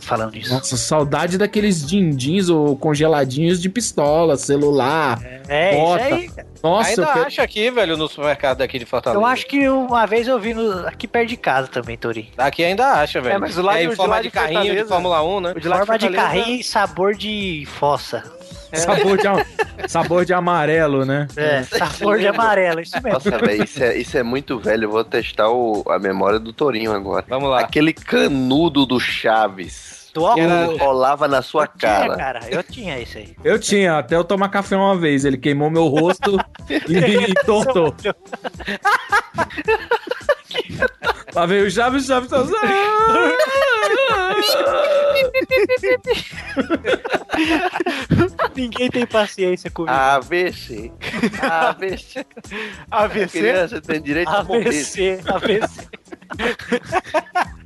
Falando 0.00 0.32
disso. 0.32 0.54
Nossa, 0.54 0.74
saudade 0.76 1.36
daqueles 1.36 1.86
dindins 1.86 2.48
ou 2.48 2.74
congeladinhos 2.78 3.60
de 3.60 3.68
pistola, 3.68 4.34
celular, 4.38 5.20
É, 5.46 5.76
bota. 5.76 6.04
isso 6.06 6.14
aí. 6.14 6.28
cara. 6.30 6.46
Nossa, 6.62 6.88
Ainda 6.88 7.02
eu 7.02 7.08
acha 7.26 7.42
aqui, 7.42 7.70
velho, 7.70 7.96
no 7.96 8.08
supermercado 8.08 8.58
daqui 8.58 8.78
de 8.78 8.86
Fortaleza. 8.86 9.20
Eu 9.22 9.26
acho 9.26 9.46
que 9.46 9.68
uma 9.68 10.06
vez 10.06 10.26
eu 10.26 10.40
vi 10.40 10.54
no- 10.54 10.86
aqui 10.88 11.06
perto 11.06 11.28
de 11.28 11.36
casa 11.36 11.68
também, 11.68 11.96
Tori. 11.96 12.30
Aqui 12.38 12.64
ainda 12.64 12.86
acha, 12.94 13.20
velho. 13.20 13.34
É, 13.34 13.38
mas 13.38 13.56
o 13.58 13.62
lá 13.62 13.74
é, 13.74 13.80
de- 13.80 13.84
em 13.84 13.86
o 13.88 13.90
de 13.90 13.96
forma 13.96 14.14
lá 14.16 14.22
de, 14.22 14.28
de 14.28 14.32
carrinho 14.32 14.74
de 14.74 14.84
Fórmula 14.84 15.22
1, 15.22 15.40
né? 15.40 15.52
O 15.54 15.60
de 15.60 15.68
lá 15.68 15.76
Forma 15.76 15.98
de 15.98 16.06
Fortaleza- 16.06 16.34
carrinho 16.40 16.60
e 16.60 16.64
sabor 16.64 17.14
de 17.14 17.68
fossa. 17.78 18.24
Sabor, 18.74 19.16
de, 19.18 19.88
sabor 19.88 20.24
de 20.24 20.32
amarelo, 20.34 21.04
né? 21.04 21.26
É, 21.36 21.62
sabor 21.62 22.18
de 22.18 22.26
amarelo, 22.26 22.80
isso 22.80 22.94
mesmo. 22.96 23.12
Nossa, 23.12 23.38
velho, 23.38 23.64
isso 23.64 23.82
é, 23.82 23.96
isso 23.96 24.18
é 24.18 24.22
muito 24.22 24.58
velho. 24.58 24.84
Eu 24.84 24.90
vou 24.90 25.04
testar 25.04 25.48
o- 25.50 25.84
a 25.88 25.98
memória 25.98 26.38
do 26.38 26.52
Torinho 26.52 26.92
agora. 26.92 27.24
Vamos 27.28 27.50
lá. 27.50 27.60
Aquele 27.60 27.92
canudo 27.92 28.84
do 28.86 28.98
Chaves. 28.98 29.96
Que 30.34 30.40
arroz. 30.40 30.80
rolava 30.80 31.28
na 31.28 31.42
sua 31.42 31.66
Tinha, 31.66 31.78
cara. 31.92 32.16
cara, 32.16 32.40
eu 32.48 32.62
tinha 32.62 32.98
isso 32.98 33.18
aí. 33.18 33.36
Eu 33.44 33.58
tinha, 33.58 33.98
até 33.98 34.16
eu 34.16 34.24
tomar 34.24 34.48
café 34.48 34.74
uma 34.74 34.96
vez. 34.96 35.26
Ele 35.26 35.36
queimou 35.36 35.68
meu 35.68 35.88
rosto 35.88 36.38
e, 36.88 37.30
e 37.30 37.34
tortou. 37.44 37.94
Lá 41.36 41.44
veio 41.44 41.66
o 41.66 41.70
Chaves, 41.70 42.06
Chaves, 42.06 42.30
Chaves. 42.30 42.50
Ninguém 48.56 48.90
tem 48.90 49.04
paciência 49.04 49.70
comigo. 49.70 49.92
ABC. 49.94 50.90
ABC. 51.38 52.26
AVC? 52.90 53.38
Criança 53.38 53.82
tem 53.82 54.00
direito 54.00 54.30
a 54.30 54.42
morrer. 54.44 54.68
AVC, 54.68 55.20
AVC. 55.26 55.88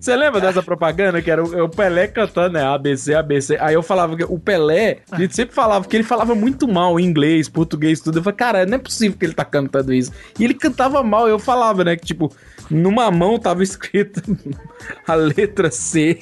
Você 0.00 0.16
lembra 0.16 0.40
dessa 0.40 0.62
propaganda 0.62 1.20
que 1.22 1.30
era 1.30 1.44
o, 1.44 1.64
o 1.64 1.68
Pelé 1.68 2.08
cantando, 2.08 2.54
né? 2.54 2.64
ABC, 2.64 3.14
ABC. 3.14 3.56
Aí 3.60 3.74
eu 3.74 3.82
falava 3.82 4.16
que 4.16 4.24
o 4.24 4.38
Pelé, 4.38 4.98
a 5.10 5.20
gente 5.20 5.34
sempre 5.36 5.54
falava 5.54 5.86
que 5.86 5.96
ele 5.96 6.04
falava 6.04 6.34
muito 6.34 6.66
mal 6.66 6.98
inglês, 6.98 7.48
português, 7.48 8.00
tudo. 8.00 8.18
Eu 8.18 8.22
falei, 8.22 8.36
cara, 8.36 8.66
não 8.66 8.76
é 8.76 8.78
possível 8.78 9.16
que 9.18 9.24
ele 9.26 9.34
tá 9.34 9.44
cantando 9.44 9.92
isso. 9.92 10.10
E 10.38 10.44
ele 10.44 10.54
cantava 10.54 11.02
mal, 11.02 11.28
eu 11.28 11.38
falava, 11.38 11.84
né? 11.84 11.96
Que 11.96 12.06
tipo, 12.06 12.34
numa 12.70 13.10
mão 13.10 13.38
tava 13.38 13.59
escrita 13.62 14.22
a 15.06 15.14
letra 15.14 15.70
C 15.70 16.18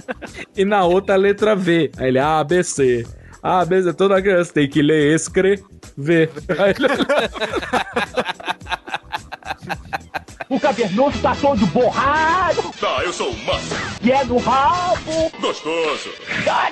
e 0.56 0.64
na 0.64 0.84
outra 0.84 1.14
a 1.14 1.18
letra 1.18 1.54
V. 1.54 1.90
Aí 1.96 2.08
ele, 2.08 2.18
ABC. 2.18 3.06
ABC, 3.42 3.92
toda 3.92 4.22
criança 4.22 4.52
tem 4.54 4.68
que 4.68 4.80
ler, 4.80 5.14
escrever. 5.14 5.62
Aí 6.58 6.70
ele... 6.70 6.88
O 10.48 10.60
cavernoso 10.60 11.20
tá 11.20 11.34
todo 11.34 11.66
borrado. 11.66 12.62
Tá, 12.80 13.02
eu 13.02 13.12
sou 13.12 13.30
o 13.30 13.44
Massa. 13.44 13.76
E 14.02 14.12
é 14.12 14.24
no 14.24 14.38
rabo. 14.38 15.30
Gostoso. 15.40 16.10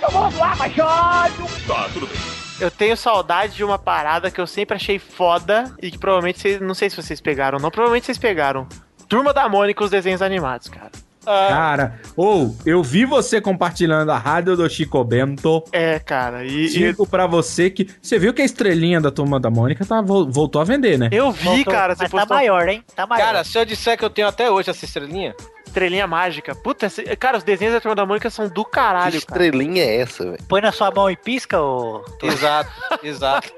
Todo 0.01 0.13
mundo 0.13 0.43
abaixado. 0.43 1.47
Tá, 1.67 1.89
tudo 1.93 2.07
bem. 2.07 2.43
Eu 2.61 2.71
tenho 2.71 2.97
saudade 2.97 3.57
de 3.57 3.65
uma 3.65 3.79
parada 3.79 4.31
que 4.31 4.41
eu 4.41 4.47
sempre 4.47 4.77
achei 4.77 4.99
foda 4.99 5.75
e 5.83 5.91
que 5.91 5.99
provavelmente 5.99 6.39
vocês. 6.39 6.61
Não 6.61 6.75
sei 6.75 6.89
se 6.91 6.97
vocês 6.97 7.21
pegaram 7.21 7.57
ou 7.57 7.63
não, 7.63 7.71
provavelmente 7.71 8.07
vocês 8.07 8.19
pegaram. 8.19 8.69
Turma 9.13 9.35
da 9.35 9.47
Mônica, 9.47 9.85
os 9.85 9.91
desenhos 9.91 10.23
animados, 10.23 10.69
cara. 10.69 10.91
Ah, 11.27 11.47
Cara, 11.51 12.01
ou 12.17 12.57
eu 12.65 12.83
vi 12.83 13.05
você 13.05 13.43
compartilhando 13.43 14.11
a 14.11 14.17
rádio 14.17 14.57
do 14.57 14.67
Chico 14.71 15.05
Bento. 15.05 15.63
É, 15.71 15.99
cara, 15.99 16.47
e. 16.47 16.65
e 16.65 16.69
Digo 16.71 17.07
pra 17.07 17.27
você 17.27 17.69
que. 17.69 17.87
Você 18.01 18.19
viu 18.19 18.33
que 18.33 18.41
a 18.41 18.45
estrelinha 18.45 19.03
da 19.03 19.11
turma 19.11 19.39
da 19.39 19.51
Mônica 19.51 19.85
tá, 19.85 20.01
vol- 20.01 20.31
voltou 20.31 20.63
a 20.63 20.65
vender, 20.65 20.99
né? 20.99 21.11
eu 21.13 21.31
vi, 21.31 21.45
Voltou, 21.45 21.73
cara, 21.75 21.95
você 21.95 22.05
mas 22.05 22.11
tá 22.11 22.19
postou 22.21 22.37
maior, 22.39 22.67
hein? 22.69 22.83
Tá 22.97 23.07
maior. 23.07 23.23
Cara, 23.23 23.45
se 23.45 23.59
eu 23.59 23.67
disser 23.67 23.99
que 23.99 24.05
eu 24.05 24.09
tenho 24.11 24.27
até 24.27 24.51
hoje 24.51 24.71
essa 24.71 24.85
estrelinha, 24.87 25.35
estrelinha 25.73 26.07
mágica. 26.07 26.55
Puta, 26.55 26.87
esse- 26.87 27.03
cara, 27.17 27.39
os 27.39 27.43
desenhos 27.45 27.75
da 27.75 27.81
Turma 27.81 27.95
da 27.95 28.05
Mônica 28.07 28.29
são 28.31 28.49
do 28.49 28.65
Que 28.65 28.71
caralho, 28.73 29.05
cara. 29.13 29.17
estrelinha 29.17 29.83
é 29.85 29.97
essa, 30.01 30.25
velho? 30.25 30.39
Põe 30.47 30.61
na 30.61 30.71
sua 30.71 30.91
mão 30.91 31.11
e 31.11 31.17
pisca, 31.17 31.61
ô. 31.61 32.05
exato, 32.23 32.71
exato. 33.03 33.51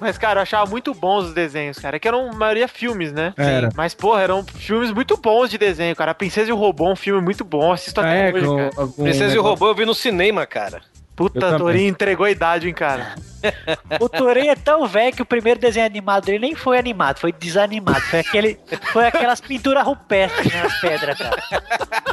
Mas, 0.00 0.18
cara, 0.18 0.38
eu 0.40 0.42
achava 0.42 0.68
muito 0.70 0.92
bons 0.94 1.26
os 1.26 1.34
desenhos, 1.34 1.78
cara. 1.78 1.96
É 1.96 1.98
que 2.00 2.06
eram 2.08 2.30
a 2.30 2.34
maioria 2.34 2.68
filmes, 2.68 3.12
né? 3.12 3.32
Era. 3.36 3.70
Mas, 3.76 3.94
porra, 3.94 4.22
eram 4.22 4.44
filmes 4.44 4.90
muito 4.90 5.16
bons 5.16 5.48
de 5.50 5.58
desenho, 5.58 5.94
cara. 5.96 6.10
A 6.10 6.14
Princesa 6.14 6.50
e 6.50 6.52
o 6.52 6.56
Robô 6.56 6.88
é 6.88 6.92
um 6.92 6.96
filme 6.96 7.20
muito 7.20 7.44
bom. 7.44 7.72
Assisto 7.72 8.00
até 8.00 8.28
É, 8.28 8.32
hoje, 8.32 8.46
com, 8.46 8.56
cara. 8.56 8.70
Princesa 8.88 9.24
e 9.24 9.26
o 9.26 9.28
negócio- 9.30 9.42
Robô 9.42 9.68
eu 9.68 9.74
vi 9.74 9.84
no 9.84 9.94
cinema, 9.94 10.46
cara. 10.46 10.82
Puta. 11.18 11.58
Torinho 11.58 11.88
entregou 11.88 12.24
a 12.24 12.30
idade, 12.30 12.68
hein, 12.68 12.74
cara. 12.74 13.14
O 14.00 14.08
Torinho 14.08 14.50
é 14.50 14.56
tão 14.56 14.86
velho 14.86 15.14
que 15.14 15.22
o 15.22 15.26
primeiro 15.26 15.60
desenho 15.60 15.86
animado 15.86 16.24
dele 16.24 16.40
nem 16.40 16.54
foi 16.56 16.76
animado, 16.76 17.20
foi 17.20 17.30
desanimado. 17.32 18.00
Foi, 18.00 18.18
aquele, 18.18 18.58
foi 18.92 19.06
aquelas 19.06 19.40
pinturas 19.40 19.84
rupestres 19.84 20.52
nas 20.52 20.80
pedras, 20.80 21.16
cara. 21.18 21.40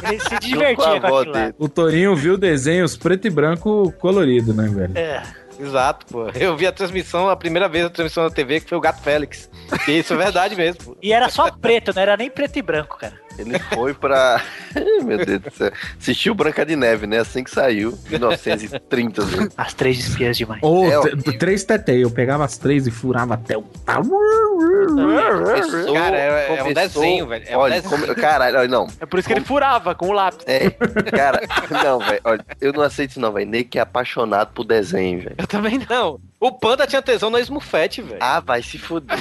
Ele 0.04 0.20
se 0.20 0.38
divertia 0.38 1.00
com 1.00 1.16
aquilo 1.16 1.32
lá. 1.32 1.52
O 1.58 1.68
Torinho 1.68 2.14
viu 2.14 2.36
desenhos 2.36 2.96
preto 2.96 3.26
e 3.26 3.30
branco 3.30 3.92
colorido, 3.98 4.54
né, 4.54 4.68
velho? 4.68 4.96
É. 4.96 5.22
Exato, 5.58 6.06
pô. 6.06 6.28
Eu 6.34 6.56
vi 6.56 6.66
a 6.66 6.72
transmissão, 6.72 7.28
a 7.28 7.36
primeira 7.36 7.68
vez 7.68 7.86
a 7.86 7.90
transmissão 7.90 8.24
da 8.24 8.30
TV, 8.30 8.60
que 8.60 8.68
foi 8.68 8.78
o 8.78 8.80
Gato 8.80 9.02
Félix. 9.02 9.50
E 9.88 9.98
isso 9.98 10.14
é 10.14 10.16
verdade 10.16 10.54
mesmo. 10.54 10.84
pô. 10.84 10.96
E 11.02 11.12
era 11.12 11.28
só 11.28 11.50
preto, 11.50 11.92
não 11.94 12.02
era 12.02 12.16
nem 12.16 12.30
preto 12.30 12.56
e 12.58 12.62
branco, 12.62 12.98
cara. 12.98 13.25
Ele 13.38 13.58
foi 13.58 13.92
pra. 13.94 14.40
Meu 15.04 15.18
Deus 15.24 15.40
do 15.40 15.50
céu. 15.52 15.72
Assistiu 16.00 16.34
Branca 16.34 16.64
de 16.64 16.76
Neve, 16.76 17.06
né? 17.06 17.18
Assim 17.18 17.42
que 17.44 17.50
saiu. 17.50 17.98
1930. 18.08 19.24
né? 19.24 19.48
As 19.56 19.72
três 19.74 19.98
espias 19.98 20.36
demais. 20.36 20.60
Ou 20.62 20.86
É, 20.86 21.16
três 21.38 21.64
tetei, 21.64 22.04
eu 22.04 22.10
pegava 22.10 22.44
as 22.44 22.56
três 22.58 22.86
e 22.86 22.90
furava 22.90 23.34
até 23.34 23.56
o. 23.56 23.64
Começou- 24.86 25.94
Cara, 25.94 26.16
é- 26.16 26.48
é 26.48 26.52
um 26.52 26.56
começou- 26.58 26.74
desenho, 26.74 27.26
velho, 27.26 27.44
é 27.46 27.56
um 27.56 27.60
olha, 27.60 27.80
desenho. 27.80 27.90
come- 28.06 28.14
caralho, 28.14 28.58
olha, 28.58 28.68
não. 28.68 28.86
É 29.00 29.06
por 29.06 29.18
isso 29.18 29.28
que 29.28 29.34
ele 29.34 29.44
furava 29.44 29.94
com 29.94 30.08
o 30.08 30.12
lápis. 30.12 30.44
É, 30.46 30.70
cara, 31.10 31.40
não, 31.82 31.98
velho. 31.98 32.20
Eu 32.60 32.72
não 32.72 32.82
aceito 32.82 33.10
isso, 33.10 33.20
não, 33.20 33.32
velho. 33.32 33.64
Que 33.64 33.78
é 33.78 33.82
apaixonado 33.82 34.52
por 34.52 34.64
desenho, 34.64 35.20
velho. 35.20 35.34
Eu 35.38 35.46
também 35.46 35.78
não. 35.78 35.86
Não, 35.88 36.20
o 36.40 36.52
Panda 36.52 36.86
tinha 36.86 37.00
tesão 37.00 37.30
na 37.30 37.40
Smurfette, 37.40 38.02
velho. 38.02 38.18
Ah, 38.20 38.40
vai 38.40 38.62
se 38.62 38.78
fuder. 38.78 39.18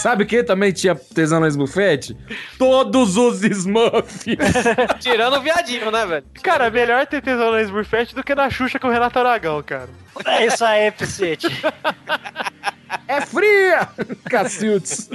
Sabe 0.00 0.24
quem 0.24 0.44
também 0.44 0.72
tinha 0.72 0.94
tesão 0.94 1.40
na 1.40 1.48
Smurfette? 1.48 2.16
Todos 2.58 3.16
os 3.16 3.42
Smurfs. 3.42 4.24
Tirando 5.00 5.36
o 5.36 5.40
viadinho, 5.40 5.90
né, 5.90 6.06
velho? 6.06 6.24
Cara, 6.42 6.70
melhor 6.70 7.06
ter 7.06 7.22
tesão 7.22 7.52
na 7.52 7.62
Smurfette 7.62 8.14
do 8.14 8.24
que 8.24 8.34
na 8.34 8.50
Xuxa 8.50 8.78
com 8.78 8.88
o 8.88 8.90
Renato 8.90 9.18
Aragão, 9.18 9.62
cara. 9.62 9.88
É 10.26 10.46
isso 10.46 10.64
aí, 10.64 10.92
é 13.08 13.20
fria! 13.20 13.88
Cacildes. 14.28 15.10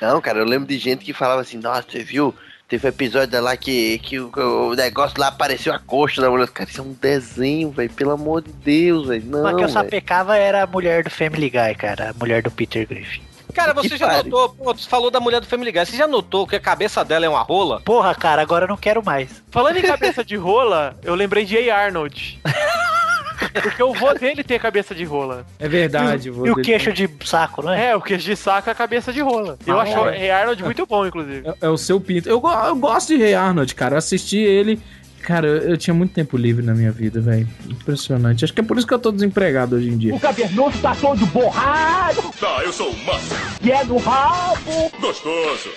Não, 0.00 0.20
cara, 0.20 0.38
eu 0.38 0.44
lembro 0.44 0.68
de 0.68 0.78
gente 0.78 1.04
que 1.04 1.12
falava 1.12 1.40
assim, 1.40 1.58
nossa, 1.58 1.84
você 1.88 2.02
viu? 2.02 2.34
Teve 2.66 2.86
um 2.86 2.88
episódio 2.88 3.42
lá 3.42 3.56
que, 3.56 3.98
que 3.98 4.18
o, 4.18 4.30
o 4.70 4.74
negócio 4.74 5.20
lá 5.20 5.28
apareceu 5.28 5.72
a 5.74 5.78
coxa 5.78 6.22
da 6.22 6.30
mulher. 6.30 6.48
Cara, 6.48 6.70
isso 6.70 6.80
é 6.80 6.84
um 6.84 6.94
desenho, 6.94 7.70
velho. 7.70 7.90
Pelo 7.90 8.12
amor 8.12 8.42
de 8.42 8.52
Deus, 8.52 9.08
velho. 9.08 9.24
Não, 9.26 9.40
Uma 9.40 9.54
que 9.54 9.64
eu 9.64 9.68
sapecava 9.68 10.36
era 10.36 10.62
a 10.62 10.66
mulher 10.66 11.04
do 11.04 11.10
Family 11.10 11.50
Guy, 11.50 11.74
cara. 11.76 12.10
A 12.10 12.14
mulher 12.14 12.42
do 12.42 12.50
Peter 12.50 12.86
Griffin. 12.86 13.22
Cara, 13.54 13.72
você 13.72 13.90
Que 13.90 13.96
já 13.96 14.22
notou, 14.22 14.48
pô, 14.50 14.74
tu 14.74 14.88
falou 14.88 15.10
da 15.10 15.20
mulher 15.20 15.40
do 15.40 15.46
Family 15.46 15.70
Guy, 15.72 15.86
você 15.86 15.96
já 15.96 16.06
notou 16.06 16.46
que 16.46 16.56
a 16.56 16.60
cabeça 16.60 17.04
dela 17.04 17.24
é 17.24 17.28
uma 17.28 17.42
rola? 17.42 17.80
Porra, 17.80 18.14
cara, 18.14 18.42
agora 18.42 18.64
eu 18.64 18.68
não 18.68 18.76
quero 18.76 19.04
mais. 19.04 19.42
Falando 19.50 19.76
em 19.76 19.82
cabeça 19.82 20.24
de 20.24 20.36
rola, 20.36 20.96
eu 21.02 21.14
lembrei 21.14 21.44
de 21.44 21.70
A. 21.70 21.76
Arnold. 21.84 22.40
Porque 23.62 23.82
o 23.82 23.92
vô 23.92 24.12
dele 24.14 24.42
tem 24.42 24.56
a 24.56 24.60
cabeça 24.60 24.94
de 24.94 25.04
rola. 25.04 25.44
É 25.58 25.68
verdade. 25.68 26.28
E 26.28 26.50
o 26.50 26.56
queixo 26.56 26.92
de 26.92 27.08
saco, 27.24 27.62
não 27.62 27.72
é? 27.72 27.90
É, 27.90 27.96
o 27.96 28.00
queixo 28.00 28.24
de 28.24 28.36
saco 28.36 28.68
é 28.68 28.72
a 28.72 28.74
cabeça 28.74 29.12
de 29.12 29.20
rola. 29.20 29.58
Eu 29.66 29.78
Ah, 29.78 29.82
acho 29.82 29.98
o 29.98 30.08
é. 30.08 30.30
A. 30.30 30.38
Arnold 30.40 30.62
muito 30.64 30.86
bom, 30.86 31.06
inclusive. 31.06 31.46
É, 31.48 31.54
é 31.66 31.68
o 31.68 31.76
seu 31.76 32.00
pinto. 32.00 32.28
Eu, 32.28 32.42
eu 32.66 32.76
gosto 32.76 33.08
de 33.08 33.16
Rei 33.16 33.34
Arnold, 33.34 33.74
cara. 33.74 33.94
Eu 33.94 33.98
assisti 33.98 34.38
ele. 34.38 34.80
Cara, 35.24 35.46
eu, 35.46 35.70
eu 35.70 35.76
tinha 35.76 35.94
muito 35.94 36.12
tempo 36.12 36.36
livre 36.36 36.64
na 36.64 36.74
minha 36.74 36.92
vida, 36.92 37.20
velho. 37.20 37.48
Impressionante. 37.68 38.44
Acho 38.44 38.52
que 38.52 38.60
é 38.60 38.64
por 38.64 38.76
isso 38.76 38.86
que 38.86 38.92
eu 38.92 38.98
tô 38.98 39.10
desempregado 39.10 39.76
hoje 39.76 39.88
em 39.88 39.96
dia. 39.96 40.14
O 40.14 40.20
cavernoso 40.20 40.78
tá 40.80 40.94
todo 40.94 41.24
borrado. 41.26 42.22
Tá, 42.38 42.62
eu 42.62 42.72
sou 42.72 42.90
o 42.90 43.04
Massa. 43.04 43.34
E 43.62 43.72
é 43.72 43.82
no 43.84 43.96
rabo. 43.96 44.90
Gostoso. 45.00 45.70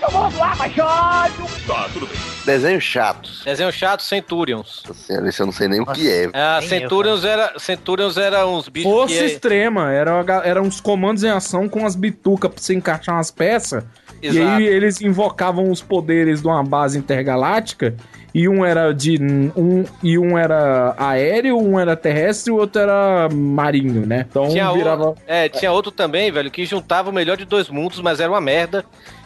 Todo 0.00 0.12
mundo 0.12 0.42
abaixado. 0.42 1.32
Tá, 1.66 1.88
tudo 1.92 2.06
bem. 2.06 2.16
Desenhos 2.44 2.84
chatos. 2.84 3.42
Desenho 3.44 3.72
chato, 3.72 4.02
Centurions. 4.02 4.82
Senhora, 4.94 5.28
esse 5.28 5.40
eu 5.40 5.46
não 5.46 5.52
sei 5.52 5.68
nem 5.68 5.80
o 5.80 5.86
que 5.86 6.10
é. 6.10 6.28
Ah, 6.34 6.58
Nem 6.60 6.64
eu, 6.64 6.68
Centurions 6.68 7.24
era, 7.24 7.58
Centurions 7.58 8.16
era 8.18 8.46
uns 8.46 8.68
bichos 8.68 8.90
Força 8.90 9.14
que... 9.14 9.24
extrema. 9.24 9.90
Era, 9.90 10.12
eram 10.44 10.62
uns 10.62 10.80
comandos 10.80 11.24
em 11.24 11.30
ação 11.30 11.66
com 11.68 11.86
as 11.86 11.96
bitucas 11.96 12.50
pra 12.52 12.62
você 12.62 12.74
encaixar 12.74 13.14
umas 13.14 13.30
peças. 13.30 13.84
E 14.20 14.28
Exato. 14.28 14.48
aí 14.48 14.66
eles 14.66 15.00
invocavam 15.00 15.70
os 15.70 15.80
poderes 15.80 16.42
de 16.42 16.46
uma 16.46 16.62
base 16.62 16.98
intergaláctica. 16.98 17.96
E 18.34 18.48
um 18.48 18.64
era 18.64 18.92
de. 18.92 19.18
Um, 19.56 19.84
e 20.02 20.18
um 20.18 20.38
era 20.38 20.94
aéreo, 20.96 21.58
um 21.58 21.78
era 21.78 21.94
terrestre 21.94 22.50
e 22.50 22.54
o 22.54 22.58
outro 22.58 22.80
era 22.80 23.28
marinho, 23.30 24.06
né? 24.06 24.24
Então 24.28 24.48
Tinha, 24.48 24.70
o- 24.70 24.74
virava. 24.74 25.14
é, 25.26 25.48
tinha 25.50 25.70
outro 25.70 25.92
também, 25.92 26.30
velho, 26.32 26.50
que 26.50 26.64
juntava 26.64 27.10
o 27.10 27.12
melhor 27.12 27.36
de 27.36 27.44
dois 27.44 27.68
mundos, 27.68 28.00
mas 28.00 28.20
era 28.20 28.30
uma 28.32 28.40
merda. 28.40 28.84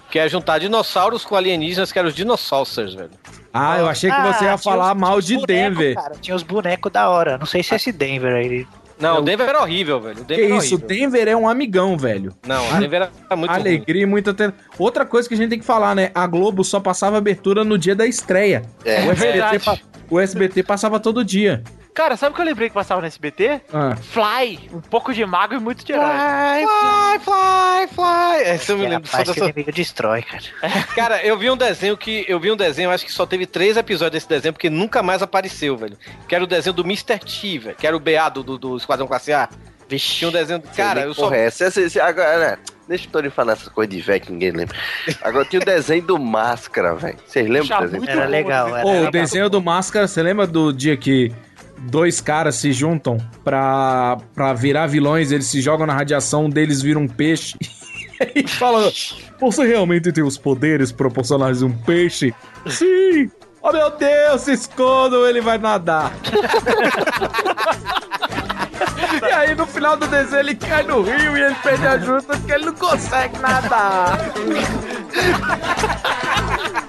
Que 0.09 0.21
é 0.21 0.29
juntar 0.29 0.59
dinossauros 0.61 1.25
com 1.25 1.35
alienígenas, 1.35 1.91
que 1.91 1.99
eram 1.99 2.09
os 2.09 2.15
dinossauros, 2.15 2.95
velho. 2.95 3.11
Ah, 3.53 3.79
eu 3.79 3.89
achei 3.89 4.09
que 4.09 4.17
Ah, 4.17 4.33
você 4.33 4.45
ia 4.45 4.57
falar 4.57 4.93
os- 4.95 5.01
mal 5.01 5.21
de 5.21 5.35
boneco, 5.35 5.47
Denver. 5.49 5.95
Cara, 5.97 6.15
tinha 6.21 6.35
os 6.37 6.45
bonecos 6.45 6.93
da 6.93 7.09
hora. 7.09 7.37
Não 7.37 7.45
sei 7.47 7.61
se 7.63 7.73
é 7.73 7.77
esse 7.77 7.91
Denver 7.91 8.33
aí. 8.33 8.67
Não, 8.99 9.17
Eu- 9.17 9.21
o 9.21 9.25
Denver 9.25 9.49
era 9.49 9.61
horrível, 9.61 10.01
velho. 10.01 10.17
O 10.23 10.25
Que 10.25 10.35
Denver 10.35 10.45
era 10.47 10.57
isso, 10.57 10.75
horrível. 10.77 10.89
Denver 10.89 11.29
é 11.29 11.37
um 11.37 11.49
amigão, 11.49 11.97
velho. 11.99 12.33
Não, 12.47 12.71
o 12.77 12.79
Denver 12.81 13.11
era 13.29 13.37
muito. 13.37 13.51
Alegria 13.53 14.03
e 14.03 14.07
muita. 14.07 14.33
Ten... 14.33 14.53
Outra 14.79 15.05
coisa 15.05 15.29
que 15.29 15.35
a 15.35 15.37
gente 15.37 15.51
tem 15.51 15.59
que 15.59 15.65
falar, 15.65 15.95
né? 15.95 16.11
A 16.15 16.27
Globo 16.27 16.65
só 16.65 16.81
passava 16.81 17.19
abertura 17.19 17.63
no 17.65 17.77
dia 17.77 17.95
da 17.95 18.07
estreia. 18.07 18.63
É. 18.85 19.01
o, 19.07 19.13
SBT 19.13 19.33
verdade. 19.33 19.59
pa- 19.59 19.79
o 20.11 20.19
SBT 20.21 20.63
passava 20.63 20.99
todo 20.99 21.25
dia. 21.25 21.63
Cara, 21.97 22.15
sabe 22.15 22.33
o 22.33 22.37
que 22.37 22.43
eu 22.43 22.45
lembrei 22.45 22.69
que 22.69 22.75
passava 22.75 23.01
no 23.01 23.07
SBT? 23.07 23.63
Ah. 23.73 23.97
Fly. 23.97 24.69
Um 24.71 24.83
pouco 24.83 25.15
de 25.15 25.25
mago 25.25 25.55
e 25.55 25.59
muito 25.59 25.83
de 25.83 25.93
herói. 25.93 26.05
Fly, 26.07 27.19
fly, 27.21 27.87
fly. 27.95 28.43
Essa 28.45 28.73
eu 28.73 28.79
me 28.79 28.85
É, 28.85 28.89
lembro 28.91 29.09
só 29.09 29.17
dessa... 29.25 29.39
inimigo 29.45 29.73
destrói, 29.73 30.21
cara. 30.23 30.43
Cara, 30.95 31.25
eu 31.27 31.39
vi 31.39 31.51
um 31.51 31.57
desenho 31.57 31.97
que. 31.97 32.27
Eu 32.29 32.39
vi 32.39 32.53
um 32.53 32.57
desenho, 32.57 32.91
acho 32.91 33.05
que 33.07 33.11
só 33.13 33.25
teve 33.25 33.47
três 33.47 33.79
episódios 33.79 34.13
desse 34.13 34.29
desenho, 34.29 34.53
porque 34.53 34.69
nunca 34.69 35.03
mais 35.03 35.23
apareceu, 35.23 35.75
velho. 35.75 35.97
Que 36.29 36.35
era 36.35 36.45
o 36.45 36.47
desenho 36.47 36.75
do 36.75 36.83
Mr. 36.83 37.19
T, 37.19 37.59
velho. 37.59 37.77
Que 37.77 37.87
era 37.87 37.97
o 37.97 38.01
BA 38.01 38.29
do, 38.29 38.43
do, 38.43 38.59
do 38.59 38.77
Esquadrão 38.77 39.07
Classe 39.07 39.33
A. 39.33 39.49
Vixe. 39.89 40.17
Tinha 40.17 40.29
um 40.29 40.33
desenho. 40.33 40.63
Cara, 40.77 41.01
eu 41.01 41.15
só. 41.15 41.23
Porra, 41.23 41.37
essa, 41.39 41.65
essa, 41.65 41.81
essa- 41.81 42.05
agora, 42.05 42.39
né? 42.39 42.59
Deixa 42.87 43.09
o 43.09 43.11
Tony 43.11 43.31
falar 43.31 43.55
essas 43.55 43.69
coisas 43.69 43.93
de 43.95 44.01
velho 44.03 44.21
que 44.21 44.31
ninguém 44.33 44.51
lembra. 44.53 44.77
Agora 45.23 45.45
tinha 45.47 45.61
o 45.63 45.65
desenho 45.65 46.03
do 46.03 46.19
Máscara, 46.19 46.95
velho. 46.95 47.17
Vocês 47.27 47.49
lembram 47.49 47.81
do 47.81 47.89
desenho? 47.89 48.11
Era 48.11 48.27
legal, 48.27 48.69
né? 48.71 48.81
era 48.81 48.87
Ô, 48.87 49.07
o 49.07 49.11
desenho 49.11 49.49
do 49.51 49.61
Máscara, 49.63 50.07
você 50.07 50.23
lembra 50.23 50.47
do 50.47 50.73
dia 50.73 50.97
que 50.97 51.33
dois 51.79 52.21
caras 52.21 52.57
se 52.57 52.73
juntam 52.73 53.19
pra, 53.45 54.19
pra 54.35 54.53
virar 54.53 54.87
vilões, 54.87 55.33
eles 55.33 55.47
se 55.47 55.61
jogam 55.61 55.87
na 55.87 55.95
radiação, 55.95 56.47
um 56.47 56.51
deles 56.51 56.83
vira 56.83 56.99
um 56.99 57.09
peixe 57.09 57.57
E 58.35 58.47
fala, 58.49 58.91
você 59.39 59.67
realmente 59.67 60.11
tem 60.13 60.25
os 60.25 60.39
poderes 60.39 60.91
proporcionais 60.93 61.59
de 61.59 61.65
um 61.65 61.73
peixe? 61.73 62.35
Sim! 62.67 63.31
Oh 63.63 63.73
meu 63.73 63.91
Deus, 63.91 64.43
se 64.43 64.53
escondam, 64.53 65.27
ele 65.27 65.41
vai 65.41 65.59
nadar. 65.59 66.13
e 69.21 69.33
aí 69.33 69.55
no 69.55 69.67
final 69.67 69.97
do 69.97 70.07
desenho 70.07 70.41
ele 70.41 70.55
cai 70.55 70.85
no 70.85 71.03
rio 71.03 71.37
e 71.37 71.43
ele 71.43 71.55
perde 71.57 71.87
a 71.87 71.93
ajuda 71.93 72.23
porque 72.23 72.53
ele 72.53 72.67
não 72.67 72.75
consegue 72.75 73.39
nadar. 73.39 74.19